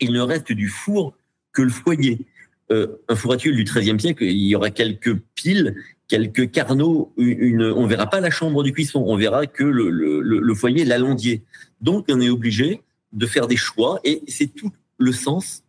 il 0.00 0.12
ne 0.12 0.20
reste 0.20 0.52
du 0.52 0.68
four 0.68 1.14
que 1.52 1.62
le 1.62 1.70
foyer 1.70 2.26
euh, 2.70 2.86
un 3.08 3.14
four 3.16 3.32
à 3.32 3.36
tuiles 3.36 3.56
du 3.56 3.64
XIIIe 3.64 3.98
siècle, 4.00 4.24
il 4.24 4.46
y 4.46 4.54
aura 4.54 4.70
quelques 4.70 5.16
piles, 5.34 5.74
quelques 6.06 6.50
carnaux, 6.50 7.12
une, 7.16 7.62
on 7.62 7.86
verra 7.86 8.08
pas 8.08 8.20
la 8.20 8.30
chambre 8.30 8.62
du 8.62 8.72
cuisson, 8.72 9.02
on 9.06 9.16
verra 9.16 9.46
que 9.46 9.64
le, 9.64 9.90
le, 9.90 10.20
le- 10.20 10.40
le 10.40 10.54
foyer, 10.54 10.84
l'alandier. 10.84 11.42
Donc, 11.80 12.06
on 12.08 12.20
est 12.20 12.28
obligé 12.30 12.82
de 13.12 13.26
faire 13.26 13.46
des 13.46 13.56
choix, 13.56 14.00
et 14.04 14.22
c'est 14.28 14.48
tout 14.54 14.70
le 14.98 15.12
sens 15.12 15.62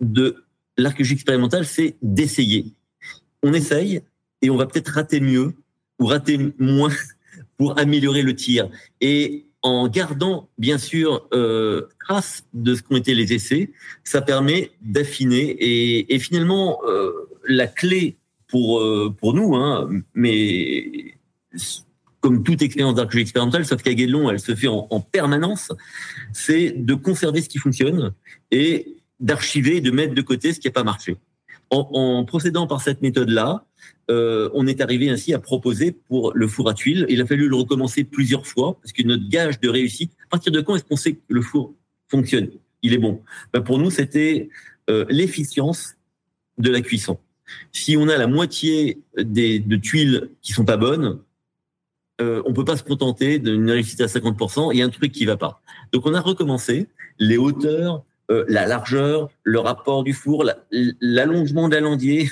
de 0.00 0.44
l'archéologie 0.76 1.14
expérimentale, 1.14 1.64
c'est 1.64 1.96
d'essayer. 2.02 2.72
On 3.42 3.52
essaye, 3.52 4.02
et 4.42 4.50
on 4.50 4.56
va 4.56 4.66
peut-être 4.66 4.88
rater 4.88 5.20
mieux 5.20 5.52
ou 5.98 6.06
rater 6.06 6.38
moins 6.58 6.90
pour 7.58 7.78
améliorer 7.78 8.22
le 8.22 8.34
tir. 8.34 8.68
Et 9.00 9.46
en 9.62 9.88
gardant, 9.88 10.48
bien 10.58 10.78
sûr, 10.78 11.28
euh, 11.34 11.88
trace 12.06 12.44
de 12.54 12.74
ce 12.74 12.82
qu'ont 12.82 12.96
été 12.96 13.14
les 13.14 13.32
essais, 13.32 13.70
ça 14.04 14.22
permet 14.22 14.72
d'affiner 14.80 15.42
et, 15.42 16.14
et 16.14 16.18
finalement 16.18 16.80
euh, 16.86 17.12
la 17.46 17.66
clé 17.66 18.16
pour 18.48 18.80
euh, 18.80 19.14
pour 19.18 19.34
nous, 19.34 19.54
hein, 19.54 19.90
mais 20.14 21.16
comme 22.20 22.42
toute 22.42 22.62
expérience 22.62 22.94
d'archéologie 22.94 23.22
expérimentale, 23.22 23.64
sauf 23.64 23.82
qu'à 23.82 23.94
Guédelon, 23.94 24.30
elle 24.30 24.40
se 24.40 24.54
fait 24.54 24.68
en, 24.68 24.86
en 24.90 25.00
permanence, 25.00 25.72
c'est 26.32 26.72
de 26.72 26.94
conserver 26.94 27.42
ce 27.42 27.48
qui 27.48 27.58
fonctionne 27.58 28.12
et 28.50 28.96
d'archiver 29.20 29.80
de 29.80 29.90
mettre 29.90 30.14
de 30.14 30.22
côté 30.22 30.52
ce 30.52 30.60
qui 30.60 30.68
n'a 30.68 30.72
pas 30.72 30.84
marché. 30.84 31.16
En, 31.70 31.88
en 31.92 32.24
procédant 32.24 32.66
par 32.66 32.80
cette 32.80 33.00
méthode-là, 33.00 33.64
euh, 34.10 34.50
on 34.54 34.66
est 34.66 34.80
arrivé 34.80 35.08
ainsi 35.10 35.32
à 35.34 35.38
proposer 35.38 35.92
pour 35.92 36.32
le 36.34 36.48
four 36.48 36.68
à 36.68 36.74
tuiles. 36.74 37.06
Il 37.08 37.20
a 37.20 37.26
fallu 37.26 37.48
le 37.48 37.56
recommencer 37.56 38.04
plusieurs 38.04 38.46
fois 38.46 38.78
parce 38.82 38.92
que 38.92 39.02
notre 39.02 39.28
gage 39.28 39.60
de 39.60 39.68
réussite, 39.68 40.12
à 40.26 40.28
partir 40.30 40.52
de 40.52 40.60
quand 40.60 40.74
est-ce 40.76 40.84
qu'on 40.84 40.96
sait 40.96 41.14
que 41.14 41.20
le 41.28 41.42
four 41.42 41.74
fonctionne? 42.08 42.50
Il 42.82 42.92
est 42.94 42.98
bon. 42.98 43.22
Ben, 43.52 43.60
pour 43.60 43.78
nous, 43.78 43.90
c'était 43.90 44.48
euh, 44.88 45.04
l'efficience 45.10 45.96
de 46.58 46.70
la 46.70 46.80
cuisson. 46.80 47.18
Si 47.72 47.96
on 47.96 48.08
a 48.08 48.16
la 48.16 48.26
moitié 48.26 49.00
des 49.18 49.58
de 49.58 49.76
tuiles 49.76 50.30
qui 50.40 50.52
sont 50.52 50.64
pas 50.64 50.76
bonnes, 50.76 51.20
euh, 52.20 52.42
on 52.46 52.52
peut 52.52 52.64
pas 52.64 52.76
se 52.76 52.82
contenter 52.82 53.38
d'une 53.38 53.70
réussite 53.70 54.00
à 54.00 54.06
50%. 54.06 54.72
Il 54.72 54.78
y 54.78 54.82
a 54.82 54.84
un 54.84 54.90
truc 54.90 55.12
qui 55.12 55.24
va 55.24 55.36
pas. 55.36 55.60
Donc 55.92 56.06
on 56.06 56.14
a 56.14 56.20
recommencé 56.20 56.88
les 57.18 57.36
hauteurs, 57.38 58.04
euh, 58.30 58.44
la 58.48 58.66
largeur, 58.66 59.30
le 59.42 59.58
rapport 59.58 60.04
du 60.04 60.12
four, 60.12 60.44
la- 60.44 60.58
l'allongement 61.00 61.68
de 61.68 61.74
l'alandier. 61.74 62.30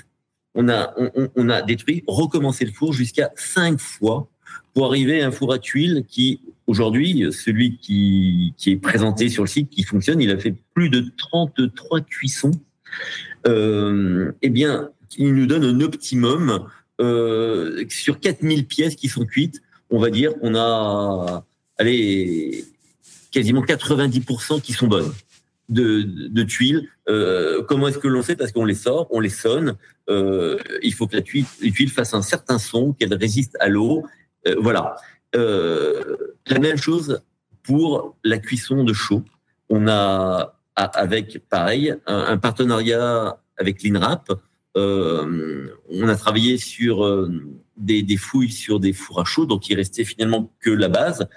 On 0.61 1.49
a 1.49 1.63
détruit, 1.63 2.03
recommencé 2.07 2.65
le 2.65 2.73
four 2.73 2.93
jusqu'à 2.93 3.31
cinq 3.37 3.79
fois 3.81 4.29
pour 4.75 4.87
arriver 4.87 5.23
à 5.23 5.29
un 5.29 5.31
four 5.31 5.53
à 5.53 5.59
tuiles 5.59 6.05
qui 6.09 6.41
aujourd'hui, 6.69 7.25
celui 7.33 7.79
qui, 7.79 8.55
qui 8.57 8.73
est 8.73 8.77
présenté 8.77 9.29
sur 9.29 9.43
le 9.43 9.49
site, 9.49 9.71
qui 9.71 9.83
fonctionne, 9.83 10.21
il 10.21 10.31
a 10.31 10.39
fait 10.39 10.55
plus 10.75 10.91
de 10.91 11.11
33 11.17 12.03
cuissons. 12.03 12.53
Euh, 13.47 14.33
eh 14.43 14.51
bien, 14.51 14.91
il 15.17 15.35
nous 15.35 15.47
donne 15.47 15.65
un 15.65 15.81
optimum 15.81 16.69
euh, 17.01 17.85
sur 17.89 18.21
4000 18.21 18.67
pièces 18.67 18.95
qui 18.95 19.09
sont 19.09 19.25
cuites. 19.25 19.63
On 19.91 19.99
va 19.99 20.11
dire 20.11 20.35
qu'on 20.39 20.55
a, 20.55 21.45
allez, 21.79 22.65
quasiment 23.33 23.63
90% 23.63 24.61
qui 24.61 24.75
sont 24.75 24.87
bonnes 24.87 25.13
de, 25.69 26.43
tuiles. 26.43 26.89
Euh, 27.09 27.63
comment 27.63 27.89
est-ce 27.89 27.99
que 27.99 28.09
l'on 28.09 28.23
sait 28.23 28.37
Parce 28.37 28.53
qu'on 28.53 28.65
les 28.65 28.75
sort, 28.75 29.07
on 29.11 29.21
les 29.21 29.29
sonne. 29.29 29.77
Euh, 30.09 30.59
il 30.83 30.95
faut 30.95 31.07
que 31.07 31.17
la 31.17 31.23
tuile, 31.23 31.45
la 31.63 31.71
tuile 31.71 31.91
fasse 31.91 32.15
un 32.15 32.23
certain 32.23 32.59
son, 32.59 32.93
qu'elle 32.93 33.15
résiste 33.15 33.57
à 33.61 33.69
l'eau. 33.69 34.05
Euh, 34.47 34.57
voilà. 34.59 34.97
La 35.35 36.59
même 36.59 36.79
chose 36.79 37.21
pour 37.63 38.17
la 38.25 38.39
cuisson 38.39 38.85
de 38.85 38.93
chaud. 38.93 39.23
On 39.69 39.89
a 39.89 40.55
avec 40.75 41.43
pareil 41.51 41.95
un, 42.07 42.39
partenariat 42.39 43.39
avec 43.59 43.83
l'INRAP. 43.83 44.33
On 44.75 46.09
a 46.09 46.17
travaillé 46.17 46.57
sur 46.57 47.29
des, 47.77 48.03
des 48.03 48.17
fouilles 48.17 48.51
sur 48.51 48.81
des 48.81 48.95
fours 48.95 49.21
à 49.21 49.25
chaud, 49.25 49.45
donc 49.45 49.69
il 49.69 49.77
restait 49.77 50.05
finalement 50.05 50.51
que 50.61 50.71
la 50.71 50.89
base. 50.89 51.29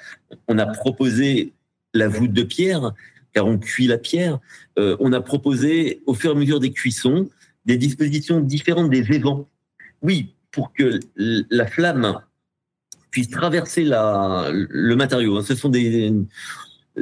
On 0.48 0.58
a 0.58 0.66
proposé 0.66 1.54
la 1.94 2.08
voûte 2.08 2.32
de 2.32 2.44
pierre, 2.44 2.94
car 3.34 3.46
on 3.48 3.58
cuit 3.58 3.88
la 3.88 3.98
pierre. 3.98 4.40
Euh, 4.80 4.96
on 5.00 5.14
a 5.14 5.22
proposé 5.22 6.02
au 6.06 6.14
fur 6.14 6.32
et 6.32 6.34
à 6.34 6.38
mesure 6.38 6.60
des 6.60 6.72
cuissons 6.72 7.30
des 7.66 7.78
dispositions 7.78 8.40
différentes 8.40 8.90
des 8.90 9.12
évents. 9.12 9.48
Oui, 10.02 10.34
pour 10.52 10.74
que 10.74 11.00
la 11.16 11.68
flamme 11.68 12.20
puisse 13.12 13.30
traverser 13.30 13.84
la, 13.84 14.50
le 14.52 14.96
matériau. 14.96 15.38
hein. 15.38 15.44
Ce 15.44 15.54
sont 15.54 15.70
des, 15.70 16.12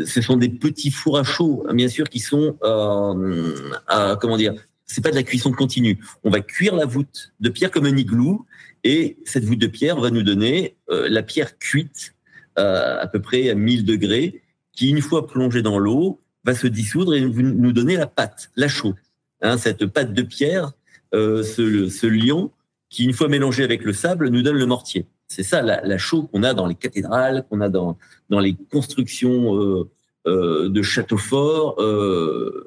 ce 0.05 0.21
sont 0.21 0.37
des 0.37 0.49
petits 0.49 0.91
fours 0.91 1.17
à 1.17 1.23
chaud, 1.23 1.65
bien 1.73 1.87
sûr, 1.87 2.09
qui 2.09 2.19
sont, 2.19 2.57
euh, 2.63 4.15
comment 4.19 4.37
dire, 4.37 4.53
c'est 4.85 5.03
pas 5.03 5.11
de 5.11 5.15
la 5.15 5.23
cuisson 5.23 5.51
continue. 5.51 5.99
On 6.23 6.29
va 6.29 6.41
cuire 6.41 6.75
la 6.75 6.85
voûte 6.85 7.31
de 7.39 7.49
pierre 7.49 7.71
comme 7.71 7.85
un 7.85 7.95
igloo, 7.95 8.45
et 8.83 9.17
cette 9.23 9.43
voûte 9.45 9.59
de 9.59 9.67
pierre 9.67 9.99
va 9.99 10.09
nous 10.09 10.23
donner 10.23 10.77
euh, 10.89 11.07
la 11.09 11.23
pierre 11.23 11.57
cuite 11.57 12.15
euh, 12.57 12.99
à 12.99 13.07
peu 13.07 13.21
près 13.21 13.49
à 13.49 13.55
1000 13.55 13.85
degrés, 13.85 14.41
qui 14.73 14.89
une 14.89 15.01
fois 15.01 15.27
plongée 15.27 15.61
dans 15.61 15.79
l'eau 15.79 16.21
va 16.43 16.55
se 16.55 16.67
dissoudre 16.67 17.13
et 17.13 17.21
nous 17.21 17.71
donner 17.71 17.97
la 17.97 18.07
pâte, 18.07 18.51
la 18.55 18.67
chaux. 18.67 18.95
Hein, 19.41 19.57
cette 19.57 19.85
pâte 19.85 20.13
de 20.13 20.21
pierre, 20.21 20.73
euh, 21.13 21.43
ce, 21.43 22.07
lion 22.07 22.51
qui 22.89 23.05
une 23.05 23.13
fois 23.13 23.27
mélangé 23.27 23.63
avec 23.63 23.83
le 23.83 23.93
sable 23.93 24.29
nous 24.29 24.41
donne 24.41 24.57
le 24.57 24.65
mortier. 24.65 25.07
C'est 25.27 25.43
ça 25.43 25.61
la, 25.61 25.81
la 25.81 25.97
chaux 25.97 26.23
qu'on 26.23 26.43
a 26.43 26.53
dans 26.53 26.67
les 26.67 26.75
cathédrales, 26.75 27.45
qu'on 27.49 27.61
a 27.61 27.69
dans 27.69 27.97
dans 28.29 28.39
les 28.39 28.55
constructions 28.71 29.55
euh, 29.55 29.89
euh, 30.27 30.69
de 30.69 30.81
châteaux 30.81 31.17
forts, 31.17 31.77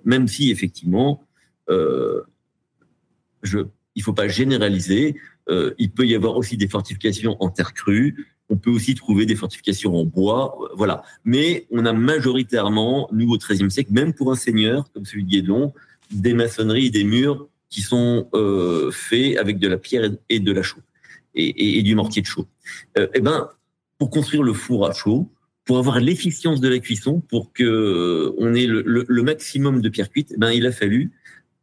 même 0.05 0.29
si 0.29 0.51
effectivement, 0.51 1.25
il 1.69 2.25
faut 4.03 4.13
pas 4.13 4.29
généraliser. 4.29 5.17
Il 5.51 5.91
peut 5.91 6.07
y 6.07 6.15
avoir 6.15 6.37
aussi 6.37 6.57
des 6.57 6.69
fortifications 6.69 7.37
en 7.41 7.51
terre 7.51 7.75
crue. 7.75 8.32
On 8.53 8.59
peut 8.59 8.71
aussi 8.71 8.95
trouver 8.95 9.25
des 9.25 9.35
fortifications 9.35 9.97
en 9.97 10.05
bois, 10.05 10.59
euh, 10.61 10.67
voilà. 10.77 11.03
Mais 11.25 11.67
on 11.71 11.87
a 11.87 11.95
majoritairement, 11.95 13.09
nous 13.11 13.33
au 13.33 13.39
XIIIe 13.39 13.71
siècle, 13.71 13.93
même 13.95 14.13
pour 14.13 14.31
un 14.31 14.35
seigneur 14.35 14.93
comme 14.93 15.07
celui 15.07 15.25
de 15.25 15.31
Guédon, 15.31 15.73
des 16.11 16.35
maçonneries, 16.35 16.91
des 16.91 17.05
murs 17.05 17.49
qui 17.71 17.81
sont 17.81 18.29
euh, 18.35 18.91
faits 18.91 19.39
avec 19.39 19.59
de 19.59 19.69
la 19.69 19.79
pierre 19.79 20.11
et 20.29 20.39
de 20.39 20.53
la 20.53 20.63
chaux 20.63 20.83
et, 21.35 21.47
et, 21.47 21.79
et 21.79 21.83
du 21.83 21.95
mortier 21.95 22.21
de 22.21 22.27
chaux. 22.27 22.47
Euh, 22.99 23.09
eh 23.15 23.21
ben, 23.21 23.49
pour 23.99 24.11
construire 24.11 24.43
le 24.43 24.53
four 24.53 24.87
à 24.87 24.93
chaud, 24.93 25.33
pour 25.65 25.79
avoir 25.79 25.99
l'efficience 25.99 26.61
de 26.61 26.69
la 26.69 26.79
cuisson, 26.79 27.21
pour 27.21 27.55
que 27.55 28.35
on 28.37 28.53
ait 28.53 28.67
le, 28.67 28.83
le, 28.85 29.07
le 29.09 29.23
maximum 29.23 29.81
de 29.81 29.89
pierre 29.89 30.11
cuite, 30.11 30.33
eh 30.35 30.37
ben 30.37 30.51
il 30.51 30.67
a 30.67 30.73
fallu, 30.73 31.13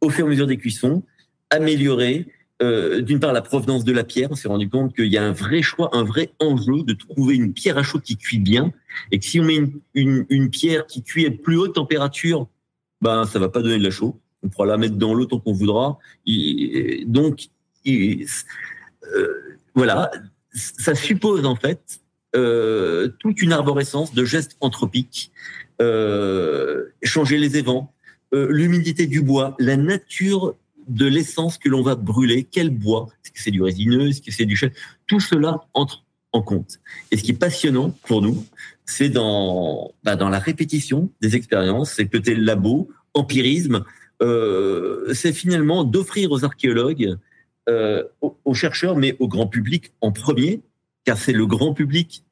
au 0.00 0.10
fur 0.10 0.24
et 0.24 0.26
à 0.26 0.30
mesure 0.30 0.48
des 0.48 0.56
cuissons, 0.56 1.04
améliorer 1.50 2.26
euh, 2.62 3.00
d'une 3.00 3.20
part 3.20 3.32
la 3.32 3.42
provenance 3.42 3.84
de 3.84 3.92
la 3.92 4.04
pierre. 4.04 4.28
On 4.30 4.34
s'est 4.34 4.48
rendu 4.48 4.68
compte 4.68 4.94
qu'il 4.94 5.06
y 5.06 5.16
a 5.16 5.24
un 5.24 5.32
vrai 5.32 5.62
choix, 5.62 5.90
un 5.92 6.04
vrai 6.04 6.32
enjeu 6.40 6.82
de 6.84 6.92
trouver 6.92 7.36
une 7.36 7.52
pierre 7.52 7.78
à 7.78 7.82
chaud 7.82 8.00
qui 8.00 8.16
cuit 8.16 8.38
bien, 8.38 8.72
et 9.10 9.18
que 9.18 9.24
si 9.24 9.40
on 9.40 9.44
met 9.44 9.56
une, 9.56 9.80
une, 9.94 10.26
une 10.28 10.50
pierre 10.50 10.86
qui 10.86 11.02
cuit 11.02 11.26
à 11.26 11.30
plus 11.30 11.56
haute 11.56 11.74
température, 11.74 12.48
ben 13.00 13.24
ça 13.24 13.38
va 13.38 13.48
pas 13.48 13.62
donner 13.62 13.78
de 13.78 13.84
la 13.84 13.90
chaux. 13.90 14.20
On 14.42 14.48
pourra 14.48 14.66
la 14.66 14.76
mettre 14.76 14.96
dans 14.96 15.14
l'eau 15.14 15.26
tant 15.26 15.38
qu'on 15.38 15.52
voudra. 15.52 15.98
donc, 17.06 17.48
euh, 17.86 18.24
voilà, 19.74 20.10
ça 20.52 20.94
suppose 20.94 21.44
en 21.46 21.56
fait 21.56 22.00
euh, 22.36 23.08
toute 23.18 23.42
une 23.42 23.52
arborescence 23.52 24.14
de 24.14 24.24
gestes 24.24 24.56
anthropiques, 24.60 25.32
euh, 25.80 26.86
changer 27.02 27.38
les 27.38 27.56
évents, 27.56 27.92
euh, 28.34 28.46
l'humidité 28.50 29.06
du 29.06 29.20
bois, 29.20 29.56
la 29.58 29.76
nature 29.76 30.54
de 30.90 31.06
l'essence 31.06 31.58
que 31.58 31.68
l'on 31.68 31.82
va 31.82 31.94
brûler, 31.94 32.44
quel 32.44 32.70
bois, 32.70 33.08
est-ce 33.24 33.32
que 33.32 33.40
c'est 33.40 33.50
du 33.50 33.62
résineux, 33.62 34.08
est-ce 34.08 34.20
que 34.20 34.32
c'est 34.32 34.44
du 34.44 34.56
chêne, 34.56 34.72
tout 35.06 35.20
cela 35.20 35.60
entre 35.74 36.04
en 36.32 36.42
compte. 36.42 36.80
Et 37.10 37.16
ce 37.16 37.22
qui 37.22 37.32
est 37.32 37.38
passionnant 37.38 37.90
pour 38.06 38.22
nous, 38.22 38.44
c'est 38.84 39.08
dans, 39.08 39.92
bah, 40.04 40.16
dans 40.16 40.28
la 40.28 40.38
répétition 40.38 41.10
des 41.20 41.36
expériences, 41.36 41.94
c'est 41.94 42.12
le 42.12 42.34
labo, 42.34 42.88
empirisme, 43.14 43.84
euh, 44.22 45.12
c'est 45.14 45.32
finalement 45.32 45.84
d'offrir 45.84 46.30
aux 46.30 46.44
archéologues, 46.44 47.16
euh, 47.68 48.04
aux, 48.20 48.54
chercheurs, 48.54 48.96
mais 48.96 49.16
au 49.18 49.28
grand 49.28 49.46
public 49.46 49.92
en 50.00 50.12
premier, 50.12 50.60
car 51.04 51.18
c'est 51.18 51.32
le 51.32 51.46
grand 51.46 51.72
public 51.72 52.24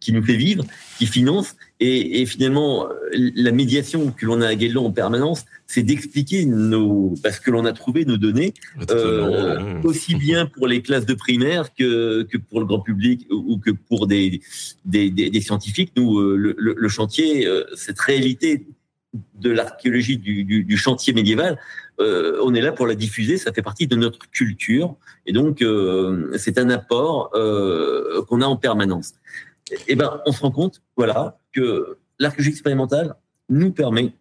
qui 0.00 0.12
nous 0.12 0.22
fait 0.22 0.36
vivre, 0.36 0.64
qui 0.98 1.06
finance, 1.06 1.56
et, 1.80 2.20
et 2.20 2.26
finalement 2.26 2.86
la 3.12 3.50
médiation 3.50 4.12
que 4.12 4.26
l'on 4.26 4.40
a 4.40 4.48
à 4.48 4.54
Guédelon 4.54 4.86
en 4.86 4.92
permanence, 4.92 5.44
c'est 5.66 5.82
d'expliquer 5.82 6.44
nos, 6.46 7.14
parce 7.22 7.38
que 7.38 7.50
l'on 7.50 7.64
a 7.64 7.72
trouvé 7.72 8.04
nos 8.04 8.16
données, 8.16 8.54
euh, 8.90 9.80
aussi 9.82 10.14
bien 10.16 10.46
pour 10.46 10.66
les 10.66 10.82
classes 10.82 11.06
de 11.06 11.14
primaire 11.14 11.72
que, 11.74 12.24
que 12.24 12.38
pour 12.38 12.60
le 12.60 12.66
grand 12.66 12.80
public 12.80 13.26
ou 13.30 13.58
que 13.58 13.70
pour 13.70 14.06
des, 14.06 14.40
des, 14.84 15.10
des, 15.10 15.30
des 15.30 15.40
scientifiques. 15.40 15.92
Nous, 15.96 16.18
euh, 16.18 16.36
le, 16.36 16.56
le, 16.58 16.88
chantier, 16.88 17.46
euh, 17.46 17.64
cette 17.74 18.00
réalité 18.00 18.66
de 19.38 19.50
l'archéologie 19.50 20.18
du, 20.18 20.44
du, 20.44 20.64
du, 20.64 20.76
chantier 20.76 21.12
médiéval, 21.12 21.58
euh, 22.00 22.38
on 22.42 22.54
est 22.54 22.60
là 22.60 22.72
pour 22.72 22.86
la 22.86 22.94
diffuser, 22.94 23.36
ça 23.36 23.52
fait 23.52 23.62
partie 23.62 23.86
de 23.86 23.96
notre 23.96 24.30
culture, 24.30 24.96
et 25.26 25.32
donc 25.32 25.62
euh, 25.62 26.32
c'est 26.38 26.58
un 26.58 26.70
apport 26.70 27.30
euh, 27.34 28.22
qu'on 28.24 28.40
a 28.40 28.46
en 28.46 28.56
permanence. 28.56 29.14
Eh 29.86 29.94
ben, 29.94 30.20
on 30.26 30.32
se 30.32 30.40
rend 30.40 30.50
compte, 30.50 30.82
voilà, 30.96 31.38
que 31.52 31.98
l'archéologie 32.18 32.50
expérimentale 32.50 33.14
nous 33.48 33.70
permet 33.70 34.12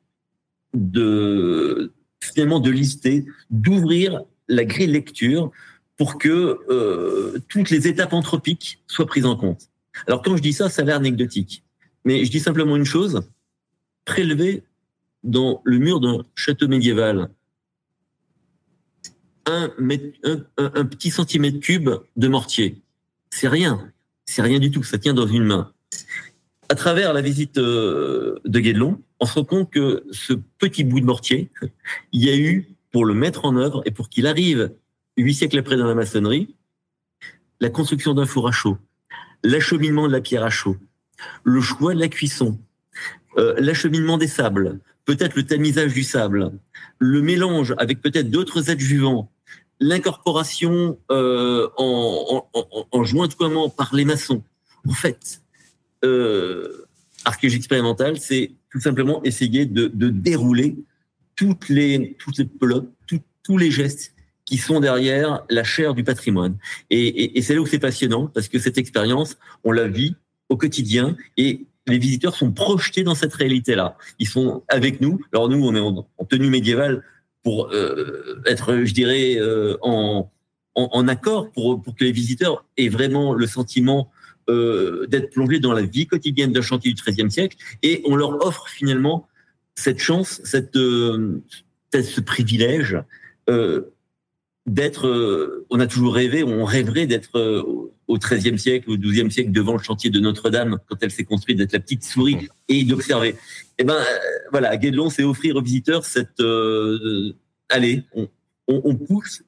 de 0.73 1.91
finalement 2.21 2.59
de 2.59 2.69
lister, 2.69 3.25
d'ouvrir 3.49 4.23
la 4.47 4.65
grille 4.65 4.87
lecture 4.87 5.51
pour 5.97 6.17
que 6.17 7.39
toutes 7.47 7.69
les 7.69 7.87
étapes 7.87 8.13
anthropiques 8.13 8.83
soient 8.87 9.05
prises 9.05 9.25
en 9.25 9.35
compte. 9.35 9.69
Alors 10.05 10.21
quand 10.21 10.35
je 10.37 10.41
dis 10.41 10.53
ça, 10.53 10.69
ça 10.69 10.81
a 10.81 10.85
l'air 10.85 10.97
anecdotique, 10.97 11.63
mais 12.05 12.23
je 12.25 12.31
dis 12.31 12.39
simplement 12.39 12.75
une 12.75 12.85
chose 12.85 13.21
prélever 14.05 14.63
dans 15.23 15.61
le 15.63 15.79
mur 15.79 15.99
d'un 15.99 16.23
château 16.35 16.67
médiéval 16.67 17.29
un, 19.45 19.69
petit 20.85 21.11
centimètre 21.11 21.59
cube 21.59 21.89
de 22.15 22.27
mortier, 22.27 22.81
c'est 23.29 23.47
rien, 23.47 23.91
c'est 24.25 24.41
rien 24.41 24.59
du 24.59 24.71
tout, 24.71 24.83
ça 24.83 24.97
tient 24.97 25.13
dans 25.13 25.27
une 25.27 25.45
main. 25.45 25.71
À 26.69 26.75
travers 26.75 27.13
la 27.13 27.21
visite 27.21 27.57
euh, 27.57 28.39
de 28.45 28.59
Guédelon, 28.59 29.01
on 29.19 29.25
se 29.25 29.33
rend 29.33 29.45
compte 29.45 29.71
que 29.71 30.03
ce 30.11 30.33
petit 30.59 30.83
bout 30.83 30.99
de 30.99 31.05
mortier, 31.05 31.49
il 32.11 32.23
y 32.23 32.29
a 32.29 32.37
eu, 32.37 32.67
pour 32.91 33.05
le 33.05 33.13
mettre 33.13 33.45
en 33.45 33.55
œuvre 33.55 33.81
et 33.85 33.91
pour 33.91 34.09
qu'il 34.09 34.27
arrive 34.27 34.71
huit 35.17 35.33
siècles 35.33 35.59
après 35.59 35.77
dans 35.77 35.87
la 35.87 35.95
maçonnerie, 35.95 36.55
la 37.59 37.69
construction 37.69 38.13
d'un 38.13 38.25
four 38.25 38.47
à 38.47 38.51
chaud, 38.51 38.77
l'acheminement 39.43 40.07
de 40.07 40.13
la 40.13 40.21
pierre 40.21 40.43
à 40.43 40.49
chaud, 40.49 40.77
le 41.43 41.61
choix 41.61 41.93
de 41.93 41.99
la 41.99 42.07
cuisson, 42.07 42.59
euh, 43.37 43.55
l'acheminement 43.57 44.17
des 44.17 44.27
sables, 44.27 44.79
peut-être 45.05 45.35
le 45.35 45.43
tamisage 45.43 45.93
du 45.93 46.03
sable, 46.03 46.51
le 46.99 47.21
mélange 47.21 47.73
avec 47.77 48.01
peut-être 48.01 48.29
d'autres 48.29 48.69
adjuvants, 48.69 49.31
l'incorporation 49.79 50.99
euh, 51.11 51.67
en, 51.77 52.47
en, 52.53 52.65
en, 52.91 53.69
par 53.69 53.95
les 53.95 54.05
maçons. 54.05 54.43
En 54.87 54.93
fait, 54.93 55.41
euh, 56.03 56.85
archéologie 57.25 57.57
expérimentale, 57.57 58.19
c'est 58.19 58.51
tout 58.71 58.79
simplement 58.79 59.23
essayer 59.23 59.65
de, 59.65 59.87
dérouler 59.87 60.77
toutes 61.35 61.69
les 61.69 62.17
toutes 62.19 62.41
tous 63.43 63.57
les 63.57 63.71
gestes 63.71 64.13
qui 64.45 64.57
sont 64.57 64.79
derrière 64.79 65.43
la 65.49 65.63
chair 65.63 65.93
du 65.93 66.03
patrimoine. 66.03 66.57
Et, 66.89 67.37
et 67.37 67.41
c'est 67.41 67.55
là 67.55 67.61
où 67.61 67.65
c'est 67.65 67.79
passionnant 67.79 68.27
parce 68.27 68.47
que 68.47 68.59
cette 68.59 68.77
expérience, 68.77 69.37
on 69.63 69.71
la 69.71 69.87
vit 69.87 70.15
au 70.49 70.57
quotidien 70.57 71.15
et 71.37 71.65
les 71.89 71.97
visiteurs 71.97 72.35
sont 72.35 72.51
projetés 72.51 73.03
dans 73.03 73.15
cette 73.15 73.33
réalité-là. 73.33 73.97
Ils 74.19 74.27
sont 74.27 74.63
avec 74.67 75.01
nous. 75.01 75.19
Alors 75.33 75.49
nous, 75.49 75.65
on 75.65 75.75
est 75.75 75.79
en, 75.79 76.25
tenue 76.25 76.49
médiévale 76.49 77.03
pour 77.43 77.71
euh, 77.71 78.41
être, 78.45 78.83
je 78.83 78.93
dirais, 78.93 79.35
euh, 79.37 79.77
en, 79.81 80.31
en, 80.75 81.07
accord 81.07 81.51
pour, 81.51 81.81
pour 81.81 81.95
que 81.95 82.03
les 82.03 82.11
visiteurs 82.11 82.65
aient 82.77 82.89
vraiment 82.89 83.33
le 83.33 83.47
sentiment 83.47 84.11
euh, 84.49 85.07
d'être 85.07 85.31
plongés 85.31 85.59
dans 85.59 85.73
la 85.73 85.81
vie 85.81 86.07
quotidienne 86.07 86.53
d'un 86.53 86.61
chantier 86.61 86.93
du 86.93 87.01
XIIIe 87.01 87.31
siècle. 87.31 87.57
Et 87.83 88.01
on 88.05 88.15
leur 88.15 88.45
offre 88.45 88.67
finalement 88.67 89.27
cette 89.75 89.99
chance, 89.99 90.41
cette, 90.43 90.75
ce 90.75 92.21
privilège 92.21 92.97
d'être. 94.73 95.07
Euh, 95.07 95.65
on 95.69 95.79
a 95.79 95.87
toujours 95.87 96.15
rêvé, 96.15 96.43
on 96.43 96.65
rêverait 96.65 97.07
d'être 97.07 97.39
au 98.07 98.17
XIIIe 98.17 98.57
siècle, 98.57 98.89
au 98.89 98.97
XIIe 98.97 99.31
siècle, 99.31 99.51
devant 99.51 99.73
le 99.73 99.83
chantier 99.83 100.09
de 100.09 100.19
Notre-Dame, 100.19 100.79
quand 100.87 100.97
elle 101.01 101.11
s'est 101.11 101.23
construite, 101.23 101.57
d'être 101.57 101.73
la 101.73 101.79
petite 101.79 102.03
souris 102.03 102.49
et 102.67 102.83
d'observer. 102.83 103.35
Eh 103.77 103.83
ben, 103.83 103.93
euh, 103.93 104.03
voilà, 104.51 104.75
Guédelon, 104.77 105.09
c'est 105.09 105.23
offrir 105.23 105.55
aux 105.55 105.61
visiteurs 105.61 106.05
cette, 106.05 106.39
euh, 106.39 107.33
allez, 107.69 108.03
on, 108.67 108.95
pousse 108.95 109.43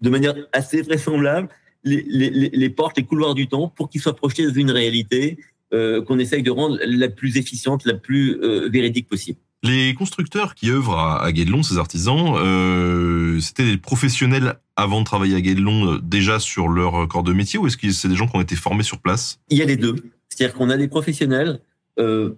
de 0.00 0.10
manière 0.10 0.34
assez 0.52 0.82
vraisemblable 0.82 1.48
les, 1.84 2.70
portes, 2.70 2.96
les 2.96 3.04
couloirs 3.04 3.34
du 3.34 3.46
temps 3.46 3.68
pour 3.68 3.90
qu'ils 3.90 4.00
soient 4.00 4.16
projetés 4.16 4.46
dans 4.46 4.54
une 4.54 4.70
réalité 4.70 5.38
euh, 5.72 6.02
qu'on 6.02 6.18
essaye 6.18 6.42
de 6.42 6.50
rendre 6.50 6.78
la 6.84 7.08
plus 7.08 7.36
efficiente, 7.36 7.84
la 7.84 7.94
plus 7.94 8.40
euh, 8.42 8.68
véridique 8.68 9.08
possible. 9.08 9.38
Les 9.64 9.94
constructeurs 9.94 10.54
qui 10.54 10.70
œuvrent 10.70 10.98
à, 10.98 11.32
Guédelon, 11.32 11.62
ces 11.62 11.78
artisans, 11.78 12.36
euh, 12.36 13.40
c'était 13.40 13.64
des 13.64 13.78
professionnels 13.78 14.56
avant 14.76 15.00
de 15.00 15.04
travailler 15.04 15.36
à 15.36 15.40
Guédelon 15.40 15.94
euh, 15.94 15.98
déjà 16.02 16.38
sur 16.38 16.68
leur 16.68 17.06
corps 17.08 17.22
de 17.22 17.32
métier 17.32 17.58
ou 17.58 17.66
est-ce 17.66 17.76
que 17.76 17.90
c'est 17.90 18.08
des 18.08 18.16
gens 18.16 18.26
qui 18.26 18.36
ont 18.36 18.40
été 18.40 18.56
formés 18.56 18.82
sur 18.82 18.98
place? 18.98 19.38
Il 19.50 19.58
y 19.58 19.62
a 19.62 19.64
les 19.64 19.76
deux. 19.76 19.96
C'est-à-dire 20.28 20.54
qu'on 20.54 20.70
a 20.70 20.76
des 20.76 20.88
professionnels 20.88 21.60
euh, 21.98 22.34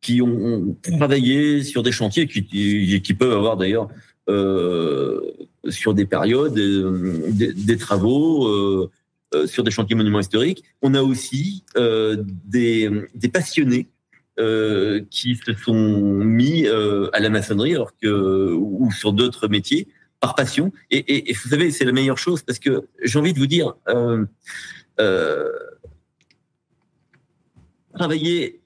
qui 0.00 0.20
ont, 0.22 0.76
travaillé 0.98 1.62
sur 1.62 1.82
des 1.82 1.92
chantiers 1.92 2.26
qui, 2.26 3.14
peuvent 3.18 3.32
avoir 3.32 3.56
d'ailleurs 3.56 3.88
euh, 4.28 5.20
sur 5.68 5.94
des 5.94 6.04
périodes 6.04 6.58
euh, 6.58 7.22
des, 7.30 7.76
travaux 7.76 8.46
euh, 8.46 8.90
sur 9.46 9.64
des 9.64 9.70
chantiers 9.70 9.96
monuments 9.96 10.20
historiques. 10.20 10.62
On 10.82 10.94
a 10.94 11.02
aussi 11.02 11.64
des, 12.44 12.90
des 13.14 13.28
passionnés 13.28 13.88
euh, 14.38 15.00
qui 15.10 15.34
se 15.34 15.52
sont 15.52 15.74
mis 15.74 16.64
euh, 16.68 17.10
à 17.12 17.18
la 17.18 17.28
maçonnerie 17.28 17.74
alors 17.74 17.90
que 18.00 18.52
ou 18.52 18.88
sur 18.92 19.12
d'autres 19.12 19.48
métiers 19.48 19.88
par 20.20 20.34
passion. 20.34 20.72
Et, 20.90 21.32
vous 21.32 21.48
savez, 21.48 21.70
c'est 21.70 21.84
la 21.84 21.92
meilleure 21.92 22.18
chose 22.18 22.42
parce 22.42 22.58
que 22.58 22.88
j'ai 23.02 23.18
envie 23.18 23.32
de 23.32 23.38
vous 23.38 23.46
dire, 23.46 23.74
euh, 23.88 24.24
euh 25.00 25.48
travailler 27.94 28.60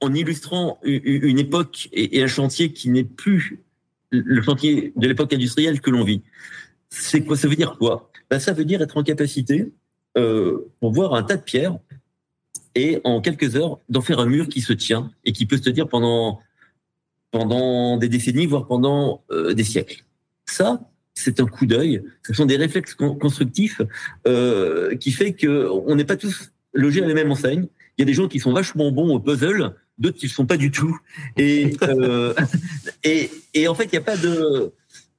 en 0.00 0.14
illustrant 0.14 0.78
une 0.84 1.38
époque 1.38 1.88
et, 1.92 2.22
un 2.22 2.28
chantier 2.28 2.72
qui 2.72 2.90
n'est 2.90 3.02
plus 3.02 3.64
le 4.10 4.40
chantier 4.40 4.92
de 4.94 5.08
l'époque 5.08 5.32
industrielle 5.32 5.80
que 5.80 5.90
l'on 5.90 6.04
vit. 6.04 6.22
C'est 6.90 7.24
quoi 7.24 7.36
Ça 7.36 7.48
veut 7.48 7.56
dire 7.56 7.76
quoi? 7.76 8.12
Ben, 8.30 8.38
Ça 8.38 8.52
veut 8.52 8.64
dire 8.64 8.82
être 8.82 8.96
en 8.96 9.02
capacité, 9.02 9.72
euh, 10.16 10.70
pour 10.78 10.92
voir 10.92 11.14
un 11.14 11.24
tas 11.24 11.36
de 11.36 11.42
pierres, 11.42 11.76
et 12.76 13.00
en 13.02 13.20
quelques 13.20 13.56
heures 13.56 13.80
d'en 13.88 14.02
faire 14.02 14.20
un 14.20 14.26
mur 14.26 14.48
qui 14.48 14.60
se 14.60 14.74
tient 14.74 15.10
et 15.24 15.32
qui 15.32 15.46
peut 15.46 15.56
se 15.56 15.62
tenir 15.62 15.88
pendant 15.88 16.38
des 17.96 18.08
décennies, 18.08 18.46
voire 18.46 18.68
pendant 18.68 19.24
des 19.30 19.64
siècles. 19.64 20.04
Ça, 20.46 20.80
c'est 21.14 21.40
un 21.40 21.46
coup 21.46 21.66
d'œil. 21.66 22.02
Ce 22.22 22.34
sont 22.34 22.46
des 22.46 22.56
réflexes 22.56 22.94
constructifs 22.94 23.80
euh, 24.26 24.96
qui 24.96 25.12
fait 25.12 25.32
que 25.32 25.68
on 25.86 25.94
n'est 25.96 26.04
pas 26.04 26.16
tous 26.16 26.52
logés 26.72 27.02
à 27.02 27.08
la 27.08 27.14
même 27.14 27.30
enseigne. 27.30 27.66
Il 27.96 28.02
y 28.02 28.04
a 28.04 28.06
des 28.06 28.14
gens 28.14 28.28
qui 28.28 28.38
sont 28.38 28.52
vachement 28.52 28.90
bons 28.92 29.14
au 29.14 29.20
puzzle, 29.20 29.74
d'autres 29.98 30.18
qui 30.18 30.26
ne 30.26 30.30
sont 30.30 30.46
pas 30.46 30.58
du 30.58 30.70
tout. 30.70 30.98
Et, 31.36 31.74
euh, 31.82 32.34
et, 33.02 33.30
et 33.54 33.68
en 33.68 33.74
fait, 33.74 33.84
il 33.84 33.92
n'y 33.92 33.98
a 33.98 34.02
pas 34.02 34.16
de 34.16 34.72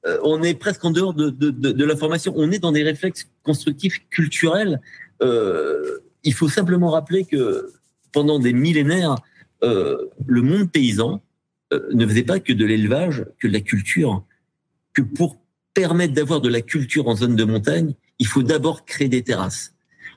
euh, 0.06 0.18
on 0.22 0.44
est 0.44 0.54
presque 0.54 0.84
en 0.84 0.92
dehors 0.92 1.12
de, 1.12 1.28
de, 1.28 1.50
de, 1.50 1.72
de, 1.72 1.84
la 1.84 1.96
formation. 1.96 2.32
On 2.36 2.52
est 2.52 2.60
dans 2.60 2.70
des 2.70 2.84
réflexes 2.84 3.28
constructifs 3.42 4.00
culturels 4.10 4.80
euh, 5.22 5.98
il 6.24 6.34
faut 6.34 6.48
simplement 6.48 6.90
rappeler 6.90 7.24
que 7.24 7.72
pendant 8.12 8.38
des 8.38 8.52
millénaires, 8.52 9.16
euh, 9.62 10.06
le 10.26 10.42
monde 10.42 10.70
paysan 10.70 11.22
euh, 11.72 11.88
ne 11.92 12.06
faisait 12.06 12.22
pas 12.22 12.40
que 12.40 12.52
de 12.52 12.64
l'élevage, 12.64 13.24
que 13.38 13.48
de 13.48 13.52
la 13.52 13.60
culture. 13.60 14.24
Que 14.98 15.04
pour 15.04 15.40
permettre 15.74 16.12
d'avoir 16.12 16.40
de 16.40 16.48
la 16.48 16.60
culture 16.60 17.06
en 17.06 17.14
zone 17.14 17.36
de 17.36 17.44
montagne, 17.44 17.94
il 18.18 18.26
faut 18.26 18.42
d'abord 18.42 18.84
créer 18.84 19.08
des 19.08 19.22
terrasses. 19.22 19.72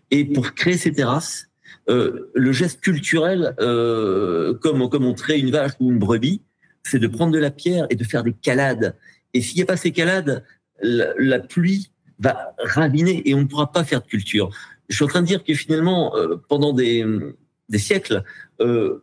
Et 0.10 0.26
pour 0.26 0.56
créer 0.56 0.76
ces 0.76 0.92
terrasses, 0.92 1.50
euh, 1.88 2.32
le 2.34 2.52
geste 2.52 2.82
culturel, 2.82 3.54
euh, 3.60 4.56
comme, 4.56 4.90
comme 4.90 5.06
on 5.06 5.14
traite 5.14 5.38
une 5.38 5.52
vache 5.52 5.74
ou 5.80 5.92
une 5.92 6.00
brebis, 6.00 6.42
c'est 6.82 6.98
de 6.98 7.08
prendre 7.08 7.32
de 7.32 7.38
la 7.38 7.52
pierre 7.52 7.86
et 7.92 7.96
de 7.96 8.04
faire 8.04 8.24
des 8.24 8.34
calades 8.34 8.96
Et 9.36 9.44
s'il 9.44 9.58
n'y 9.58 9.62
a 9.62 9.68
pas 9.68 9.78
ces 9.78 9.92
calades, 9.92 10.44
la, 10.82 11.38
pluie 11.38 11.92
va 12.18 12.56
raviner 12.58 13.22
et 13.30 13.36
on 13.36 13.42
ne 13.42 13.46
pourra 13.46 13.72
pas 13.72 13.84
faire 13.84 14.02
de 14.02 14.08
culture. 14.08 14.50
Je 14.90 14.96
suis 14.96 15.06
en 15.06 15.10
train 15.10 15.22
de 15.22 15.28
dire 15.28 15.44
que 15.44 15.54
finalement, 15.54 16.16
euh, 16.16 16.38
pendant 16.50 16.74
des, 16.74 17.06
siècles, 17.76 18.24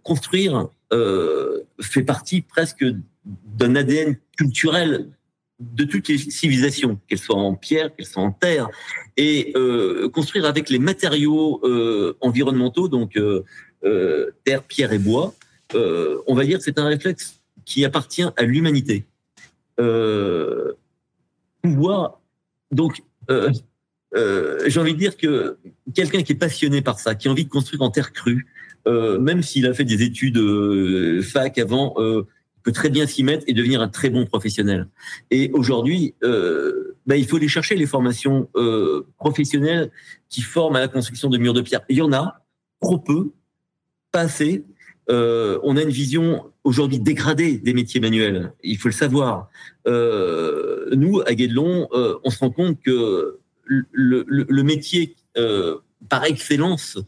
construire 0.02 0.70
fait 1.80 2.02
partie 2.02 2.42
presque 2.42 2.84
d'un 3.24 3.76
ADN 3.76 4.16
culturel 4.36 5.12
de 5.60 5.84
toutes 5.84 6.08
les 6.08 6.18
civilisations, 6.18 6.98
qu'elles 7.08 7.18
soient 7.18 7.36
en 7.36 7.54
pierre, 7.54 7.94
qu'elles 7.94 8.06
soient 8.06 8.22
en 8.22 8.32
terre, 8.32 8.68
et 9.16 9.52
euh, 9.56 10.08
construire 10.08 10.44
avec 10.44 10.70
les 10.70 10.78
matériaux 10.78 11.60
euh, 11.64 12.16
environnementaux, 12.20 12.88
donc 12.88 13.16
euh, 13.16 13.44
terre, 14.44 14.62
pierre 14.62 14.92
et 14.92 14.98
bois, 14.98 15.34
on 15.74 16.34
va 16.34 16.44
dire 16.44 16.58
que 16.58 16.64
c'est 16.64 16.78
un 16.78 16.86
réflexe 16.86 17.40
qui 17.64 17.84
appartient 17.84 18.24
à 18.36 18.42
l'humanité. 18.42 19.04
Pouvoir, 21.62 22.20
donc, 22.70 23.02
j'ai 23.28 24.80
envie 24.80 24.94
de 24.94 24.98
dire 24.98 25.16
que 25.16 25.58
quelqu'un 25.94 26.22
qui 26.22 26.32
est 26.32 26.36
passionné 26.36 26.80
par 26.82 27.00
ça, 27.00 27.14
qui 27.14 27.28
a 27.28 27.30
envie 27.30 27.44
de 27.44 27.50
construire 27.50 27.82
en 27.82 27.90
terre 27.90 28.12
crue, 28.12 28.46
même 28.86 29.42
s'il 29.42 29.66
a 29.66 29.74
fait 29.74 29.84
des 29.84 30.02
études 30.02 31.22
fac 31.22 31.58
avant, 31.58 31.94
peut 32.62 32.72
très 32.72 32.90
bien 32.90 33.06
s'y 33.06 33.22
mettre 33.22 33.44
et 33.46 33.52
devenir 33.52 33.80
un 33.80 33.88
très 33.88 34.10
bon 34.10 34.26
professionnel. 34.26 34.88
Et 35.30 35.50
aujourd'hui, 35.52 36.14
euh, 36.22 36.96
bah, 37.08 37.16
il 37.16 37.26
faut 37.26 37.36
aller 37.36 37.48
chercher 37.48 37.74
les 37.74 37.86
formations 37.86 38.50
euh, 38.54 39.06
professionnelles 39.16 39.90
qui 40.28 40.42
forment 40.42 40.76
à 40.76 40.80
la 40.80 40.88
construction 40.88 41.30
de 41.30 41.38
murs 41.38 41.54
de 41.54 41.62
pierre. 41.62 41.80
Il 41.88 41.96
y 41.96 42.02
en 42.02 42.12
a, 42.12 42.44
trop 42.82 42.98
peu, 42.98 43.30
pas 44.12 44.20
assez. 44.20 44.64
Euh, 45.10 45.58
on 45.62 45.78
a 45.78 45.82
une 45.82 45.88
vision 45.88 46.52
aujourd'hui 46.64 47.00
dégradée 47.00 47.56
des 47.56 47.72
métiers 47.72 47.98
manuels. 47.98 48.52
Il 48.62 48.76
faut 48.76 48.88
le 48.88 48.94
savoir. 48.94 49.48
Euh, 49.86 50.94
nous, 50.94 51.22
à 51.26 51.34
Guédelon, 51.34 51.88
on 51.92 52.30
se 52.30 52.38
rend 52.40 52.50
compte 52.50 52.78
que 52.82 53.38
le, 53.64 54.62
métier 54.62 55.16
par 56.10 56.24
excellence, 56.24 56.98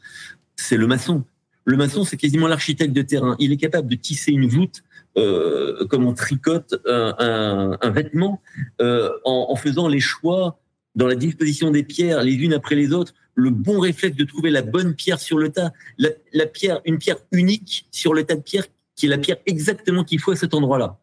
c'est 0.56 0.78
le 0.78 0.86
maçon. 0.86 1.24
Le 1.66 1.76
maçon, 1.76 2.04
c'est 2.04 2.16
quasiment 2.16 2.48
l'architecte 2.48 2.94
de 2.94 3.02
terrain. 3.02 3.36
Il 3.38 3.52
est 3.52 3.58
capable 3.58 3.88
de 3.88 3.96
tisser 3.96 4.32
une 4.32 4.46
voûte 4.46 4.82
euh, 5.16 5.86
comme 5.86 6.06
on 6.06 6.14
tricote 6.14 6.80
un, 6.86 7.14
un, 7.18 7.78
un 7.80 7.90
vêtement 7.90 8.40
euh, 8.80 9.10
en, 9.24 9.48
en, 9.50 9.56
faisant 9.56 9.88
les 9.88 10.00
choix 10.00 10.58
dans 10.94 11.06
la 11.06 11.14
disposition 11.14 11.70
des 11.70 11.82
pierres 11.82 12.22
les 12.22 12.34
unes 12.34 12.52
après 12.52 12.74
les 12.74 12.92
autres, 12.92 13.14
le 13.34 13.50
bon 13.50 13.80
réflexe 13.80 14.16
de 14.16 14.24
trouver 14.24 14.50
la 14.50 14.62
bonne 14.62 14.94
pierre 14.94 15.20
sur 15.20 15.38
le 15.38 15.50
tas, 15.50 15.72
la, 15.98 16.10
la 16.32 16.46
pierre, 16.46 16.80
une 16.84 16.98
pierre 16.98 17.18
unique 17.32 17.86
sur 17.90 18.14
le 18.14 18.24
tas 18.24 18.36
de 18.36 18.42
pierres 18.42 18.66
qui 18.96 19.06
est 19.06 19.08
la 19.08 19.18
pierre 19.18 19.38
exactement 19.46 20.04
qu'il 20.04 20.20
faut 20.20 20.32
à 20.32 20.36
cet 20.36 20.54
endroit-là. 20.54 20.98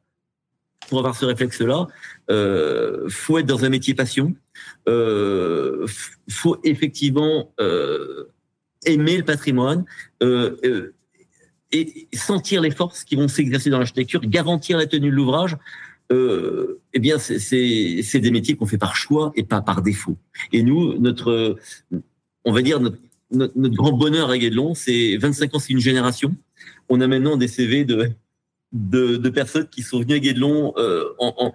Pour 0.89 0.99
avoir 0.99 1.15
ce 1.15 1.25
réflexe-là, 1.25 1.87
euh, 2.29 3.09
faut 3.09 3.39
être 3.39 3.45
dans 3.45 3.65
un 3.65 3.69
métier 3.69 3.93
passion. 3.93 4.35
Euh, 4.87 5.85
faut 6.29 6.59
effectivement 6.63 7.53
euh, 7.59 8.31
aimer 8.85 9.17
le 9.17 9.23
patrimoine. 9.23 9.83
Euh, 10.23 10.55
euh, 10.63 10.93
et 11.71 12.07
sentir 12.13 12.61
les 12.61 12.71
forces 12.71 13.03
qui 13.03 13.15
vont 13.15 13.27
s'exercer 13.27 13.69
dans 13.69 13.79
l'architecture, 13.79 14.21
garantir 14.21 14.77
la 14.77 14.85
tenue 14.85 15.09
de 15.09 15.15
l'ouvrage, 15.15 15.57
euh, 16.11 16.79
eh 16.93 16.99
bien, 16.99 17.17
c'est 17.19 18.19
des 18.19 18.31
métiers 18.31 18.55
qu'on 18.55 18.65
fait 18.65 18.77
par 18.77 18.95
choix 18.95 19.31
et 19.35 19.43
pas 19.43 19.61
par 19.61 19.81
défaut. 19.81 20.17
Et 20.53 20.63
nous, 20.63 20.97
notre, 20.97 21.57
on 22.45 22.53
va 22.53 22.61
dire, 22.61 22.79
notre, 22.79 22.97
notre, 23.31 23.75
grand 23.75 23.91
bonheur 23.91 24.29
à 24.29 24.37
Guédelon, 24.37 24.73
c'est 24.73 25.17
25 25.17 25.55
ans, 25.55 25.59
c'est 25.59 25.73
une 25.73 25.79
génération. 25.79 26.35
On 26.87 27.01
a 27.01 27.07
maintenant 27.07 27.35
des 27.35 27.49
CV 27.49 27.83
de, 27.83 28.11
de, 28.71 29.17
de 29.17 29.29
personnes 29.29 29.67
qui 29.67 29.81
sont 29.81 29.99
venues 29.99 30.13
à 30.13 30.19
Guédelon 30.19 30.73
euh, 30.77 31.09
en, 31.19 31.33
en, 31.37 31.53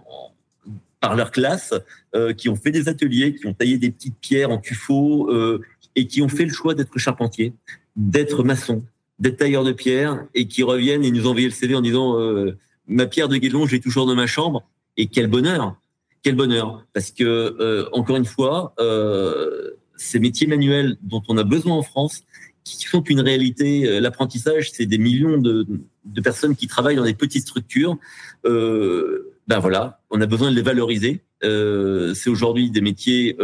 par 1.03 1.17
leur 1.17 1.33
classe, 1.33 1.75
euh, 2.15 2.33
qui 2.33 2.49
ont 2.49 2.57
fait 2.57 2.71
des 2.71 2.89
ateliers, 2.89 3.35
qui 3.35 3.47
ont 3.47 3.55
taillé 3.55 3.77
des 3.77 3.91
petites 3.91 4.19
pierres 4.21 4.51
en 4.51 4.59
tuffeau 4.59 5.31
euh, 5.31 5.61
et 5.97 6.07
qui 6.07 6.23
ont 6.23 6.29
fait 6.29 6.45
le 6.45 6.53
choix 6.53 6.75
d'être 6.75 6.97
charpentier, 6.99 7.53
d'être 7.97 8.45
maçon, 8.45 8.85
d'être 9.19 9.39
tailleurs 9.39 9.65
de 9.65 9.73
pierre 9.73 10.27
et 10.35 10.47
qui 10.49 10.63
reviennent 10.63 11.05
et 11.05 11.11
nous 11.11 11.27
envoyer 11.27 11.47
le 11.47 11.53
CV 11.53 11.75
en 11.75 11.81
disant 11.81 12.19
euh, 12.19 12.57
ma 12.87 13.07
pierre 13.07 13.29
de 13.29 13.37
Guédelon, 13.37 13.67
j'ai 13.67 13.81
toujours 13.81 14.07
dans 14.07 14.15
ma 14.15 14.27
chambre. 14.27 14.65
Et 14.97 15.07
quel 15.07 15.27
bonheur, 15.27 15.77
quel 16.23 16.35
bonheur, 16.35 16.85
parce 16.93 17.11
que 17.11 17.25
euh, 17.25 17.89
encore 17.93 18.17
une 18.17 18.25
fois, 18.25 18.75
euh, 18.79 19.71
ces 19.97 20.19
métiers 20.19 20.47
manuels 20.47 20.97
dont 21.03 21.23
on 21.29 21.39
a 21.39 21.45
besoin 21.45 21.77
en 21.77 21.83
France, 21.83 22.23
qui 22.65 22.85
font 22.87 23.03
une 23.03 23.21
réalité, 23.21 23.89
euh, 23.89 24.01
l'apprentissage, 24.01 24.71
c'est 24.73 24.87
des 24.87 24.99
millions 24.99 25.39
de, 25.39 25.67
de, 26.05 26.21
personnes 26.21 26.55
qui 26.55 26.67
travaillent 26.67 26.97
dans 26.97 27.05
des 27.05 27.15
petites 27.15 27.43
structures. 27.43 27.97
Euh, 28.45 29.35
ben 29.49 29.59
voilà, 29.59 30.01
on 30.11 30.21
a 30.21 30.27
besoin 30.27 30.51
de 30.51 30.57
les 30.57 30.63
valoriser. 30.63 31.23
Euh, 31.43 32.15
c'est 32.15 32.31
aujourd'hui 32.31 32.71
des 32.71 32.81
métiers 32.81 33.37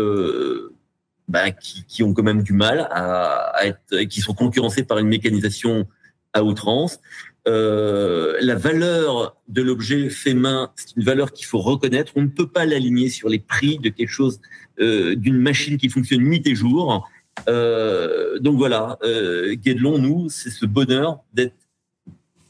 bah, 1.28 1.50
qui, 1.50 1.84
qui, 1.86 2.02
ont 2.02 2.12
quand 2.14 2.22
même 2.22 2.42
du 2.42 2.52
mal 2.52 2.88
à, 2.90 3.52
être, 3.64 4.04
qui 4.04 4.20
sont 4.20 4.34
concurrencés 4.34 4.84
par 4.84 4.98
une 4.98 5.08
mécanisation 5.08 5.86
à 6.32 6.42
outrance. 6.42 7.00
Euh, 7.46 8.36
la 8.40 8.56
valeur 8.56 9.36
de 9.48 9.62
l'objet 9.62 10.10
fait 10.10 10.34
main, 10.34 10.70
c'est 10.76 10.96
une 10.96 11.04
valeur 11.04 11.32
qu'il 11.32 11.46
faut 11.46 11.60
reconnaître. 11.60 12.12
On 12.16 12.22
ne 12.22 12.28
peut 12.28 12.48
pas 12.48 12.66
l'aligner 12.66 13.08
sur 13.08 13.28
les 13.28 13.38
prix 13.38 13.78
de 13.78 13.88
quelque 13.88 14.10
chose, 14.10 14.40
euh, 14.80 15.16
d'une 15.16 15.38
machine 15.38 15.78
qui 15.78 15.88
fonctionne 15.88 16.22
nuit 16.22 16.42
et 16.44 16.54
jour. 16.54 17.08
Euh, 17.48 18.38
donc 18.38 18.56
voilà, 18.56 18.98
euh, 19.02 19.54
Guédelon, 19.54 19.98
nous, 19.98 20.28
c'est 20.28 20.50
ce 20.50 20.66
bonheur 20.66 21.20
d'être 21.32 21.54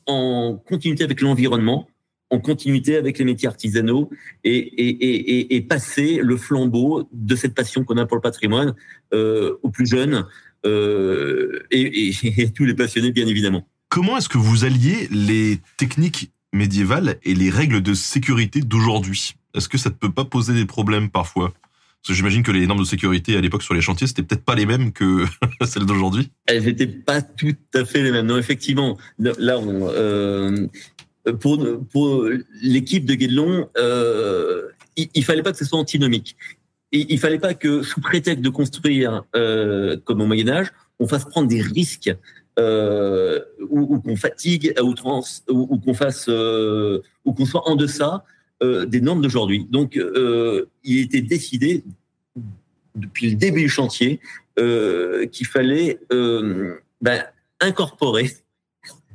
en 0.06 0.56
continuité 0.56 1.04
avec 1.04 1.20
l'environnement, 1.20 1.88
en 2.30 2.40
continuité 2.40 2.96
avec 2.96 3.18
les 3.18 3.24
métiers 3.24 3.48
artisanaux 3.48 4.10
et, 4.44 4.58
et, 4.58 4.88
et, 4.88 5.56
et, 5.56 5.60
passer 5.62 6.20
le 6.22 6.36
flambeau 6.36 7.08
de 7.12 7.36
cette 7.36 7.54
passion 7.54 7.84
qu'on 7.84 7.96
a 7.96 8.06
pour 8.06 8.16
le 8.16 8.22
patrimoine 8.22 8.74
euh, 9.14 9.56
aux 9.62 9.70
plus 9.70 9.86
jeunes 9.86 10.26
euh, 10.66 11.60
et, 11.70 12.12
tous 12.54 12.64
les 12.64 12.74
passionnés, 12.74 13.12
bien 13.12 13.26
évidemment. 13.26 13.66
Comment 13.88 14.18
est-ce 14.18 14.28
que 14.28 14.38
vous 14.38 14.64
alliez 14.64 15.08
les 15.10 15.60
techniques 15.78 16.30
médiévales 16.52 17.16
et 17.22 17.34
les 17.34 17.50
règles 17.50 17.80
de 17.80 17.94
sécurité 17.94 18.60
d'aujourd'hui? 18.60 19.34
Est-ce 19.54 19.68
que 19.68 19.78
ça 19.78 19.88
ne 19.88 19.94
peut 19.94 20.12
pas 20.12 20.24
poser 20.24 20.52
des 20.52 20.66
problèmes 20.66 21.08
parfois? 21.08 21.52
Parce 22.02 22.08
que 22.08 22.14
j'imagine 22.14 22.42
que 22.42 22.52
les 22.52 22.66
normes 22.66 22.80
de 22.80 22.84
sécurité 22.84 23.36
à 23.36 23.40
l'époque 23.40 23.62
sur 23.62 23.74
les 23.74 23.80
chantiers, 23.80 24.06
c'était 24.06 24.22
peut-être 24.22 24.44
pas 24.44 24.54
les 24.54 24.66
mêmes 24.66 24.92
que 24.92 25.24
celles 25.66 25.86
d'aujourd'hui. 25.86 26.30
Elles 26.46 26.64
n'étaient 26.64 26.86
pas 26.86 27.22
tout 27.22 27.56
à 27.74 27.84
fait 27.84 28.02
les 28.02 28.12
mêmes. 28.12 28.26
Non, 28.26 28.36
effectivement. 28.36 28.98
Là, 29.18 29.58
on, 29.58 29.88
euh, 29.88 30.66
pour, 31.32 32.28
l'équipe 32.62 33.04
de 33.04 33.14
Guédelon, 33.14 33.68
euh, 33.76 34.68
il, 34.96 35.08
il 35.14 35.24
fallait 35.24 35.42
pas 35.42 35.52
que 35.52 35.58
ce 35.58 35.64
soit 35.64 35.78
antinomique. 35.78 36.36
Et 36.92 37.06
il 37.12 37.18
fallait 37.18 37.38
pas 37.38 37.54
que, 37.54 37.82
sous 37.82 38.00
prétexte 38.00 38.42
de 38.42 38.48
construire 38.48 39.24
euh, 39.36 39.96
comme 40.04 40.20
au 40.20 40.26
Moyen 40.26 40.48
Âge, 40.48 40.72
on 40.98 41.06
fasse 41.06 41.24
prendre 41.24 41.48
des 41.48 41.60
risques 41.60 42.14
euh, 42.58 43.40
ou, 43.68 44.00
qu'on 44.00 44.16
fatigue 44.16 44.72
à 44.76 44.82
outrance, 44.82 45.44
ou, 45.48 45.78
qu'on 45.78 45.94
fasse, 45.94 46.28
ou 46.28 47.32
qu'on 47.32 47.44
soit 47.44 47.68
en 47.68 47.76
deçà 47.76 48.24
des 48.60 49.00
normes 49.00 49.22
d'aujourd'hui. 49.22 49.66
Donc, 49.70 49.96
il 50.82 50.98
était 50.98 51.20
décidé 51.20 51.84
depuis 52.96 53.30
le 53.30 53.36
début 53.36 53.62
du 53.62 53.68
chantier 53.68 54.20
qu'il 54.56 55.46
fallait 55.46 56.00
ben, 56.10 57.22
incorporer 57.60 58.32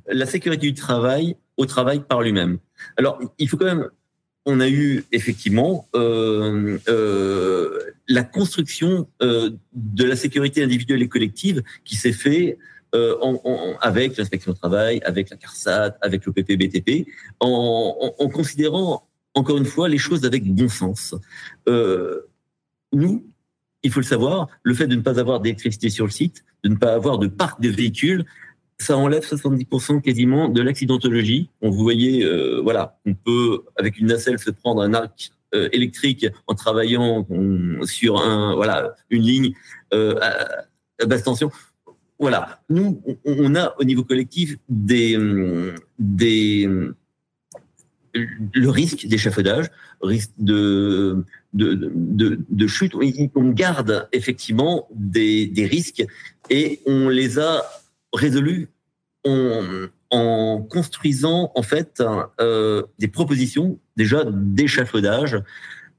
la 0.07 0.25
sécurité 0.25 0.67
du 0.67 0.73
travail 0.73 1.35
au 1.57 1.65
travail 1.65 2.03
par 2.07 2.21
lui-même. 2.21 2.57
Alors, 2.97 3.19
il 3.37 3.47
faut 3.47 3.57
quand 3.57 3.65
même, 3.65 3.89
on 4.45 4.59
a 4.59 4.69
eu 4.69 5.05
effectivement 5.11 5.87
euh, 5.95 6.77
euh, 6.89 7.79
la 8.07 8.23
construction 8.23 9.07
euh, 9.21 9.51
de 9.73 10.03
la 10.03 10.15
sécurité 10.15 10.63
individuelle 10.63 11.01
et 11.01 11.07
collective 11.07 11.63
qui 11.85 11.95
s'est 11.95 12.13
fait 12.13 12.57
en, 12.95 13.41
en, 13.43 13.75
avec 13.81 14.17
l'inspection 14.17 14.51
du 14.51 14.59
travail, 14.59 15.01
avec 15.03 15.31
la 15.31 15.37
CARSAT, 15.37 15.97
avec 16.01 16.27
le 16.27 16.31
PPBTP, 16.31 17.07
en, 17.39 18.13
en, 18.19 18.29
considérant 18.29 19.09
encore 19.33 19.57
une 19.57 19.65
fois 19.65 19.89
les 19.89 19.97
choses 19.97 20.25
avec 20.25 20.45
bon 20.45 20.69
sens. 20.69 21.15
nous, 22.93 23.25
il 23.81 23.91
faut 23.91 23.99
le 23.99 24.05
savoir, 24.05 24.47
le 24.61 24.75
fait 24.75 24.85
de 24.85 24.95
ne 24.95 25.01
pas 25.01 25.19
avoir 25.19 25.39
d'électricité 25.39 25.89
sur 25.89 26.05
le 26.05 26.11
site, 26.11 26.43
de 26.63 26.69
ne 26.69 26.75
pas 26.75 26.93
avoir 26.93 27.17
de 27.17 27.25
parc 27.25 27.59
de 27.61 27.69
véhicules, 27.69 28.25
ça 28.77 28.97
enlève 28.97 29.23
70% 29.23 30.01
quasiment 30.01 30.49
de 30.49 30.61
l'accidentologie. 30.61 31.49
On 31.61 31.69
vous 31.69 31.83
voyez, 31.83 32.23
euh, 32.23 32.59
voilà, 32.61 32.97
on 33.05 33.13
peut 33.13 33.63
avec 33.77 33.97
une 33.97 34.07
nacelle 34.07 34.39
se 34.39 34.51
prendre 34.51 34.81
un 34.81 34.93
arc 34.93 35.31
euh, 35.53 35.69
électrique 35.71 36.25
en 36.47 36.55
travaillant 36.55 37.25
on, 37.29 37.85
sur 37.85 38.19
un, 38.21 38.55
voilà, 38.55 38.95
une 39.09 39.23
ligne 39.23 39.53
euh, 39.93 40.19
à, 40.21 41.05
basse 41.05 41.23
tension. 41.23 41.51
Voilà, 42.19 42.61
nous, 42.69 43.01
on 43.25 43.55
a 43.55 43.75
au 43.79 43.83
niveau 43.83 44.03
collectif 44.03 44.55
des, 44.69 45.17
des 45.99 46.69
le 48.13 48.69
risque 48.69 49.07
d'échafaudage, 49.07 49.65
risque 50.01 50.31
de, 50.37 51.25
de, 51.53 51.73
de, 51.73 52.39
de, 52.47 52.67
chute. 52.67 52.93
On 53.35 53.49
garde 53.49 54.07
effectivement 54.11 54.87
des, 54.93 55.47
des 55.47 55.65
risques 55.65 56.05
et 56.49 56.81
on 56.85 57.09
les 57.09 57.39
a 57.39 57.63
résolu 58.13 58.69
en, 59.25 59.87
en 60.11 60.61
construisant 60.61 61.51
en 61.55 61.63
fait 61.63 62.03
euh, 62.39 62.83
des 62.99 63.07
propositions 63.07 63.79
déjà 63.95 64.23
d'échafaudage 64.25 65.41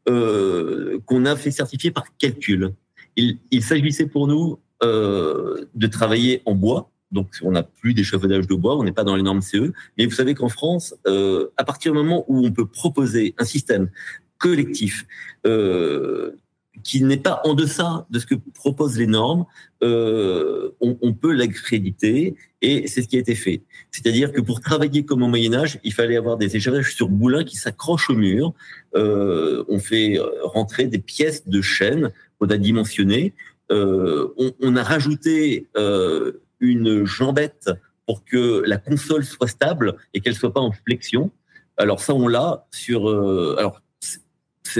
euh, 0.09 0.99
qu'on 1.07 1.24
a 1.24 1.36
fait 1.36 1.51
certifier 1.51 1.91
par 1.91 2.05
calcul. 2.19 2.73
Il, 3.16 3.39
il 3.51 3.62
s'agissait 3.62 4.07
pour 4.07 4.27
nous 4.27 4.59
euh, 4.82 5.66
de 5.74 5.86
travailler 5.86 6.43
en 6.45 6.55
bois. 6.55 6.91
Donc, 7.11 7.28
on 7.43 7.53
n'a 7.53 7.62
plus 7.62 7.95
d'échafaudage 7.95 8.47
de 8.47 8.55
bois, 8.55 8.77
on 8.77 8.82
n'est 8.82 8.93
pas 8.93 9.05
dans 9.05 9.15
les 9.15 9.23
normes 9.23 9.41
CE. 9.41 9.73
Mais 9.97 10.05
vous 10.05 10.11
savez 10.11 10.35
qu'en 10.35 10.49
France, 10.49 10.95
euh, 11.07 11.49
à 11.57 11.65
partir 11.65 11.93
du 11.93 11.99
moment 11.99 12.24
où 12.28 12.45
on 12.45 12.51
peut 12.51 12.66
proposer 12.66 13.35
un 13.39 13.45
système 13.45 13.89
collectif 14.39 15.07
euh, 15.47 16.32
qui 16.82 17.02
n'est 17.02 17.16
pas 17.18 17.40
en 17.44 17.55
deçà 17.55 18.06
de 18.10 18.18
ce 18.18 18.26
que 18.26 18.34
proposent 18.34 18.98
les 18.98 19.06
normes, 19.06 19.46
euh, 19.82 20.70
on, 20.80 20.98
on, 21.02 21.12
peut 21.12 21.32
l'accréditer 21.32 22.34
et 22.62 22.86
c'est 22.88 23.02
ce 23.02 23.09
qui 23.09 23.16
a 23.16 23.20
été 23.20 23.34
fait. 23.34 23.62
C'est-à-dire 23.90 24.32
que 24.32 24.40
pour 24.40 24.60
travailler 24.60 25.05
comme 25.05 25.22
au 25.22 25.28
Moyen 25.28 25.55
Âge, 25.55 25.78
il 25.84 25.92
fallait 25.92 26.16
avoir 26.16 26.36
des 26.36 26.56
échafaudages 26.56 26.94
sur 26.94 27.09
boulins 27.09 27.44
qui 27.44 27.56
s'accrochent 27.56 28.10
au 28.10 28.16
mur. 28.16 28.55
Euh, 28.96 29.64
on 29.68 29.78
fait 29.78 30.18
rentrer 30.42 30.86
des 30.86 30.98
pièces 30.98 31.46
de 31.46 31.60
chaîne 31.60 32.10
qu'on 32.38 32.48
a 32.48 32.56
dimensionnées. 32.56 33.34
Euh, 33.72 34.28
on, 34.36 34.52
on, 34.60 34.76
a 34.76 34.82
rajouté 34.82 35.68
euh, 35.76 36.32
une 36.60 37.05
jambette 37.05 37.70
pour 38.06 38.24
que 38.24 38.62
la 38.66 38.76
console 38.76 39.24
soit 39.24 39.48
stable 39.48 39.96
et 40.12 40.20
qu'elle 40.20 40.34
soit 40.34 40.52
pas 40.52 40.60
en 40.60 40.72
flexion. 40.72 41.30
Alors 41.76 42.01
ça, 42.01 42.14
on 42.14 42.28
l'a 42.28 42.66
sur. 42.70 43.09
Euh, 43.09 43.56
alors 43.59 43.80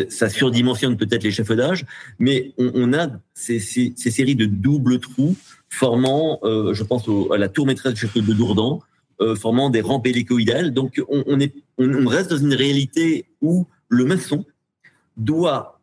ça 0.09 0.29
surdimensionne 0.29 0.97
peut-être 0.97 1.23
l'échafaudage, 1.23 1.87
mais 2.19 2.53
on, 2.59 2.93
a 2.93 3.09
ces, 3.35 3.59
séries 3.59 4.37
de 4.37 4.47
doubles 4.47 4.99
trous 4.99 5.37
formant, 5.69 6.39
euh, 6.45 6.75
je 6.75 6.83
pense 6.83 7.09
à 7.33 7.37
la 7.37 7.49
tour 7.49 7.67
maîtresse 7.67 7.95
du 7.95 8.01
château 8.01 8.21
de 8.21 8.33
Dourdan, 8.33 8.81
euh, 9.21 9.37
formant 9.37 9.71
des 9.71 9.81
rampes 9.81 10.07
hélicoïdales. 10.07 10.73
Donc 10.73 11.01
on, 11.09 11.39
reste 12.07 12.31
dans 12.31 12.39
une 12.39 12.55
réalité 12.55 13.27
où 13.41 13.67
le 13.89 14.05
maçon 14.05 14.45
doit 15.17 15.81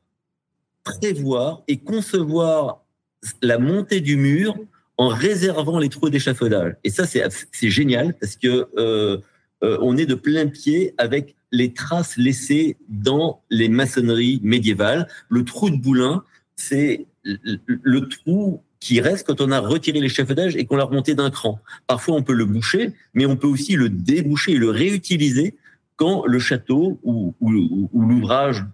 prévoir 0.84 1.62
et 1.68 1.78
concevoir 1.78 2.84
la 3.42 3.58
montée 3.58 4.02
du 4.02 4.18
mur 4.18 4.56
en 4.98 5.08
réservant 5.08 5.80
les 5.80 5.90
trous 5.90 6.10
d'échafaudage. 6.10 6.76
Et 6.84 6.90
ça, 6.90 7.06
c'est 7.06 7.70
génial 7.70 8.16
parce 8.20 8.36
que 8.36 8.68
euh, 8.78 9.18
euh, 9.64 9.78
on 9.82 9.98
est 9.98 10.06
de 10.06 10.16
plein 10.16 10.48
pied 10.48 10.94
avec 10.98 11.36
les 11.52 11.74
traces 11.74 12.18
laissées 12.18 12.78
dans 12.90 13.42
les 13.50 13.70
maçonneries 13.70 14.40
médiévales. 14.44 15.08
Le 15.30 15.44
trou 15.44 15.70
de 15.70 15.76
Boulin, 15.76 16.24
c'est 16.56 17.06
le 17.24 18.00
trou 18.08 18.62
qui 18.80 19.00
reste 19.00 19.28
quand 19.28 19.42
on 19.42 19.52
a 19.52 19.60
retiré 19.60 20.00
l'échafaudage 20.00 20.56
et 20.56 20.66
qu'on 20.66 20.76
l'a 20.76 20.86
remonté 20.86 21.14
d'un 21.14 21.30
cran. 21.30 21.60
Parfois, 21.88 22.16
on 22.16 22.24
peut 22.24 22.34
le 22.34 22.46
boucher, 22.46 22.94
mais 23.14 23.26
on 23.26 23.38
peut 23.38 23.48
aussi 23.48 23.76
le 23.76 23.90
déboucher 23.90 24.54
et 24.54 24.58
le 24.58 24.70
réutiliser 24.70 25.56
quand 25.98 26.26
le 26.26 26.40
château 26.40 27.00
ou, 27.04 27.36
ou, 27.40 27.90
ou 27.94 28.06
l'ouvrage 28.06 28.66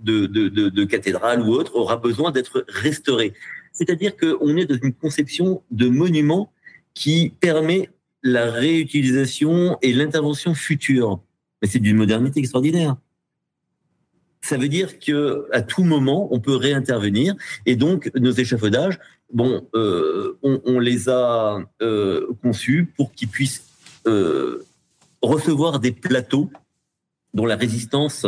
de, 0.00 0.84
cathédrale 0.84 1.42
ou 1.42 1.52
autre 1.52 1.76
aura 1.76 1.96
besoin 1.96 2.30
d'être 2.30 2.64
restauré. 2.68 3.34
C'est-à-dire 3.72 4.16
qu'on 4.16 4.56
est 4.56 4.66
dans 4.66 4.78
une 4.82 4.92
conception 4.92 5.62
de 5.70 5.88
monument 5.88 6.52
qui 6.94 7.32
permet 7.40 7.88
la 8.22 8.50
réutilisation 8.50 9.78
et 9.82 9.92
l'intervention 9.92 10.54
future. 10.54 11.20
Mais 11.60 11.68
c'est 11.68 11.78
d'une 11.78 11.96
modernité 11.96 12.40
extraordinaire. 12.40 12.96
Ça 14.44 14.56
veut 14.56 14.68
dire 14.68 14.98
que 14.98 15.46
à 15.52 15.62
tout 15.62 15.84
moment 15.84 16.28
on 16.32 16.40
peut 16.40 16.56
réintervenir 16.56 17.34
et 17.64 17.76
donc 17.76 18.10
nos 18.16 18.32
échafaudages, 18.32 18.98
bon, 19.32 19.68
euh, 19.74 20.36
on, 20.42 20.60
on, 20.64 20.80
les 20.80 21.08
a 21.08 21.60
euh, 21.80 22.26
conçus 22.42 22.92
pour 22.96 23.12
qu'ils 23.12 23.28
puissent 23.28 23.64
euh, 24.08 24.64
recevoir 25.22 25.78
des 25.78 25.92
plateaux 25.92 26.50
dont 27.34 27.46
la 27.46 27.56
résistance 27.56 28.26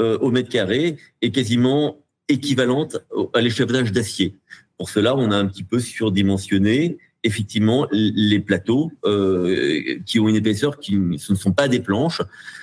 euh, 0.00 0.16
au 0.18 0.30
mètre 0.30 0.48
carré 0.48 0.96
est 1.22 1.30
quasiment 1.30 1.98
équivalente 2.28 2.98
à 3.34 3.40
l'échafaudage 3.40 3.92
d'acier. 3.92 4.36
Pour 4.76 4.90
cela, 4.90 5.16
on 5.16 5.30
a 5.32 5.36
un 5.36 5.46
petit 5.46 5.64
peu 5.64 5.80
surdimensionné 5.80 6.98
effectivement 7.24 7.86
les 7.90 8.40
plateaux 8.40 8.92
euh, 9.04 9.98
qui 10.06 10.20
ont 10.20 10.28
une 10.28 10.36
épaisseur 10.36 10.78
qui 10.78 10.98
ce 11.18 11.32
ne 11.32 11.38
sont 11.38 11.52
pas 11.52 11.68
des 11.68 11.80
planches. 11.80 12.22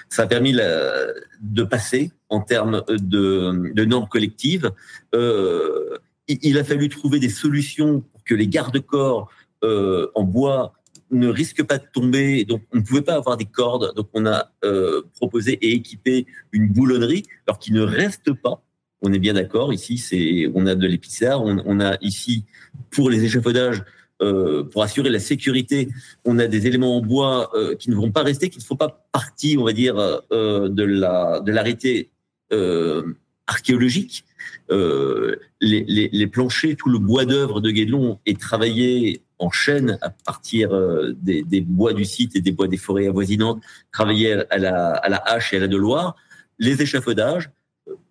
Ça 0.09 0.23
a 0.23 0.27
permis 0.27 0.51
la, 0.51 1.07
de 1.41 1.63
passer 1.63 2.11
en 2.29 2.41
termes 2.41 2.83
de, 2.87 3.71
de 3.73 3.85
normes 3.85 4.07
collectives. 4.07 4.71
Euh, 5.13 5.97
il 6.27 6.57
a 6.57 6.63
fallu 6.63 6.89
trouver 6.89 7.19
des 7.19 7.29
solutions 7.29 8.01
pour 8.01 8.23
que 8.23 8.33
les 8.33 8.47
garde-corps 8.47 9.29
euh, 9.63 10.07
en 10.15 10.23
bois 10.23 10.73
ne 11.11 11.27
risquent 11.27 11.63
pas 11.63 11.77
de 11.77 11.85
tomber. 11.93 12.45
Donc, 12.45 12.63
on 12.73 12.77
ne 12.77 12.81
pouvait 12.81 13.01
pas 13.01 13.15
avoir 13.15 13.37
des 13.37 13.45
cordes. 13.45 13.93
Donc, 13.95 14.09
on 14.13 14.25
a 14.25 14.51
euh, 14.63 15.03
proposé 15.15 15.53
et 15.53 15.73
équipé 15.73 16.25
une 16.51 16.67
boulonnerie, 16.67 17.23
alors 17.47 17.59
qu'il 17.59 17.73
ne 17.73 17.81
reste 17.81 18.33
pas. 18.33 18.63
On 19.01 19.13
est 19.13 19.19
bien 19.19 19.33
d'accord. 19.33 19.71
Ici, 19.71 19.97
c'est 19.97 20.49
on 20.55 20.65
a 20.65 20.73
de 20.73 20.87
l'épicard. 20.87 21.43
On, 21.43 21.61
on, 21.65 21.79
a 21.79 21.97
ici 22.01 22.45
pour 22.89 23.09
les 23.09 23.23
échafaudages 23.23 23.83
euh, 24.21 24.63
pour 24.63 24.83
assurer 24.83 25.09
la 25.09 25.19
sécurité, 25.19 25.89
on 26.23 26.39
a 26.39 26.47
des 26.47 26.67
éléments 26.67 26.97
en 26.97 27.01
bois 27.01 27.51
euh, 27.53 27.75
qui 27.75 27.89
ne 27.89 27.95
vont 27.95 28.11
pas 28.11 28.23
rester, 28.23 28.49
qui 28.49 28.59
ne 28.59 28.63
font 28.63 28.75
pas 28.75 29.05
partie, 29.11 29.57
on 29.59 29.65
va 29.65 29.73
dire, 29.73 29.97
euh, 30.31 30.69
de 30.69 30.83
la 30.83 31.41
de 31.41 31.51
l'arrêté 31.51 32.11
euh, 32.53 33.13
archéologique. 33.47 34.25
Euh, 34.71 35.35
les, 35.61 35.83
les, 35.87 36.09
les, 36.11 36.27
planchers, 36.27 36.75
tout 36.77 36.89
le 36.89 36.97
bois 36.97 37.25
d'œuvre 37.25 37.61
de 37.61 37.71
Guédelon 37.71 38.19
est 38.25 38.39
travaillé 38.39 39.21
en 39.37 39.51
chaîne 39.51 39.97
à 40.01 40.09
partir 40.09 40.69
des, 41.17 41.43
des, 41.43 41.61
bois 41.61 41.93
du 41.93 42.05
site 42.05 42.35
et 42.35 42.41
des 42.41 42.51
bois 42.51 42.67
des 42.67 42.77
forêts 42.77 43.07
avoisinantes, 43.07 43.61
travaillé 43.91 44.33
à 44.49 44.57
la, 44.57 44.93
à 44.93 45.09
la 45.09 45.17
hache 45.17 45.53
et 45.53 45.57
à 45.57 45.59
la 45.59 45.67
de 45.67 45.77
Loire. 45.77 46.15
Les 46.57 46.81
échafaudages 46.81 47.51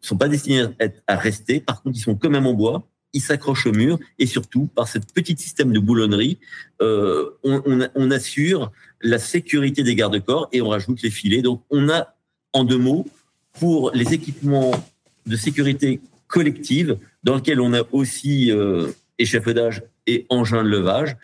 sont 0.01 0.19
pas 0.19 0.29
destinés 0.29 0.63
à, 0.63 1.15
à 1.15 1.17
rester, 1.17 1.61
par 1.61 1.83
contre, 1.83 1.97
ils 1.97 2.03
sont 2.03 2.15
quand 2.15 2.31
même 2.31 2.47
en 2.47 2.53
bois 2.53 2.87
il 3.15 3.21
s'accroche 3.21 3.67
au 3.67 3.73
mur 3.73 3.99
et 4.19 4.27
surtout 4.27 4.69
par 4.75 4.87
ce 4.89 4.99
petit 4.99 5.37
système 5.39 5.73
de 5.73 5.79
boulonnerie, 5.79 6.39
euh, 6.83 7.31
on, 7.45 8.11
assure 8.11 8.71
la 9.01 9.19
sécurité 9.19 9.83
des 9.83 9.95
garde-corps 9.95 10.49
et 10.53 10.61
on 10.61 10.69
rajoute 10.69 11.01
les 11.03 11.11
filets. 11.11 11.41
Donc 11.41 11.63
on 11.71 11.89
a, 11.89 12.15
en 12.53 12.65
deux 12.65 12.79
mots, 12.79 13.07
pour 13.53 13.93
les 13.93 14.13
équipements 14.13 14.73
de 15.27 15.37
sécurité 15.37 16.01
collective, 16.27 16.99
dans 17.23 17.37
lequel 17.37 17.61
on 17.61 17.73
a 17.73 17.83
aussi 17.93 18.51
euh, 18.51 18.89
échafaudage 19.19 19.83
et 20.07 20.27
engin 20.29 20.65
de 20.65 20.69
levage, 20.69 21.17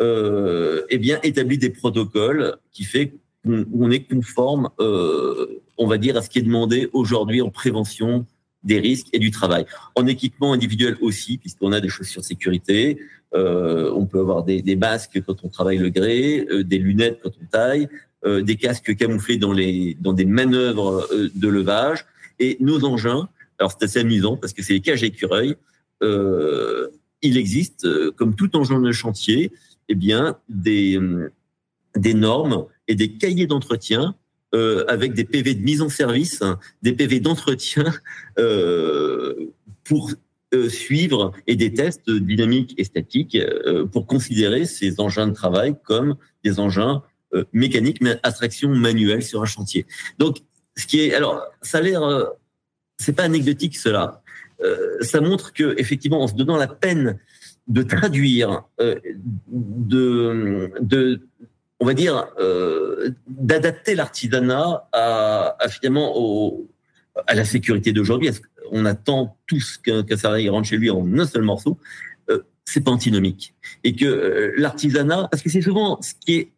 euh, 0.00 0.84
eh 0.90 0.98
bien 0.98 1.18
établi 1.22 1.58
des 1.58 1.70
protocoles 1.70 2.56
qui 2.70 2.84
fait 2.84 3.14
qu'on 3.44 3.64
on 3.72 3.90
est 3.90 4.04
conforme, 4.04 4.68
euh, 4.78 5.60
on 5.78 5.86
va 5.86 5.96
dire, 5.98 6.16
à 6.16 6.22
ce 6.22 6.28
qui 6.28 6.38
est 6.38 6.42
demandé 6.42 6.88
aujourd'hui 6.92 7.40
en 7.40 7.50
prévention 7.50 8.26
des 8.62 8.80
risques 8.80 9.08
et 9.12 9.18
du 9.18 9.30
travail. 9.30 9.66
En 9.94 10.06
équipement 10.06 10.52
individuel 10.52 10.96
aussi, 11.00 11.38
puisqu'on 11.38 11.72
a 11.72 11.80
des 11.80 11.88
chaussures 11.88 12.24
sécurité, 12.24 12.98
euh, 13.34 13.92
on 13.94 14.06
peut 14.06 14.20
avoir 14.20 14.42
des, 14.42 14.62
des, 14.62 14.76
masques 14.76 15.20
quand 15.24 15.44
on 15.44 15.48
travaille 15.48 15.78
le 15.78 15.90
grès, 15.90 16.46
euh, 16.50 16.64
des 16.64 16.78
lunettes 16.78 17.20
quand 17.22 17.30
on 17.40 17.46
taille, 17.46 17.88
euh, 18.24 18.42
des 18.42 18.56
casques 18.56 18.96
camouflés 18.96 19.36
dans, 19.36 19.52
les, 19.52 19.96
dans 20.00 20.12
des 20.12 20.24
manœuvres 20.24 21.06
euh, 21.12 21.30
de 21.34 21.48
levage. 21.48 22.04
Et 22.40 22.56
nos 22.58 22.84
engins, 22.84 23.28
alors 23.58 23.70
c'est 23.70 23.84
assez 23.84 24.00
amusant 24.00 24.36
parce 24.36 24.52
que 24.52 24.62
c'est 24.62 24.72
les 24.72 24.80
cages 24.80 25.04
écureuils, 25.04 25.56
euh, 26.02 26.88
il 27.22 27.36
existe, 27.36 27.86
comme 28.14 28.34
tout 28.34 28.56
engin 28.56 28.80
de 28.80 28.90
chantier, 28.90 29.52
eh 29.88 29.94
bien, 29.94 30.36
des, 30.48 30.98
des 31.96 32.14
normes 32.14 32.66
et 32.86 32.94
des 32.94 33.12
cahiers 33.12 33.46
d'entretien 33.46 34.14
euh, 34.54 34.86
avec 34.88 35.12
des 35.12 35.24
PV 35.24 35.54
de 35.54 35.62
mise 35.62 35.82
en 35.82 35.90
service, 35.90 36.40
hein, 36.40 36.58
des 36.80 36.94
PV 36.94 37.20
d'entretien 37.20 37.84
euh, 38.38 39.34
pour 39.84 40.10
euh, 40.54 40.70
suivre 40.70 41.32
et 41.46 41.54
des 41.54 41.74
tests 41.74 42.10
dynamiques 42.10 42.74
et 42.78 42.84
statiques 42.84 43.36
pour 43.92 44.06
considérer 44.06 44.64
ces 44.64 45.00
engins 45.00 45.26
de 45.26 45.34
travail 45.34 45.74
comme 45.84 46.16
des 46.44 46.60
engins 46.60 47.02
mécaniques, 47.52 48.00
mais 48.00 48.18
à 48.22 48.32
traction 48.32 48.70
manuelle 48.70 49.22
sur 49.22 49.42
un 49.42 49.44
chantier. 49.44 49.84
Donc, 50.18 50.38
ce 50.76 50.86
qui 50.86 51.00
est, 51.00 51.12
alors, 51.12 51.42
ça 51.60 51.78
a 51.78 51.80
l'air, 51.82 52.00
c'est 52.96 53.12
pas 53.12 53.24
anecdotique 53.24 53.76
cela. 53.76 54.22
ça 55.02 55.20
montre 55.20 55.52
que 55.52 55.74
effectivement, 55.76 56.22
en 56.22 56.28
se 56.28 56.34
donnant 56.34 56.56
la 56.56 56.68
peine 56.68 57.18
de 57.66 57.82
traduire, 57.82 58.62
de, 58.78 60.72
de 60.80 61.20
on 61.80 61.86
va 61.86 61.94
dire, 61.94 62.28
euh, 62.40 63.10
d'adapter 63.26 63.94
l'artisanat 63.94 64.88
à, 64.92 65.56
à, 65.60 65.68
finalement 65.68 66.58
à 67.26 67.34
la 67.34 67.44
sécurité 67.44 67.92
d'aujourd'hui. 67.92 68.30
On 68.70 68.84
attend 68.84 69.38
tous 69.46 69.78
qu'un 69.78 70.02
qu 70.02 70.16
salarié 70.16 70.48
rentre 70.48 70.68
chez 70.68 70.76
lui 70.76 70.90
en 70.90 71.06
un 71.18 71.26
seul 71.26 71.42
morceau? 71.42 71.78
Euh, 72.30 72.42
c'est 72.64 72.82
pas 72.82 72.90
antinomique. 72.90 73.54
Et 73.84 73.94
que 73.94 74.04
euh, 74.04 74.52
l'artisanat, 74.56 75.28
parce 75.30 75.42
que 75.42 75.48
c'est 75.50 75.62
souvent 75.62 76.00
ce 76.02 76.14
qui 76.14 76.34
est 76.34 76.52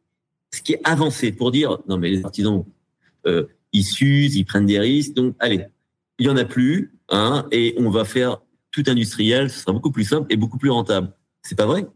ce 0.53 0.63
qui 0.63 0.73
est 0.73 0.81
avancé 0.83 1.31
pour 1.31 1.53
dire 1.53 1.79
non 1.89 1.97
mais 1.97 2.11
les 2.11 2.25
artisans 2.25 2.65
euh, 3.27 3.45
ils 3.73 3.85
s'usent, 3.85 4.35
ils 4.35 4.45
prennent 4.45 4.67
des 4.67 4.81
risques, 4.81 5.15
donc 5.15 5.37
allez, 5.39 5.65
il 6.19 6.27
y 6.27 6.29
en 6.29 6.37
a 6.37 6.45
plus, 6.45 6.93
hein, 7.09 7.47
et 7.53 7.75
on 7.79 7.89
va 7.89 8.05
faire 8.05 8.41
tout 8.73 8.83
industriel, 8.89 9.49
ce 9.49 9.61
sera 9.61 9.73
beaucoup 9.73 9.93
plus 9.93 10.05
simple 10.05 10.27
et 10.31 10.37
beaucoup 10.37 10.59
plus 10.59 10.71
rentable. 10.71 11.13
C'est 11.43 11.55
pas 11.57 11.67
vrai? 11.67 11.87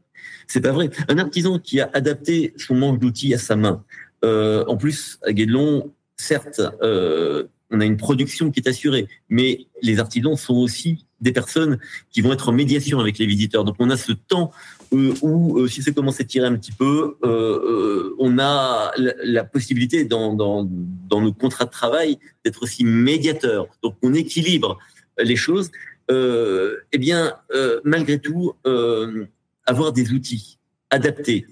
C'est 0.47 0.61
pas 0.61 0.73
vrai. 0.73 0.91
Un 1.09 1.19
artisan 1.19 1.59
qui 1.59 1.81
a 1.81 1.91
adapté 1.93 2.55
son 2.57 2.75
manche 2.75 2.99
d'outils 2.99 3.35
à 3.35 3.39
sa 3.39 3.57
main, 3.57 3.85
euh, 4.25 4.65
en 4.67 4.77
plus, 4.77 5.19
à 5.23 5.33
Guédelon, 5.33 5.93
certes, 6.17 6.63
euh, 6.83 7.45
on 7.71 7.81
a 7.81 7.85
une 7.85 7.97
production 7.97 8.51
qui 8.51 8.61
est 8.61 8.69
assurée, 8.69 9.07
mais 9.29 9.67
les 9.83 9.99
artisans 9.99 10.37
sont 10.37 10.55
aussi 10.55 11.07
des 11.21 11.33
personnes 11.33 11.79
qui 12.11 12.21
vont 12.21 12.33
être 12.33 12.49
en 12.49 12.53
médiation 12.53 13.01
avec 13.01 13.19
les 13.19 13.27
visiteurs. 13.27 13.65
Donc 13.65 13.77
on 13.79 13.91
a 13.91 13.97
ce 13.97 14.13
temps 14.13 14.53
euh, 14.93 15.13
où, 15.23 15.67
si 15.69 15.83
ça 15.83 15.91
commence 15.91 16.21
à 16.21 16.25
tirer 16.25 16.47
un 16.47 16.57
petit 16.57 16.73
peu, 16.73 17.17
on 18.19 18.39
a 18.39 18.93
la, 18.97 19.45
possibilité 19.45 20.05
dans, 20.05 20.35
nos 20.35 21.33
contrats 21.33 21.65
de 21.65 21.71
travail 21.71 22.19
d'être 22.45 22.63
aussi 22.63 22.85
médiateur. 22.85 23.67
Donc 23.83 23.97
on 24.03 24.15
équilibre 24.15 24.79
les 25.19 25.37
choses. 25.37 25.71
eh 26.11 26.99
bien, 26.99 27.35
malgré 27.85 28.19
tout, 28.19 28.55
avoir 29.67 29.93
des 29.93 30.13
outils 30.13 30.59
adaptés, 30.91 31.47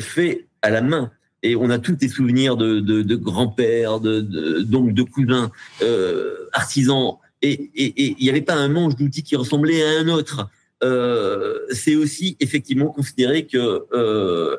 faits 0.00 0.46
à 0.62 0.70
la 0.70 0.82
main, 0.82 1.10
et 1.42 1.56
on 1.56 1.70
a 1.70 1.78
tous 1.78 1.96
des 1.96 2.08
souvenirs 2.08 2.56
de, 2.56 2.80
de, 2.80 3.02
de 3.02 3.16
grands-pères, 3.16 4.00
de, 4.00 4.20
de, 4.20 4.60
donc 4.60 4.94
de 4.94 5.02
cousins, 5.02 5.50
euh, 5.82 6.48
artisans, 6.52 7.16
et 7.42 7.70
il 7.74 8.22
n'y 8.22 8.30
avait 8.30 8.42
pas 8.42 8.54
un 8.54 8.68
manche 8.68 8.94
d'outils 8.94 9.24
qui 9.24 9.34
ressemblait 9.34 9.82
à 9.82 10.00
un 10.00 10.08
autre. 10.08 10.48
Euh, 10.84 11.58
c'est 11.70 11.96
aussi 11.96 12.36
effectivement 12.38 12.86
considérer 12.86 13.46
que 13.46 13.84
euh, 13.92 14.56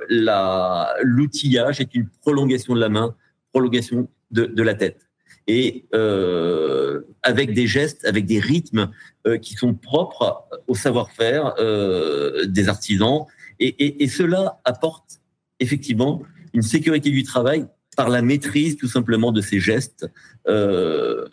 l'outillage 1.02 1.80
est 1.80 1.96
une 1.96 2.08
prolongation 2.22 2.76
de 2.76 2.80
la 2.82 2.90
main, 2.90 3.16
prolongation 3.52 4.10
de, 4.32 4.46
de 4.46 4.64
la 4.64 4.74
tête, 4.74 5.08
et 5.48 5.86
euh, 5.94 7.02
avec 7.22 7.54
des 7.54 7.68
gestes, 7.68 8.06
avec 8.06 8.26
des 8.26 8.40
rythmes 8.40 8.90
euh, 9.28 9.38
qui 9.38 9.56
sont 9.56 9.74
propres 9.74 10.46
au 10.68 10.76
savoir-faire 10.76 11.54
euh, 11.60 12.46
des 12.46 12.70
artisans, 12.70 13.26
et, 13.60 13.68
et, 13.68 14.04
et 14.04 14.08
cela 14.08 14.60
apporte 14.64 15.20
effectivement 15.60 16.22
une 16.54 16.62
sécurité 16.62 17.10
du 17.10 17.24
travail 17.24 17.66
par 17.96 18.10
la 18.10 18.22
maîtrise 18.22 18.78
tout 18.78 18.88
simplement 18.88 19.32
de 19.32 19.42
ces 19.42 19.60
gestes, 19.60 20.10
euh, 20.48 21.26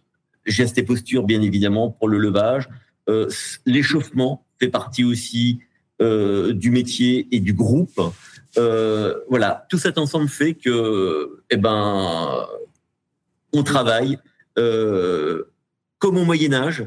gestes 0.46 0.78
et 0.78 0.82
postures 0.82 1.24
bien 1.24 1.42
évidemment 1.42 1.90
pour 1.90 2.08
le 2.08 2.18
levage. 2.18 2.68
Euh, 3.08 3.28
l'échauffement 3.66 4.46
fait 4.58 4.68
partie 4.68 5.04
aussi 5.04 5.60
euh, 6.00 6.52
du 6.52 6.70
métier 6.70 7.28
et 7.32 7.40
du 7.40 7.52
groupe. 7.52 8.00
Voilà, 8.56 9.66
tout 9.70 9.78
cet 9.78 9.96
ensemble 9.96 10.28
fait 10.28 10.54
que, 10.54 11.42
eh 11.50 11.56
ben, 11.56 12.46
on 13.52 13.62
travaille 13.62 14.18
euh, 14.59 15.44
comme 15.98 16.16
au 16.16 16.24
Moyen 16.24 16.52
Âge 16.52 16.86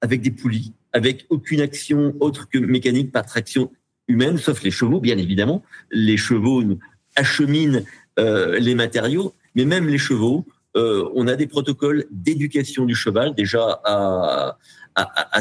avec 0.00 0.20
des 0.20 0.30
poulies, 0.30 0.72
avec 0.92 1.26
aucune 1.30 1.60
action 1.60 2.14
autre 2.20 2.48
que 2.48 2.58
mécanique 2.58 3.12
par 3.12 3.24
traction 3.24 3.70
humaine, 4.08 4.38
sauf 4.38 4.62
les 4.62 4.70
chevaux, 4.70 5.00
bien 5.00 5.18
évidemment. 5.18 5.62
Les 5.90 6.16
chevaux 6.16 6.62
achemine 7.16 7.84
euh, 8.18 8.58
les 8.58 8.74
matériaux, 8.74 9.34
mais 9.54 9.64
même 9.64 9.88
les 9.88 9.98
chevaux, 9.98 10.46
euh, 10.76 11.08
on 11.14 11.26
a 11.28 11.36
des 11.36 11.46
protocoles 11.46 12.04
d'éducation 12.10 12.84
du 12.84 12.94
cheval 12.94 13.34
déjà 13.34 13.80
à, 13.84 14.56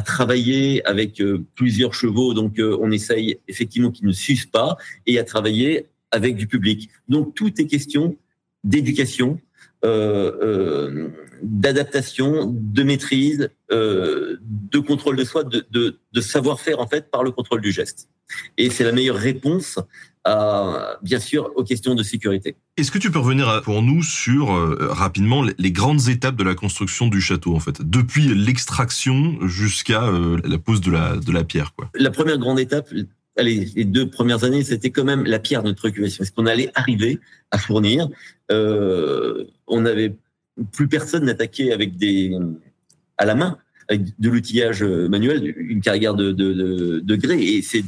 travailler 0.06 0.84
avec 0.86 1.22
euh, 1.22 1.46
plusieurs 1.56 1.94
chevaux, 1.94 2.34
donc 2.34 2.60
on 2.60 2.92
essaye 2.92 3.38
effectivement 3.48 3.92
qu'ils 3.92 4.08
ne 4.08 4.12
s'usent 4.12 4.48
pas, 4.48 4.78
et 5.06 5.20
à 5.20 5.24
travailler 5.24 5.86
avec 6.12 6.36
du 6.36 6.48
public. 6.48 6.90
Donc 7.08 7.36
tout 7.36 7.62
est 7.62 7.68
question 7.68 8.16
d'éducation, 8.64 9.40
euh, 9.86 10.32
euh, 10.42 11.10
d'adaptation, 11.42 12.46
de 12.46 12.84
maîtrise, 12.84 13.50
euh, 13.72 14.38
de 14.42 14.80
contrôle 14.80 15.16
de 15.18 15.24
soi, 15.24 15.44
de, 15.44 15.66
de, 15.72 16.00
de 16.12 16.22
savoir-faire 16.22 16.80
en 16.80 16.88
fait 16.88 17.12
par 17.12 17.24
le 17.24 17.32
contrôle 17.32 17.62
du 17.62 17.72
geste. 17.72 18.10
Et 18.58 18.70
c'est 18.70 18.84
la 18.84 18.92
meilleure 18.92 19.18
réponse 19.18 19.80
à, 20.24 20.98
bien 21.02 21.20
sûr, 21.20 21.52
aux 21.56 21.64
questions 21.64 21.96
de 21.96 22.04
sécurité. 22.04 22.56
Est-ce 22.78 22.92
que 22.92 22.98
tu 22.98 23.12
peux 23.12 23.20
revenir 23.20 23.62
pour 23.64 23.82
nous 23.82 24.02
sur 24.02 24.56
euh, 24.56 24.88
rapidement 24.90 25.46
les 25.58 25.72
grandes 25.72 26.08
étapes 26.08 26.38
de 26.38 26.44
la 26.44 26.56
construction 26.56 27.08
du 27.08 27.20
château 27.20 27.54
en 27.56 27.60
fait, 27.60 27.82
depuis 27.82 28.34
l'extraction 28.34 29.46
jusqu'à 29.48 30.06
euh, 30.06 30.38
la 30.46 30.58
pose 30.58 30.80
de 30.82 30.92
la 30.92 31.18
de 31.18 31.32
la 31.32 31.44
pierre 31.44 31.74
quoi? 31.76 31.90
La 31.96 32.10
première 32.10 32.38
grande 32.38 32.60
étape, 32.60 32.88
allez, 33.38 33.66
les 33.76 33.86
deux 33.86 34.10
premières 34.10 34.44
années, 34.44 34.64
c'était 34.64 34.92
quand 34.92 35.04
même 35.04 35.26
la 35.26 35.40
pierre 35.40 35.64
de 35.64 35.70
notre 35.70 35.88
occupation. 35.88 36.24
Est-ce 36.24 36.32
qu'on 36.32 36.46
allait 36.46 36.72
arriver 36.76 37.20
à 37.52 37.58
fournir 37.58 38.08
euh, 38.52 39.46
On 39.68 39.82
n'avait 39.82 40.16
plus 40.72 40.88
personne 40.88 41.26
n'attaquait 41.26 41.72
avec 41.72 41.98
des 41.98 42.38
à 43.18 43.26
la 43.26 43.36
main 43.36 43.58
avec 43.90 44.18
de 44.18 44.30
l'outillage 44.30 44.84
manuel, 44.84 45.54
une 45.58 45.82
carrière 45.82 46.14
de, 46.14 46.32
de, 46.32 46.54
de, 46.54 47.00
de 47.00 47.16
grès. 47.16 47.42
Et 47.42 47.62
c'est 47.62 47.84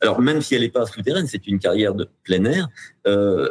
alors 0.00 0.20
même 0.20 0.40
si 0.40 0.54
elle 0.54 0.62
n'est 0.62 0.68
pas 0.68 0.86
souterraine, 0.86 1.26
c'est 1.26 1.46
une 1.46 1.58
carrière 1.58 1.94
de 1.94 2.08
plein 2.22 2.44
air. 2.44 2.68
Euh, 3.06 3.48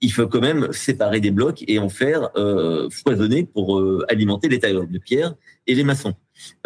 il 0.00 0.12
faut 0.12 0.26
quand 0.26 0.40
même 0.40 0.72
séparer 0.72 1.20
des 1.20 1.30
blocs 1.30 1.62
et 1.68 1.78
en 1.78 1.88
faire 1.88 2.30
euh, 2.36 2.88
foisonner 2.90 3.44
pour 3.44 3.78
euh, 3.78 4.04
alimenter 4.08 4.48
les 4.48 4.58
tailleurs 4.58 4.86
de 4.86 4.98
pierre 4.98 5.34
et 5.66 5.74
les 5.74 5.84
maçons. 5.84 6.14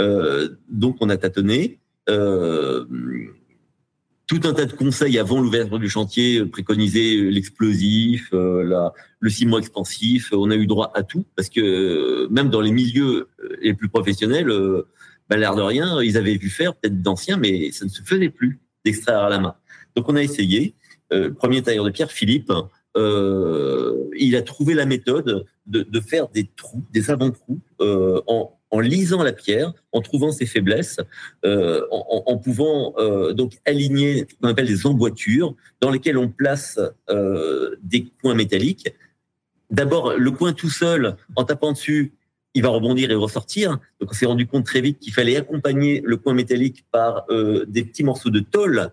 Euh, 0.01 0.51
donc 0.69 0.97
on 1.01 1.11
a 1.11 1.17
tâtonné. 1.17 1.81
Euh, 2.09 2.85
tout 4.27 4.41
un 4.45 4.55
tas 4.55 4.65
de 4.65 4.73
conseils 4.73 5.19
avant 5.19 5.41
l'ouverture 5.41 5.79
du 5.79 5.89
chantier, 5.89 6.39
euh, 6.39 6.49
préconiser 6.49 7.31
l'explosif, 7.31 8.31
la, 8.33 8.93
le 9.21 9.31
ciment 9.31 9.59
expansif. 9.59 10.31
On 10.33 10.51
a 10.51 10.57
eu 10.57 10.67
droit 10.67 10.93
à 10.95 11.03
tout 11.03 11.25
parce 11.37 11.49
que 11.49 12.27
même 12.31 12.51
dans 12.51 12.61
les 12.61 12.73
milieux 12.73 13.29
les 13.61 13.75
plus 13.75 13.89
professionnels, 13.89 14.51
ben, 15.29 15.39
l'air 15.39 15.55
de 15.55 15.63
rien, 15.63 16.03
ils 16.03 16.17
avaient 16.17 16.37
vu 16.37 16.51
faire 16.51 16.75
peut-être 16.75 17.01
d'anciens, 17.01 17.37
mais 17.37 17.71
ça 17.73 17.85
ne 17.85 17.91
se 17.91 18.03
faisait 18.03 18.29
plus 18.29 18.61
d'extraire 18.85 19.21
à 19.21 19.29
la 19.29 19.39
main. 19.39 19.55
Donc 19.97 20.09
on 20.09 20.17
a 20.17 20.23
essayé. 20.23 20.75
Euh, 21.13 21.33
premier 21.33 21.63
tailleur 21.63 21.85
de 21.85 21.91
pierre, 21.91 22.11
Philippe, 22.11 22.53
euh, 22.97 24.09
il 24.17 24.37
a 24.37 24.43
trouvé 24.43 24.75
la 24.75 24.87
méthode 24.87 25.47
de, 25.67 25.83
de 25.83 26.01
faire 26.01 26.29
des 26.29 26.49
trous, 26.57 26.85
des 26.93 27.11
avant-trous, 27.11 27.61
euh, 27.81 28.21
en, 28.27 28.59
en, 28.75 28.81
lisant 28.81 29.23
la 29.23 29.33
pierre, 29.33 29.73
en 29.93 30.01
trouvant 30.01 30.33
ses 30.33 30.47
faiblesses, 30.47 30.99
euh, 31.45 31.83
en, 31.91 32.37
pouvant 32.39 32.95
euh, 32.99 33.33
donc 33.33 33.59
aligner 33.65 34.27
ce 34.29 34.35
qu'on 34.35 34.49
appelle 34.49 34.67
des 34.67 34.87
emboîtures, 34.87 35.55
dans 35.81 35.91
lesquelles 35.91 36.19
on 36.19 36.29
place 36.29 36.81
euh, 37.09 37.77
des 37.83 38.07
coins 38.21 38.35
métalliques. 38.35 38.93
D'abord, 39.71 40.15
le 40.17 40.31
coin 40.31 40.53
tout 40.53 40.71
seul, 40.71 41.17
en 41.37 41.45
tapant 41.45 41.73
dessus, 41.73 42.13
il 42.55 42.63
va 42.63 42.69
rebondir 42.69 43.11
et 43.11 43.15
ressortir. 43.15 43.79
Donc 44.01 44.11
on 44.11 44.15
s'est 44.15 44.27
rendu 44.27 44.47
compte 44.47 44.67
très 44.67 44.81
vite 44.81 44.99
qu'il 44.99 45.13
fallait 45.13 45.37
accompagner 45.37 46.03
le 46.05 46.17
coin 46.17 46.35
métallique 46.35 46.85
par 46.91 47.27
des 47.67 47.85
petits 47.85 48.05
morceaux 48.05 48.31
de 48.31 48.41
tôle 48.41 48.91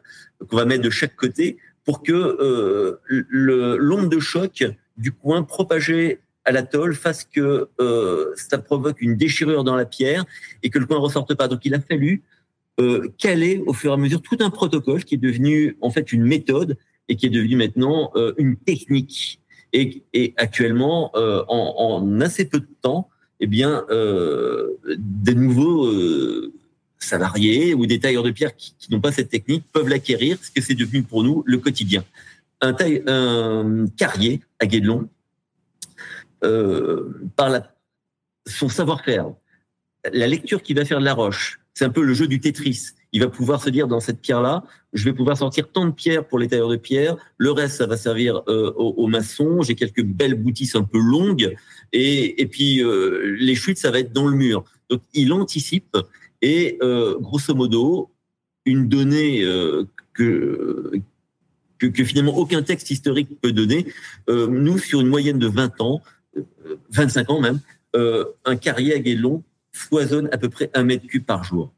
qu'on 0.47 0.57
va 0.57 0.65
mettre 0.65 0.83
de 0.83 0.89
chaque 0.89 1.15
côté 1.15 1.57
pour 1.83 2.01
que 2.01 2.97
l'onde 3.07 4.09
de 4.09 4.19
choc 4.19 4.63
du 4.97 5.11
coin 5.11 5.43
propagé 5.43 6.19
à 6.45 6.51
la 6.51 6.63
tôle 6.63 6.95
fasse 6.95 7.23
que 7.23 7.69
euh, 7.79 8.33
ça 8.35 8.57
provoque 8.57 9.01
une 9.01 9.15
déchirure 9.15 9.63
dans 9.63 9.75
la 9.75 9.85
pierre 9.85 10.25
et 10.63 10.69
que 10.69 10.79
le 10.79 10.85
coin 10.85 10.97
ne 10.97 11.01
ressorte 11.01 11.33
pas. 11.35 11.47
Donc 11.47 11.65
il 11.65 11.73
a 11.73 11.79
fallu 11.79 12.23
euh, 12.79 13.09
caler 13.17 13.61
au 13.65 13.73
fur 13.73 13.91
et 13.91 13.93
à 13.93 13.97
mesure 13.97 14.21
tout 14.21 14.37
un 14.39 14.49
protocole 14.49 15.03
qui 15.03 15.15
est 15.15 15.19
devenu 15.19 15.77
en 15.81 15.91
fait 15.91 16.11
une 16.11 16.23
méthode 16.23 16.77
et 17.09 17.15
qui 17.15 17.25
est 17.27 17.29
devenu 17.29 17.55
maintenant 17.55 18.11
euh, 18.15 18.33
une 18.37 18.55
technique. 18.57 19.39
Et, 19.73 20.03
et 20.13 20.33
actuellement, 20.37 21.11
euh, 21.15 21.43
en, 21.47 21.75
en 21.77 22.21
assez 22.21 22.45
peu 22.45 22.59
de 22.59 22.67
temps, 22.81 23.09
eh 23.39 23.47
bien, 23.47 23.85
euh, 23.89 24.67
des 24.97 25.33
nouveaux 25.33 25.85
euh, 25.85 26.51
salariés 26.99 27.73
ou 27.73 27.85
des 27.85 27.99
tailleurs 27.99 28.23
de 28.23 28.31
pierre 28.31 28.55
qui, 28.55 28.75
qui 28.77 28.91
n'ont 28.91 28.99
pas 28.99 29.11
cette 29.11 29.29
technique 29.29 29.63
peuvent 29.71 29.87
l'acquérir, 29.87 30.37
parce 30.37 30.49
que 30.49 30.61
c'est 30.61 30.75
devenu 30.75 31.03
pour 31.03 31.23
nous 31.23 31.41
le 31.45 31.57
quotidien. 31.57 32.03
Un, 32.59 32.73
taille, 32.73 33.01
un 33.07 33.85
carrier 33.97 34.41
à 34.59 34.65
Guédelon, 34.67 35.09
par 36.41 37.49
la, 37.49 37.75
son 38.47 38.69
savoir-faire, 38.69 39.31
la 40.11 40.27
lecture 40.27 40.63
qu'il 40.63 40.75
va 40.75 40.85
faire 40.85 40.99
de 40.99 41.05
la 41.05 41.13
roche, 41.13 41.59
c'est 41.73 41.85
un 41.85 41.89
peu 41.89 42.03
le 42.03 42.13
jeu 42.13 42.27
du 42.27 42.39
Tetris. 42.39 42.89
Il 43.13 43.21
va 43.21 43.27
pouvoir 43.27 43.61
se 43.61 43.69
dire 43.69 43.87
dans 43.87 43.99
cette 43.99 44.21
pierre-là, 44.21 44.63
je 44.93 45.03
vais 45.05 45.13
pouvoir 45.13 45.37
sortir 45.37 45.69
tant 45.71 45.85
de 45.85 45.91
pierres 45.91 46.27
pour 46.27 46.39
les 46.39 46.47
tailleurs 46.47 46.69
de 46.69 46.77
pierre. 46.77 47.17
Le 47.37 47.51
reste, 47.51 47.77
ça 47.77 47.85
va 47.85 47.97
servir 47.97 48.41
euh, 48.47 48.71
aux, 48.73 49.07
maçons. 49.07 49.61
J'ai 49.61 49.75
quelques 49.75 50.03
belles 50.03 50.35
boutisses 50.35 50.75
un 50.75 50.83
peu 50.83 50.99
longues. 50.99 51.53
Et, 51.91 52.41
et 52.41 52.45
puis, 52.45 52.83
euh, 52.83 53.35
les 53.37 53.55
chutes, 53.55 53.77
ça 53.77 53.91
va 53.91 53.99
être 53.99 54.13
dans 54.13 54.27
le 54.27 54.35
mur. 54.35 54.63
Donc, 54.89 55.01
il 55.13 55.33
anticipe. 55.33 55.97
Et 56.41 56.77
euh, 56.81 57.17
grosso 57.19 57.53
modo, 57.53 58.09
une 58.65 58.87
donnée 58.87 59.43
euh, 59.43 59.85
que, 60.13 60.91
que, 61.77 61.87
que, 61.87 62.03
finalement 62.03 62.35
aucun 62.37 62.63
texte 62.63 62.91
historique 62.91 63.39
peut 63.41 63.51
donner, 63.51 63.85
euh, 64.29 64.47
nous, 64.47 64.77
sur 64.77 65.01
une 65.01 65.07
moyenne 65.07 65.39
de 65.39 65.47
20 65.47 65.81
ans, 65.81 66.01
25 66.91 67.29
ans 67.29 67.41
même, 67.41 67.59
un 67.93 68.55
carrier 68.55 68.93
à 68.93 68.99
Guédelon 68.99 69.43
foisonne 69.73 70.29
à 70.31 70.37
peu 70.37 70.49
près 70.49 70.69
un 70.73 70.83
mètre 70.83 71.07
cube 71.07 71.25
par 71.25 71.43
jour. 71.43 71.73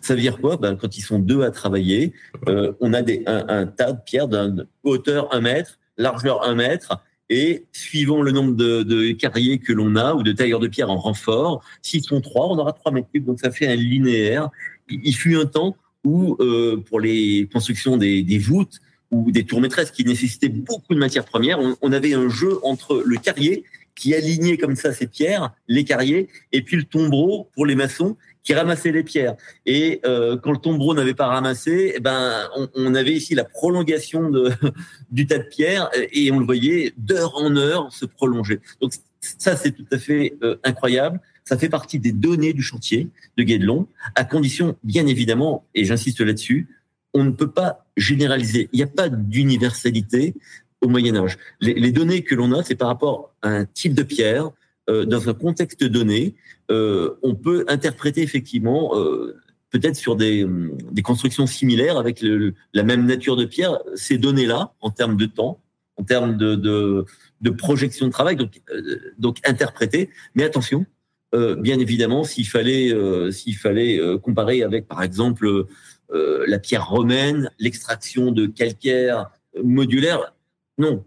Ça 0.00 0.14
veut 0.14 0.20
dire 0.20 0.38
quoi? 0.38 0.56
Ben, 0.56 0.76
Quand 0.76 0.96
ils 0.96 1.02
sont 1.02 1.18
deux 1.18 1.42
à 1.42 1.50
travailler, 1.50 2.12
euh, 2.48 2.72
on 2.80 2.92
a 2.92 3.02
des, 3.02 3.22
un, 3.26 3.66
tas 3.66 3.92
de 3.92 4.00
pierres 4.04 4.28
d'une 4.28 4.66
hauteur 4.82 5.32
un 5.32 5.40
mètre, 5.40 5.78
largeur 5.96 6.42
un 6.44 6.54
mètre, 6.54 7.00
et 7.28 7.66
suivant 7.72 8.22
le 8.22 8.30
nombre 8.30 8.54
de, 8.54 9.12
carriers 9.12 9.58
que 9.58 9.72
l'on 9.72 9.96
a 9.96 10.14
ou 10.14 10.22
de 10.22 10.32
tailleurs 10.32 10.60
de 10.60 10.68
pierre 10.68 10.90
en 10.90 10.96
renfort, 10.96 11.64
s'ils 11.82 12.04
sont 12.04 12.20
trois, 12.20 12.46
on 12.48 12.58
aura 12.58 12.72
trois 12.72 12.92
mètres 12.92 13.08
cubes, 13.12 13.24
donc 13.24 13.40
ça 13.40 13.50
fait 13.50 13.66
un 13.66 13.74
linéaire. 13.74 14.48
Il, 14.88 15.14
fut 15.14 15.36
un 15.36 15.46
temps 15.46 15.76
où, 16.04 16.36
euh, 16.40 16.76
pour 16.76 17.00
les 17.00 17.48
constructions 17.52 17.96
des, 17.96 18.38
voûtes 18.38 18.80
ou 19.10 19.30
des 19.30 19.44
tours 19.44 19.60
maîtresses 19.60 19.90
qui 19.90 20.04
nécessitaient 20.04 20.48
beaucoup 20.48 20.94
de 20.94 20.98
matières 20.98 21.24
premières, 21.24 21.60
on, 21.60 21.76
on 21.80 21.92
avait 21.92 22.14
un 22.14 22.28
jeu 22.28 22.58
entre 22.62 23.02
le 23.04 23.16
carrier 23.16 23.64
qui 23.96 24.14
alignait 24.14 24.58
comme 24.58 24.76
ça 24.76 24.92
ces 24.92 25.06
pierres, 25.06 25.54
les 25.68 25.84
carriers, 25.84 26.28
et 26.52 26.62
puis 26.62 26.76
le 26.76 26.84
tombereau 26.84 27.48
pour 27.54 27.66
les 27.66 27.74
maçons 27.74 28.16
qui 28.46 28.54
ramassaient 28.54 28.92
les 28.92 29.02
pierres. 29.02 29.34
Et 29.64 30.00
euh, 30.04 30.36
quand 30.36 30.52
le 30.52 30.58
tombereau 30.58 30.94
n'avait 30.94 31.14
pas 31.14 31.26
ramassé, 31.26 31.94
eh 31.96 32.00
ben 32.00 32.48
on, 32.54 32.68
on, 32.74 32.94
avait 32.94 33.14
ici 33.14 33.34
la 33.34 33.42
prolongation 33.42 34.30
de, 34.30 34.52
du 35.10 35.26
tas 35.26 35.38
de 35.38 35.44
pierres 35.44 35.90
et 36.12 36.30
on 36.30 36.38
le 36.38 36.44
voyait 36.44 36.92
d'heure 36.96 37.34
en 37.36 37.56
heure 37.56 37.92
se 37.92 38.04
prolonger. 38.04 38.60
Donc 38.80 38.92
ça 39.20 39.56
c'est 39.56 39.72
tout 39.72 39.86
à 39.90 39.98
fait 39.98 40.34
euh, 40.42 40.56
incroyable. 40.62 41.20
Ça 41.44 41.56
fait 41.56 41.68
partie 41.68 41.98
des 41.98 42.12
données 42.12 42.52
du 42.52 42.62
chantier 42.62 43.08
de 43.36 43.42
Guédelon, 43.42 43.88
à 44.14 44.24
condition, 44.24 44.76
bien 44.84 45.06
évidemment, 45.06 45.64
et 45.74 45.84
j'insiste 45.84 46.20
là-dessus, 46.20 46.68
on 47.16 47.24
ne 47.24 47.30
peut 47.30 47.50
pas 47.50 47.86
généraliser. 47.96 48.68
Il 48.72 48.76
n'y 48.76 48.82
a 48.82 48.86
pas 48.86 49.08
d'universalité 49.08 50.34
au 50.82 50.88
Moyen 50.88 51.16
Âge. 51.16 51.38
Les, 51.60 51.92
données 51.92 52.22
que 52.22 52.34
l'on 52.34 52.52
a, 52.52 52.62
c'est 52.62 52.74
par 52.74 52.88
rapport 52.88 53.34
à 53.40 53.48
un 53.48 53.64
type 53.64 53.94
de 53.94 54.02
pierre, 54.02 54.50
euh, 54.90 55.06
dans 55.06 55.28
un 55.30 55.34
contexte 55.34 55.82
donné. 55.82 56.34
Euh, 56.70 57.14
on 57.22 57.34
peut 57.34 57.64
interpréter 57.68 58.20
effectivement, 58.20 58.92
euh, 58.98 59.34
peut-être 59.70 59.96
sur 59.96 60.14
des, 60.14 60.46
constructions 61.02 61.46
similaires 61.46 61.96
avec 61.96 62.22
la 62.74 62.82
même 62.82 63.06
nature 63.06 63.36
de 63.36 63.46
pierre, 63.46 63.78
ces 63.94 64.18
données-là, 64.18 64.74
en 64.80 64.90
termes 64.90 65.16
de 65.16 65.26
temps, 65.26 65.60
en 65.96 66.04
termes 66.04 66.36
de, 66.36 67.06
projection 67.56 68.06
de 68.06 68.12
travail, 68.12 68.36
donc, 68.36 68.60
donc 69.18 69.38
interpréter. 69.44 70.10
Mais 70.34 70.44
attention, 70.44 70.84
bien 71.32 71.78
évidemment, 71.78 72.24
s'il 72.24 72.46
fallait, 72.46 72.94
s'il 73.32 73.56
fallait 73.56 74.00
comparer 74.22 74.62
avec, 74.62 74.86
par 74.86 75.02
exemple, 75.02 75.66
la 76.10 76.58
pierre 76.58 76.88
romaine, 76.88 77.50
l'extraction 77.58 78.32
de 78.32 78.46
calcaire 78.46 79.30
modulaire, 79.62 80.34
non. 80.78 81.04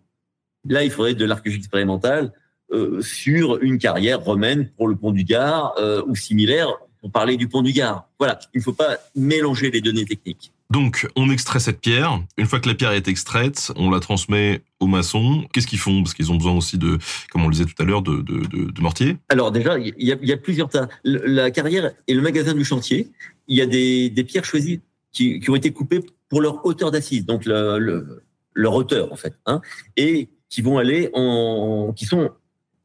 Là, 0.68 0.84
il 0.84 0.92
faudrait 0.92 1.14
de 1.14 1.26
l'archéologie 1.26 1.60
expérimentale 1.60 2.34
euh, 2.72 3.02
sur 3.02 3.62
une 3.62 3.78
carrière 3.78 4.20
romaine 4.20 4.70
pour 4.76 4.88
le 4.88 4.96
pont 4.96 5.12
du 5.12 5.24
Gard 5.24 5.74
euh, 5.80 6.04
ou 6.08 6.16
similaire 6.16 6.68
pour 7.00 7.12
parler 7.12 7.38
du 7.38 7.48
pont 7.48 7.62
du 7.62 7.72
Gard. 7.72 8.10
Voilà, 8.20 8.40
il 8.54 8.58
ne 8.58 8.64
faut 8.64 8.74
pas 8.74 8.98
mélanger 9.16 9.72
les 9.72 9.82
données 9.82 10.06
techniques. 10.06 10.52
Donc, 10.70 11.08
on 11.16 11.32
extrait 11.32 11.60
cette 11.60 11.80
pierre. 11.80 12.22
Une 12.38 12.46
fois 12.46 12.60
que 12.60 12.68
la 12.68 12.76
pierre 12.76 12.92
est 12.92 13.08
extraite, 13.08 13.72
on 13.76 13.90
la 13.90 14.00
transmet 14.00 14.62
aux 14.80 14.88
maçons. 14.88 15.48
Qu'est-ce 15.54 15.66
qu'ils 15.66 15.80
font? 15.80 16.04
Parce 16.04 16.14
qu'ils 16.14 16.32
ont 16.32 16.36
besoin 16.36 16.54
aussi 16.54 16.78
de, 16.78 17.00
comme 17.32 17.44
on 17.44 17.48
le 17.48 17.54
disait 17.54 17.66
tout 17.66 17.82
à 17.82 17.86
l'heure, 17.86 18.02
de, 18.02 18.18
de, 18.22 18.46
de, 18.46 18.72
de 18.72 18.82
mortier. 18.82 19.18
Alors 19.30 19.52
déjà, 19.52 19.80
il 19.80 19.94
y 19.98 20.12
a, 20.12 20.18
il 20.22 20.28
y 20.28 20.34
a 20.34 20.38
plusieurs 20.38 20.70
tas. 20.70 20.90
La 21.04 21.50
carrière 21.52 21.92
et 22.08 22.14
le 22.14 22.22
magasin 22.22 22.54
du 22.54 22.66
chantier, 22.66 23.10
il 23.48 23.58
y 23.58 23.62
a 23.62 23.66
des, 23.66 24.10
des 24.10 24.24
pierres 24.24 24.46
choisies 24.46 24.82
qui, 25.12 25.40
qui, 25.40 25.50
ont 25.50 25.56
été 25.56 25.72
coupées 25.72 26.02
pour 26.30 26.42
leur 26.42 26.66
hauteur 26.66 26.92
d'assise, 26.92 27.26
donc 27.26 27.46
le, 27.46 27.80
le, 27.80 28.24
leur 28.54 28.74
hauteur 28.74 29.12
en 29.12 29.16
fait, 29.16 29.34
hein, 29.46 29.62
et 29.98 30.30
qui 30.50 30.62
vont 30.62 30.78
aller 30.78 31.10
en, 31.14 31.94
qui 31.96 32.06
sont 32.06 32.32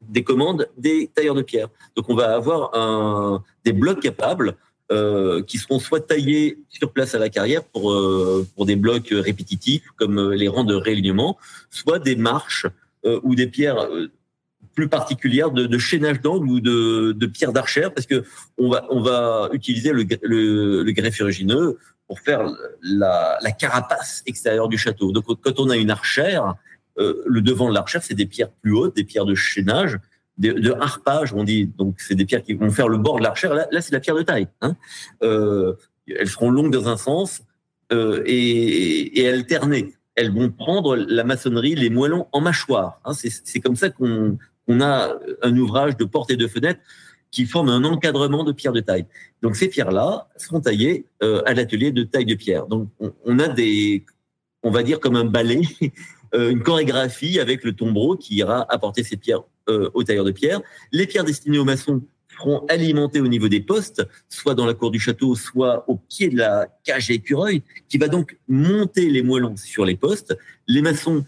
des 0.01 0.23
commandes 0.23 0.67
des 0.77 1.09
tailleurs 1.13 1.35
de 1.35 1.41
pierre. 1.41 1.69
Donc 1.95 2.09
on 2.09 2.15
va 2.15 2.35
avoir 2.35 2.75
un, 2.75 3.43
des 3.63 3.73
blocs 3.73 4.01
capables 4.01 4.55
euh, 4.91 5.41
qui 5.41 5.57
seront 5.57 5.79
soit 5.79 6.01
taillés 6.01 6.59
sur 6.69 6.91
place 6.91 7.15
à 7.15 7.19
la 7.19 7.29
carrière 7.29 7.63
pour 7.63 7.91
euh, 7.91 8.45
pour 8.55 8.67
des 8.67 8.75
blocs 8.75 9.09
répétitifs 9.09 9.87
comme 9.95 10.19
euh, 10.19 10.35
les 10.35 10.47
rangs 10.47 10.63
de 10.63 10.75
réalignement, 10.75 11.37
soit 11.71 11.97
des 11.97 12.15
marches 12.15 12.67
euh, 13.05 13.19
ou 13.23 13.33
des 13.33 13.47
pierres 13.47 13.79
euh, 13.79 14.11
plus 14.75 14.87
particulières 14.87 15.51
de, 15.51 15.65
de 15.65 15.77
chaînage 15.77 16.21
d'angle 16.21 16.49
ou 16.49 16.59
de, 16.59 17.13
de 17.13 17.25
pierres 17.25 17.53
d'archère 17.53 17.93
parce 17.93 18.05
que 18.05 18.23
on 18.57 18.69
va 18.69 18.85
on 18.91 19.01
va 19.01 19.49
utiliser 19.53 19.91
le, 19.91 20.05
le, 20.21 20.83
le 20.83 20.91
greffe 20.91 21.19
pour 22.07 22.19
faire 22.19 22.47
la, 22.81 23.37
la 23.41 23.51
carapace 23.51 24.23
extérieure 24.25 24.67
du 24.67 24.77
château. 24.77 25.11
Donc 25.11 25.25
quand 25.41 25.59
on 25.59 25.69
a 25.69 25.75
une 25.77 25.89
archère, 25.89 26.55
euh, 26.97 27.23
le 27.25 27.41
devant 27.41 27.69
de 27.69 27.73
l'archère, 27.73 28.03
c'est 28.03 28.13
des 28.13 28.25
pierres 28.25 28.51
plus 28.51 28.73
hautes, 28.73 28.95
des 28.95 29.03
pierres 29.03 29.25
de 29.25 29.35
chaînage, 29.35 29.99
de, 30.37 30.51
de 30.51 30.71
harpage, 30.71 31.33
on 31.33 31.43
dit. 31.43 31.65
Donc, 31.77 31.99
c'est 31.99 32.15
des 32.15 32.25
pierres 32.25 32.43
qui 32.43 32.53
vont 32.53 32.69
faire 32.69 32.87
le 32.87 32.97
bord 32.97 33.17
de 33.17 33.23
l'archère. 33.23 33.53
Là, 33.53 33.67
là 33.71 33.81
c'est 33.81 33.93
la 33.93 33.99
pierre 33.99 34.15
de 34.15 34.21
taille. 34.21 34.47
Hein. 34.61 34.75
Euh, 35.23 35.73
elles 36.07 36.29
seront 36.29 36.51
longues 36.51 36.71
dans 36.71 36.87
un 36.87 36.97
sens 36.97 37.41
euh, 37.91 38.21
et, 38.25 39.19
et, 39.19 39.29
alternées. 39.29 39.93
Elles 40.15 40.31
vont 40.31 40.49
prendre 40.49 40.95
la 40.95 41.23
maçonnerie, 41.23 41.75
les 41.75 41.89
moellons 41.89 42.27
en 42.31 42.41
mâchoire. 42.41 43.01
Hein. 43.03 43.11
C'est 43.13 43.59
comme 43.59 43.75
ça 43.75 43.89
qu'on 43.89 44.37
on 44.67 44.81
a 44.81 45.13
un 45.43 45.57
ouvrage 45.57 45.97
de 45.97 46.05
porte 46.05 46.31
et 46.31 46.37
de 46.37 46.47
fenêtre 46.47 46.79
qui 47.35 47.45
forme 47.45 47.67
un 47.67 47.83
encadrement 47.83 48.45
de 48.45 48.53
pierres 48.53 48.71
de 48.71 48.79
taille. 48.79 49.05
Donc 49.41 49.57
ces 49.57 49.67
pierres-là 49.67 50.29
seront 50.37 50.61
taillées 50.61 51.05
euh, 51.21 51.41
à 51.45 51.53
l'atelier 51.53 51.91
de 51.91 52.03
taille 52.03 52.25
de 52.25 52.33
pierre. 52.33 52.65
Donc 52.65 52.87
on, 53.25 53.39
a 53.39 53.49
des, 53.49 54.05
on 54.63 54.71
va 54.71 54.83
dire 54.83 55.01
comme 55.01 55.17
un 55.17 55.25
balai 55.25 55.59
euh, 56.33 56.49
une 56.49 56.63
chorégraphie 56.63 57.37
avec 57.41 57.65
le 57.65 57.73
tombereau 57.73 58.15
qui 58.15 58.35
ira 58.35 58.65
apporter 58.73 59.03
ces 59.03 59.17
pierres 59.17 59.41
euh, 59.67 59.89
au 59.93 60.05
tailleur 60.05 60.23
de 60.23 60.31
pierre. 60.31 60.61
Les 60.93 61.07
pierres 61.07 61.25
destinées 61.25 61.57
aux 61.57 61.65
maçons 61.65 62.01
seront 62.37 62.65
alimentées 62.69 63.19
au 63.19 63.27
niveau 63.27 63.49
des 63.49 63.59
postes, 63.59 64.07
soit 64.29 64.55
dans 64.55 64.65
la 64.65 64.73
cour 64.73 64.89
du 64.89 64.99
château, 64.99 65.35
soit 65.35 65.83
au 65.89 65.97
pied 65.97 66.29
de 66.29 66.37
la 66.37 66.69
cage 66.85 67.09
à 67.09 67.13
écureuil, 67.15 67.63
qui 67.89 67.97
va 67.97 68.07
donc 68.07 68.37
monter 68.47 69.09
les 69.09 69.23
moellons 69.23 69.57
sur 69.57 69.83
les 69.83 69.97
postes. 69.97 70.37
Les 70.67 70.81
maçons, 70.81 71.25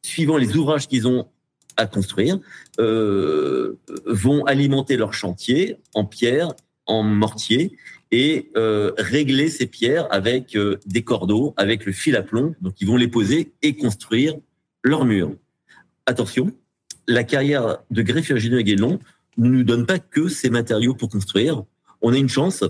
suivant 0.00 0.38
les 0.38 0.56
ouvrages 0.56 0.88
qu'ils 0.88 1.06
ont 1.06 1.28
à 1.76 1.86
construire, 1.86 2.38
euh, 2.80 3.78
vont 4.06 4.44
alimenter 4.44 4.96
leur 4.96 5.12
chantier 5.14 5.76
en 5.94 6.04
pierre, 6.04 6.54
en 6.86 7.02
mortier, 7.02 7.76
et 8.10 8.50
euh, 8.56 8.92
régler 8.98 9.48
ces 9.48 9.66
pierres 9.66 10.06
avec 10.10 10.54
euh, 10.54 10.78
des 10.84 11.02
cordeaux, 11.02 11.54
avec 11.56 11.86
le 11.86 11.92
fil 11.92 12.14
à 12.16 12.22
plomb. 12.22 12.54
Donc, 12.60 12.80
ils 12.80 12.86
vont 12.86 12.96
les 12.96 13.08
poser 13.08 13.52
et 13.62 13.76
construire 13.76 14.34
leur 14.82 15.04
mur. 15.04 15.32
Attention, 16.06 16.52
la 17.08 17.24
carrière 17.24 17.78
de 17.90 18.02
greffier 18.02 18.36
et 18.36 18.64
Guédelon 18.64 18.98
ne 19.38 19.48
nous 19.48 19.64
donne 19.64 19.86
pas 19.86 19.98
que 19.98 20.28
ces 20.28 20.50
matériaux 20.50 20.94
pour 20.94 21.08
construire. 21.08 21.62
On 22.02 22.12
a 22.12 22.18
une 22.18 22.28
chance. 22.28 22.64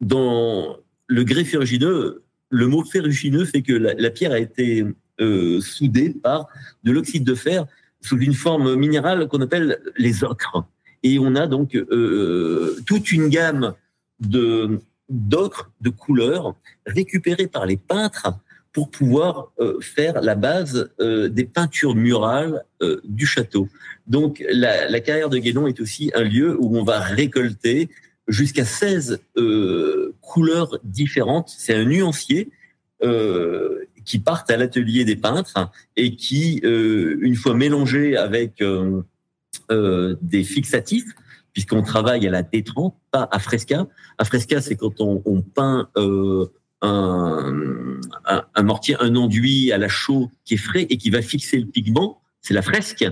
Dans 0.00 0.76
le 1.06 1.24
grès 1.24 1.44
ferrugineux, 1.44 2.24
le 2.50 2.66
mot 2.66 2.84
ferrugineux 2.84 3.44
fait 3.44 3.62
que 3.62 3.72
la 3.72 4.10
pierre 4.10 4.32
a 4.32 4.38
été 4.38 4.84
euh, 5.20 5.60
soudée 5.60 6.10
par 6.10 6.48
de 6.82 6.92
l'oxyde 6.92 7.24
de 7.24 7.34
fer 7.34 7.66
sous 8.00 8.18
une 8.18 8.34
forme 8.34 8.74
minérale 8.76 9.28
qu'on 9.28 9.40
appelle 9.40 9.80
les 9.96 10.24
ocres. 10.24 10.64
Et 11.02 11.18
on 11.18 11.34
a 11.36 11.46
donc 11.46 11.74
euh, 11.74 12.76
toute 12.86 13.12
une 13.12 13.28
gamme 13.28 13.74
de 14.20 14.80
d'ocre, 15.10 15.70
de 15.82 15.90
couleurs 15.90 16.54
récupérées 16.86 17.46
par 17.46 17.66
les 17.66 17.76
peintres 17.76 18.32
pour 18.72 18.90
pouvoir 18.90 19.52
euh, 19.60 19.78
faire 19.80 20.20
la 20.20 20.34
base 20.34 20.90
euh, 20.98 21.28
des 21.28 21.44
peintures 21.44 21.94
murales 21.94 22.64
euh, 22.82 23.00
du 23.04 23.26
château. 23.26 23.68
Donc 24.06 24.42
la, 24.50 24.88
la, 24.88 25.00
carrière 25.00 25.30
de 25.30 25.38
Guédon 25.38 25.66
est 25.66 25.80
aussi 25.80 26.10
un 26.14 26.24
lieu 26.24 26.56
où 26.58 26.76
on 26.76 26.84
va 26.84 26.98
récolter 27.00 27.88
jusqu'à 28.26 28.64
16 28.64 29.20
euh, 29.36 30.14
couleurs 30.20 30.78
différentes. 30.82 31.54
C'est 31.56 31.74
un 31.74 31.84
nuancier 31.84 32.50
euh, 33.02 33.78
qui 34.04 34.18
partent 34.18 34.50
à 34.50 34.56
l'atelier 34.56 35.04
des 35.04 35.16
peintres 35.16 35.70
et 35.96 36.16
qui, 36.16 36.60
une 36.64 37.36
fois 37.36 37.54
mélangés 37.54 38.16
avec 38.16 38.62
euh, 39.70 40.16
des 40.20 40.42
fixatifs, 40.42 41.10
puisqu'on 41.52 41.82
travaille 41.82 42.26
à 42.26 42.30
la 42.30 42.42
détrempe, 42.42 42.96
pas 43.10 43.28
à 43.30 43.38
fresca. 43.38 43.86
À 44.18 44.24
fresca, 44.24 44.60
c'est 44.60 44.76
quand 44.76 45.00
on, 45.00 45.22
on 45.24 45.40
peint 45.40 45.88
euh, 45.96 46.46
un, 46.82 48.00
un, 48.26 48.44
un, 48.54 48.62
mortier, 48.62 48.96
un 49.00 49.14
enduit 49.16 49.72
à 49.72 49.78
la 49.78 49.88
chaux 49.88 50.30
qui 50.44 50.54
est 50.54 50.58
frais 50.58 50.86
et 50.90 50.98
qui 50.98 51.10
va 51.10 51.22
fixer 51.22 51.58
le 51.58 51.66
pigment. 51.66 52.20
C'est 52.42 52.52
la 52.52 52.62
fresque. 52.62 53.06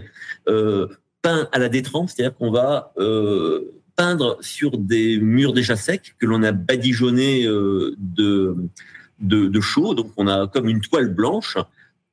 Euh, 0.49 0.89
peint 1.23 1.49
à 1.53 1.59
la 1.59 1.69
détrempe, 1.69 2.11
c'est-à-dire 2.11 2.37
qu'on 2.37 2.51
va 2.51 2.93
euh, 2.99 3.73
peindre 3.97 4.37
sur 4.41 4.77
des 4.77 5.19
murs 5.19 5.53
déjà 5.53 5.77
secs 5.77 6.15
que 6.19 6.27
l'on 6.27 6.43
a 6.43 6.53
badigeonnés 6.53 7.47
euh, 7.47 7.95
de, 7.99 8.57
de, 9.21 9.47
de 9.47 9.61
chaux. 9.61 9.95
Donc, 9.95 10.13
on 10.17 10.27
a 10.29 10.47
comme 10.49 10.69
une 10.69 10.81
toile 10.81 11.09
blanche, 11.09 11.57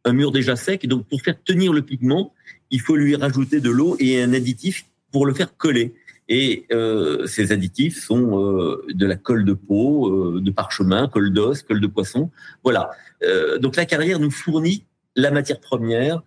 un 0.06 0.14
mur 0.14 0.32
déjà 0.32 0.56
sec. 0.56 0.84
Et 0.84 0.88
donc, 0.88 1.08
pour 1.08 1.22
faire 1.22 1.36
tenir 1.44 1.74
le 1.74 1.82
pigment, 1.82 2.34
il 2.72 2.82
faut 2.82 2.96
lui 2.96 3.16
rajouter 3.16 3.60
de 3.60 3.70
l'eau 3.70 3.96
et 4.00 4.22
un 4.22 4.34
additif 4.34 4.86
pour 5.12 5.26
le 5.26 5.34
faire 5.34 5.56
coller. 5.58 5.94
Et 6.32 6.68
euh, 6.72 7.26
ces 7.26 7.52
additifs 7.52 8.00
sont 8.00 8.40
euh, 8.40 8.86
de 8.94 9.06
la 9.08 9.16
colle 9.16 9.46
de 9.46 9.54
peau, 9.54 10.36
euh, 10.36 10.42
de 10.42 10.52
parchemin, 10.52 11.08
colle 11.08 11.34
d'os, 11.34 11.64
colle 11.64 11.82
de 11.82 11.88
poisson. 11.88 12.30
Voilà. 12.64 12.92
Euh, 13.24 13.58
donc 13.58 13.76
la 13.76 13.86
carrière 13.86 14.20
nous 14.20 14.30
fournit 14.30 14.86
la 15.16 15.32
matière 15.32 15.60
première 15.60 16.22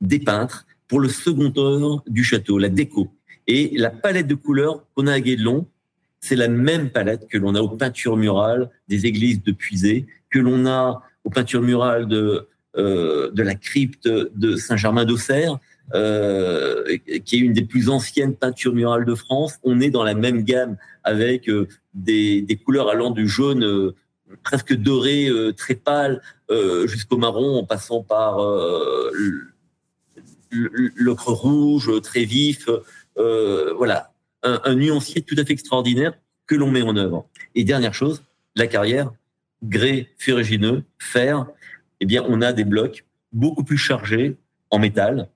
des 0.00 0.18
peintres 0.18 0.66
pour 0.88 0.98
le 0.98 1.08
second 1.08 1.52
œuvre 1.56 2.02
du 2.08 2.24
château, 2.24 2.58
la 2.58 2.68
déco. 2.68 3.12
Et 3.46 3.70
la 3.76 3.90
palette 3.90 4.26
de 4.26 4.34
couleurs 4.34 4.84
qu'on 4.94 5.06
a 5.06 5.12
à 5.12 5.20
Guédelon, 5.20 5.68
c'est 6.24 6.36
la 6.36 6.48
même 6.48 6.88
palette 6.88 7.28
que 7.28 7.36
l'on 7.36 7.54
a 7.54 7.60
aux 7.60 7.76
peintures 7.76 8.16
murales 8.16 8.70
des 8.88 9.04
églises 9.04 9.42
de 9.42 9.52
Puisée, 9.52 10.06
que 10.30 10.38
l'on 10.38 10.64
a 10.64 11.02
aux 11.24 11.28
peintures 11.28 11.60
murales 11.60 12.08
de, 12.08 12.48
euh, 12.78 13.30
de 13.30 13.42
la 13.42 13.54
crypte 13.54 14.08
de 14.08 14.56
Saint-Germain-d'Auxerre, 14.56 15.58
euh, 15.92 16.96
qui 17.26 17.36
est 17.36 17.40
une 17.40 17.52
des 17.52 17.66
plus 17.66 17.90
anciennes 17.90 18.34
peintures 18.34 18.72
murales 18.72 19.04
de 19.04 19.14
France. 19.14 19.58
On 19.64 19.80
est 19.80 19.90
dans 19.90 20.02
la 20.02 20.14
même 20.14 20.44
gamme 20.44 20.78
avec 21.02 21.46
euh, 21.50 21.68
des, 21.92 22.40
des, 22.40 22.56
couleurs 22.56 22.88
allant 22.88 23.10
du 23.10 23.28
jaune 23.28 23.62
euh, 23.62 23.94
presque 24.42 24.74
doré, 24.74 25.28
euh, 25.28 25.52
très 25.52 25.74
pâle, 25.74 26.22
jusqu'au 26.86 27.18
marron, 27.18 27.58
en 27.58 27.64
passant 27.64 28.02
par 28.02 28.38
l'ocre 30.50 31.32
rouge 31.32 31.90
très 32.02 32.24
vif, 32.24 32.68
voilà, 33.16 34.13
un, 34.44 34.74
nuancier 34.74 35.22
tout 35.22 35.34
à 35.38 35.44
fait 35.44 35.52
extraordinaire 35.52 36.14
que 36.46 36.54
l'on 36.54 36.70
met 36.70 36.82
en 36.82 36.96
œuvre. 36.96 37.26
Et 37.54 37.64
dernière 37.64 37.94
chose, 37.94 38.22
la 38.54 38.66
carrière, 38.66 39.10
grès 39.62 40.10
ferrugineux, 40.18 40.84
fer, 40.98 41.46
eh 42.00 42.06
bien, 42.06 42.24
on 42.28 42.42
a 42.42 42.52
des 42.52 42.64
blocs 42.64 43.04
beaucoup 43.32 43.64
plus 43.64 43.78
chargés 43.78 44.36
en 44.70 44.78
métal, 44.78 45.28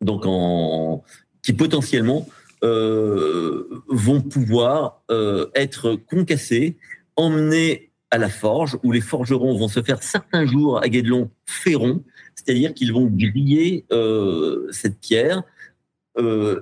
donc 0.00 0.24
en 0.26 1.02
qui 1.42 1.52
potentiellement 1.52 2.28
euh, 2.62 3.82
vont 3.88 4.20
pouvoir 4.20 5.02
euh, 5.10 5.46
être 5.54 5.94
concassés, 5.94 6.76
emmenés 7.16 7.90
à 8.10 8.18
la 8.18 8.28
forge, 8.28 8.78
où 8.82 8.92
les 8.92 9.00
forgerons 9.00 9.56
vont 9.56 9.68
se 9.68 9.82
faire 9.82 10.02
certains 10.02 10.44
jours 10.44 10.82
à 10.82 10.88
Guédelon 10.88 11.30
ferron, 11.46 12.02
c'est-à-dire 12.34 12.74
qu'ils 12.74 12.92
vont 12.92 13.06
griller 13.06 13.86
euh, 13.92 14.68
cette 14.70 14.98
pierre, 15.00 15.42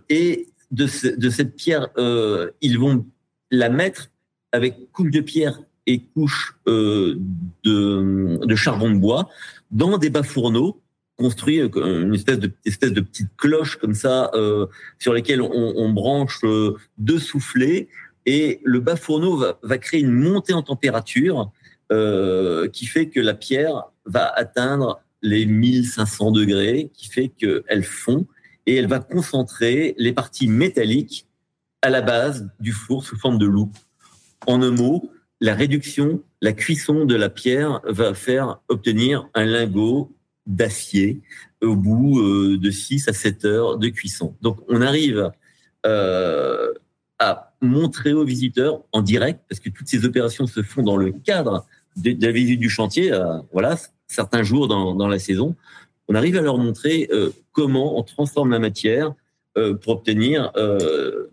et 0.09 0.47
de, 0.71 0.87
ce, 0.87 1.09
de, 1.09 1.31
cette 1.31 1.57
pierre, 1.57 1.89
euh, 1.97 2.51
ils 2.61 2.79
vont 2.79 3.07
la 3.51 3.69
mettre 3.69 4.11
avec 4.53 4.91
couche 4.93 5.11
de 5.11 5.21
pierre 5.21 5.61
et 5.87 6.03
couche 6.15 6.57
euh, 6.67 7.17
de, 7.65 8.39
de, 8.45 8.55
charbon 8.55 8.91
de 8.91 8.99
bois 8.99 9.29
dans 9.71 9.99
des 9.99 10.11
bas 10.11 10.23
fourneaux 10.23 10.83
construits 11.17 11.59
une 11.59 12.15
espèce 12.15 12.39
de 12.39 12.53
espèce 12.65 12.93
de 12.93 13.01
petite 13.01 13.31
cloche 13.37 13.77
comme 13.77 13.95
ça 13.95 14.31
euh, 14.35 14.67
sur 14.99 15.13
lesquelles 15.13 15.43
on, 15.43 15.51
on 15.53 15.89
branche 15.91 16.41
euh, 16.45 16.77
deux 16.97 17.19
soufflets 17.19 17.89
et 18.25 18.61
le 18.63 18.79
bas 18.79 18.95
fourneau 18.95 19.37
va, 19.37 19.59
va 19.63 19.79
créer 19.79 20.01
une 20.01 20.13
montée 20.13 20.53
en 20.53 20.63
température 20.63 21.51
euh, 21.91 22.69
qui 22.69 22.85
fait 22.85 23.09
que 23.09 23.19
la 23.19 23.33
pierre 23.33 23.85
va 24.05 24.27
atteindre 24.27 25.01
les 25.23 25.47
1500 25.47 26.33
degrés, 26.33 26.91
qui 26.93 27.09
fait 27.09 27.29
qu'elle 27.29 27.83
fond 27.83 28.27
et 28.69 28.77
elle 28.77 28.87
va 28.87 29.01
concentrer 29.01 29.95
les 29.97 30.13
parties 30.13 30.47
métalliques 30.47 31.27
à 31.81 31.89
la 31.89 32.03
base 32.03 32.51
du 32.61 32.73
four 32.73 33.03
sous 33.03 33.17
forme 33.17 33.39
de 33.39 33.47
loupe. 33.47 33.75
En 34.47 34.61
un 34.61 34.71
mot, 34.71 35.11
la 35.41 35.55
réduction, 35.55 36.23
la 36.43 36.53
cuisson 36.53 37.07
de 37.07 37.15
la 37.15 37.31
pierre 37.31 37.81
va 37.87 38.13
faire 38.13 38.61
obtenir 38.69 39.27
un 39.33 39.47
lingot 39.47 40.15
d'acier 40.47 41.23
au 41.63 41.77
bout 41.77 42.21
euh, 42.21 42.59
de 42.59 42.71
6 42.71 43.09
à 43.09 43.15
7 43.15 43.47
heures 43.47 43.79
de 43.79 43.89
cuisson. 43.89 44.37
Donc 44.43 44.59
on 44.69 44.83
arrive 44.83 45.31
euh, 45.87 46.71
à 47.19 47.55
montrer 47.63 48.13
aux 48.13 48.25
visiteurs 48.25 48.83
en 48.93 49.01
direct, 49.01 49.41
parce 49.49 49.61
que 49.61 49.71
toutes 49.71 49.89
ces 49.89 50.05
opérations 50.05 50.47
se 50.47 50.63
font 50.63 50.83
dans 50.83 50.99
le 50.99 51.13
cadre 51.13 51.67
de, 51.97 52.15
la 52.21 52.33
visite 52.33 52.61
du 52.61 52.69
chantier, 52.69 53.13
euh, 53.15 53.39
voilà, 53.51 53.79
certains 54.09 54.43
jours 54.43 54.69
dans, 54.69 55.09
la 55.09 55.19
saison, 55.19 55.57
on 56.09 56.15
arrive 56.15 56.37
à 56.37 56.41
leur 56.41 56.59
montrer 56.59 57.09
euh, 57.13 57.31
comment 57.53 57.99
on 57.99 58.03
transforme 58.03 58.51
la 58.51 58.59
matière 58.59 59.13
euh, 59.57 59.75
pour 59.75 59.95
obtenir 59.95 60.53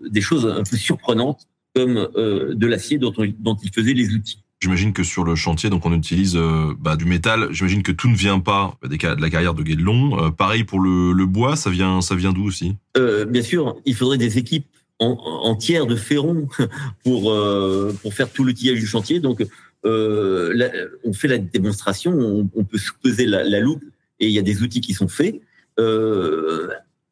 des 0.09 0.21
choses 0.21 0.45
un 0.47 0.63
peu 0.63 0.77
surprenantes 0.77 1.47
comme 1.73 2.07
de 2.15 2.67
l'acier 2.67 2.97
dont, 2.97 3.13
dont 3.39 3.57
ils 3.61 3.71
faisaient 3.73 3.93
les 3.93 4.13
outils. 4.13 4.45
J'imagine 4.61 4.93
que 4.93 5.03
sur 5.03 5.23
le 5.23 5.35
chantier, 5.35 5.69
donc 5.69 5.85
on 5.85 5.93
utilise 5.93 6.35
euh, 6.35 6.73
bah, 6.79 6.95
du 6.95 7.05
métal. 7.05 7.49
J'imagine 7.51 7.83
que 7.83 7.91
tout 7.91 8.07
ne 8.07 8.15
vient 8.15 8.39
pas 8.39 8.77
des, 8.87 8.97
de 8.97 9.21
la 9.21 9.29
carrière 9.29 9.53
de 9.53 9.61
Guédelon. 9.61 10.17
Euh, 10.19 10.31
pareil 10.31 10.63
pour 10.63 10.79
le, 10.79 11.11
le, 11.11 11.25
bois, 11.25 11.55
ça 11.55 11.69
vient, 11.69 12.01
ça 12.01 12.15
vient 12.15 12.31
d'où 12.31 12.45
aussi? 12.45 12.75
Euh, 12.97 13.25
Bien 13.25 13.43
sûr, 13.43 13.75
il 13.85 13.95
faudrait 13.95 14.17
des 14.17 14.37
équipes 14.37 14.65
en, 14.99 15.17
entières 15.43 15.85
de 15.85 15.95
ferron 15.95 16.47
pour 17.03 17.31
euh, 17.31 17.93
pour 18.01 18.13
faire 18.13 18.31
tout 18.31 18.43
l'outillage 18.43 18.79
du 18.79 18.87
chantier. 18.87 19.19
Donc, 19.19 19.45
là, 19.83 20.71
on 21.03 21.13
fait 21.13 21.27
la 21.27 21.37
démonstration, 21.37 22.13
on, 22.13 22.49
on 22.55 22.63
peut 22.63 22.79
peser 23.03 23.25
la, 23.25 23.43
la, 23.43 23.59
loupe 23.59 23.83
et 24.19 24.27
il 24.27 24.31
y 24.31 24.39
a 24.39 24.43
des 24.43 24.61
outils 24.61 24.81
qui 24.81 24.93
sont 24.93 25.07
faits. 25.07 25.41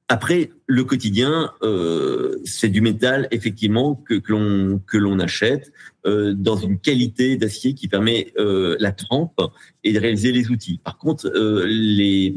Après, 0.09 0.51
le 0.67 0.83
quotidien, 0.83 1.51
euh, 1.63 2.37
c'est 2.45 2.69
du 2.69 2.81
métal 2.81 3.27
effectivement 3.31 3.95
que, 3.95 4.15
que 4.15 4.97
l'on 4.97 5.19
achète 5.19 5.71
euh, 6.05 6.33
dans 6.35 6.57
une 6.57 6.77
qualité 6.77 7.37
d'acier 7.37 7.73
qui 7.73 7.87
permet 7.87 8.33
euh, 8.37 8.75
la 8.79 8.91
trempe 8.91 9.41
et 9.83 9.93
de 9.93 9.99
réaliser 9.99 10.31
les 10.31 10.51
outils. 10.51 10.79
Par 10.83 10.97
contre, 10.97 11.27
euh, 11.27 11.65
les 11.67 12.35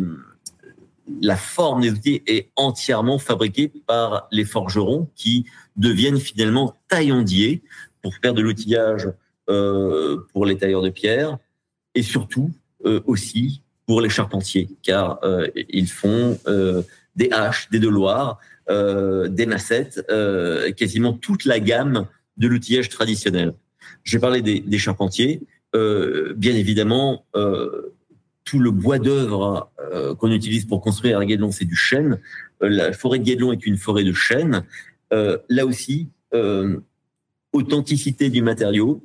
la 1.21 1.37
forme 1.37 1.83
des 1.83 1.91
outils 1.91 2.23
est 2.27 2.51
entièrement 2.57 3.19
fabriquée 3.19 3.71
par 3.87 4.27
les 4.33 4.45
forgerons 4.45 5.09
qui 5.15 5.45
deviennent 5.77 6.19
finalement 6.19 6.77
taillandiers 6.89 7.63
pour 8.03 8.15
faire 8.15 8.35
de 8.35 8.43
l'outillage 8.43 9.09
euh, 9.49 10.19
pour 10.33 10.47
les 10.47 10.57
tailleurs 10.57 10.83
de 10.83 10.91
pierre 10.91 11.39
et 11.95 12.03
surtout 12.03 12.51
euh, 12.87 13.01
aussi 13.07 13.63
pour 13.87 14.01
les 14.01 14.09
charpentiers 14.09 14.69
car 14.83 15.21
ils 15.55 15.89
font 15.89 16.39
des 17.17 17.31
haches, 17.33 17.69
des 17.71 17.79
deloirs, 17.79 18.39
euh, 18.69 19.29
des 19.29 19.47
massettes, 19.47 20.05
euh, 20.11 20.73
quasiment 20.73 21.13
toute 21.13 21.45
la 21.45 21.61
gamme 21.61 22.07
de 22.37 22.49
l'outillage 22.49 22.89
traditionnel. 22.89 23.55
J'ai 24.05 24.19
parlé 24.19 24.43
des, 24.43 24.61
des 24.61 24.79
charpentiers. 24.79 25.41
Euh, 25.75 26.35
bien 26.37 26.55
évidemment, 26.55 27.25
euh, 27.35 27.95
tout 28.45 28.59
le 28.59 28.71
bois 28.71 28.99
d'œuvre 28.99 29.71
euh, 29.81 30.15
qu'on 30.15 30.31
utilise 30.31 30.65
pour 30.65 30.81
construire 30.81 31.19
à 31.19 31.25
Guédelon, 31.25 31.51
c'est 31.51 31.65
du 31.65 31.77
chêne. 31.77 32.19
Euh, 32.63 32.69
la 32.69 32.93
forêt 32.93 33.19
de 33.19 33.25
Guédelon 33.25 33.53
est 33.53 33.67
une 33.67 33.77
forêt 33.77 34.05
de 34.05 34.13
chêne. 34.13 34.65
là 35.11 35.65
aussi, 35.65 36.09
authenticité 37.53 38.29
du 38.29 38.43
matériau, 38.43 39.03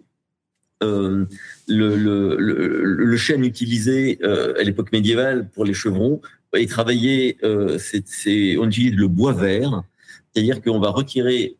euh, 0.84 1.26
le, 1.68 3.18
chêne 3.18 3.45
utilisé 3.45 4.20
euh, 4.24 4.53
à 4.60 4.64
l'époque 4.64 4.91
médiévale 4.91 5.49
pour 5.49 5.64
les 5.64 5.74
chevrons 5.74 6.22
et 6.56 6.66
travailler, 6.66 7.38
euh, 7.44 7.78
on 8.60 8.68
utilise 8.68 8.95
le 8.95 9.08
bois 9.08 9.34
vert, 9.34 9.84
c'est-à-dire 10.34 10.62
qu'on 10.62 10.80
va 10.80 10.90
retirer 10.90 11.56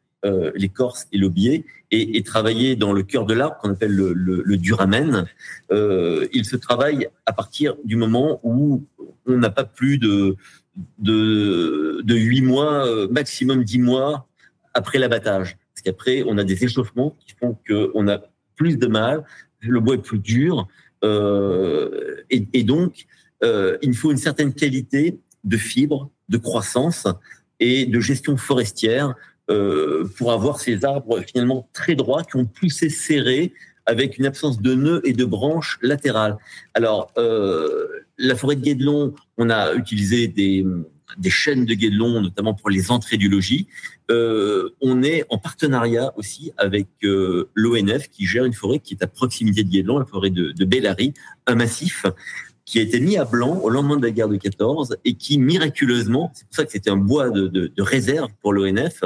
l'écorce 0.56 1.07
et 1.11 1.18
le 1.18 1.30
biais 1.30 1.65
et, 1.89 2.22
travailler 2.22 2.76
dans 2.76 2.93
le 2.93 3.02
cœur 3.02 3.26
de 3.26 3.34
l'arbre 3.34 3.57
qu'on 3.57 3.72
appelle 3.72 3.95
le, 3.95 4.57
duramen. 4.57 5.26
Il 5.72 6.45
se 6.45 6.56
travaille 6.56 7.07
à 7.26 7.34
partir 7.34 7.76
du 7.85 7.95
moment 7.95 8.39
où 8.43 8.84
on 9.26 9.38
n'a 9.38 9.49
pas 9.49 9.64
plus 9.64 9.98
de 9.98 10.35
de, 10.99 12.02
de 12.03 12.15
8 12.15 12.41
mois, 12.41 13.07
maximum 13.10 13.64
10 13.64 13.80
mois 13.80 14.27
après 14.73 14.99
l'abattage. 14.99 15.57
Parce 15.73 15.81
qu'après, 15.84 16.23
on 16.27 16.38
a 16.38 16.43
des 16.43 16.64
échauffements 16.64 17.15
qui 17.19 17.34
font 17.39 17.57
qu'on 17.68 18.07
a 18.07 18.22
plus 18.61 18.77
de 18.77 18.85
mal, 18.85 19.23
le 19.61 19.79
bois 19.79 19.95
est 19.95 20.05
plus 20.11 20.19
dur, 20.19 20.67
euh, 21.03 22.17
et, 22.29 22.63
donc 22.63 23.07
euh, 23.43 23.75
il 23.81 23.95
faut 23.95 24.11
une 24.11 24.17
certaine 24.17 24.53
qualité 24.53 25.19
de 25.43 25.57
fibre, 25.57 26.11
de 26.29 26.38
croissance 26.38 27.07
et 27.59 27.88
de 27.88 27.99
gestion 27.99 28.38
forestière 28.38 29.15
euh, 29.49 30.07
pour 30.15 30.31
avoir 30.31 30.59
ces 30.59 30.85
arbres 30.85 31.21
finalement 31.21 31.67
très 31.73 31.95
droits 31.95 32.23
qui 32.23 32.35
ont 32.35 32.45
poussé 32.45 32.89
serrés 32.89 33.51
avec 33.88 34.19
une 34.19 34.27
absence 34.27 34.61
de 34.61 34.75
nœuds 34.75 35.01
et 35.05 35.13
de 35.13 35.25
branches 35.25 35.79
latérales. 35.81 36.38
Alors, 36.75 37.11
la 37.17 38.35
forêt 38.35 38.55
de 38.55 38.61
Guédelon, 38.61 39.15
on 39.39 39.49
a 39.49 39.73
utilisé 39.73 40.27
des, 40.27 40.63
des 41.17 41.29
chaînes 41.29 41.65
de 41.65 41.73
Guédelon, 41.73 42.21
notamment 42.21 42.53
pour 42.53 42.69
les 42.69 42.91
entrées 42.91 43.17
du 43.17 43.29
logis. 43.29 43.67
Euh, 44.09 44.69
on 44.81 45.03
est 45.03 45.23
en 45.29 45.38
partenariat 45.38 46.13
aussi 46.17 46.51
avec 46.57 46.88
euh, 47.03 47.49
l'ONF 47.53 48.09
qui 48.09 48.25
gère 48.25 48.45
une 48.45 48.53
forêt 48.53 48.79
qui 48.79 48.93
est 48.93 49.03
à 49.03 49.07
proximité 49.07 49.63
de 49.63 49.69
Guédelon, 49.69 49.99
la 49.99 50.05
forêt 50.05 50.29
de, 50.29 50.51
de 50.51 50.65
Bellary, 50.65 51.13
un 51.47 51.55
massif 51.55 52.05
qui 52.65 52.79
a 52.79 52.81
été 52.81 52.99
mis 52.99 53.17
à 53.17 53.25
blanc 53.25 53.59
au 53.59 53.69
lendemain 53.69 53.97
de 53.97 54.05
la 54.05 54.11
guerre 54.11 54.29
de 54.29 54.38
14 54.38 54.97
et 55.05 55.15
qui 55.15 55.38
miraculeusement, 55.38 56.31
c'est 56.33 56.45
pour 56.45 56.55
ça 56.55 56.65
que 56.65 56.71
c'était 56.71 56.89
un 56.89 56.97
bois 56.97 57.29
de, 57.29 57.71
réserve 57.77 58.29
pour 58.41 58.53
l'ONF, 58.53 59.03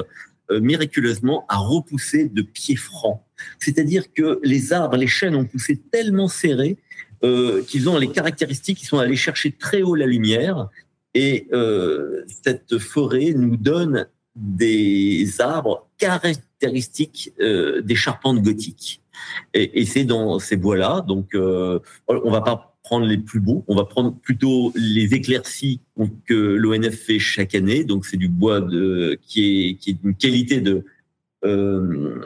euh, 0.52 0.60
miraculeusement 0.60 1.46
a 1.50 1.58
repoussé 1.58 2.30
de 2.30 2.42
pieds 2.42 2.76
francs. 2.76 3.22
C'est-à-dire 3.60 4.14
que 4.14 4.40
les 4.44 4.74
arbres, 4.74 4.98
les 4.98 5.08
chênes 5.08 5.36
ont 5.36 5.46
poussé 5.46 5.82
tellement 5.92 6.28
serrés 6.28 6.78
qu'ils 7.68 7.90
ont 7.90 7.98
les 7.98 8.10
caractéristiques 8.10 8.78
qui 8.78 8.86
sont 8.86 9.00
allés 9.00 9.16
chercher 9.16 9.52
très 9.52 9.82
haut 9.82 9.96
la 9.96 10.06
lumière 10.06 10.70
et 11.16 11.48
euh, 11.54 12.24
cette 12.44 12.78
forêt 12.78 13.34
nous 13.34 13.56
donne 13.56 14.08
des 14.36 15.40
arbres 15.40 15.88
caractéristiques 15.98 17.34
euh, 17.40 17.82
des 17.82 17.96
charpentes 17.96 18.42
gothiques. 18.42 19.02
Et, 19.54 19.86
c'est 19.86 20.04
dans 20.04 20.40
ces 20.40 20.58
bois-là, 20.58 21.02
donc 21.08 21.34
euh, 21.34 21.80
on 22.08 22.30
va 22.30 22.42
pas 22.42 22.78
prendre 22.84 23.06
les 23.06 23.18
plus 23.18 23.40
beaux, 23.40 23.64
on 23.68 23.76
va 23.76 23.86
prendre 23.86 24.14
plutôt 24.14 24.74
les 24.76 25.14
éclaircies 25.14 25.80
que 26.28 26.34
l'ONF 26.34 26.94
fait 26.96 27.18
chaque 27.18 27.56
année. 27.56 27.86
Donc 27.86 28.06
c'est 28.06 28.18
du 28.18 28.28
bois 28.28 28.62
qui 29.22 29.70
est 29.70 29.76
qui 29.76 29.94
d'une 29.94 30.16
qualité 30.16 30.60
de 30.60 30.84
euh, 31.46 32.20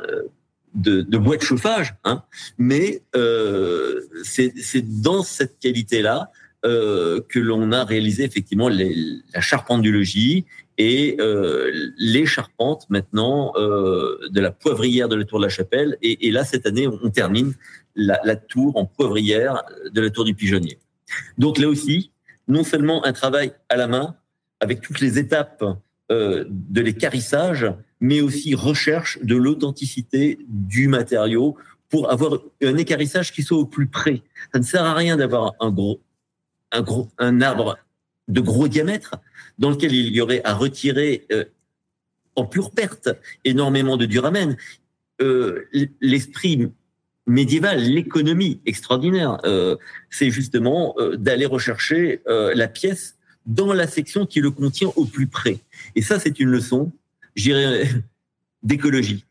de, 0.74 1.18
bois 1.18 1.38
de 1.38 1.42
chauffage, 1.44 1.96
hein. 2.06 2.24
mais 2.58 3.04
c'est 4.24 5.02
dans 5.02 5.22
cette 5.22 5.60
qualité-là 5.60 6.32
euh, 6.66 7.22
que 7.30 7.40
l'on 7.40 7.72
a 7.72 7.84
réalisé 7.84 8.24
effectivement 8.24 8.70
les, 8.70 8.96
la 9.34 9.42
charpente 9.42 9.82
du 9.82 9.92
logis 9.92 10.46
et 10.78 11.18
euh, 11.20 11.72
les 11.98 12.26
charpentes 12.26 12.86
maintenant 12.90 13.54
euh, 13.56 14.18
de 14.30 14.40
la 14.40 14.52
poivrière 14.52 15.10
de 15.10 15.16
la 15.16 15.26
tour 15.26 15.40
de 15.40 15.46
la 15.46 15.50
Chapelle. 15.50 15.98
Et, 16.02 16.28
et 16.28 16.32
là, 16.32 16.44
cette 16.44 16.66
année, 16.66 16.88
on 16.88 17.10
termine 17.10 17.54
la, 17.96 18.20
la, 18.24 18.36
tour 18.36 18.78
en 18.78 18.86
poivrière 18.86 19.64
de 19.92 20.02
la 20.02 20.10
tour 20.10 20.24
du 20.24 20.34
Pigeonnier. 20.34 20.80
Donc 21.38 21.58
là 21.58 21.68
aussi, 21.68 22.12
non 22.48 22.64
seulement 22.64 23.06
un 23.06 23.14
travail 23.14 23.52
à 23.70 23.76
la 23.76 23.88
main, 23.88 24.16
avec 24.60 24.82
toutes 24.82 25.00
les 25.00 25.18
étapes 25.18 25.64
euh, 26.12 26.46
de 26.50 26.82
l'écarissage, 26.82 27.72
mais 28.02 28.22
aussi 28.22 28.56
recherche 28.56 29.20
de 29.22 29.36
l'authenticité 29.36 30.40
du 30.48 30.88
matériau 30.88 31.56
pour 31.90 32.12
avoir 32.12 32.40
un 32.64 32.78
écarissage 32.78 33.32
qui 33.32 33.44
soit 33.44 33.58
au 33.58 33.66
plus 33.66 33.88
près. 33.88 34.22
Ça 34.54 34.60
ne 34.60 34.64
sert 34.64 34.84
à 34.84 34.94
rien 34.94 35.18
d'avoir 35.18 35.54
un 35.60 35.72
gros, 35.72 36.00
un 36.72 37.42
arbre 37.42 37.78
de 38.28 38.42
gros 38.42 38.68
diamètre 38.68 39.16
dans 39.58 39.70
lequel 39.70 39.94
il 39.94 40.08
y 40.14 40.22
aurait 40.22 40.42
à 40.44 40.54
retirer 40.54 41.26
euh, 41.32 41.46
en 42.36 42.46
pure 42.46 42.72
perte 42.72 43.10
énormément 43.44 43.98
de 43.98 44.06
duramen. 44.06 44.56
Euh, 45.22 45.66
L'esprit 46.00 46.72
médiéval, 47.28 47.82
l'économie 47.82 48.62
extraordinaire, 48.66 49.40
euh, 49.46 49.76
c'est 50.10 50.32
justement 50.32 50.96
d'aller 51.16 51.46
rechercher 51.46 52.22
la 52.28 52.68
pièce 52.68 53.18
dans 53.46 53.74
la 53.74 53.88
section 53.88 54.26
qui 54.26 54.40
le 54.42 54.52
contient 54.52 54.92
au 54.96 55.06
plus 55.06 55.28
près. 55.28 55.60
Et 55.96 56.02
ça, 56.02 56.20
c'est 56.20 56.40
une 56.40 56.50
leçon, 56.50 56.92
j'irais, 57.36 57.88
d'écologie, 58.64 59.26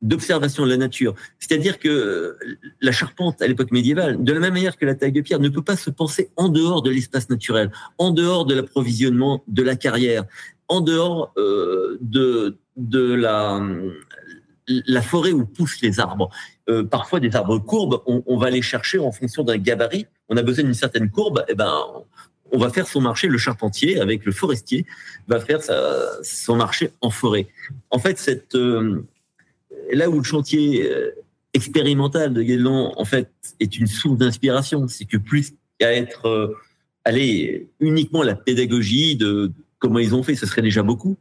d'observation 0.00 0.64
de 0.64 0.70
la 0.70 0.76
nature. 0.76 1.14
C'est-à-dire 1.38 1.78
que 1.78 2.36
la 2.80 2.92
charpente 2.92 3.42
à 3.42 3.46
l'époque 3.46 3.72
médiévale, 3.72 4.22
de 4.22 4.32
la 4.32 4.40
même 4.40 4.54
manière 4.54 4.76
que 4.76 4.86
la 4.86 4.94
taille 4.94 5.12
de 5.12 5.20
pierre, 5.20 5.40
ne 5.40 5.48
peut 5.48 5.62
pas 5.62 5.76
se 5.76 5.90
penser 5.90 6.30
en 6.36 6.48
dehors 6.48 6.82
de 6.82 6.90
l'espace 6.90 7.28
naturel, 7.30 7.70
en 7.98 8.10
dehors 8.10 8.46
de 8.46 8.54
l'approvisionnement 8.54 9.42
de 9.48 9.62
la 9.62 9.76
carrière, 9.76 10.24
en 10.68 10.80
dehors 10.80 11.32
euh, 11.36 11.98
de, 12.00 12.56
la, 13.14 13.60
forêt 15.02 15.32
où 15.32 15.46
poussent 15.46 15.80
les 15.82 15.98
arbres. 15.98 16.30
Euh, 16.68 16.84
parfois, 16.84 17.20
des 17.20 17.34
arbres 17.34 17.58
courbes, 17.58 18.02
on, 18.06 18.36
va 18.36 18.50
les 18.50 18.62
chercher 18.62 18.98
en 18.98 19.10
fonction 19.10 19.42
d'un 19.42 19.56
gabarit. 19.56 20.06
On 20.28 20.36
a 20.36 20.42
besoin 20.42 20.64
d'une 20.64 20.74
certaine 20.74 21.10
courbe, 21.10 21.44
et 21.48 21.52
eh 21.52 21.54
ben, 21.54 21.74
on 22.52 22.58
va 22.58 22.70
faire 22.70 22.86
son 22.86 23.00
marché. 23.00 23.28
Le 23.28 23.38
charpentier, 23.38 23.98
avec 24.00 24.24
le 24.24 24.32
forestier, 24.32 24.86
va 25.26 25.40
faire 25.40 25.60
son 26.22 26.56
marché 26.56 26.90
en 27.00 27.10
forêt. 27.10 27.48
En 27.90 27.98
fait, 27.98 28.18
cette, 28.18 28.54
euh, 28.54 29.02
là 29.92 30.10
où 30.10 30.18
le 30.18 30.24
chantier 30.24 30.90
euh, 30.90 31.10
expérimental 31.54 32.32
de 32.32 32.42
Guédelon, 32.42 32.92
en 32.96 33.04
fait, 33.04 33.30
est 33.60 33.78
une 33.78 33.86
source 33.86 34.18
d'inspiration, 34.18 34.88
c'est 34.88 35.04
que 35.04 35.16
plus 35.16 35.54
qu'à 35.78 35.92
être, 35.92 36.26
euh, 36.26 36.54
allez, 37.04 37.68
uniquement 37.80 38.22
la 38.22 38.34
pédagogie 38.34 39.16
de 39.16 39.52
comment 39.78 39.98
ils 39.98 40.14
ont 40.14 40.22
fait, 40.22 40.34
ce 40.34 40.46
serait 40.46 40.62
déjà 40.62 40.82
beaucoup. 40.82 41.16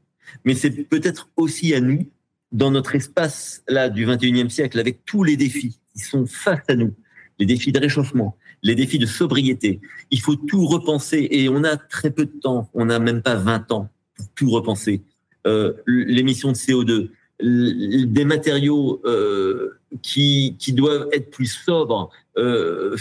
Mais 0.46 0.56
c'est 0.56 0.72
peut-être 0.72 1.30
aussi 1.38 1.74
à 1.74 1.80
nous 1.80 2.06
dans 2.52 2.72
notre 2.72 2.96
espace 2.96 3.64
là 3.68 3.90
du 3.90 4.06
21e 4.06 4.50
siècle, 4.50 4.80
avec 4.80 5.06
tous 5.06 5.24
les 5.24 5.38
défis 5.38 5.80
qui 5.94 6.02
sont 6.02 6.26
face 6.26 6.64
à 6.68 6.76
nous, 6.76 6.94
les 7.40 7.46
défis 7.46 7.72
de 7.72 7.80
réchauffement, 7.80 8.38
les 8.64 8.76
défis 8.76 9.00
de 9.00 9.06
sobriété, 9.06 9.80
il 10.12 10.22
faut 10.22 10.36
tout 10.36 10.66
repenser 10.66 11.28
et 11.32 11.50
on 11.50 11.64
a 11.64 11.78
très 11.78 12.12
peu 12.12 12.26
de 12.26 12.40
temps, 12.40 12.70
on 12.74 12.86
n'a 12.86 13.00
même 13.00 13.22
pas 13.22 13.36
20 13.36 13.72
ans 13.72 13.90
pour 14.16 14.28
tout 14.36 14.50
repenser. 14.50 15.04
Euh, 15.46 15.74
L'émission 15.86 16.52
de 16.52 16.58
CO2, 16.58 17.10
des 17.40 18.26
matériaux 18.26 19.02
euh, 19.06 19.80
qui, 20.02 20.56
qui 20.58 20.74
doivent 20.74 21.08
être 21.12 21.30
plus 21.30 21.48
sobres. 21.48 22.10
Euh, 22.38 22.96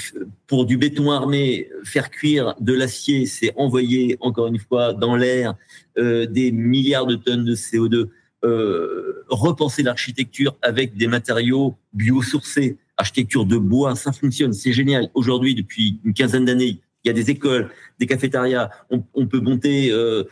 pour 0.46 0.64
du 0.64 0.78
béton 0.78 1.10
armé, 1.10 1.70
faire 1.84 2.10
cuire 2.10 2.54
de 2.60 2.72
l'acier, 2.72 3.26
c'est 3.26 3.52
envoyer 3.56 4.16
encore 4.20 4.46
une 4.46 4.58
fois 4.58 4.94
dans 4.94 5.14
l'air 5.14 5.54
euh, 5.98 6.26
des 6.26 6.52
milliards 6.52 7.06
de 7.06 7.16
tonnes 7.16 7.44
de 7.44 7.54
CO2 7.54 8.08
euh, 8.44 9.24
repenser 9.28 9.82
l'architecture 9.82 10.56
avec 10.62 10.96
des 10.96 11.06
matériaux 11.06 11.74
biosourcés, 11.94 12.76
architecture 12.96 13.44
de 13.44 13.56
bois, 13.56 13.96
ça 13.96 14.12
fonctionne, 14.12 14.52
c'est 14.52 14.72
génial. 14.72 15.10
Aujourd'hui, 15.14 15.54
depuis 15.54 16.00
une 16.04 16.14
quinzaine 16.14 16.44
d'années, 16.44 16.80
il 17.02 17.08
y 17.08 17.10
a 17.10 17.12
des 17.12 17.30
écoles, 17.30 17.70
des 17.98 18.06
cafétérias, 18.06 18.70
on, 18.90 19.02
on 19.14 19.26
peut 19.26 19.40
monter. 19.40 19.90
Euh, 19.90 20.24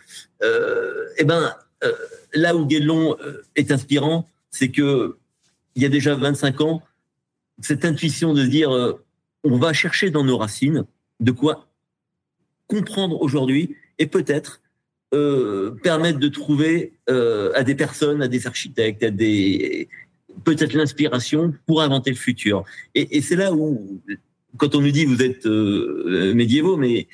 euh, 0.43 1.06
eh 1.18 1.24
ben, 1.24 1.55
là 2.35 2.56
où 2.56 2.66
Guédelon 2.66 3.16
euh, 3.20 3.43
est 3.56 3.70
inspirant, 3.73 4.28
c'est 4.51 4.70
que 4.70 5.16
il 5.77 5.82
y 5.82 5.86
a 5.86 5.89
déjà 5.89 6.15
25 6.15 6.61
ans, 6.61 6.82
cette 7.61 7.85
intuition 7.85 8.32
de 8.32 8.44
dire, 8.44 8.70
euh, 8.70 8.93
on 9.43 9.59
va 9.59 9.73
chercher 9.73 10.11
dans 10.11 10.24
nos 10.24 10.39
racines 10.39 10.85
de 11.20 11.31
quoi 11.32 11.69
comprendre 12.66 13.20
aujourd'hui 13.20 13.77
et 13.98 14.06
peut-être 14.06 14.61
euh, 15.15 15.70
permettre 15.82 16.19
de 16.19 16.28
trouver 16.28 16.94
euh, 17.09 17.52
à 17.55 17.62
des 17.62 17.74
personnes, 17.74 18.20
à 18.23 18.27
des 18.27 18.47
architectes, 18.48 19.02
à 19.05 19.11
des 19.11 19.89
peut-être 20.43 20.73
l'inspiration 20.73 21.55
pour 21.66 21.82
inventer 21.82 22.11
le 22.11 22.16
futur. 22.16 22.65
Et, 22.97 23.16
et 23.16 23.20
c'est 23.20 23.36
là 23.36 23.52
où, 23.52 24.01
quand 24.56 24.74
on 24.74 24.81
nous 24.81 24.90
dit 24.90 25.05
vous 25.05 25.23
êtes 25.23 25.47
euh, 25.47 26.35
médiévaux, 26.35 26.77
mais 26.77 27.06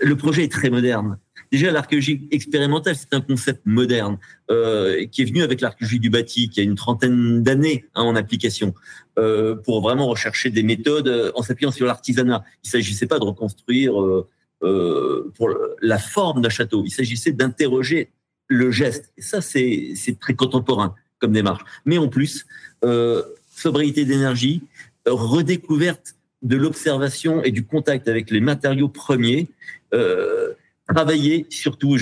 le 0.00 0.14
projet 0.16 0.44
est 0.44 0.52
très 0.52 0.70
moderne. 0.70 1.18
Déjà, 1.52 1.70
l'archéologie 1.70 2.28
expérimentale, 2.30 2.96
c'est 2.96 3.14
un 3.14 3.20
concept 3.20 3.62
moderne 3.64 4.18
euh, 4.50 5.06
qui 5.06 5.22
est 5.22 5.24
venu 5.24 5.42
avec 5.42 5.60
l'archéologie 5.60 6.00
du 6.00 6.10
bâti, 6.10 6.48
qui 6.48 6.60
a 6.60 6.62
une 6.62 6.74
trentaine 6.74 7.42
d'années 7.42 7.84
hein, 7.94 8.02
en 8.02 8.16
application, 8.16 8.74
euh, 9.18 9.54
pour 9.54 9.80
vraiment 9.80 10.06
rechercher 10.06 10.50
des 10.50 10.62
méthodes 10.62 11.32
en 11.34 11.42
s'appuyant 11.42 11.70
sur 11.70 11.86
l'artisanat. 11.86 12.44
Il 12.64 12.70
s'agissait 12.70 13.06
pas 13.06 13.18
de 13.18 13.24
reconstruire 13.24 14.00
euh, 14.00 14.28
euh, 14.62 15.76
la 15.82 15.98
forme 15.98 16.40
d'un 16.40 16.48
château. 16.48 16.84
Il 16.86 16.90
s'agissait 16.90 17.32
d'interroger 17.32 18.10
le 18.48 18.70
geste. 18.70 19.12
Et 19.18 19.22
ça, 19.22 19.40
c'est 19.40 19.94
très 20.20 20.34
contemporain 20.34 20.94
comme 21.18 21.32
démarche. 21.32 21.62
Mais 21.84 21.98
en 21.98 22.08
plus, 22.08 22.46
euh, 22.84 23.22
sobriété 23.54 24.04
d'énergie, 24.04 24.62
redécouverte 25.06 26.16
de 26.42 26.56
l'observation 26.56 27.42
et 27.42 27.50
du 27.50 27.64
contact 27.64 28.08
avec 28.08 28.30
les 28.30 28.40
matériaux 28.40 28.88
premiers, 28.88 29.48
euh, 29.92 30.52
travailler 30.88 31.46
surtout, 31.50 31.96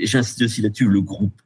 j'insiste 0.00 0.42
aussi 0.42 0.62
là-dessus, 0.62 0.88
le 0.88 1.00
groupe. 1.00 1.40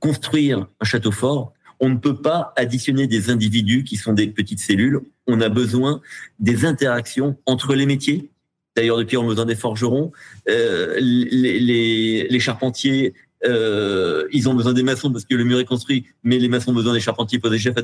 Construire 0.00 0.66
un 0.80 0.84
château 0.84 1.12
fort, 1.12 1.52
on 1.80 1.88
ne 1.88 1.96
peut 1.96 2.20
pas 2.20 2.52
additionner 2.56 3.06
des 3.06 3.30
individus 3.30 3.84
qui 3.84 3.96
sont 3.96 4.12
des 4.12 4.28
petites 4.28 4.60
cellules. 4.60 5.00
On 5.26 5.40
a 5.40 5.48
besoin 5.48 6.00
des 6.38 6.64
interactions 6.64 7.36
entre 7.46 7.74
les 7.74 7.86
métiers, 7.86 8.30
D'ailleurs, 8.76 8.98
depuis, 8.98 9.16
on 9.16 9.24
a 9.24 9.28
besoin 9.28 9.46
des 9.46 9.54
forgerons. 9.54 10.12
Euh, 10.48 10.96
les, 10.98 11.60
les, 11.60 12.26
les, 12.28 12.40
charpentiers, 12.40 13.14
euh, 13.46 14.26
ils 14.32 14.48
ont 14.48 14.54
besoin 14.54 14.72
des 14.72 14.82
maçons 14.82 15.12
parce 15.12 15.24
que 15.24 15.34
le 15.34 15.44
mur 15.44 15.60
est 15.60 15.64
construit, 15.64 16.06
mais 16.24 16.38
les 16.38 16.48
maçons 16.48 16.72
ont 16.72 16.74
besoin 16.74 16.92
des 16.92 17.00
charpentiers 17.00 17.38
pour 17.38 17.50
des 17.50 17.58
chefs 17.58 17.76
à 17.76 17.82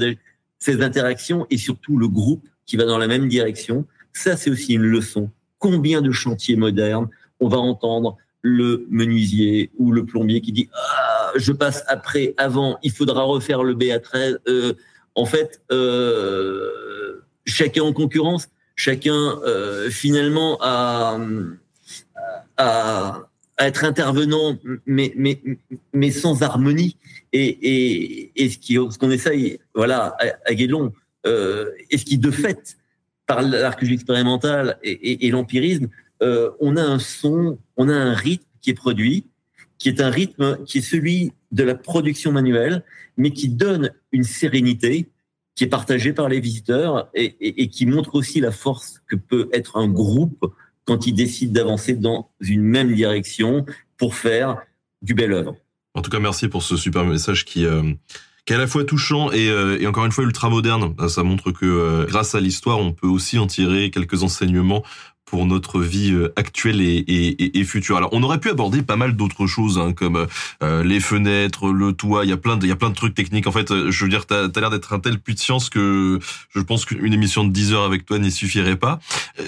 Ces 0.59 0.83
interactions 0.83 1.47
et 1.51 1.59
surtout 1.59 1.97
le 1.97 2.09
groupe 2.09 2.47
qui 2.67 2.77
va 2.77 2.85
dans 2.85 2.99
la 2.99 3.07
même 3.07 3.29
direction, 3.29 3.87
ça, 4.13 4.37
c'est 4.37 4.51
aussi 4.51 4.75
une 4.75 4.83
leçon. 4.83 5.31
Combien 5.59 6.03
de 6.03 6.11
chantiers 6.11 6.57
modernes 6.57 7.09
on 7.41 7.49
va 7.49 7.59
entendre 7.59 8.17
le 8.43 8.87
menuisier 8.91 9.71
ou 9.79 9.93
le 9.93 10.05
plombier 10.05 10.41
qui 10.41 10.53
dit 10.53 10.69
ah, 10.75 11.33
je 11.37 11.53
passe 11.53 11.85
après, 11.89 12.35
avant, 12.37 12.79
il 12.83 12.93
faudra 12.93 13.23
refaire 13.23 13.63
le 13.63 13.75
BA13. 13.75 14.39
Euh, 14.49 14.75
en 15.15 15.27
fait, 15.27 15.61
euh, 15.73 17.23
chacun 17.45 17.83
en 17.83 17.93
concurrence 17.93 18.49
chacun 18.77 19.39
euh, 19.45 19.91
finalement 19.91 20.59
à, 20.61 21.19
être 23.59 23.85
intervenant, 23.85 24.59
mais, 24.87 25.13
sans 26.11 26.43
harmonie. 26.43 26.97
Et, 27.33 28.33
ce 28.37 28.99
qu'on 28.99 29.11
essaye, 29.11 29.61
voilà, 29.75 30.17
à, 30.19 30.27
à 30.47 30.55
Guédelon, 30.55 30.93
et 31.27 31.99
ce 31.99 32.05
qui 32.05 32.17
de 32.17 32.31
fait, 32.31 32.79
par 33.27 33.43
et, 33.43 34.91
et, 34.91 35.27
et 35.27 35.31
l'empirisme, 35.31 35.89
euh, 36.23 36.51
on 36.61 36.77
a 36.77 36.83
un 36.83 36.99
son, 36.99 37.59
on 37.77 37.89
a 37.89 37.95
un 37.95 38.15
rythme 38.15 38.45
qui 38.61 38.71
est 38.71 38.75
produit, 38.75 39.27
qui 39.79 39.89
est 39.89 40.01
un 40.01 40.11
rythme 40.11 40.59
qui 40.65 40.79
est 40.79 40.83
celui 40.83 41.33
de 41.53 41.65
la 41.65 41.75
production 41.75 42.33
manuelle, 42.33 42.85
mais 43.17 43.31
qui 43.31 43.49
donne 43.49 43.91
une 44.13 44.25
sérénité, 44.25 45.09
qui 45.55 45.65
est 45.65 45.69
partagé 45.69 46.13
par 46.13 46.29
les 46.29 46.41
visiteurs 46.41 47.11
et, 47.15 47.69
qui 47.69 47.87
montre 47.87 48.15
aussi 48.15 48.41
la 48.41 48.53
force 48.53 49.01
que 49.09 49.17
peut 49.17 49.49
être 49.53 49.77
un 49.77 49.89
groupe 49.89 50.47
quand 50.85 51.07
il 51.07 51.15
décide 51.15 51.53
d'avancer 51.53 51.95
dans 51.95 52.31
une 52.41 52.63
même 52.63 52.95
direction 52.95 53.65
pour 53.97 54.15
faire 54.15 54.59
du 55.03 55.15
bel 55.15 55.33
œuvre. 55.33 55.57
En 55.95 56.03
tout 56.03 56.11
cas, 56.11 56.21
merci 56.21 56.49
pour 56.49 56.63
ce 56.63 56.77
super 56.77 57.05
message 57.05 57.45
qui, 57.45 57.65
euh, 57.67 57.83
est 58.47 58.55
à 58.55 58.59
la 58.59 58.67
fois 58.67 58.85
touchant 58.85 59.31
et, 59.31 59.49
euh, 59.49 59.79
et 59.79 59.87
encore 59.87 60.07
une 60.07 60.13
fois 60.13 60.25
ultra 60.25 60.51
moderne. 60.51 60.95
Ça 61.09 61.23
montre 61.23 61.53
que 61.53 62.07
grâce 62.07 62.35
à 62.35 62.41
l'histoire, 62.41 62.79
on 62.79 62.93
peut 62.93 63.07
aussi 63.07 63.39
en 63.39 63.47
tirer 63.47 63.91
quelques 63.91 64.23
enseignements 64.23 64.83
pour 65.31 65.47
notre 65.47 65.81
vie 65.81 66.11
euh, 66.13 66.33
actuelle 66.35 66.81
et, 66.81 66.97
et, 66.97 67.61
et, 67.61 67.65
future. 67.65 67.97
Alors, 67.97 68.11
on 68.13 68.23
aurait 68.25 68.41
pu 68.41 68.51
aborder 68.51 68.83
pas 68.83 68.97
mal 68.97 69.15
d'autres 69.15 69.47
choses, 69.47 69.79
hein, 69.79 69.93
comme 69.93 70.27
euh, 70.65 70.83
les 70.83 70.99
fenêtres, 70.99 71.71
le 71.71 71.93
toit. 71.93 72.25
Il 72.25 72.31
y 72.31 72.33
a 72.33 72.37
plein 72.37 72.57
de, 72.57 72.67
il 72.67 72.69
y 72.69 72.73
a 72.73 72.77
plein 72.77 72.91
de 72.91 72.97
trucs 72.97 73.15
techniques. 73.15 73.47
En 73.47 73.53
fait, 73.53 73.71
euh, 73.71 73.93
je 73.93 74.05
veux 74.05 74.11
dire, 74.11 74.27
t'as 74.27 74.49
as, 74.49 74.61
l'air 74.61 74.71
d'être 74.71 74.93
un 74.93 74.99
tel 74.99 75.21
puits 75.21 75.35
de 75.35 75.39
science 75.39 75.71
que 75.71 76.19
je 76.53 76.61
pense 76.61 76.85
qu'une 76.85 77.13
émission 77.13 77.45
de 77.45 77.53
10 77.53 77.73
heures 77.73 77.85
avec 77.85 78.07
toi 78.07 78.19
n'y 78.19 78.33
suffirait 78.33 78.75
pas. 78.75 78.99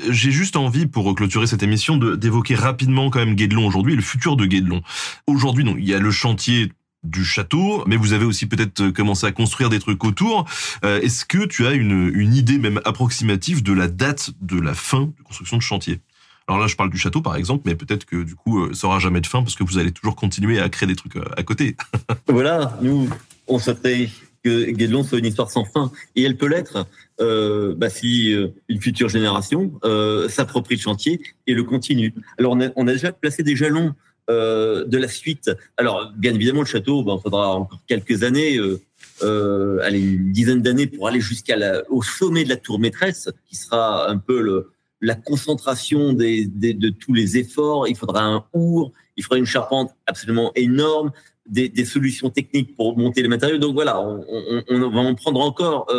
J'ai 0.08 0.30
juste 0.30 0.54
envie, 0.54 0.86
pour 0.86 1.12
clôturer 1.16 1.48
cette 1.48 1.64
émission, 1.64 1.96
d'évoquer 1.96 2.54
rapidement 2.54 3.10
quand 3.10 3.18
même 3.18 3.34
Guédelon 3.34 3.66
aujourd'hui, 3.66 3.96
le 3.96 4.02
futur 4.02 4.36
de 4.36 4.46
Guédelon. 4.46 4.82
Aujourd'hui, 5.26 5.64
non, 5.64 5.74
il 5.76 5.84
y 5.84 5.94
a 5.94 5.98
le 5.98 6.12
chantier 6.12 6.70
du 7.02 7.24
château, 7.24 7.84
mais 7.86 7.96
vous 7.96 8.12
avez 8.12 8.24
aussi 8.24 8.46
peut-être 8.46 8.90
commencé 8.90 9.26
à 9.26 9.32
construire 9.32 9.68
des 9.68 9.80
trucs 9.80 10.04
autour. 10.04 10.48
Euh, 10.84 11.00
Est-ce 11.00 11.24
que 11.24 11.44
tu 11.44 11.66
as 11.66 11.72
une, 11.72 12.12
idée 12.34 12.58
même 12.58 12.80
approximative 12.84 13.62
de 13.62 13.72
la 13.72 13.88
date 13.88 14.30
de 14.40 14.60
la 14.60 14.74
fin 14.74 15.12
de 15.18 15.22
construction 15.24 15.56
de 15.56 15.62
chantier? 15.62 16.00
Alors 16.48 16.60
là, 16.60 16.66
je 16.66 16.76
parle 16.76 16.90
du 16.90 16.98
château, 16.98 17.20
par 17.20 17.36
exemple, 17.36 17.62
mais 17.66 17.74
peut-être 17.74 18.04
que 18.04 18.22
du 18.22 18.34
coup, 18.34 18.60
euh, 18.60 18.74
ça 18.74 18.86
aura 18.86 18.98
jamais 18.98 19.20
de 19.20 19.26
fin 19.26 19.42
parce 19.42 19.54
que 19.54 19.64
vous 19.64 19.78
allez 19.78 19.92
toujours 19.92 20.16
continuer 20.16 20.60
à 20.60 20.68
créer 20.68 20.86
des 20.86 20.96
trucs 20.96 21.16
euh, 21.16 21.24
à 21.36 21.42
côté. 21.42 21.76
voilà, 22.28 22.78
nous, 22.82 23.08
on 23.46 23.58
souhaiterait 23.58 24.08
que 24.42 24.70
Guédelon 24.70 25.04
soit 25.04 25.18
une 25.18 25.26
histoire 25.26 25.50
sans 25.50 25.64
fin, 25.64 25.92
et 26.16 26.22
elle 26.22 26.36
peut 26.36 26.46
l'être 26.46 26.86
euh, 27.20 27.74
bah, 27.76 27.90
si 27.90 28.34
euh, 28.34 28.48
une 28.68 28.80
future 28.80 29.08
génération 29.08 29.72
euh, 29.84 30.28
s'approprie 30.28 30.76
le 30.76 30.80
chantier 30.80 31.20
et 31.46 31.54
le 31.54 31.62
continue. 31.62 32.14
Alors, 32.38 32.52
on 32.52 32.60
a, 32.60 32.68
on 32.76 32.88
a 32.88 32.92
déjà 32.92 33.12
placé 33.12 33.42
des 33.42 33.56
jalons 33.56 33.94
euh, 34.30 34.84
de 34.84 34.98
la 34.98 35.08
suite. 35.08 35.50
Alors, 35.76 36.12
bien 36.16 36.32
évidemment, 36.32 36.60
le 36.60 36.66
château, 36.66 37.02
il 37.02 37.20
faudra 37.20 37.56
encore 37.56 37.80
quelques 37.88 38.22
années. 38.22 38.56
Euh, 38.56 38.80
euh, 39.22 39.84
une 39.90 40.30
dizaine 40.32 40.62
d'années 40.62 40.86
pour 40.86 41.08
aller 41.08 41.20
jusqu'à 41.20 41.56
la, 41.56 41.82
au 41.90 42.02
sommet 42.02 42.44
de 42.44 42.48
la 42.48 42.56
tour 42.56 42.78
maîtresse, 42.78 43.28
qui 43.48 43.56
sera 43.56 44.08
un 44.08 44.18
peu 44.18 44.66
la 45.00 45.14
concentration 45.16 46.12
de 46.12 46.88
tous 46.90 47.14
les 47.14 47.36
efforts. 47.36 47.88
Il 47.88 47.96
faudra 47.96 48.22
un 48.22 48.44
our, 48.52 48.92
il 49.16 49.24
faudra 49.24 49.38
une 49.38 49.46
charpente 49.46 49.90
absolument 50.06 50.52
énorme, 50.54 51.10
des, 51.46 51.84
solutions 51.84 52.30
techniques 52.30 52.76
pour 52.76 52.96
monter 52.96 53.22
les 53.22 53.28
matériaux. 53.28 53.58
Donc 53.58 53.74
voilà, 53.74 54.00
on, 54.00 54.90
va 54.90 55.00
en 55.00 55.14
prendre 55.14 55.40
encore 55.40 55.92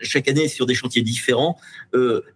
chaque 0.00 0.28
année 0.28 0.48
sur 0.48 0.66
des 0.66 0.74
chantiers 0.74 1.02
différents. 1.02 1.58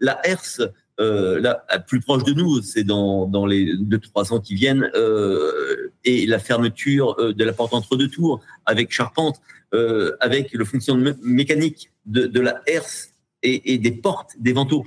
La 0.01 0.21
HERS, 0.27 0.73
euh, 1.01 1.41
là, 1.41 1.65
plus 1.87 2.01
proche 2.01 2.25
de 2.25 2.33
nous, 2.33 2.61
c'est 2.63 2.85
dans, 2.85 3.27
dans 3.27 3.47
les 3.47 3.77
deux 3.77 3.99
trois 3.99 4.33
ans 4.33 4.41
qui 4.41 4.55
viennent, 4.55 4.91
euh, 4.95 5.93
et 6.05 6.27
la 6.27 6.39
fermeture 6.39 7.15
euh, 7.19 7.33
de 7.33 7.45
la 7.45 7.53
porte 7.53 7.73
entre 7.75 7.97
deux 7.97 8.09
tours 8.09 8.41
avec 8.67 8.91
charpente, 8.91 9.41
euh, 9.75 10.17
avec 10.21 10.53
le 10.53 10.65
fonctionnement 10.65 11.13
mécanique 11.23 11.91
de, 12.07 12.27
de 12.27 12.41
la 12.41 12.63
herse 12.67 13.11
et, 13.43 13.75
et, 13.75 13.79
des 13.79 13.93
portes, 13.93 14.33
des 14.41 14.53
vantaux. 14.53 14.85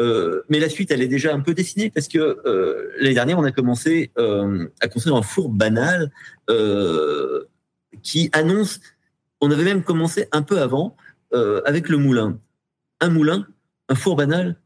Euh, 0.00 0.42
mais 0.50 0.58
la 0.58 0.68
suite, 0.68 0.90
elle 0.90 1.00
est 1.00 1.08
déjà 1.08 1.32
un 1.32 1.40
peu 1.40 1.54
dessinée 1.54 1.90
parce 1.90 2.08
que 2.08 2.18
euh, 2.18 2.90
l'année 2.98 3.14
dernière, 3.14 3.38
on 3.38 3.44
a 3.44 3.52
commencé 3.52 4.10
à 4.16 4.88
construire 4.88 5.16
un 5.16 5.22
four 5.22 5.48
banal 5.48 6.10
qui 8.02 8.28
annonce. 8.32 8.80
On 9.40 9.50
avait 9.50 9.64
même 9.64 9.82
commencé 9.82 10.28
un 10.32 10.42
peu 10.42 10.60
avant 10.60 10.96
avec 11.64 11.88
le 11.88 11.96
moulin. 11.96 12.38
Un 13.00 13.08
moulin, 13.08 13.46
un 13.88 13.94
four 13.94 14.16
banal, 14.16 14.56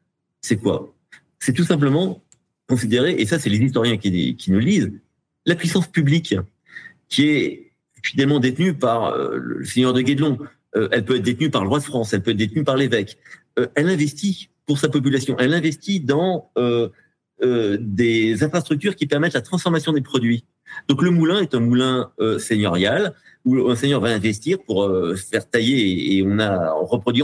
c'est 0.40 0.56
quoi? 0.56 0.94
C'est 1.39 1.52
tout 1.52 1.65
simplement 1.65 2.23
considérer, 2.69 3.12
et 3.12 3.27
ça, 3.27 3.39
c'est 3.39 3.48
les 3.48 3.59
historiens 3.59 3.97
qui, 3.97 4.44
nous 4.48 4.59
lisent, 4.59 4.93
la 5.47 5.55
puissance 5.55 5.86
publique 5.86 6.35
qui 7.09 7.28
est 7.28 7.73
fidèlement 8.02 8.39
détenue 8.39 8.74
par 8.74 9.06
euh, 9.06 9.39
le 9.39 9.65
seigneur 9.65 9.93
de 9.93 10.02
Guédelon. 10.02 10.39
Euh, 10.77 10.89
elle 10.93 11.05
peut 11.05 11.16
être 11.16 11.23
détenue 11.23 11.51
par 11.51 11.62
le 11.62 11.69
roi 11.69 11.78
de 11.78 11.85
France, 11.85 12.12
elle 12.12 12.23
peut 12.23 12.32
être 12.32 12.36
détenue 12.36 12.65
par 12.65 12.77
l'évêque. 12.77 13.19
Euh, 13.59 13.66
elle 13.74 13.89
investit 13.89 14.51
pour 14.66 14.78
sa 14.78 14.89
population, 14.89 15.36
elle 15.39 15.55
investit 15.55 16.01
dans 16.01 16.51
des 17.81 18.43
infrastructures 18.43 18.97
qui 18.97 19.06
permettent 19.06 19.32
la 19.32 19.40
transformation 19.40 19.93
des 19.94 20.02
produits. 20.02 20.44
Donc 20.89 21.01
le 21.01 21.10
moulin 21.10 21.40
est 21.40 21.55
un 21.55 21.60
moulin 21.60 22.12
seigneurial 22.39 23.15
où 23.44 23.70
un 23.70 23.77
seigneur 23.77 24.01
va 24.01 24.09
investir 24.09 24.59
pour 24.60 24.85
se 24.85 25.24
faire 25.31 25.48
tailler 25.48 26.16
et, 26.16 26.23
on 26.27 26.39
a 26.39 26.74
on 26.74 26.85
reproduit 26.85 27.23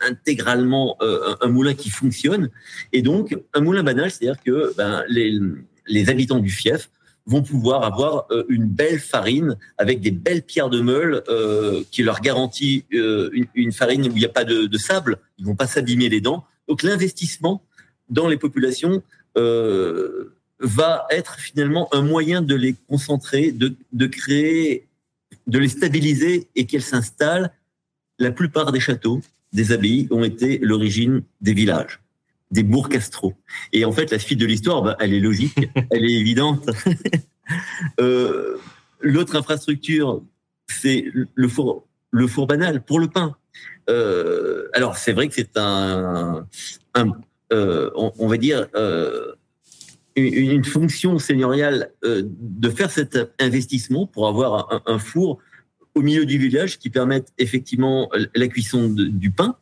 intégralement 0.00 0.96
un, 1.00 1.36
un, 1.40 1.48
moulin 1.48 1.74
qui 1.74 1.90
fonctionne. 1.90 2.50
Et 2.92 3.02
donc 3.02 3.36
un 3.54 3.60
moulin 3.60 3.82
banal, 3.82 4.10
c'est-à-dire 4.10 4.42
que 4.42 4.74
ben, 4.76 5.04
les, 5.08 6.08
habitants 6.08 6.38
du 6.38 6.50
fief 6.50 6.90
vont 7.26 7.42
pouvoir 7.42 7.84
avoir 7.84 8.26
euh, 8.30 8.44
une 8.48 8.66
belle 8.66 8.98
farine 8.98 9.56
avec 9.78 10.00
des 10.00 10.10
belles 10.10 10.42
pierres 10.42 10.70
de 10.70 10.80
meule 10.80 11.22
euh, 11.28 11.84
qui 11.90 12.02
leur 12.02 12.20
garantit 12.20 12.84
euh, 12.92 13.30
une, 13.54 13.72
farine 13.72 14.02
où 14.02 14.06
il 14.06 14.14
n'y 14.14 14.24
a 14.24 14.28
pas 14.28 14.44
de, 14.44 14.76
sable, 14.78 15.18
ils 15.38 15.46
vont 15.46 15.54
pas 15.54 15.66
s'abîmer 15.66 16.08
les 16.08 16.20
dents. 16.20 16.44
Donc 16.68 16.82
l'investissement 16.82 17.62
dans 18.08 18.28
les 18.28 18.36
populations 18.36 19.02
euh, 19.36 20.34
va 20.58 21.06
être 21.10 21.36
finalement 21.38 21.88
un 21.94 22.02
moyen 22.02 22.42
de 22.42 22.54
les 22.54 22.74
concentrer, 22.88 23.52
de 23.52 24.06
créer, 24.06 24.86
de 25.46 25.58
les 25.58 25.68
stabiliser 25.68 26.48
et 26.54 26.66
qu'elles 26.66 26.82
s'installent. 26.82 27.52
La 28.18 28.30
plupart 28.30 28.72
des 28.72 28.80
châteaux, 28.80 29.20
des 29.52 29.72
abbayes 29.72 30.08
ont 30.10 30.24
été 30.24 30.58
l'origine 30.58 31.22
des 31.40 31.54
villages 31.54 32.02
des 32.52 32.62
bourgs 32.62 32.90
castraux. 32.90 33.34
Et 33.72 33.84
en 33.84 33.92
fait, 33.92 34.10
la 34.10 34.18
suite 34.18 34.38
de 34.38 34.46
l'histoire, 34.46 34.82
bah, 34.82 34.96
elle 35.00 35.14
est 35.14 35.20
logique, 35.20 35.56
elle 35.90 36.04
est 36.04 36.12
évidente. 36.12 36.68
euh, 38.00 38.58
L'autre 39.00 39.34
infrastructure, 39.34 40.22
c'est 40.68 41.06
le 41.34 41.48
four, 41.48 41.86
le 42.12 42.26
four 42.28 42.46
banal 42.46 42.84
pour 42.84 43.00
le 43.00 43.08
pain. 43.08 43.36
Euh, 43.90 44.68
alors, 44.74 44.96
c'est 44.96 45.12
vrai 45.12 45.28
que 45.28 45.34
c'est 45.34 45.56
un, 45.56 46.46
un 46.94 47.12
euh, 47.52 47.90
on, 47.96 48.12
on, 48.18 48.28
va 48.28 48.36
dire, 48.36 48.68
euh, 48.76 49.32
une, 50.16 50.64
fonction 50.64 51.18
seigneuriale 51.18 51.90
euh, 52.04 52.22
de 52.24 52.68
faire 52.70 52.90
cet 52.90 53.18
investissement 53.40 54.06
pour 54.06 54.28
avoir 54.28 54.72
un, 54.72 54.94
un, 54.94 54.98
four 54.98 55.38
au 55.94 56.02
milieu 56.02 56.24
du 56.24 56.38
village 56.38 56.78
qui 56.78 56.90
permette 56.90 57.32
effectivement 57.38 58.10
la 58.34 58.48
cuisson 58.48 58.88
du 58.88 59.30
pain, 59.30 59.56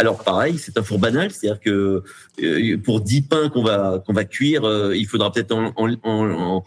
alors 0.00 0.24
pareil, 0.24 0.56
c'est 0.56 0.78
un 0.78 0.82
four 0.82 0.98
banal, 0.98 1.30
c'est-à-dire 1.30 1.60
que 1.60 2.02
euh, 2.42 2.78
pour 2.78 3.02
10 3.02 3.22
pains 3.22 3.50
qu'on 3.50 3.62
va 3.62 4.02
qu'on 4.06 4.14
va 4.14 4.24
cuire, 4.24 4.64
euh, 4.64 4.96
il 4.96 5.06
faudra 5.06 5.30
peut-être 5.30 5.52
en, 5.52 5.74
en, 5.76 5.94
en, 6.02 6.64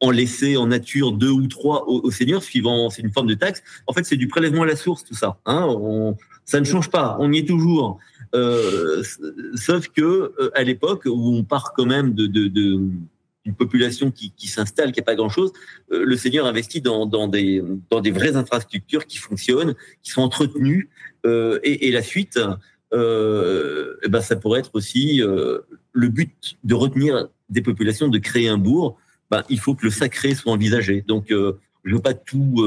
en, 0.00 0.10
laisser 0.12 0.56
en 0.56 0.68
nature 0.68 1.10
deux 1.10 1.30
ou 1.30 1.48
trois 1.48 1.88
au, 1.88 2.02
au 2.04 2.10
seigneur, 2.12 2.44
suivant 2.44 2.88
c'est 2.88 3.02
une 3.02 3.10
forme 3.12 3.26
de 3.26 3.34
taxe. 3.34 3.64
En 3.88 3.92
fait, 3.92 4.04
c'est 4.04 4.16
du 4.16 4.28
prélèvement 4.28 4.62
à 4.62 4.66
la 4.66 4.76
source 4.76 5.02
tout 5.02 5.16
ça. 5.16 5.40
Hein 5.46 5.66
on, 5.68 6.16
ça 6.44 6.60
ne 6.60 6.64
change 6.64 6.88
pas, 6.88 7.16
on 7.18 7.32
y 7.32 7.38
est 7.38 7.48
toujours. 7.48 7.98
Euh, 8.34 9.02
sauf 9.54 9.88
que 9.88 10.02
euh, 10.02 10.50
à 10.54 10.62
l'époque 10.62 11.04
où 11.06 11.34
on 11.36 11.44
part 11.44 11.72
quand 11.74 11.86
même 11.86 12.14
de, 12.14 12.26
de, 12.26 12.48
de 12.48 12.80
population 13.52 14.10
qui, 14.10 14.32
qui 14.36 14.48
s'installe, 14.48 14.92
qui 14.92 15.00
n'a 15.00 15.04
pas 15.04 15.14
grand-chose, 15.14 15.52
euh, 15.92 16.04
le 16.04 16.16
Seigneur 16.16 16.46
investit 16.46 16.80
dans, 16.80 17.06
dans, 17.06 17.28
des, 17.28 17.62
dans 17.90 18.00
des 18.00 18.10
vraies 18.10 18.36
infrastructures 18.36 19.06
qui 19.06 19.18
fonctionnent, 19.18 19.74
qui 20.02 20.10
sont 20.10 20.22
entretenues, 20.22 20.90
euh, 21.24 21.58
et, 21.62 21.88
et, 21.88 21.90
la 21.90 22.02
suite, 22.02 22.38
euh, 22.92 23.96
eh 24.04 24.08
ben 24.08 24.20
ça 24.20 24.36
pourrait 24.36 24.60
être 24.60 24.70
aussi 24.74 25.22
euh, 25.22 25.60
le 25.92 26.08
but 26.08 26.56
de 26.64 26.74
retenir 26.74 27.28
des 27.48 27.62
populations, 27.62 28.08
de 28.08 28.18
créer 28.18 28.48
un 28.48 28.58
bourg. 28.58 28.98
Ben, 29.30 29.42
il 29.48 29.58
faut 29.58 29.74
que 29.74 29.84
le 29.84 29.90
sacré 29.90 30.34
soit 30.34 30.52
envisagé. 30.52 31.02
Donc, 31.02 31.26
je 31.30 31.94
veux 31.94 32.00
pas 32.00 32.14
tout, 32.14 32.64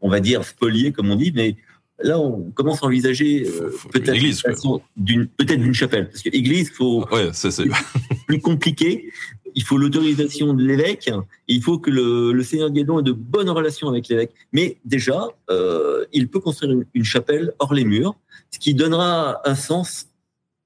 on 0.00 0.08
va 0.08 0.20
dire, 0.20 0.42
spolier, 0.44 0.92
comme 0.92 1.10
on 1.10 1.16
dit, 1.16 1.32
mais 1.34 1.56
là, 2.00 2.18
on 2.18 2.50
commence 2.52 2.82
à 2.82 2.86
envisager 2.86 3.46
peut-être 3.92 4.80
d'une 4.96 5.26
peut-être 5.26 5.60
d'une 5.60 5.74
chapelle, 5.74 6.08
parce 6.08 6.22
que 6.22 6.30
église, 6.32 6.70
faut 6.70 7.04
ouais, 7.10 7.30
c'est 7.32 7.50
plus 8.26 8.40
compliqué. 8.40 9.10
Il 9.54 9.62
faut 9.64 9.78
l'autorisation 9.78 10.54
de 10.54 10.62
l'évêque. 10.62 11.10
Il 11.48 11.62
faut 11.62 11.78
que 11.78 11.90
le, 11.90 12.32
le 12.32 12.42
Seigneur 12.44 12.70
Guédon 12.70 13.00
ait 13.00 13.02
de 13.02 13.12
bonnes 13.12 13.50
relations 13.50 13.88
avec 13.88 14.06
l'évêque. 14.08 14.32
Mais 14.52 14.76
déjà, 14.84 15.28
euh, 15.50 16.04
il 16.12 16.28
peut 16.28 16.38
construire 16.38 16.72
une, 16.72 16.84
une, 16.94 17.04
chapelle 17.04 17.52
hors 17.58 17.74
les 17.74 17.84
murs, 17.84 18.14
ce 18.50 18.58
qui 18.58 18.74
donnera 18.74 19.40
un 19.48 19.54
sens 19.54 20.08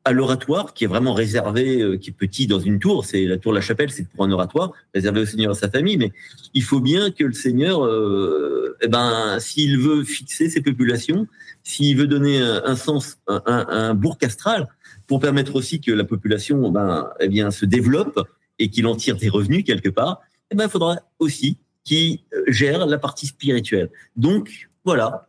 à 0.05 0.12
l'oratoire, 0.12 0.74
qui 0.74 0.85
est 0.85 0.89
vraiment 0.89 1.15
réservé, 1.15 1.81
euh, 1.81 1.97
qui 1.97 2.11
est 2.11 2.12
petit 2.12 2.47
dans 2.47 2.59
une 2.59 2.79
tour. 2.79 3.05
C'est 3.05 3.24
la 3.24 3.39
tour 3.39 3.53
de 3.53 3.57
la 3.57 3.61
chapelle, 3.62 3.91
c'est 3.91 4.09
pour 4.09 4.24
un 4.24 4.33
oratoire 4.33 4.73
réservé 4.95 5.20
au 5.20 5.27
Seigneur 5.27 5.53
et 5.53 5.57
à 5.57 5.59
sa 5.59 5.70
famille. 5.70 5.97
Mais 5.97 6.12
il 6.55 6.62
faut 6.62 6.81
bien 6.81 7.11
que 7.11 7.24
le 7.24 7.33
Seigneur, 7.33 7.85
euh, 7.85 8.77
eh 8.83 8.89
ben, 8.89 9.39
s'il 9.39 9.79
veut 9.79 10.03
fixer 10.03 10.49
ses 10.49 10.61
populations, 10.61 11.27
s'il 11.62 11.97
veut 11.97 12.09
donner 12.09 12.41
un, 12.41 12.74
sens, 12.77 13.19
un, 13.29 13.43
un, 13.47 13.66
un 13.69 13.95
bourg 13.95 14.19
castral, 14.19 14.69
pour 15.07 15.20
permettre 15.20 15.55
aussi 15.55 15.81
que 15.81 15.93
la 15.93 16.05
population, 16.05 16.70
ben, 16.70 17.11
eh 17.20 17.29
bien, 17.29 17.51
se 17.51 17.65
développe 17.65 18.20
et 18.59 18.70
qu'il 18.70 18.87
en 18.87 18.97
tire 18.97 19.16
des 19.16 19.29
revenus 19.29 19.65
quelque 19.65 19.89
part, 19.89 20.20
eh 20.51 20.57
ben, 20.57 20.65
il 20.65 20.70
faudra 20.70 20.99
aussi 21.19 21.59
qu'il 21.85 22.20
gère 22.49 22.87
la 22.87 22.99
partie 22.99 23.27
spirituelle. 23.27 23.91
Donc, 24.16 24.69
voilà. 24.85 25.29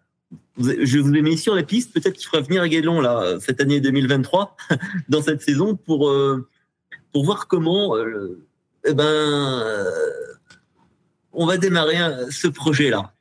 Je 0.57 0.99
vous 0.99 1.13
ai 1.13 1.21
mis 1.21 1.37
sur 1.37 1.55
la 1.55 1.63
piste. 1.63 1.93
Peut-être 1.93 2.13
qu'il 2.13 2.27
fera 2.27 2.41
venir 2.41 2.61
à 2.61 2.69
Guédelon, 2.69 3.01
là, 3.01 3.39
cette 3.39 3.59
année 3.59 3.81
2023, 3.81 4.55
dans 5.09 5.21
cette 5.21 5.41
saison, 5.41 5.75
pour, 5.75 6.09
euh, 6.09 6.47
pour 7.13 7.23
voir 7.23 7.47
comment, 7.47 7.95
euh, 7.95 8.43
eh 8.85 8.93
ben, 8.93 9.05
euh, 9.05 9.89
on 11.31 11.45
va 11.45 11.57
démarrer 11.57 11.97
un, 11.97 12.29
ce 12.29 12.47
projet-là. 12.47 13.13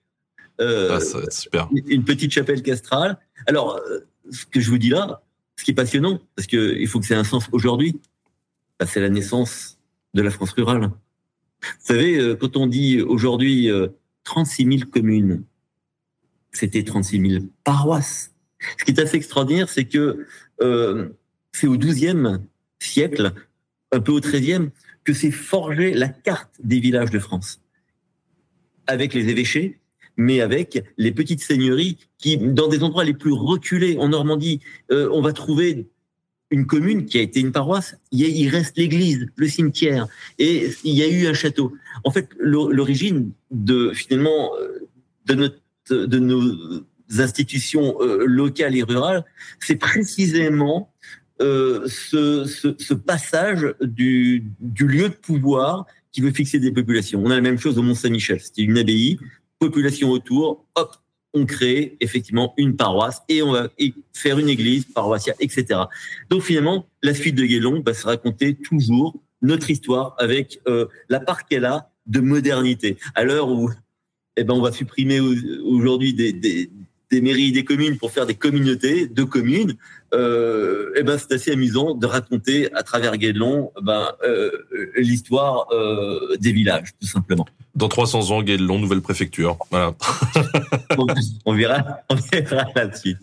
Euh, 0.60 0.96
ah, 0.96 1.00
ça 1.00 1.18
va 1.18 1.24
être 1.24 1.32
super. 1.32 1.68
Une 1.86 2.04
petite 2.04 2.32
chapelle 2.32 2.62
castrale. 2.62 3.18
Alors, 3.46 3.80
ce 4.30 4.46
que 4.46 4.60
je 4.60 4.70
vous 4.70 4.78
dis 4.78 4.88
là, 4.88 5.22
ce 5.56 5.64
qui 5.64 5.70
est 5.70 5.74
passionnant, 5.74 6.18
parce 6.34 6.46
qu'il 6.46 6.88
faut 6.88 7.00
que 7.00 7.06
c'est 7.06 7.14
un 7.14 7.24
sens 7.24 7.48
aujourd'hui, 7.52 8.00
bah, 8.80 8.86
c'est 8.86 9.00
la 9.00 9.10
naissance 9.10 9.78
de 10.14 10.22
la 10.22 10.30
France 10.30 10.52
rurale. 10.52 10.90
Vous 11.62 11.68
savez, 11.78 12.36
quand 12.40 12.56
on 12.56 12.66
dit 12.66 13.00
aujourd'hui 13.00 13.70
36 14.24 14.78
000 14.78 14.90
communes, 14.90 15.44
c'était 16.52 16.84
36 16.84 17.30
000 17.30 17.44
paroisses. 17.64 18.32
Ce 18.78 18.84
qui 18.84 18.92
est 18.92 19.00
assez 19.00 19.16
extraordinaire, 19.16 19.68
c'est 19.68 19.84
que 19.86 20.26
euh, 20.62 21.08
c'est 21.52 21.66
au 21.66 21.76
XIIe 21.76 22.38
siècle, 22.78 23.32
un 23.90 24.00
peu 24.00 24.12
au 24.12 24.20
XIIIe, 24.20 24.68
que 25.04 25.12
s'est 25.12 25.30
forgée 25.32 25.94
la 25.94 26.08
carte 26.08 26.54
des 26.62 26.78
villages 26.78 27.10
de 27.10 27.18
France. 27.18 27.60
Avec 28.86 29.14
les 29.14 29.28
évêchés, 29.28 29.78
mais 30.16 30.40
avec 30.40 30.84
les 30.98 31.12
petites 31.12 31.40
seigneuries 31.42 31.96
qui, 32.18 32.36
dans 32.36 32.68
des 32.68 32.82
endroits 32.82 33.04
les 33.04 33.14
plus 33.14 33.32
reculés, 33.32 33.96
en 33.98 34.08
Normandie, 34.08 34.60
euh, 34.90 35.08
on 35.12 35.22
va 35.22 35.32
trouver 35.32 35.86
une 36.50 36.66
commune 36.66 37.06
qui 37.06 37.18
a 37.18 37.22
été 37.22 37.40
une 37.40 37.50
paroisse, 37.50 37.96
il, 38.10 38.46
reste 38.50 38.76
l'église, 38.76 39.26
le 39.36 39.48
cimetière, 39.48 40.06
et 40.38 40.68
il 40.84 40.92
y 40.92 41.02
a 41.02 41.08
eu 41.08 41.26
un 41.26 41.32
château. 41.32 41.72
En 42.04 42.10
fait, 42.10 42.28
l'o- 42.38 42.70
l'origine 42.70 43.32
de 43.50 43.92
finalement 43.94 44.52
euh, 44.60 44.86
de 45.24 45.34
notre 45.34 45.61
de 45.90 46.18
nos 46.18 46.84
institutions 47.18 47.96
euh, 48.00 48.24
locales 48.26 48.76
et 48.76 48.82
rurales, 48.82 49.24
c'est 49.60 49.76
précisément 49.76 50.92
euh, 51.40 51.86
ce, 51.88 52.94
passage 52.94 53.74
du, 53.80 54.44
lieu 54.78 55.08
de 55.08 55.14
pouvoir 55.14 55.86
qui 56.12 56.20
veut 56.20 56.30
fixer 56.30 56.58
des 56.58 56.72
populations. 56.72 57.20
On 57.24 57.30
a 57.30 57.34
la 57.34 57.40
même 57.40 57.58
chose 57.58 57.78
au 57.78 57.82
Mont 57.82 57.94
Saint-Michel. 57.94 58.40
C'était 58.40 58.62
une 58.62 58.78
abbaye, 58.78 59.18
population 59.58 60.10
autour, 60.10 60.66
hop, 60.74 60.96
on 61.34 61.46
crée 61.46 61.96
effectivement 62.00 62.52
une 62.58 62.76
paroisse 62.76 63.22
et 63.28 63.42
on 63.42 63.52
va 63.52 63.68
faire 64.12 64.38
une 64.38 64.48
église 64.48 64.84
paroissiale, 64.84 65.36
etc. 65.40 65.80
Donc 66.28 66.42
finalement, 66.42 66.86
la 67.02 67.14
suite 67.14 67.34
de 67.34 67.44
Guélon 67.44 67.82
va 67.84 67.94
se 67.94 68.06
raconter 68.06 68.54
toujours 68.54 69.18
notre 69.40 69.70
histoire 69.70 70.14
avec 70.18 70.60
euh, 70.68 70.86
la 71.08 71.20
part 71.20 71.46
qu'elle 71.46 71.64
a 71.64 71.90
de 72.06 72.20
modernité. 72.20 72.98
À 73.14 73.24
l'heure 73.24 73.48
où 73.48 73.70
eh 74.36 74.44
ben, 74.44 74.54
on 74.54 74.62
va 74.62 74.72
supprimer 74.72 75.20
au- 75.20 75.34
aujourd'hui 75.64 76.14
des, 76.14 76.32
des, 76.32 76.70
des 77.10 77.20
mairies, 77.20 77.52
des 77.52 77.64
communes 77.64 77.98
pour 77.98 78.10
faire 78.10 78.24
des 78.26 78.34
communautés 78.34 79.06
de 79.06 79.22
communes, 79.24 79.74
euh, 80.14 80.90
eh 80.96 81.02
ben, 81.02 81.18
c'est 81.18 81.32
assez 81.34 81.50
amusant 81.52 81.94
de 81.94 82.06
raconter 82.06 82.72
à 82.74 82.82
travers 82.82 83.16
Guédelon 83.18 83.70
ben, 83.82 84.08
euh, 84.24 84.50
l'histoire 84.96 85.66
euh, 85.72 86.36
des 86.40 86.52
villages, 86.52 86.92
tout 87.00 87.06
simplement. 87.06 87.46
Dans 87.74 87.88
300 87.88 88.30
ans, 88.30 88.42
Guédelon, 88.42 88.78
nouvelle 88.78 89.00
préfecture. 89.02 89.58
Voilà. 89.70 89.94
on, 91.46 91.54
verra, 91.54 91.98
on 92.08 92.14
verra 92.14 92.64
là-dessus. 92.76 93.16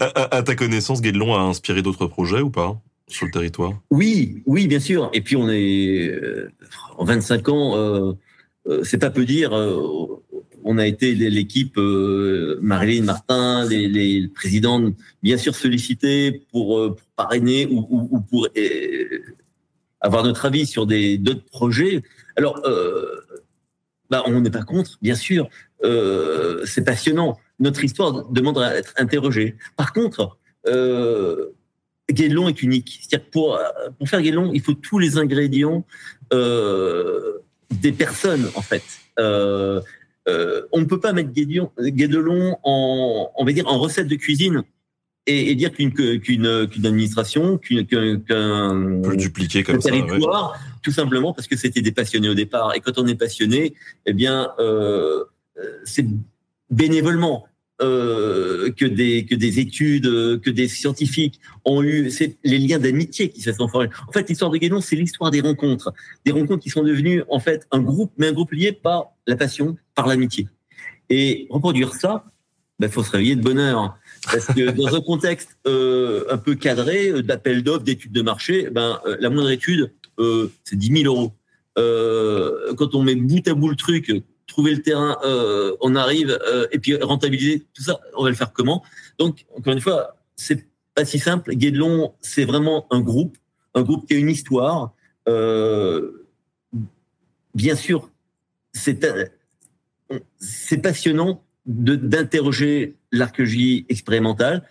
À, 0.00 0.04
à- 0.04 0.36
à 0.36 0.42
ta 0.42 0.54
connaissance, 0.54 1.00
Guédelon 1.00 1.34
a 1.34 1.40
inspiré 1.40 1.82
d'autres 1.82 2.06
projets 2.06 2.40
ou 2.40 2.50
pas 2.50 2.80
sur 3.08 3.26
le 3.26 3.32
territoire? 3.32 3.72
Oui, 3.90 4.42
oui, 4.46 4.66
bien 4.68 4.80
sûr. 4.80 5.08
Et 5.14 5.20
puis 5.22 5.34
on 5.36 5.48
est 5.48 6.08
euh, 6.08 6.52
en 6.98 7.04
25 7.04 7.48
ans, 7.48 8.16
c'est 8.84 8.98
pas 8.98 9.10
peu 9.10 9.24
dire. 9.24 9.52
euh, 9.52 10.06
on 10.64 10.76
a 10.76 10.86
été 10.86 11.14
l'équipe 11.14 11.78
euh, 11.78 12.58
Marilyn 12.60 13.04
Martin, 13.04 13.66
les, 13.66 14.28
présidents, 14.28 14.92
bien 15.22 15.38
sûr 15.38 15.54
sollicités 15.54 16.46
pour, 16.50 16.78
euh, 16.78 16.96
parrainer 17.16 17.66
ou, 17.66 17.86
ou, 17.88 18.08
ou 18.10 18.20
pour 18.20 18.48
euh, 18.56 19.18
avoir 20.00 20.24
notre 20.24 20.44
avis 20.44 20.66
sur 20.66 20.86
d'autres 20.86 21.44
projets. 21.50 22.02
Alors, 22.36 22.60
euh, 22.66 23.16
bah, 24.10 24.22
on 24.26 24.40
n'est 24.40 24.50
pas 24.50 24.62
contre, 24.62 24.98
bien 25.00 25.14
sûr. 25.14 25.48
Euh, 25.84 26.64
c'est 26.64 26.84
passionnant. 26.84 27.38
Notre 27.60 27.84
histoire 27.84 28.28
demande 28.28 28.58
à 28.58 28.76
être 28.76 28.94
interrogée. 28.98 29.56
Par 29.76 29.92
contre, 29.92 30.38
euh, 30.66 31.54
est 32.08 32.62
unique. 32.62 33.00
C'est-à-dire 33.02 33.30
pour, 33.30 33.58
faire 34.06 34.22
Guédelon, 34.22 34.50
il 34.52 34.60
faut 34.60 34.74
tous 34.74 34.98
les 34.98 35.18
ingrédients 35.18 35.84
euh, 36.32 37.38
des 37.70 37.92
personnes, 37.92 38.50
en 38.54 38.62
fait. 38.62 38.82
Euh, 39.18 39.80
euh, 40.28 40.62
on 40.72 40.80
ne 40.80 40.84
peut 40.84 41.00
pas 41.00 41.12
mettre 41.12 41.30
Guédelon, 41.30 42.58
en, 42.62 43.30
on 43.34 43.44
va 43.44 43.52
dire, 43.52 43.66
en 43.66 43.78
recette 43.78 44.08
de 44.08 44.16
cuisine 44.16 44.62
et, 45.26 45.50
et 45.50 45.54
dire 45.54 45.72
qu'une 45.72 45.92
qu'une 45.92 46.20
qu'une 46.20 46.86
administration, 46.86 47.58
qu'un 47.58 48.90
dupliquer 49.16 49.62
comme 49.62 49.76
ouais. 49.76 49.82
territoire, 49.82 50.58
tout 50.82 50.90
simplement 50.90 51.32
parce 51.32 51.46
que 51.46 51.56
c'était 51.56 51.82
des 51.82 51.92
passionnés 51.92 52.28
au 52.28 52.34
départ. 52.34 52.74
Et 52.74 52.80
quand 52.80 52.98
on 52.98 53.06
est 53.06 53.14
passionné, 53.14 53.74
eh 54.06 54.12
bien, 54.12 54.50
euh, 54.58 55.24
euh, 55.58 55.78
c'est 55.84 56.06
bénévolement 56.70 57.46
euh, 57.80 58.72
que 58.72 58.84
des 58.84 59.24
que 59.24 59.36
des 59.36 59.60
études, 59.60 60.06
euh, 60.06 60.36
que 60.36 60.50
des 60.50 60.66
scientifiques 60.66 61.40
ont 61.64 61.80
eu, 61.80 62.10
c'est 62.10 62.36
les 62.42 62.58
liens 62.58 62.80
d'amitié 62.80 63.30
qui 63.30 63.40
se 63.40 63.52
sont 63.52 63.68
formés. 63.68 63.88
En 64.08 64.10
fait, 64.10 64.28
l'histoire 64.28 64.50
de 64.50 64.58
Guénon, 64.58 64.80
c'est 64.80 64.96
l'histoire 64.96 65.30
des 65.30 65.40
rencontres, 65.40 65.92
des 66.24 66.32
rencontres 66.32 66.60
qui 66.60 66.70
sont 66.70 66.82
devenues 66.82 67.22
en 67.28 67.38
fait 67.38 67.68
un 67.70 67.78
groupe, 67.78 68.12
mais 68.18 68.26
un 68.26 68.32
groupe 68.32 68.50
lié 68.50 68.72
par 68.72 69.12
la 69.28 69.36
passion, 69.36 69.76
par 69.94 70.08
l'amitié. 70.08 70.48
Et 71.08 71.46
reproduire 71.50 71.94
ça, 71.94 72.24
il 72.26 72.82
ben, 72.86 72.90
faut 72.90 73.04
se 73.04 73.12
réveiller 73.12 73.36
de 73.36 73.42
bonne 73.42 73.60
heure. 73.60 73.96
Parce 74.24 74.46
que 74.46 74.72
dans 74.72 74.96
un 74.96 75.00
contexte 75.00 75.56
euh, 75.68 76.24
un 76.30 76.38
peu 76.38 76.56
cadré, 76.56 77.22
d'appel 77.22 77.62
d'offres, 77.62 77.84
d'études 77.84 78.10
de 78.10 78.22
marché, 78.22 78.70
ben, 78.72 79.00
la 79.20 79.30
moindre 79.30 79.50
étude, 79.50 79.92
c'est 80.64 80.76
10 80.76 81.02
000 81.04 81.14
euros. 81.14 81.32
Quand 81.76 82.96
on 82.96 83.04
met 83.04 83.14
bout 83.14 83.46
à 83.46 83.54
bout 83.54 83.68
le 83.68 83.76
truc, 83.76 84.12
trouver 84.58 84.74
le 84.74 84.82
terrain, 84.82 85.16
euh, 85.24 85.76
on 85.80 85.94
arrive, 85.94 86.36
euh, 86.48 86.66
et 86.72 86.80
puis 86.80 86.96
rentabiliser 86.96 87.64
tout 87.74 87.84
ça, 87.84 88.00
on 88.16 88.24
va 88.24 88.28
le 88.28 88.34
faire 88.34 88.52
comment? 88.52 88.82
Donc, 89.16 89.46
encore 89.56 89.72
une 89.72 89.80
fois, 89.80 90.16
c'est 90.34 90.66
pas 90.96 91.04
si 91.04 91.20
simple. 91.20 91.54
Guédelon, 91.54 92.12
c'est 92.20 92.44
vraiment 92.44 92.88
un 92.90 93.00
groupe, 93.00 93.36
un 93.74 93.82
groupe 93.82 94.08
qui 94.08 94.14
a 94.14 94.16
une 94.16 94.28
histoire. 94.30 94.94
Euh, 95.28 96.26
bien 97.54 97.76
sûr, 97.76 98.10
c'est 98.72 98.98
passionnant 100.82 101.44
d'interroger 101.66 102.96
l'archéologie 103.12 103.86
expérimentale. 103.88 104.64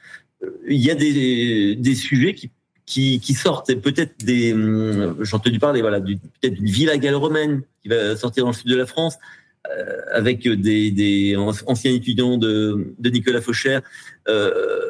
Il 0.67 0.81
y 0.83 0.91
a 0.91 0.95
des, 0.95 1.77
des 1.77 1.95
sujets 1.95 2.33
qui, 2.33 2.51
qui, 2.85 3.21
qui 3.21 3.33
sortent, 3.33 3.73
peut-être 3.75 4.25
des, 4.25 4.51
hum, 4.53 5.15
j'ai 5.23 5.35
entendu 5.35 5.59
parler, 5.59 5.79
voilà, 5.79 6.01
du- 6.01 6.17
peut-être 6.17 6.55
d'une 6.55 6.69
villa 6.69 6.97
gallo-romaine 6.97 7.61
qui 7.81 7.87
va 7.87 8.17
sortir 8.17 8.43
dans 8.43 8.51
le 8.51 8.55
sud 8.55 8.69
de 8.69 8.75
la 8.75 8.85
France, 8.85 9.15
avec 10.11 10.47
des, 10.47 11.35
anciens 11.37 11.91
étudiants 11.91 12.37
de, 12.37 12.93
Nicolas 13.03 13.41
Faucher. 13.41 13.79
Euh, 14.27 14.81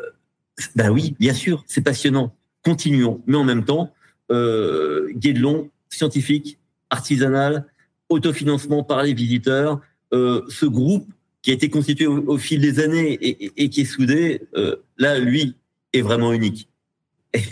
ben 0.76 0.90
oui, 0.90 1.16
bien 1.20 1.34
sûr, 1.34 1.64
c'est 1.68 1.82
passionnant. 1.82 2.36
Continuons, 2.64 3.22
mais 3.28 3.38
en 3.38 3.44
même 3.44 3.66
temps, 3.66 3.94
euh, 4.32 5.10
Guédelon, 5.14 5.70
scientifique, 5.90 6.60
artisanal, 6.90 7.66
autofinancement 8.10 8.84
par 8.84 9.04
les 9.04 9.14
visiteurs, 9.14 9.82
euh, 10.14 10.41
ce 10.49 10.66
groupe 10.66 11.08
qui 11.41 11.52
a 11.52 11.54
été 11.54 11.70
constitué 11.70 12.08
au, 12.08 12.38
fil 12.38 12.62
des 12.62 12.80
années 12.80 13.18
et, 13.22 13.70
qui 13.70 13.82
est 13.82 13.86
soudé, 13.86 14.41
euh, 14.56 14.76
là, 14.98 15.20
lui, 15.20 15.56
est 15.94 16.02
vraiment 16.02 16.34
unique. 16.34 16.68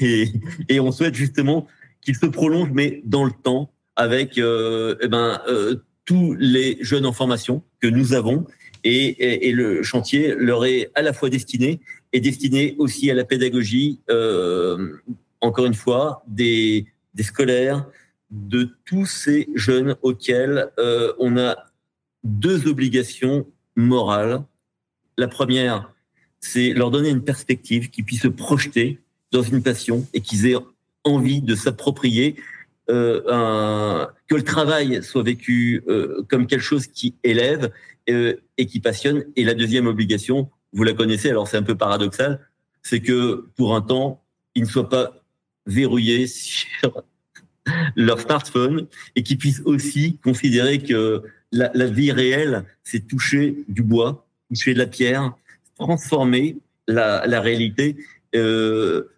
Et, 0.02 0.80
on 0.80 0.92
souhaite 0.92 1.16
justement 1.16 1.68
qu'il 2.02 2.16
se 2.16 2.26
prolonge, 2.26 2.70
mais 2.74 3.02
dans 3.06 3.24
le 3.24 3.32
temps, 3.32 3.72
avec 3.96 4.38
euh, 4.38 4.96
eh 5.02 5.08
ben, 5.08 5.40
euh, 5.48 5.78
tous 6.06 6.36
les 6.40 6.78
jeunes 6.82 7.06
en 7.06 7.14
formation 7.14 7.64
que 7.82 7.88
nous 7.88 8.14
avons. 8.14 8.46
Et, 8.84 9.06
et- 9.08 9.48
et 9.50 9.52
le 9.52 9.82
chantier 9.84 10.36
leur 10.38 10.64
est 10.66 10.92
à 10.96 11.02
la 11.02 11.12
fois 11.14 11.30
destiné 11.30 11.80
et 12.14 12.20
destiné 12.20 12.76
aussi 12.78 13.10
à 13.10 13.16
la 13.16 13.24
pédagogie, 13.26 14.00
euh, 14.10 14.98
encore 15.42 15.66
une 15.66 15.74
fois, 15.74 16.24
des, 16.28 16.86
des 17.16 17.24
scolaires, 17.24 17.86
de 18.32 18.70
tous 18.86 19.06
ces 19.06 19.48
jeunes 19.56 19.96
auxquels 20.04 20.70
euh, 20.80 21.14
on 21.20 21.38
a 21.38 21.56
deux 22.24 22.68
obligations 22.68 23.48
morales. 23.76 24.44
La 25.18 25.28
première, 25.28 25.92
c'est 26.40 26.74
leur 26.74 26.92
donner 26.92 27.10
une 27.10 27.24
perspective, 27.24 27.90
qu'ils 27.90 28.04
puissent 28.06 28.22
se 28.22 28.28
projeter 28.28 29.00
dans 29.32 29.42
une 29.44 29.64
passion 29.64 30.06
et 30.14 30.22
qu'ils 30.22 30.46
aient 30.48 30.56
envie 31.04 31.42
de 31.42 31.56
s'approprier, 31.56 32.36
euh, 32.90 33.22
un- 33.30 34.10
que 34.28 34.36
le 34.36 34.44
travail 34.44 35.02
soit 35.04 35.24
vécu 35.24 35.84
euh, 35.88 36.24
comme 36.30 36.48
quelque 36.48 36.62
chose 36.62 36.88
qui 36.88 37.16
élève 37.24 37.72
euh, 38.10 38.36
et 38.58 38.66
qui 38.66 38.80
passionne. 38.80 39.24
Et 39.36 39.44
la 39.44 39.54
deuxième 39.54 39.88
obligation, 39.88 40.50
vous 40.74 40.84
la 40.84 40.94
connaissez, 40.94 41.30
alors 41.30 41.48
c'est 41.48 41.58
un 41.58 41.64
peu 41.64 41.76
paradoxal, 41.76 42.40
c'est 42.84 43.00
que 43.02 43.48
pour 43.56 43.76
un 43.76 43.82
temps, 43.82 44.24
ils 44.56 44.64
ne 44.64 44.68
soient 44.68 44.90
pas 44.90 45.24
verrouillés 45.66 46.28
sur 46.28 47.04
leur 47.96 48.20
smartphone 48.20 48.88
et 49.16 49.24
qu'ils 49.24 49.38
puissent 49.38 49.64
aussi 49.66 50.20
considérer 50.24 50.80
que 50.80 51.24
la, 51.52 51.72
la 51.74 51.88
vie 51.88 52.12
réelle, 52.12 52.66
c'est 52.84 53.08
toucher 53.08 53.64
du 53.68 53.82
bois, 53.82 54.28
toucher 54.50 54.74
de 54.74 54.80
la 54.80 54.86
pierre, 54.88 55.34
transformer 55.78 56.58
la, 56.88 57.26
la 57.26 57.42
réalité. 57.42 57.96
Euh, 58.36 59.10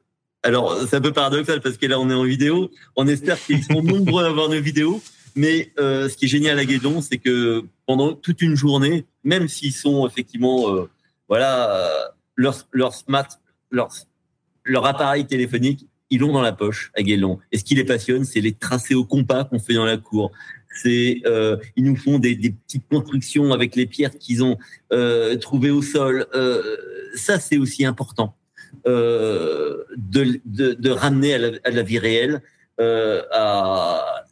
alors, 0.47 0.77
c'est 0.87 0.95
un 0.95 1.01
peu 1.01 1.11
paradoxal 1.11 1.59
parce 1.59 1.75
que 1.75 1.85
là, 1.87 1.99
on 1.99 2.09
est 2.09 2.13
en 2.13 2.23
vidéo. 2.23 2.71
On 2.95 3.05
espère 3.05 3.37
qu'ils 3.37 3.65
sont 3.65 3.83
nombreux 3.83 4.23
à 4.23 4.29
voir 4.29 4.47
nos 4.47 4.61
vidéos. 4.61 5.01
Mais 5.35 5.73
euh, 5.77 6.07
ce 6.07 6.15
qui 6.15 6.23
est 6.23 6.29
génial 6.29 6.57
à 6.57 6.63
Guédon, 6.63 7.01
c'est 7.01 7.17
que 7.17 7.65
pendant 7.85 8.13
toute 8.13 8.41
une 8.41 8.55
journée, 8.55 9.05
même 9.25 9.49
s'ils 9.49 9.73
sont 9.73 10.07
effectivement, 10.07 10.73
euh, 10.73 10.89
voilà, 11.27 12.13
leur, 12.37 12.65
leur 12.71 12.93
smart, 12.93 13.27
leur, 13.71 13.89
leur 14.63 14.85
appareil 14.85 15.27
téléphonique, 15.27 15.85
ils 16.11 16.21
l'ont 16.21 16.31
dans 16.31 16.41
la 16.41 16.53
poche 16.53 16.93
à 16.95 17.03
Guédon. 17.03 17.39
Et 17.51 17.57
ce 17.57 17.65
qui 17.65 17.75
les 17.75 17.83
passionne, 17.83 18.23
c'est 18.23 18.39
les 18.39 18.53
tracés 18.53 18.95
au 18.95 19.03
compas 19.03 19.43
qu'on 19.43 19.59
fait 19.59 19.73
dans 19.73 19.83
la 19.83 19.97
cour. 19.97 20.31
C'est, 20.81 21.23
euh, 21.25 21.57
ils 21.75 21.83
nous 21.83 21.97
font 21.97 22.19
des, 22.19 22.37
petites 22.37 22.87
constructions 22.87 23.51
avec 23.51 23.75
les 23.75 23.85
pierres 23.85 24.17
qu'ils 24.17 24.45
ont 24.45 24.57
trouvées 25.41 25.71
au 25.71 25.81
sol. 25.81 26.25
Ça, 27.15 27.37
c'est 27.37 27.57
aussi 27.57 27.83
important 27.83 28.33
euh, 28.85 29.83
de, 29.95 30.89
ramener 30.89 31.33
à 31.33 31.71
la, 31.71 31.83
vie 31.83 31.99
réelle 31.99 32.41
euh, 32.79 33.21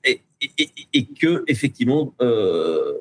et, 0.04 1.06
que 1.20 1.44
effectivement 1.48 2.14
euh, 2.22 2.94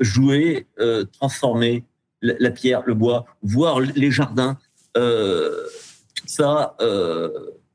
jouer, 0.00 0.66
transformer 1.12 1.84
la, 2.22 2.50
pierre, 2.50 2.82
le 2.86 2.94
bois, 2.94 3.26
voir 3.42 3.80
les 3.80 4.10
jardins, 4.10 4.58
tout 4.94 6.26
ça, 6.26 6.76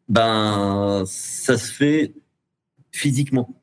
ben 0.08 1.04
ça 1.06 1.58
se 1.58 1.72
fait 1.72 2.14
physiquement. 2.92 3.62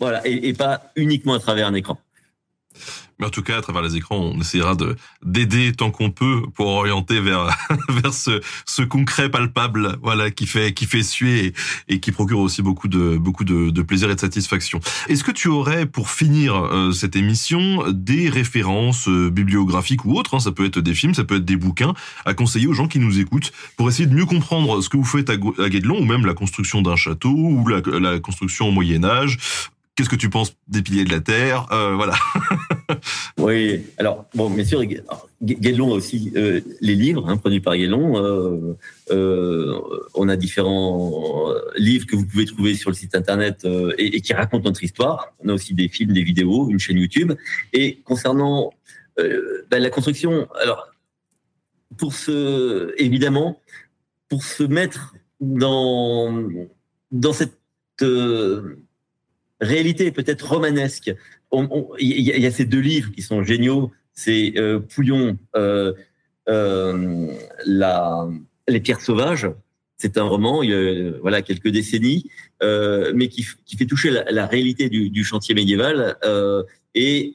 Voilà, 0.00 0.26
et 0.26 0.52
pas 0.54 0.90
uniquement 0.96 1.34
à 1.34 1.38
travers 1.38 1.68
un 1.68 1.74
écran. 1.74 1.98
Mais 3.18 3.26
en 3.26 3.30
tout 3.30 3.42
cas, 3.42 3.58
à 3.58 3.62
travers 3.62 3.82
les 3.82 3.96
écrans, 3.96 4.16
on 4.16 4.40
essaiera 4.40 4.74
de 4.74 4.96
d'aider 5.24 5.72
tant 5.72 5.90
qu'on 5.90 6.10
peut 6.10 6.42
pour 6.54 6.66
orienter 6.66 7.20
vers 7.20 7.56
vers 7.88 8.12
ce 8.12 8.40
ce 8.66 8.82
concret 8.82 9.30
palpable, 9.30 9.96
voilà, 10.02 10.30
qui 10.30 10.46
fait 10.46 10.72
qui 10.72 10.86
fait 10.86 11.02
suer 11.02 11.52
et, 11.88 12.00
qui 12.00 12.12
procure 12.12 12.40
aussi 12.40 12.62
beaucoup 12.62 12.88
de 12.88 13.16
beaucoup 13.16 13.44
de, 13.44 13.70
de 13.70 13.82
plaisir 13.82 14.10
et 14.10 14.14
de 14.14 14.20
satisfaction. 14.20 14.80
Est-ce 15.08 15.24
que 15.24 15.30
tu 15.30 15.48
aurais, 15.48 15.86
pour 15.86 16.10
finir 16.10 16.56
euh, 16.56 16.92
cette 16.92 17.16
émission, 17.16 17.84
des 17.90 18.28
références 18.28 19.08
euh, 19.08 19.30
bibliographiques 19.30 20.04
ou 20.04 20.14
autres, 20.16 20.34
hein, 20.34 20.40
ça 20.40 20.52
peut 20.52 20.64
être 20.64 20.80
des 20.80 20.94
films, 20.94 21.14
ça 21.14 21.24
peut 21.24 21.36
être 21.36 21.44
des 21.44 21.56
bouquins, 21.56 21.94
à 22.24 22.34
conseiller 22.34 22.66
aux 22.66 22.72
gens 22.72 22.88
qui 22.88 22.98
nous 22.98 23.20
écoutent 23.20 23.52
pour 23.76 23.88
essayer 23.88 24.06
de 24.06 24.14
mieux 24.14 24.26
comprendre 24.26 24.80
ce 24.80 24.88
que 24.88 24.96
vous 24.96 25.04
faites 25.04 25.30
à, 25.30 25.34
à 25.34 25.68
Guédelon 25.68 26.00
ou 26.00 26.04
même 26.04 26.26
la 26.26 26.34
construction 26.34 26.82
d'un 26.82 26.96
château 26.96 27.30
ou 27.30 27.66
la, 27.68 27.80
la 27.98 28.18
construction 28.18 28.68
au 28.68 28.72
Moyen 28.72 29.04
Âge, 29.04 29.38
Qu'est-ce 29.96 30.08
que 30.08 30.16
tu 30.16 30.28
penses 30.28 30.56
des 30.66 30.82
piliers 30.82 31.04
de 31.04 31.12
la 31.12 31.20
Terre 31.20 31.68
euh, 31.70 31.94
Voilà. 31.94 32.14
oui, 33.38 33.84
alors, 33.96 34.26
bon, 34.34 34.50
bien 34.50 34.64
sûr, 34.64 34.82
Guédelon 35.40 35.92
a 35.92 35.94
aussi 35.94 36.32
euh, 36.34 36.60
les 36.80 36.96
livres 36.96 37.28
hein, 37.28 37.36
produits 37.36 37.60
par 37.60 37.76
Guédelon. 37.76 38.20
Euh, 38.20 38.76
euh, 39.12 39.80
on 40.14 40.28
a 40.28 40.36
différents 40.36 41.48
livres 41.76 42.06
que 42.06 42.16
vous 42.16 42.26
pouvez 42.26 42.44
trouver 42.44 42.74
sur 42.74 42.90
le 42.90 42.96
site 42.96 43.14
internet 43.14 43.64
euh, 43.64 43.92
et, 43.96 44.20
qui 44.20 44.32
racontent 44.32 44.64
notre 44.64 44.82
histoire. 44.82 45.32
On 45.38 45.48
a 45.48 45.52
aussi 45.52 45.74
des 45.74 45.88
films, 45.88 46.12
des 46.12 46.24
vidéos, 46.24 46.68
une 46.70 46.80
chaîne 46.80 46.98
YouTube. 46.98 47.32
Et 47.72 48.00
concernant 48.04 48.72
euh, 49.20 49.64
ben, 49.70 49.80
la 49.80 49.90
construction, 49.90 50.48
alors, 50.60 50.88
pour 51.96 52.14
se, 52.14 52.92
évidemment, 53.00 53.60
pour 54.28 54.42
se 54.42 54.64
mettre 54.64 55.14
dans, 55.40 56.48
dans 57.12 57.32
cette 57.32 57.58
réalité 59.64 60.10
peut-être 60.12 60.48
romanesque. 60.48 61.14
Il 62.00 62.20
y, 62.20 62.46
a 62.46 62.50
ces 62.50 62.64
deux 62.64 62.80
livres 62.80 63.10
qui 63.12 63.22
sont 63.22 63.42
géniaux. 63.42 63.92
C'est 64.12 64.54
euh, 64.56 64.80
Pouillon, 64.80 65.38
euh, 65.56 65.92
euh, 66.48 67.28
Les 68.68 68.80
pierres 68.80 69.00
sauvages. 69.00 69.48
C'est 69.96 70.18
un 70.18 70.24
roman, 70.24 70.62
il 70.62 70.70
y 70.70 71.34
a 71.34 71.42
quelques 71.42 71.68
décennies, 71.68 72.28
mais 72.60 73.28
qui, 73.28 73.42
fait 73.42 73.86
toucher 73.86 74.10
la, 74.10 74.46
réalité 74.46 74.88
du, 74.88 75.24
chantier 75.24 75.54
médiéval. 75.54 76.16
Et 76.94 77.34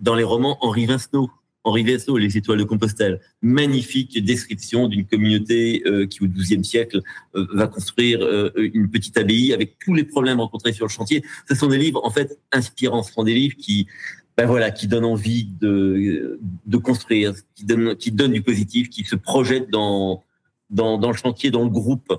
dans 0.00 0.14
les 0.14 0.24
romans 0.24 0.58
Henri 0.60 0.86
Vincenot, 0.86 1.30
Henri 1.64 1.82
Vaisseau, 1.82 2.18
Les 2.18 2.36
Étoiles 2.36 2.58
de 2.58 2.64
Compostelle. 2.64 3.20
Magnifique 3.40 4.22
description 4.22 4.86
d'une 4.86 5.06
communauté 5.06 5.82
euh, 5.86 6.06
qui, 6.06 6.22
au 6.22 6.28
XIIe 6.28 6.64
siècle, 6.64 7.00
euh, 7.34 7.46
va 7.54 7.66
construire 7.66 8.22
euh, 8.22 8.52
une 8.56 8.90
petite 8.90 9.16
abbaye 9.16 9.52
avec 9.54 9.78
tous 9.78 9.94
les 9.94 10.04
problèmes 10.04 10.40
rencontrés 10.40 10.74
sur 10.74 10.84
le 10.84 10.90
chantier. 10.90 11.24
Ce 11.48 11.54
sont 11.54 11.68
des 11.68 11.78
livres, 11.78 12.04
en 12.04 12.10
fait, 12.10 12.38
inspirants. 12.52 13.02
Ce 13.02 13.12
sont 13.14 13.24
des 13.24 13.34
livres 13.34 13.56
qui, 13.56 13.86
ben 14.36 14.46
voilà, 14.46 14.70
qui 14.70 14.86
donnent 14.86 15.06
envie 15.06 15.46
de, 15.58 16.38
de 16.66 16.76
construire, 16.76 17.32
qui 17.54 17.64
donnent, 17.64 17.96
qui 17.96 18.12
donnent 18.12 18.32
du 18.32 18.42
positif, 18.42 18.90
qui 18.90 19.04
se 19.04 19.16
projettent 19.16 19.70
dans, 19.70 20.22
dans, 20.68 20.98
dans 20.98 21.10
le 21.10 21.16
chantier, 21.16 21.50
dans 21.50 21.64
le 21.64 21.70
groupe. 21.70 22.12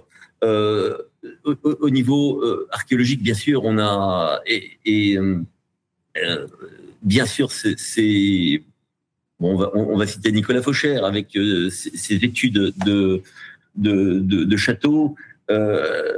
Au, 0.44 1.58
au, 1.64 1.90
niveau 1.90 2.44
archéologique, 2.70 3.24
bien 3.24 3.34
sûr, 3.34 3.64
on 3.64 3.80
a 3.80 4.42
et, 4.46 4.78
et 4.86 5.18
bien 7.02 7.26
sûr, 7.26 7.52
c'est 7.52 8.62
On, 9.40 9.98
va, 9.98 10.08
citer 10.08 10.32
Nicolas 10.32 10.62
Faucher 10.62 10.98
avec 10.98 11.36
euh, 11.36 11.70
ses, 11.70 12.16
études 12.16 12.74
de, 12.86 13.22
de, 13.76 14.58
château. 14.58 15.16
Euh, 15.50 16.14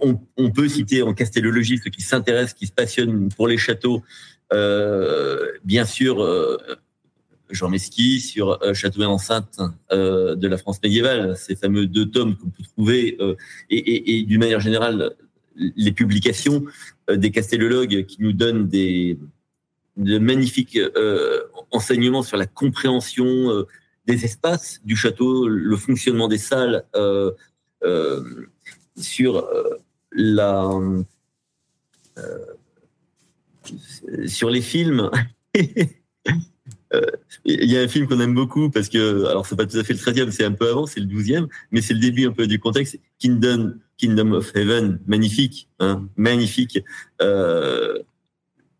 on, 0.00 0.50
peut 0.50 0.68
citer 0.68 1.02
en 1.02 1.12
castellologie 1.12 1.78
ceux 1.82 1.90
qui 1.90 2.02
s'intéressent, 2.02 2.54
qui 2.54 2.66
se 2.66 2.72
passionnent 2.72 3.30
pour 3.30 3.48
les 3.48 3.58
châteaux. 3.58 4.02
Euh, 4.52 5.48
bien 5.64 5.84
sûr, 5.84 6.24
Jean 7.50 7.68
Mesqui 7.68 8.20
sur 8.20 8.60
Château 8.74 9.02
et 9.02 9.06
enceinte 9.06 9.58
de 9.90 10.46
la 10.46 10.56
France 10.56 10.80
médiévale, 10.82 11.36
ces 11.36 11.56
fameux 11.56 11.86
deux 11.86 12.06
tomes 12.06 12.36
qu'on 12.36 12.50
peut 12.50 12.62
trouver, 12.62 13.18
et, 13.70 13.76
et, 13.76 14.18
et 14.18 14.22
d'une 14.22 14.40
manière 14.40 14.60
générale, 14.60 15.14
les 15.56 15.92
publications 15.92 16.64
des 17.12 17.32
castellologues 17.32 18.06
qui 18.06 18.22
nous 18.22 18.32
donnent 18.32 18.68
des, 18.68 19.18
de 19.96 20.18
magnifiques 20.18 20.76
euh, 20.76 21.40
enseignements 21.70 22.22
sur 22.22 22.36
la 22.36 22.46
compréhension 22.46 23.26
euh, 23.26 23.66
des 24.06 24.24
espaces 24.24 24.80
du 24.84 24.94
château, 24.96 25.48
le 25.48 25.76
fonctionnement 25.76 26.28
des 26.28 26.38
salles, 26.38 26.84
euh, 26.94 27.32
sur 28.96 29.46
la 30.12 30.70
sur 34.26 34.48
les 34.48 34.62
films. 34.62 35.10
Il 37.44 37.70
y 37.70 37.76
a 37.76 37.80
un 37.82 37.88
film 37.88 38.06
qu'on 38.06 38.20
aime 38.20 38.34
beaucoup 38.34 38.70
parce 38.70 38.88
que, 38.88 39.26
alors 39.26 39.44
c'est 39.46 39.56
pas 39.56 39.66
tout 39.66 39.76
à 39.76 39.84
fait 39.84 39.92
le 39.92 39.98
13e, 39.98 40.30
c'est 40.30 40.44
un 40.44 40.52
peu 40.52 40.70
avant, 40.70 40.86
c'est 40.86 41.00
le 41.00 41.06
12e, 41.06 41.46
mais 41.70 41.82
c'est 41.82 41.94
le 41.94 42.00
début 42.00 42.26
un 42.26 42.32
peu 42.32 42.46
du 42.46 42.58
contexte. 42.58 42.98
Kingdom, 43.18 43.74
Kingdom 43.98 44.32
of 44.32 44.54
Heaven, 44.54 45.00
magnifique, 45.06 45.68
hein, 45.78 46.08
magnifique. 46.16 46.78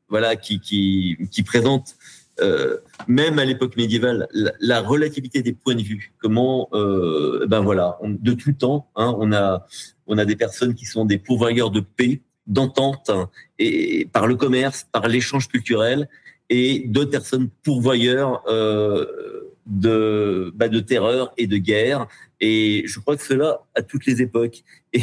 Voilà, 0.09 0.37
qui, 0.37 0.61
qui, 0.61 1.17
qui 1.31 1.43
présente 1.43 1.97
euh, 2.41 2.77
même 3.09 3.39
à 3.39 3.45
l'époque 3.47 3.77
médiévale 3.77 4.29
la, 4.33 4.53
la, 4.61 4.81
relativité 4.83 5.43
des 5.43 5.55
points 5.55 5.75
de 5.75 5.83
vue. 5.83 6.13
Comment, 6.19 6.69
euh, 6.75 7.47
ben 7.47 7.61
voilà, 7.61 7.99
de 8.03 8.33
tout 8.35 8.53
temps, 8.53 8.91
hein, 8.95 9.17
on 9.19 9.33
a 9.33 9.67
on 10.07 10.19
a 10.19 10.25
des 10.27 10.37
personnes 10.37 10.75
qui 10.75 10.85
sont 10.85 11.07
des 11.07 11.19
pourvoyeurs 11.19 11.71
de 11.71 11.81
paix, 11.81 12.21
d'entente, 12.47 13.11
et 13.59 14.07
par 14.13 14.27
le 14.27 14.37
commerce, 14.37 14.87
par 14.93 15.09
l'échange 15.09 15.49
culturel, 15.49 16.09
et 16.51 16.85
d'autres 16.87 17.11
personnes 17.11 17.49
pourvoyeurs 17.63 18.43
euh, 18.49 19.07
de 19.65 20.53
bah, 20.55 20.69
de 20.69 20.81
terreur 20.81 21.33
et 21.39 21.47
de 21.47 21.57
guerre. 21.57 22.07
Et 22.41 22.83
je 22.87 23.01
crois 23.01 23.17
que 23.17 23.25
cela 23.25 23.63
à 23.75 23.81
toutes 23.83 24.05
les 24.05 24.21
époques. 24.21 24.63
Et, 24.93 25.03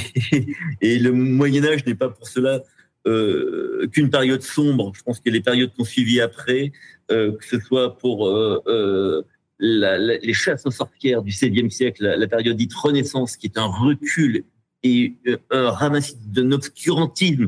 et 0.81 0.99
le 0.99 1.11
Moyen 1.11 1.65
Âge 1.65 1.85
n'est 1.85 1.95
pas 1.95 2.09
pour 2.09 2.27
cela 2.27 2.61
euh, 3.05 3.87
qu'une 3.91 4.09
période 4.09 4.41
sombre. 4.41 4.93
Je 4.95 5.03
pense 5.03 5.19
que 5.19 5.29
les 5.29 5.41
périodes 5.41 5.71
qu'on 5.75 5.83
suivi 5.83 6.21
après, 6.21 6.71
euh, 7.11 7.33
que 7.33 7.45
ce 7.45 7.59
soit 7.59 7.97
pour 7.97 8.27
euh, 8.27 8.61
euh 8.67 9.23
la, 9.59 9.97
la, 9.97 10.17
les 10.17 10.33
chasses 10.33 10.65
aux 10.65 10.71
sorcières 10.71 11.21
du 11.21 11.31
XVIe 11.31 11.71
siècle, 11.71 12.03
la, 12.03 12.27
période 12.27 12.57
dite 12.57 12.73
Renaissance, 12.73 13.37
qui 13.37 13.47
est 13.47 13.57
un 13.57 13.67
recul 13.67 14.43
et 14.81 15.13
euh, 15.27 15.37
un 15.51 15.69
ramassis 15.69 16.17
d'un 16.25 16.51
obscurantisme 16.51 17.47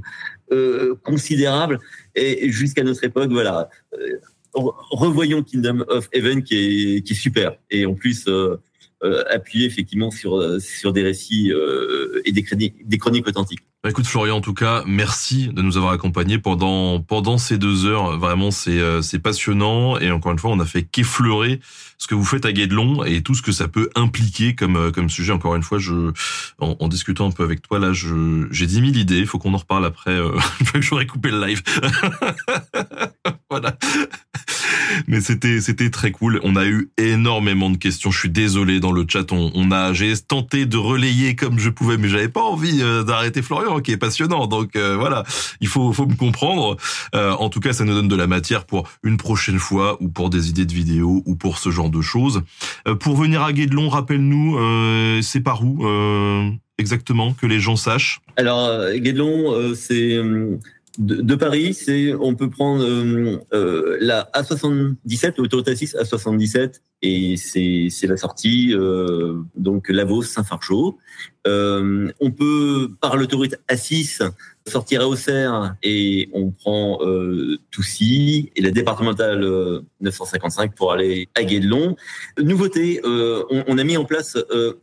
considérable, 1.04 1.80
et 2.14 2.52
jusqu'à 2.52 2.84
notre 2.84 3.04
époque, 3.04 3.32
voilà. 3.32 3.68
revoyons 4.54 5.42
Kingdom 5.42 5.84
of 5.90 6.08
Heaven 6.14 6.44
qui 6.44 6.56
est, 6.56 7.02
qui 7.02 7.14
est 7.14 7.16
super. 7.16 7.58
Et 7.72 7.86
en 7.86 7.96
plus, 7.96 8.30
euh, 9.06 9.24
appuyer 9.30 9.66
effectivement 9.66 10.12
sur 10.12 10.38
euh, 10.38 10.60
sur 10.60 10.94
des 10.94 11.04
récits 11.04 11.52
euh, 11.52 12.22
et 12.26 12.32
des, 12.32 12.44
chroniques, 12.44 13.28
authentiques. 13.28 13.60
Bah, 13.84 13.90
écoute 13.90 14.08
Florian, 14.08 14.38
en 14.38 14.42
tout 14.42 14.54
cas, 14.54 14.84
merci 14.88 15.50
de 15.50 15.62
nous 15.62 15.78
avoir 15.78 15.94
accompagnés 15.94 16.40
pendant 16.40 17.00
pendant 17.00 17.38
ces 17.38 17.58
deux 17.58 17.86
heures. 17.86 18.18
Vraiment, 18.18 18.52
c'est 18.52 18.80
c'est 19.02 19.20
passionnant 19.20 19.98
et 20.00 20.12
encore 20.12 20.32
une 20.32 20.40
fois, 20.40 20.52
on 20.52 20.60
a 20.60 20.66
fait 20.66 20.84
qu'effleurer 20.84 21.60
ce 21.98 22.08
que 22.08 22.16
vous 22.16 22.26
faites 22.26 22.46
à 22.46 22.52
Guédelon 22.52 23.04
et 23.04 23.22
tout 23.22 23.36
ce 23.36 23.42
que 23.42 23.52
ça 23.52 23.68
peut 23.68 23.90
impliquer 23.96 24.56
comme 24.56 24.92
comme 24.92 25.10
sujet. 25.10 25.32
Encore 25.32 25.56
une 25.56 25.64
fois, 25.64 25.78
je 25.78 26.12
en, 26.60 26.88
discutant 26.88 27.28
un 27.28 27.32
peu 27.32 27.44
avec 27.44 27.62
toi 27.62 27.80
là, 27.80 27.92
j'ai 27.94 28.66
10 28.68 28.74
000 28.74 28.86
idées. 28.88 29.20
Il 29.20 29.28
faut 29.28 29.40
qu'on 29.40 29.54
en 29.54 29.58
reparle 29.58 29.86
après 29.86 30.12
euh, 30.12 30.38
une 30.76 31.08
coupé 31.08 31.30
le 31.32 31.46
live. 31.46 31.62
voilà. 33.50 33.78
Mais 35.08 35.22
c'était 35.22 35.62
c'était 35.62 35.90
très 35.90 36.12
cool. 36.12 36.40
On 36.44 36.56
a 36.56 36.66
eu 36.66 36.90
énormément 36.98 37.70
de 37.70 37.78
questions. 37.78 38.12
Je 38.12 38.20
suis 38.20 38.30
désolé 38.30 38.80
dans 38.80 38.92
le 38.92 39.06
chat. 39.08 39.32
On, 39.32 39.72
a 39.72 39.94
j'ai 39.94 40.16
tenté 40.18 40.66
de 40.66 40.78
relayer 40.78 41.36
comme 41.36 41.60
je 41.60 41.70
pouvais, 41.70 41.98
mais 41.98 42.08
j'avais 42.08 42.30
pas 42.30 42.44
envie 42.44 42.82
euh, 42.82 43.04
d'arrêter 43.04 43.42
Florian, 43.42 43.80
qui 43.80 43.92
est 43.92 43.98
passionnant. 43.98 44.48
Donc 44.48 44.76
euh, 44.76 44.96
voilà, 44.96 45.24
il 45.62 45.68
faut 45.68 45.92
faut 45.94 46.06
me 46.06 46.16
comprendre. 46.16 46.78
Euh, 47.16 47.32
en 47.32 47.50
tout 47.50 47.60
cas, 47.60 47.74
ça 47.74 47.84
nous 47.84 47.94
donne 47.94 48.08
de 48.08 48.16
la 48.16 48.28
matière 48.28 48.66
pour 48.66 48.90
une 49.04 49.18
prochaine 49.18 49.60
fois 49.60 49.98
ou 50.02 50.10
pour 50.10 50.30
des 50.30 50.50
idées 50.50 50.66
de 50.66 50.74
vidéos 50.74 51.24
ou 51.26 51.36
pour 51.36 51.58
ce 51.58 51.70
genre 51.70 51.90
de 51.90 52.02
choses. 52.02 52.42
Euh, 52.88 52.96
pour 52.96 53.16
venir 53.16 53.42
à 53.42 53.54
Guédelon, 53.54 53.90
rappelle-nous, 53.90 54.58
euh, 54.58 55.22
c'est 55.22 55.42
par 55.42 55.64
où 55.64 55.86
exactement 56.78 57.34
que 57.34 57.46
les 57.46 57.60
gens 57.60 57.78
sachent? 57.78 58.20
Alors 58.36 58.92
Guédelon, 58.94 59.74
c'est 59.76 60.20
de, 60.98 61.36
Paris, 61.36 61.74
c'est 61.74 62.14
on 62.14 62.36
peut 62.36 62.50
prendre 62.50 62.84
euh, 62.84 63.38
euh, 63.54 63.98
la 64.00 64.30
A77, 64.34 65.36
l'autoroute 65.38 65.68
A6 65.68 65.96
A77, 65.96 66.82
et 67.02 67.38
c'est 67.38 68.08
la 68.08 68.18
sortie 68.18 68.74
euh, 68.74 69.42
donc 69.56 69.90
Lavos 69.90 70.24
Saint-Fargeau. 70.24 70.98
Euh, 71.48 72.12
on 72.20 72.32
peut 72.32 72.92
par 73.02 73.18
l'autoroute 73.18 73.56
A6 73.70 74.28
sortir 74.68 75.02
à 75.02 75.08
Auxerre 75.08 75.76
et 75.84 76.30
on 76.34 76.52
prend 76.52 77.00
euh, 77.02 77.60
Toussy 77.72 78.52
et 78.56 78.62
la 78.62 78.72
départementale 78.72 79.46
955 80.02 80.74
pour 80.74 80.92
aller 80.92 81.30
à 81.36 81.44
Guédelon. 81.44 81.96
Nouveauté, 82.42 83.02
on, 83.04 83.64
on, 83.68 83.78
a 83.78 83.84
mis 83.84 83.98
en 83.98 84.06
place 84.06 84.38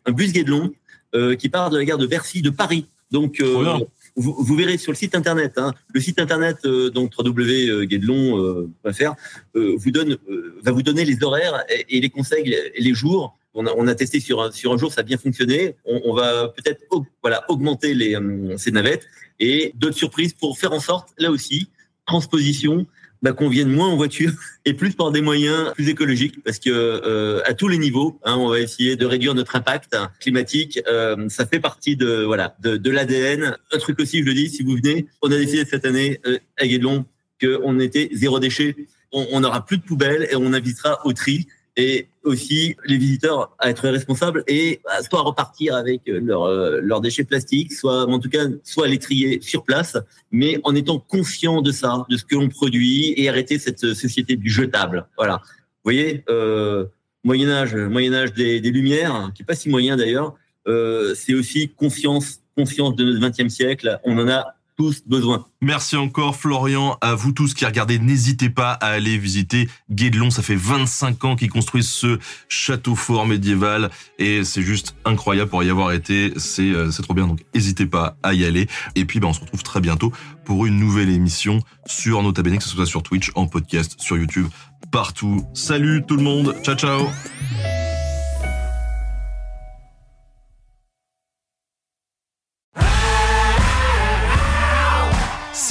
un 0.06 0.12
bus 0.12 0.32
Guédelon 0.32 0.72
euh, 1.14 1.36
qui 1.36 1.50
part 1.50 1.68
de 1.68 1.76
la 1.76 1.84
gare 1.84 1.98
de 1.98 2.06
Bercy 2.06 2.40
de 2.40 2.48
Paris. 2.48 2.86
Euh. 3.14 3.78
Vous, 4.16 4.34
vous 4.38 4.56
verrez 4.56 4.78
sur 4.78 4.92
le 4.92 4.96
site 4.96 5.14
internet, 5.14 5.54
hein, 5.56 5.72
le 5.92 6.00
site 6.00 6.18
internet 6.18 6.58
euh, 6.64 6.90
donc 6.90 7.12
www.guédelon.fr 7.18 9.14
euh, 9.56 9.76
vous 9.76 9.90
donne 9.90 10.18
euh, 10.28 10.58
va 10.62 10.72
vous 10.72 10.82
donner 10.82 11.04
les 11.04 11.22
horaires 11.22 11.64
et, 11.88 12.00
les 12.00 12.10
conseils 12.10 12.54
les 12.78 12.94
jours. 12.94 13.36
On 13.54 13.66
a, 13.66 13.72
on 13.76 13.86
a 13.86 13.94
testé 13.94 14.18
sur 14.20 14.40
un, 14.40 14.50
sur 14.50 14.72
un 14.72 14.78
jour, 14.78 14.92
ça 14.92 15.02
a 15.02 15.04
bien 15.04 15.18
fonctionné. 15.18 15.76
On, 15.84 16.00
on 16.04 16.14
va 16.14 16.48
peut-être 16.48 16.82
voilà 17.22 17.44
augmenter 17.48 17.94
les 17.94 18.14
euh, 18.14 18.56
ces 18.56 18.70
navettes 18.70 19.06
et 19.40 19.72
d'autres 19.74 19.96
surprises 19.96 20.34
pour 20.34 20.58
faire 20.58 20.72
en 20.72 20.80
sorte 20.80 21.10
là 21.18 21.30
aussi 21.30 21.68
transposition 22.06 22.86
bah, 23.22 23.32
qu'on 23.32 23.48
vienne 23.48 23.68
moins 23.68 23.88
en 23.88 23.96
voiture 23.96 24.32
et 24.64 24.74
plus 24.74 24.94
par 24.94 25.12
des 25.12 25.20
moyens 25.20 25.72
plus 25.74 25.88
écologiques 25.88 26.42
parce 26.44 26.58
que 26.58 26.70
euh, 26.70 27.40
à 27.44 27.54
tous 27.54 27.68
les 27.68 27.78
niveaux, 27.78 28.18
hein, 28.24 28.36
on 28.36 28.48
va 28.48 28.60
essayer 28.60 28.96
de 28.96 29.06
réduire 29.06 29.34
notre 29.34 29.56
impact 29.56 29.96
climatique. 30.20 30.80
Euh, 30.88 31.28
ça 31.28 31.46
fait 31.46 31.60
partie 31.60 31.96
de 31.96 32.24
voilà 32.24 32.56
de, 32.60 32.90
l'ADN. 32.90 33.56
Un 33.72 33.78
truc 33.78 34.00
aussi, 34.00 34.20
je 34.20 34.24
le 34.24 34.34
dis, 34.34 34.48
si 34.48 34.62
vous 34.62 34.76
venez, 34.76 35.06
on 35.22 35.30
a 35.30 35.36
décidé 35.36 35.64
cette 35.64 35.84
année 35.84 36.20
euh, 36.26 36.38
à 36.58 36.66
Guédelon 36.66 37.04
qu'on 37.40 37.78
était 37.80 38.10
zéro 38.12 38.40
déchet. 38.40 38.76
On 39.12 39.26
on 39.32 39.40
n'aura 39.40 39.64
plus 39.64 39.78
de 39.78 39.82
poubelles 39.82 40.26
et 40.30 40.36
on 40.36 40.52
invitera 40.52 41.04
au 41.04 41.12
tri 41.12 41.46
et 41.76 42.08
aussi 42.22 42.76
les 42.84 42.98
visiteurs 42.98 43.54
à 43.58 43.70
être 43.70 43.88
responsables 43.88 44.44
et 44.46 44.80
bah, 44.84 45.02
soit 45.02 45.22
repartir 45.22 45.74
avec 45.74 46.02
leurs 46.06 46.44
euh, 46.44 46.80
leurs 46.82 47.00
déchets 47.00 47.24
plastiques, 47.24 47.72
soit 47.72 48.08
en 48.08 48.18
tout 48.18 48.28
cas 48.28 48.44
soit 48.62 48.88
les 48.88 48.98
trier 48.98 49.40
sur 49.40 49.64
place, 49.64 49.96
mais 50.30 50.60
en 50.64 50.74
étant 50.74 50.98
conscient 50.98 51.62
de 51.62 51.72
ça, 51.72 52.04
de 52.08 52.16
ce 52.16 52.24
que 52.24 52.34
l'on 52.34 52.48
produit 52.48 53.14
et 53.16 53.28
arrêter 53.28 53.58
cette 53.58 53.94
société 53.94 54.36
du 54.36 54.50
jetable. 54.50 55.06
Voilà. 55.16 55.40
Vous 55.44 55.90
voyez, 55.90 56.24
euh, 56.28 56.86
Moyen 57.24 57.50
Âge, 57.50 57.74
Moyen 57.74 58.12
Âge 58.12 58.32
des, 58.34 58.60
des 58.60 58.70
Lumières, 58.70 59.30
qui 59.34 59.42
est 59.42 59.46
pas 59.46 59.54
si 59.54 59.68
moyen 59.68 59.96
d'ailleurs, 59.96 60.34
euh, 60.68 61.14
c'est 61.14 61.34
aussi 61.34 61.68
conscience, 61.68 62.40
conscience 62.56 62.94
de 62.96 63.04
notre 63.04 63.20
20e 63.20 63.48
siècle. 63.48 63.98
On 64.04 64.18
en 64.18 64.28
a 64.28 64.54
tous 64.76 65.02
besoin. 65.06 65.46
Merci 65.60 65.96
encore 65.96 66.36
Florian, 66.36 66.96
à 67.00 67.14
vous 67.14 67.32
tous 67.32 67.54
qui 67.54 67.64
regardez, 67.64 67.98
n'hésitez 67.98 68.50
pas 68.50 68.72
à 68.72 68.88
aller 68.88 69.18
visiter 69.18 69.68
Guédelon, 69.90 70.30
ça 70.30 70.42
fait 70.42 70.56
25 70.56 71.24
ans 71.24 71.36
qu'ils 71.36 71.50
construisent 71.50 71.90
ce 71.90 72.18
château 72.48 72.94
fort 72.94 73.26
médiéval 73.26 73.90
et 74.18 74.44
c'est 74.44 74.62
juste 74.62 74.94
incroyable 75.04 75.50
pour 75.50 75.62
y 75.62 75.70
avoir 75.70 75.92
été, 75.92 76.32
c'est 76.36 76.70
euh, 76.70 76.90
c'est 76.90 77.02
trop 77.02 77.14
bien 77.14 77.26
donc 77.26 77.40
n'hésitez 77.54 77.86
pas 77.86 78.16
à 78.22 78.34
y 78.34 78.44
aller. 78.44 78.66
Et 78.94 79.04
puis 79.04 79.20
ben, 79.20 79.28
on 79.28 79.32
se 79.32 79.40
retrouve 79.40 79.62
très 79.62 79.80
bientôt 79.80 80.12
pour 80.44 80.66
une 80.66 80.78
nouvelle 80.78 81.10
émission 81.10 81.60
sur 81.86 82.22
Nota 82.22 82.42
Bene, 82.42 82.58
que 82.58 82.64
ce 82.64 82.70
soit 82.70 82.86
sur 82.86 83.02
Twitch, 83.02 83.30
en 83.34 83.46
podcast, 83.46 83.96
sur 83.98 84.16
YouTube, 84.16 84.48
partout. 84.90 85.46
Salut 85.54 86.02
tout 86.06 86.16
le 86.16 86.22
monde, 86.22 86.56
ciao 86.62 86.74
ciao 86.74 87.08